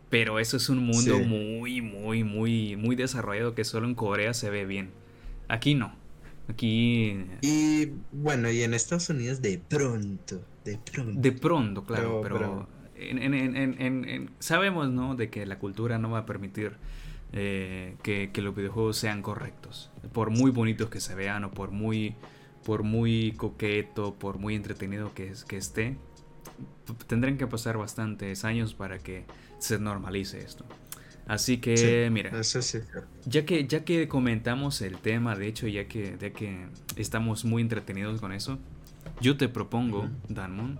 Pero 0.09 0.39
eso 0.39 0.55
es 0.55 0.69
un 0.69 0.77
mundo 0.85 1.19
muy, 1.19 1.81
muy, 1.81 2.23
muy, 2.23 2.77
muy 2.77 2.95
desarrollado 2.95 3.55
que 3.55 3.65
solo 3.65 3.87
en 3.87 3.93
Corea 3.93 4.33
se 4.33 4.49
ve 4.49 4.65
bien. 4.65 4.89
Aquí 5.49 5.75
no. 5.75 5.93
Aquí. 6.47 7.25
Y 7.41 7.89
bueno, 8.13 8.49
y 8.49 8.63
en 8.63 8.73
Estados 8.73 9.09
Unidos 9.09 9.41
de 9.41 9.59
pronto 9.59 10.41
de 10.63 11.31
pronto. 11.31 11.83
claro, 11.83 12.21
pero, 12.21 12.67
sabemos, 14.39 14.89
¿no? 14.89 15.15
De 15.15 15.29
que 15.29 15.45
la 15.45 15.59
cultura 15.59 15.97
no 15.97 16.11
va 16.11 16.19
a 16.19 16.25
permitir 16.25 16.77
eh, 17.31 17.95
que, 18.03 18.31
los 18.41 18.55
videojuegos 18.55 18.97
sean 18.97 19.21
correctos. 19.21 19.91
Por 20.13 20.29
muy 20.29 20.51
bonitos 20.51 20.89
que 20.89 20.99
se 20.99 21.15
vean 21.15 21.43
o 21.43 21.51
por 21.51 21.71
muy, 21.71 22.15
por 22.65 22.83
muy 22.83 23.33
coqueto, 23.33 24.15
por 24.15 24.37
muy 24.37 24.55
entretenido 24.55 25.13
que, 25.13 25.33
que 25.47 25.57
esté, 25.57 25.97
tendrán 27.07 27.37
que 27.37 27.47
pasar 27.47 27.77
bastantes 27.77 28.43
años 28.45 28.73
para 28.73 28.99
que 28.99 29.25
se 29.59 29.79
normalice 29.79 30.39
esto. 30.39 30.65
Así 31.29 31.59
que, 31.59 32.09
mira, 32.11 32.31
ya 33.25 33.45
que 33.45 33.67
ya 33.67 33.85
que 33.85 34.07
comentamos 34.07 34.81
el 34.81 34.97
tema, 34.97 35.35
de 35.35 35.47
hecho, 35.47 35.67
ya 35.67 35.87
que, 35.87 36.17
ya 36.19 36.31
que 36.31 36.65
estamos 36.95 37.45
muy 37.45 37.61
entretenidos 37.61 38.19
con 38.19 38.31
eso, 38.31 38.57
yo 39.21 39.37
te 39.37 39.49
propongo, 39.49 40.09
Danmon, 40.27 40.79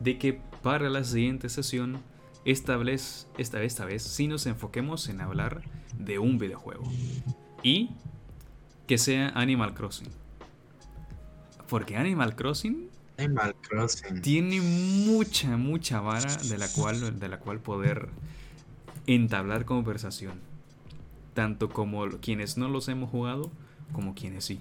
de 0.00 0.18
que 0.18 0.40
para 0.62 0.90
la 0.90 1.04
siguiente 1.04 1.48
sesión, 1.48 2.00
esta 2.44 2.76
vez, 2.76 3.28
esta, 3.38 3.62
esta 3.62 3.84
vez, 3.84 4.02
sí 4.02 4.26
nos 4.26 4.46
enfoquemos 4.46 5.08
en 5.08 5.20
hablar 5.20 5.62
de 5.98 6.18
un 6.18 6.38
videojuego. 6.38 6.84
Y 7.62 7.90
que 8.86 8.98
sea 8.98 9.28
Animal 9.30 9.74
Crossing. 9.74 10.08
Porque 11.68 11.96
Animal 11.96 12.36
Crossing 12.36 12.90
Animal 13.18 13.54
Crossing. 13.68 14.22
Tiene 14.22 14.60
mucha, 14.60 15.56
mucha 15.56 16.00
vara 16.00 16.36
de 16.36 16.58
la 16.58 16.68
cual, 16.68 17.18
de 17.18 17.28
la 17.28 17.38
cual 17.38 17.60
poder 17.60 18.08
entablar 19.06 19.64
conversación. 19.64 20.40
Tanto 21.34 21.68
como 21.68 22.08
quienes 22.20 22.56
no 22.56 22.68
los 22.68 22.88
hemos 22.88 23.10
jugado, 23.10 23.50
como 23.92 24.14
quienes 24.14 24.44
sí. 24.44 24.60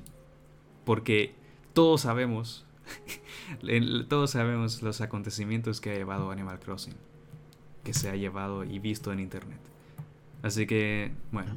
Porque 0.86 1.34
todos 1.74 2.02
sabemos 2.02 2.66
Todos 4.10 4.32
sabemos 4.32 4.82
los 4.82 5.02
acontecimientos 5.02 5.82
que 5.82 5.92
ha 5.92 5.96
llevado 5.96 6.32
Animal 6.32 6.60
Crossing, 6.60 6.96
que 7.84 7.94
se 7.94 8.10
ha 8.10 8.16
llevado 8.16 8.64
y 8.64 8.80
visto 8.80 9.12
en 9.12 9.20
internet. 9.20 9.60
Así 10.42 10.66
que, 10.66 11.12
bueno, 11.32 11.54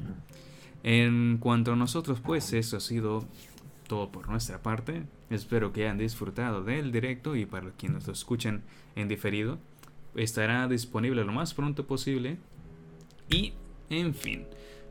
en 0.83 1.37
cuanto 1.39 1.73
a 1.73 1.75
nosotros, 1.75 2.19
pues 2.19 2.53
eso 2.53 2.77
ha 2.77 2.79
sido 2.79 3.25
todo 3.87 4.11
por 4.11 4.29
nuestra 4.29 4.61
parte. 4.61 5.03
Espero 5.29 5.73
que 5.73 5.83
hayan 5.83 5.97
disfrutado 5.97 6.63
del 6.63 6.91
directo 6.91 7.35
y 7.35 7.45
para 7.45 7.71
quienes 7.71 8.05
lo 8.07 8.13
escuchen 8.13 8.61
en 8.95 9.07
diferido, 9.07 9.57
estará 10.15 10.67
disponible 10.67 11.23
lo 11.23 11.31
más 11.31 11.53
pronto 11.53 11.87
posible. 11.87 12.37
Y, 13.29 13.53
en 13.89 14.13
fin, 14.13 14.45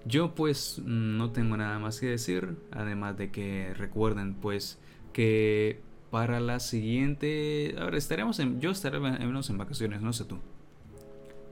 Yo 0.07 0.35
pues 0.35 0.81
no 0.85 1.31
tengo 1.31 1.57
nada 1.57 1.79
más 1.79 1.99
que 1.99 2.07
decir, 2.07 2.57
además 2.71 3.17
de 3.17 3.31
que 3.31 3.73
recuerden 3.75 4.35
pues 4.35 4.79
que 5.15 5.81
para 6.15 6.39
la 6.39 6.61
siguiente, 6.61 7.75
ahora 7.77 7.99
estaremos 7.99 8.39
en, 8.39 8.61
yo 8.61 8.71
estaré 8.71 9.01
menos 9.01 9.51
en 9.51 9.59
vacaciones, 9.59 10.01
no 10.01 10.13
sé 10.13 10.25
tú. 10.25 10.39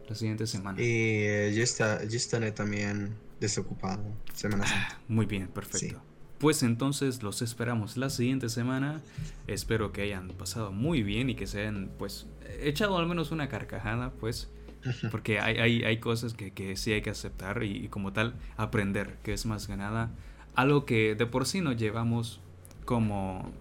La 0.08 0.14
siguiente 0.14 0.46
semana. 0.46 0.80
Y 0.80 0.84
eh, 0.86 1.52
yo, 1.52 1.64
está, 1.64 2.04
yo 2.04 2.16
estaré 2.16 2.52
también 2.52 3.12
desocupado, 3.40 4.04
Semana 4.34 4.62
ah, 4.68 5.00
muy 5.08 5.26
bien, 5.26 5.48
perfecto. 5.48 6.00
Pues 6.38 6.62
entonces 6.62 7.24
los 7.24 7.42
esperamos 7.42 7.96
la 7.96 8.08
siguiente 8.08 8.48
semana. 8.48 9.02
Espero 9.48 9.90
que 9.90 10.02
hayan 10.02 10.28
pasado 10.28 10.70
muy 10.70 11.02
bien 11.02 11.28
y 11.28 11.34
que 11.34 11.48
se 11.48 11.62
hayan 11.62 11.90
pues 11.98 12.28
echado 12.60 12.96
al 12.98 13.08
menos 13.08 13.32
una 13.32 13.48
carcajada, 13.48 14.12
pues 14.12 14.48
porque 15.10 15.40
hay, 15.40 15.82
hay, 15.82 15.96
cosas 15.98 16.34
que, 16.34 16.52
que, 16.52 16.76
sí 16.76 16.92
hay 16.92 17.02
que 17.02 17.10
aceptar 17.10 17.64
y, 17.64 17.88
como 17.88 18.12
tal 18.12 18.36
aprender, 18.56 19.18
que 19.24 19.32
es 19.32 19.44
más 19.44 19.66
que 19.66 19.76
nada 19.76 20.12
algo 20.54 20.84
que 20.84 21.16
de 21.16 21.26
por 21.26 21.46
sí 21.46 21.62
nos 21.62 21.76
llevamos 21.76 22.40
como, 22.84 23.52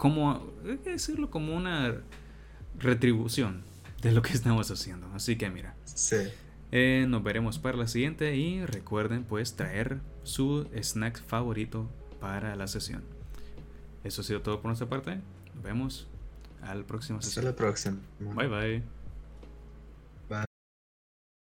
como, 0.00 0.50
hay 0.64 0.78
que 0.78 0.92
decirlo, 0.92 1.30
como 1.30 1.54
una 1.54 1.94
retribución 2.78 3.62
de 4.00 4.12
lo 4.12 4.22
que 4.22 4.32
estamos 4.32 4.70
haciendo. 4.70 5.06
Así 5.14 5.36
que 5.36 5.50
mira. 5.50 5.76
Sí. 5.84 6.16
Eh, 6.72 7.04
nos 7.06 7.22
veremos 7.22 7.58
para 7.58 7.76
la 7.76 7.86
siguiente 7.86 8.34
y 8.34 8.64
recuerden 8.64 9.24
pues 9.24 9.56
traer 9.56 10.00
su 10.22 10.66
snack 10.74 11.22
favorito 11.22 11.90
para 12.18 12.56
la 12.56 12.66
sesión. 12.66 13.04
Eso 14.02 14.22
ha 14.22 14.24
sido 14.24 14.40
todo 14.40 14.62
por 14.62 14.70
nuestra 14.70 14.88
parte. 14.88 15.20
Nos 15.54 15.62
vemos 15.62 16.08
al 16.62 16.86
próximo 16.86 17.20
sesión. 17.20 17.46
Hasta 17.46 17.50
la 17.50 17.56
próxima. 17.56 17.98
Bye 18.20 18.48
bye. 18.48 18.99